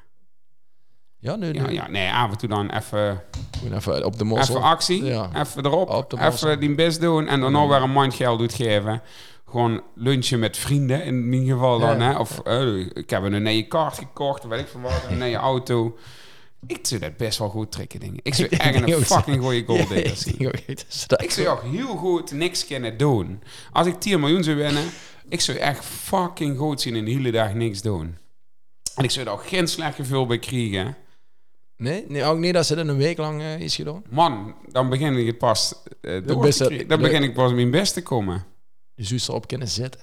Ja, 1.20 1.36
nee, 1.36 1.53
Ja, 1.53 1.61
nee. 1.61 1.74
ja, 1.74 1.88
nee, 1.88 2.11
af 2.11 2.32
en 2.32 2.38
toe 2.38 2.49
dan 2.49 2.70
even, 2.70 3.22
even 3.74 4.05
op 4.05 4.17
de 4.17 4.24
mossel. 4.24 4.55
even 4.55 4.67
actie. 4.67 5.03
Ja. 5.03 5.30
Even 5.36 5.65
erop. 5.65 5.89
Op 5.89 6.09
de 6.09 6.15
mossel. 6.15 6.47
even 6.49 6.59
die 6.59 6.76
best 6.76 7.01
doen. 7.01 7.28
En 7.28 7.39
dan 7.39 7.51
nog 7.51 7.67
weer 7.70 7.82
een 7.82 7.91
man 7.91 8.11
geld 8.11 8.39
doet 8.39 8.53
geven. 8.53 9.01
Gewoon 9.49 9.82
lunchen 9.95 10.39
met 10.39 10.57
vrienden 10.57 11.03
in 11.03 11.34
ieder 11.34 11.53
geval 11.53 11.80
dan. 11.80 11.99
Hè? 12.01 12.17
Of 12.17 12.39
eh, 12.39 12.80
ik 12.93 13.09
heb 13.09 13.24
een 13.24 13.43
nieuwe 13.43 13.67
kaart 13.67 13.97
gekocht. 13.97 14.43
Weet 14.43 14.59
ik 14.59 14.67
van 14.67 14.82
wat. 14.82 15.03
Een 15.09 15.17
nieuwe 15.17 15.36
auto. 15.38 15.97
Ik 16.67 16.80
zou 16.82 16.99
dat 17.01 17.17
best 17.17 17.38
wel 17.39 17.49
goed 17.49 17.72
trekken, 17.72 17.99
dingen. 17.99 18.20
Ik 18.24 18.34
zou 18.36 18.49
echt 18.57 18.76
een 18.88 19.05
fucking 19.05 19.41
goede 19.41 19.63
goaldikker 19.65 20.07
Ja, 20.07 20.15
zien. 20.15 20.51
ik 21.17 21.32
zou 21.32 21.47
ook 21.47 21.63
heel 21.63 21.95
goed 21.95 22.32
niks 22.32 22.65
kunnen 22.65 22.97
doen. 22.97 23.41
Als 23.72 23.88
ik 23.88 23.99
10 23.99 24.20
miljoen 24.20 24.43
zou 24.43 24.55
winnen, 24.57 24.84
ik 25.30 25.41
zou 25.41 25.57
echt 25.57 25.86
fucking 25.86 26.57
goed 26.57 26.82
zien 26.82 26.95
en 26.95 27.05
de 27.05 27.11
hele 27.11 27.32
dag 27.32 27.53
niks 27.53 27.82
doen. 27.82 28.17
En 28.95 29.03
ik 29.03 29.11
zou 29.11 29.26
er 29.26 29.32
ook 29.32 29.47
geen 29.47 29.67
slecht 29.67 29.95
gevoel 29.95 30.26
bij 30.26 30.39
krijgen. 30.39 30.95
Nee, 31.80 32.05
nee, 32.07 32.23
ook 32.23 32.38
niet 32.38 32.53
dat 32.53 32.65
ze 32.65 32.75
dat 32.75 32.88
een 32.88 32.97
week 32.97 33.17
lang 33.17 33.41
eh, 33.41 33.59
is 33.59 33.75
gedaan. 33.75 34.03
Man, 34.09 34.55
dan 34.71 34.89
begin 34.89 35.15
ik 35.17 35.25
het 35.27 35.38
pas 35.38 35.73
eh, 36.01 36.25
door 36.25 36.49
te. 36.49 36.86
Dan 36.88 36.97
de- 36.99 37.03
begin 37.07 37.23
ik 37.23 37.34
pas 37.34 37.51
mijn 37.53 37.71
best 37.71 37.93
te 37.93 38.01
komen. 38.03 38.45
Je 38.95 39.03
zou 39.03 39.19
erop 39.27 39.47
kunnen 39.47 39.67
zitten. 39.67 40.01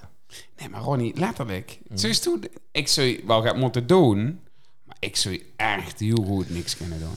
Nee, 0.57 0.69
maar 0.69 0.81
Ronnie, 0.81 1.15
letterlijk. 1.15 1.79
Mm. 1.87 1.97
Zo 1.97 2.11
toen- 2.11 2.43
ik 2.71 2.87
zou 2.87 3.21
wel 3.25 3.41
gaan 3.41 3.59
moeten 3.59 3.87
doen, 3.87 4.39
maar 4.83 4.95
ik 4.99 5.15
zou 5.15 5.41
echt 5.55 5.99
heel 5.99 6.23
goed 6.25 6.49
niks 6.49 6.77
kunnen 6.77 6.99
doen. 6.99 7.15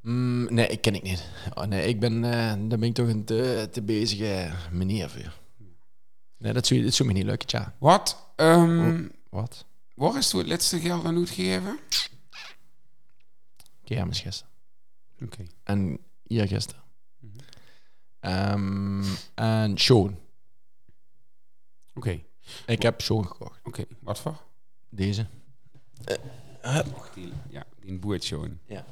Mm, 0.00 0.54
nee, 0.54 0.66
ik 0.66 0.80
ken 0.80 0.94
ik 0.94 1.02
niet. 1.02 1.24
Oh, 1.54 1.64
nee, 1.64 1.86
ik 1.88 2.00
ben, 2.00 2.24
eh 2.24 2.30
daar 2.68 2.78
ben 2.78 2.82
ik 2.82 2.94
toch 2.94 3.08
een 3.08 3.24
te, 3.24 3.68
te 3.72 3.82
bezige 3.82 4.50
meneer 4.72 5.10
voor. 5.10 5.32
Nee, 6.38 6.52
dat 6.52 6.66
zou, 6.66 6.82
dat 6.82 6.94
zou 6.94 7.08
me 7.08 7.14
niet 7.14 7.24
lukken, 7.24 7.48
tja. 7.48 7.74
Wat? 7.78 8.32
ehm 8.36 9.02
Wat? 9.30 9.64
Waar 9.94 10.16
is 10.16 10.32
het 10.32 10.48
laatste 10.48 10.80
geld 10.80 11.04
aan 11.04 11.16
uitgegeven? 11.18 11.78
Kermis 13.96 14.20
gisteren. 14.20 14.52
Oké. 15.24 15.42
En 15.64 15.98
hier 16.26 16.46
gisteren. 16.46 16.82
Mhm. 17.20 17.32
Ehm, 18.20 19.04
en 19.34 19.78
Sean. 19.78 20.18
Oké, 21.94 22.20
Ik 22.66 22.82
heb 22.82 23.00
Sean 23.00 23.26
gekocht. 23.26 23.60
oké. 23.64 23.84
Wat 24.00 24.18
voor? 24.20 24.40
Deze. 24.88 25.26
Die, 27.14 27.32
ja, 27.50 27.64
die 27.80 27.98
boertje. 27.98 28.36
Ja. 28.66 28.84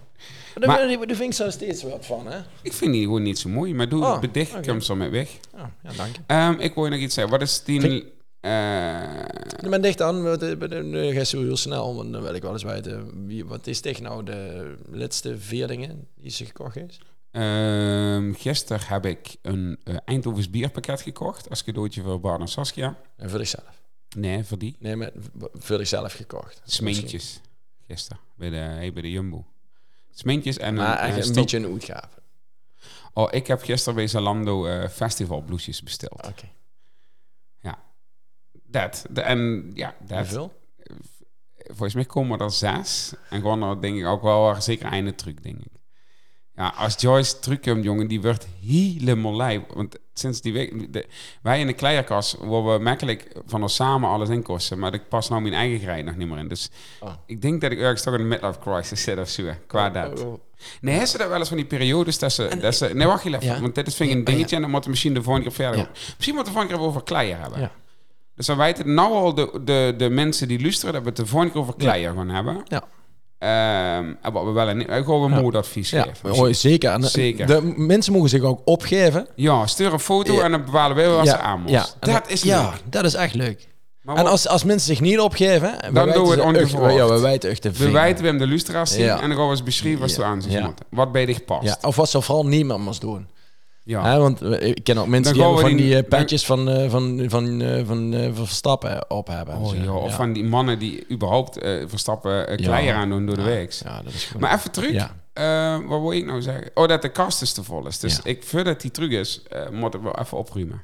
Maar- 0.55 0.67
Daar, 0.79 0.89
daar, 0.89 1.07
daar 1.07 1.17
vind 1.17 1.21
ik 1.21 1.33
zo 1.33 1.51
steeds 1.51 1.83
wat 1.83 2.07
van, 2.07 2.27
hè? 2.27 2.39
Ik 2.63 2.73
vind 2.73 2.93
die 2.93 3.03
gewoon 3.03 3.23
niet 3.23 3.39
zo 3.39 3.49
mooi, 3.49 3.75
maar 3.75 3.89
doe 3.89 4.05
Oh, 4.05 4.21
bedicht, 4.21 4.55
oké. 4.55 4.71
hem 4.71 4.81
zo 4.81 4.95
met 4.97 5.11
weg. 5.11 5.39
Ja, 5.53 5.73
ja 5.83 5.93
dank 5.93 6.17
je. 6.17 6.23
Ehm, 6.27 6.53
ik 6.61 6.75
wil 6.75 6.85
je 6.85 6.91
nog 6.91 7.01
iets 7.01 7.15
zeggen. 7.15 7.33
Wat 7.33 7.43
is 7.43 7.65
die... 7.65 7.81
Vind- 7.81 8.05
eh, 8.41 9.19
Ik 9.63 9.71
ben 9.71 9.83
dicht 9.83 10.01
aan, 10.03 10.23
want 10.23 10.43
ik 10.43 10.59
ben 10.59 10.93
uh, 10.95 11.15
ga 11.17 11.25
zo 11.25 11.43
heel 11.43 11.57
snel, 11.57 11.95
want 11.97 12.13
dan 12.13 12.23
wil 12.23 12.35
ik 12.35 12.43
wel 12.43 12.53
eens 12.53 12.63
weten, 12.63 13.27
wie, 13.27 13.45
wat 13.45 13.67
is 13.67 13.81
tegen 13.81 14.03
nou 14.03 14.25
de 14.25 14.75
laatste 14.91 15.39
vier 15.39 15.67
dingen 15.69 16.09
die 16.15 16.31
ze 16.31 16.45
gekocht 16.45 16.75
heeft? 16.75 16.99
ehm, 17.31 18.33
gisteren 18.33 18.87
heb 18.87 19.07
ik 19.07 19.37
een 19.43 19.79
eh, 19.85 19.97
Eindhovens 20.05 20.51
bierpakket 20.51 21.01
gekocht 21.01 21.51
als 21.51 21.65
cadeautje 21.65 22.03
voor 22.03 22.21
Bart 22.21 22.41
en 22.41 22.49
Saskia. 22.49 22.99
En 23.17 23.31
voor 23.31 23.39
zichzelf. 23.39 23.83
Nee, 24.17 24.45
voor 24.45 24.59
die. 24.59 24.77
Nee, 24.79 24.97
maar 24.97 25.11
voor 25.53 25.77
zichzelf 25.77 26.13
gekocht. 26.13 26.61
Smeentjes. 26.65 27.41
Gisteren, 27.87 28.21
bij 28.37 28.51
de, 28.51 28.57
hey, 28.57 28.93
bij 28.93 29.03
de 29.03 29.11
Jumbo. 29.11 29.45
Smeentjes 30.11 30.57
en 30.59 30.75
Maar 30.75 30.93
een, 30.93 30.99
echt 30.99 31.11
eh, 31.11 31.17
een 31.17 31.23
stop- 31.23 31.35
beetje 31.37 31.57
een 31.59 31.73
uitgave. 31.73 32.09
Oh, 33.13 33.29
ik 33.31 33.47
heb 33.47 33.63
gisteren 33.63 33.95
bij 33.95 34.07
Zalando 34.07 34.67
eh 34.67 34.89
festivalbloesjes 34.89 35.83
besteld. 35.83 36.27
Oké. 36.27 36.49
Dat. 38.81 39.07
De- 39.11 39.21
En 39.21 39.71
ja, 39.75 39.95
dat. 40.07 40.19
Hoeveel? 40.19 40.53
Volgens 41.67 41.95
mij 41.95 42.05
komen 42.05 42.39
er 42.39 42.51
zes. 42.51 43.13
En 43.31 43.41
gewoon 43.41 43.63
er 43.63 43.81
denk 43.81 43.97
ik 43.99 44.07
ook 44.07 44.23
wel 44.23 44.41
waar 44.43 44.63
zeker 44.63 44.87
einde 44.87 45.15
truc, 45.15 45.43
denk 45.43 45.59
ik. 45.59 45.71
Ja, 46.55 46.73
als 46.77 46.95
Joyce 47.01 47.39
terugkomt, 47.39 47.85
jongen, 47.85 48.07
die 48.09 48.21
wordt 48.21 48.47
helemaal 48.67 49.37
lijp. 49.37 49.73
Want 49.75 49.97
sinds 50.15 50.41
die 50.41 50.53
week... 50.53 50.93
De, 50.93 51.07
wij 51.43 51.61
in 51.61 51.67
de 51.67 51.73
kleierkast 51.73 52.37
worden 52.37 52.73
we 52.77 52.83
makkelijk 52.83 53.33
van 53.47 53.63
ons 53.63 53.75
samen 53.75 54.09
alles 54.11 54.29
inkosten. 54.29 54.79
Maar 54.79 54.95
ik 54.95 55.09
pas 55.09 55.29
nou 55.29 55.43
mijn 55.43 55.55
eigen 55.55 55.79
grij 55.81 56.03
nog 56.03 56.17
niet 56.17 56.29
meer 56.29 56.39
in. 56.39 56.49
Dus 56.49 56.71
Oh. 57.01 57.13
ik 57.27 57.43
denk 57.43 57.61
dat 57.61 57.73
ik 57.73 57.79
ergens 57.79 58.03
toch 58.03 58.15
in 58.15 58.21
een 58.21 58.29
midlife 58.29 58.59
crisis 58.59 59.03
zit 59.03 59.19
of 59.19 59.29
zo. 59.29 59.43
Qua 59.67 59.91
dat. 59.91 60.21
Oh, 60.23 60.27
oh. 60.33 60.41
Nee, 60.81 60.91
hebben 60.93 61.11
ze 61.11 61.19
dat 61.19 61.29
wel 61.29 61.39
eens 61.39 61.49
van 61.49 61.57
die 61.57 61.67
periodes 61.67 62.19
dat 62.19 62.33
ze... 62.33 62.57
Dat 62.61 62.75
ze 62.77 62.91
nee, 62.95 63.07
wacht 63.07 63.23
je 63.23 63.29
even. 63.29 63.47
Ja. 63.47 63.61
Want 63.61 63.75
dit 63.75 63.87
is 63.87 63.95
vind 63.95 64.11
ik 64.11 64.17
een 64.17 64.23
Ja, 64.25 64.31
dingetje 64.31 64.57
en 64.57 64.63
dan 64.63 64.71
moeten 64.71 64.91
we 64.91 64.95
misschien 64.97 65.15
de 65.15 65.23
volgende 65.23 65.49
keer 65.49 65.57
verder 65.57 65.81
Ja. 65.81 65.89
Misschien 66.17 66.35
moeten 66.35 66.35
we 66.35 66.45
de 66.45 66.51
volgende 66.67 66.75
keer 66.77 66.87
over 66.87 67.03
kleier 67.03 67.41
hebben. 67.41 67.71
Ja. 68.37 68.43
Dus 68.43 68.47
dan 68.47 68.57
weten 68.57 68.95
nou 68.95 69.13
al 69.13 69.35
de, 69.35 69.61
de, 69.65 69.95
de 69.99 70.09
mensen 70.11 70.49
die 70.49 70.61
luisteren 70.61 70.93
dat 70.95 71.03
we 71.03 71.09
het 71.09 71.17
de 71.17 71.49
keer 71.51 71.61
over 71.61 71.75
kleier 71.77 72.13
gaan 72.17 72.29
hebben. 72.29 72.63
Ja. 72.65 72.83
En 73.39 74.19
wat 74.33 74.45
we 74.45 74.51
wel 74.51 74.69
een, 74.69 74.81
ik 74.81 75.05
wil 75.07 75.25
een 75.25 75.31
modeadvies 75.31 75.91
Ja, 75.91 76.03
geven. 76.03 76.33
oh, 76.33 76.53
zeker. 76.53 76.91
En, 76.93 77.03
Zeker. 77.03 77.47
De 77.47 77.73
mensen 77.77 78.13
mogen 78.13 78.29
zich 78.29 78.43
ook 78.43 78.61
opgeven. 78.65 79.27
Ja, 79.35 79.67
stuur 79.67 79.93
een 79.93 80.01
foto 80.01 80.33
Ja. 80.33 80.43
en 80.43 80.51
dan 80.51 80.65
bepalen 80.65 80.97
wij 80.97 81.09
wat 81.09 81.27
ze 81.29 81.37
aan 81.39 81.61
moeten. 81.61 81.85
en 82.01 82.13
Dat 82.13 82.31
is 82.31 82.43
ja, 82.43 82.63
leuk. 82.63 82.83
dat 82.91 83.05
is 83.05 83.15
echt 83.15 83.35
leuk. 83.35 83.69
Maar 84.03 84.17
En 84.17 84.27
als, 84.27 84.49
als 84.49 84.65
mensen 84.65 84.87
zich 84.87 85.01
niet 85.01 85.19
opgeven, 85.21 85.79
Dan 85.93 86.11
doen 86.13 86.25
we 86.25 86.31
het 86.31 86.41
ongeveer. 86.41 86.91
Ja, 86.91 87.09
we 87.09 87.21
wijten 87.21 87.51
echt 87.51 87.63
de 87.63 87.73
we 87.73 87.91
wijten 87.91 88.25
hem 88.25 88.39
de 88.39 88.47
lustra's 88.47 88.93
zien 88.93 89.05
Ja. 89.05 89.21
en 89.21 89.29
dan 89.29 89.37
gaan 89.37 89.45
we 89.47 89.51
eens 89.51 89.63
beschrijven 89.63 90.01
wat 90.01 90.11
ze 90.11 90.21
Ja. 90.21 90.27
aan 90.27 90.43
zich 90.43 90.53
Ja. 90.53 90.65
moeten. 90.65 90.87
Wat 90.91 91.13
bij 91.13 91.27
dich 91.27 91.45
past. 91.45 91.65
Ja, 91.65 91.79
of 91.83 91.97
wat 91.97 92.11
ze 92.11 92.21
vooral 92.21 92.47
niemand 92.47 92.85
moest 92.85 93.01
doen. 93.01 93.29
Ja. 93.89 94.03
Hè, 94.05 94.19
want 94.19 94.43
ik 94.43 94.85
ken 94.85 94.99
ook 94.99 95.07
mensen 95.07 95.33
die 95.35 95.43
hebben 95.43 95.61
van 95.61 95.69
die 95.71 95.77
die- 95.77 95.95
eh, 95.97 96.39
van, 96.45 96.69
eh, 96.69 96.91
van, 96.91 97.25
van, 97.29 97.61
eh, 97.61 97.87
van, 97.87 98.13
van 98.35 98.47
Verstappen 98.47 99.11
op 99.11 99.27
hebben. 99.27 99.55
en 99.55 99.61
Oh, 99.61 99.75
ja. 99.75 99.93
Of 99.95 100.15
van 100.15 100.33
die 100.33 100.45
mannen 100.45 100.79
die 100.79 101.11
überhaupt 101.11 101.59
verstappen 101.87 102.51
uh, 102.51 102.57
kleier 102.57 102.95
aan 102.95 103.09
doen 103.09 103.27
door 103.27 103.37
de 103.37 103.43
week. 103.43 103.73
Ja, 103.73 104.03
dat 104.03 104.13
is. 104.13 104.33
Maar 104.39 104.55
even 104.55 104.71
terug. 104.71 105.09
Wat 105.89 106.01
wil 106.01 106.13
ik 106.13 106.25
nou 106.27 106.43
zeggen? 106.43 106.71
Oh, 106.75 106.89
dat 106.89 107.03
de 107.03 107.09
kast 107.09 107.43
is 107.43 107.53
te 107.53 107.63
vol 107.63 107.87
is. 107.87 107.99
Dus 107.99 108.21
ik, 108.23 108.45
voordat 108.45 108.81
die 108.81 108.91
terug 108.91 109.11
is, 109.11 109.43
moet 109.73 109.95
ik 109.95 110.01
wel 110.01 110.19
even 110.19 110.39
opruimen. 110.39 110.83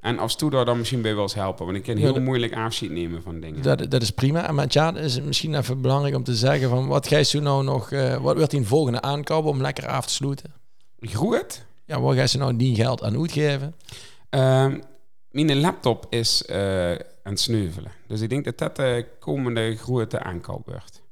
En 0.00 0.18
als 0.18 0.36
Toedoor 0.36 0.64
dan 0.64 0.78
misschien 0.78 1.02
bij 1.02 1.14
wel 1.14 1.22
eens 1.22 1.34
helpen. 1.34 1.64
Want 1.64 1.76
ik 1.76 1.82
kan 1.84 1.94
Ja, 1.96 2.00
heel 2.00 2.12
dat- 2.14 2.22
moeilijk 2.22 2.54
afscheid 2.56 2.90
nemen 2.90 3.22
van 3.22 3.40
dingen. 3.40 3.62
Dat, 3.62 3.90
dat 3.90 4.02
is 4.02 4.10
prima. 4.10 4.52
Maar 4.52 4.66
ja, 4.68 4.96
is 4.96 5.14
het 5.14 5.24
misschien 5.24 5.54
even 5.54 5.80
belangrijk 5.80 6.14
om 6.14 6.24
te 6.24 6.34
zeggen 6.36 6.68
van 6.68 6.86
wat 6.86 7.08
ga 7.08 7.16
je 7.16 7.22
zo 7.24 7.40
nou 7.40 7.64
nog, 7.64 7.90
wat 8.20 8.36
wordt 8.36 8.50
die 8.50 8.66
volgende 8.66 9.00
aankoop 9.00 9.44
om 9.44 9.60
lekker 9.60 9.86
af 9.88 10.06
te 10.06 10.12
sluiten? 10.12 10.52
Groeit. 11.00 11.64
Ja, 11.94 12.00
waar 12.00 12.14
ga 12.14 12.26
je 12.30 12.38
nou 12.38 12.56
die 12.56 12.74
geld 12.74 13.02
aan 13.02 13.18
uitgeven? 13.18 13.74
Ehm 14.30 14.80
mijn 15.30 15.60
laptop 15.60 16.06
is 16.10 16.44
eh, 16.44 16.90
aan 16.92 17.32
het 17.32 17.40
sneuvelen. 17.40 17.92
Dus 18.06 18.20
ik 18.20 18.28
denk 18.28 18.44
dat 18.44 18.58
dat 18.58 18.76
de 18.76 19.06
komende 19.18 19.76
grote 19.76 20.20
aankoop 20.20 20.66
wordt. 20.66 21.02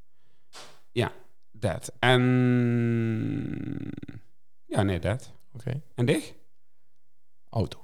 Ja, 0.92 1.12
dat. 1.50 1.92
En... 1.98 2.20
Ja, 4.66 4.82
nee, 4.82 4.98
dat. 4.98 5.32
Oké. 5.52 5.82
En 5.94 6.06
dich? 6.06 6.32
Auto. 7.50 7.80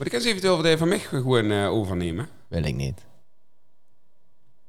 Maar 0.00 0.08
ik 0.08 0.18
kan 0.18 0.28
eventueel 0.28 0.62
wat 0.62 0.78
van 0.78 0.88
mij 0.88 0.98
gewoon 0.98 1.50
eh, 1.50 1.72
overnemen. 1.72 2.28
Wil 2.48 2.64
ik 2.64 2.74
niet. 2.74 3.09